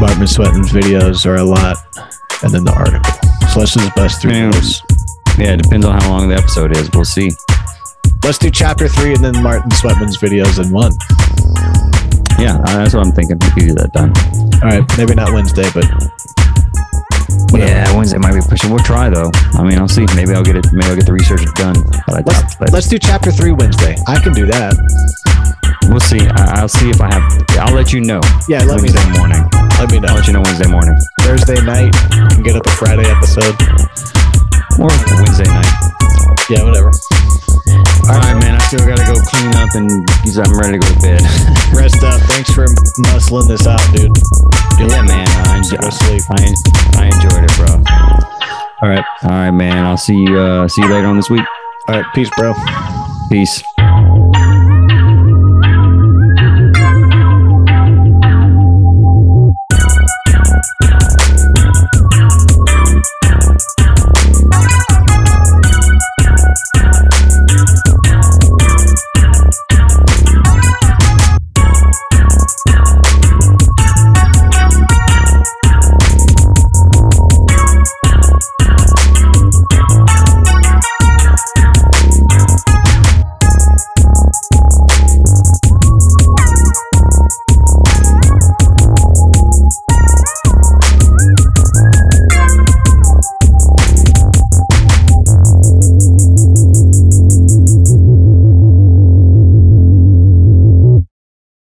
Martin 0.00 0.26
Sweatman's 0.26 0.70
videos 0.72 1.24
are 1.26 1.36
a 1.36 1.44
lot, 1.44 1.76
and 2.42 2.52
then 2.52 2.64
the 2.64 2.72
article. 2.72 3.12
So 3.48 3.60
let's 3.60 3.74
just 3.74 3.94
bust 3.94 4.20
through 4.22 4.32
Man. 4.32 4.50
those. 4.50 4.82
Yeah, 5.38 5.54
it 5.54 5.62
depends 5.62 5.86
on 5.86 6.00
how 6.00 6.10
long 6.10 6.28
the 6.28 6.36
episode 6.36 6.76
is. 6.76 6.90
We'll 6.92 7.04
see. 7.04 7.30
Let's 8.22 8.38
do 8.38 8.50
chapter 8.50 8.88
three 8.88 9.12
and 9.14 9.24
then 9.24 9.42
Martin 9.42 9.70
Sweatman's 9.70 10.16
videos 10.18 10.62
in 10.64 10.70
one. 10.72 10.92
Yeah, 12.38 12.56
uh, 12.58 12.78
that's 12.78 12.94
what 12.94 13.06
I'm 13.06 13.12
thinking. 13.12 13.38
We 13.40 13.50
could 13.50 13.68
do 13.68 13.74
that 13.74 13.92
done. 13.92 14.12
All 14.62 14.68
right, 14.68 14.98
maybe 14.98 15.14
not 15.14 15.32
Wednesday, 15.32 15.68
but 15.74 15.84
whatever. 17.50 17.70
Yeah, 17.70 17.96
Wednesday 17.96 18.18
might 18.18 18.34
be 18.34 18.40
pushing. 18.40 18.70
We'll 18.70 18.82
try 18.84 19.08
though. 19.10 19.30
I 19.54 19.62
mean, 19.62 19.78
I'll 19.78 19.88
see. 19.88 20.06
Maybe 20.14 20.34
I'll 20.34 20.42
get 20.44 20.56
it. 20.56 20.66
Maybe 20.72 20.86
I'll 20.88 20.96
get 20.96 21.06
the 21.06 21.12
research 21.12 21.44
done. 21.54 21.76
But 22.06 22.14
I 22.16 22.22
Let's 22.24 22.56
but 22.56 22.72
let's 22.72 22.88
do 22.88 22.98
chapter 22.98 23.30
three 23.30 23.52
Wednesday. 23.52 23.96
I 24.06 24.18
can 24.20 24.32
do 24.32 24.46
that. 24.46 24.74
we'll 25.88 26.00
see. 26.00 26.20
I, 26.20 26.60
I'll 26.60 26.68
see 26.68 26.90
if 26.90 27.00
I 27.00 27.12
have. 27.12 27.24
I'll 27.60 27.74
let 27.74 27.92
you 27.92 28.00
know. 28.00 28.20
Yeah, 28.48 28.64
let 28.64 28.80
me 28.82 28.88
Wednesday 28.90 29.04
know. 29.12 29.18
morning. 29.18 29.42
Let 29.78 29.90
me 29.90 30.00
know. 30.00 30.08
I'll 30.08 30.16
let 30.16 30.26
you 30.26 30.32
know 30.32 30.42
Wednesday 30.42 30.70
morning 30.70 30.96
Thursday 31.20 31.60
night, 31.64 31.92
you 32.14 32.28
can 32.28 32.42
get 32.42 32.56
up 32.56 32.66
a 32.66 32.70
Friday 32.70 33.08
episode. 33.10 33.54
or 34.78 34.88
Wednesday 35.22 35.48
night. 35.48 35.72
Yeah, 36.50 36.62
whatever. 36.64 36.92
All 37.66 38.20
right, 38.20 38.36
man. 38.40 38.54
I 38.54 38.58
still 38.68 38.86
gotta 38.86 39.04
go 39.04 39.20
clean 39.20 39.54
up 39.56 39.74
and 39.74 39.88
I'm 40.36 40.58
ready 40.58 40.78
to 40.78 40.78
go 40.78 40.88
to 40.92 41.00
bed. 41.00 41.20
Rest 41.74 42.02
up. 42.02 42.20
Thanks 42.28 42.52
for 42.52 42.66
muscling 43.08 43.48
this 43.48 43.66
out, 43.66 43.80
dude. 43.94 44.12
Yeah, 44.78 45.02
man. 45.02 45.26
I, 45.46 45.58
enjoy, 45.58 45.76
go 45.78 45.90
sleep. 45.90 46.22
I, 46.30 46.54
I 46.98 47.06
enjoyed 47.06 47.44
it, 47.44 47.54
bro. 47.56 47.82
All 48.82 48.88
right. 48.88 49.04
All 49.22 49.30
right, 49.30 49.50
man. 49.50 49.84
I'll 49.84 49.96
see 49.96 50.16
you. 50.16 50.38
Uh, 50.38 50.68
see 50.68 50.82
you 50.82 50.88
later 50.88 51.06
on 51.06 51.16
this 51.16 51.30
week. 51.30 51.44
All 51.88 52.00
right. 52.00 52.14
Peace, 52.14 52.30
bro. 52.36 52.54
Peace. 53.30 53.62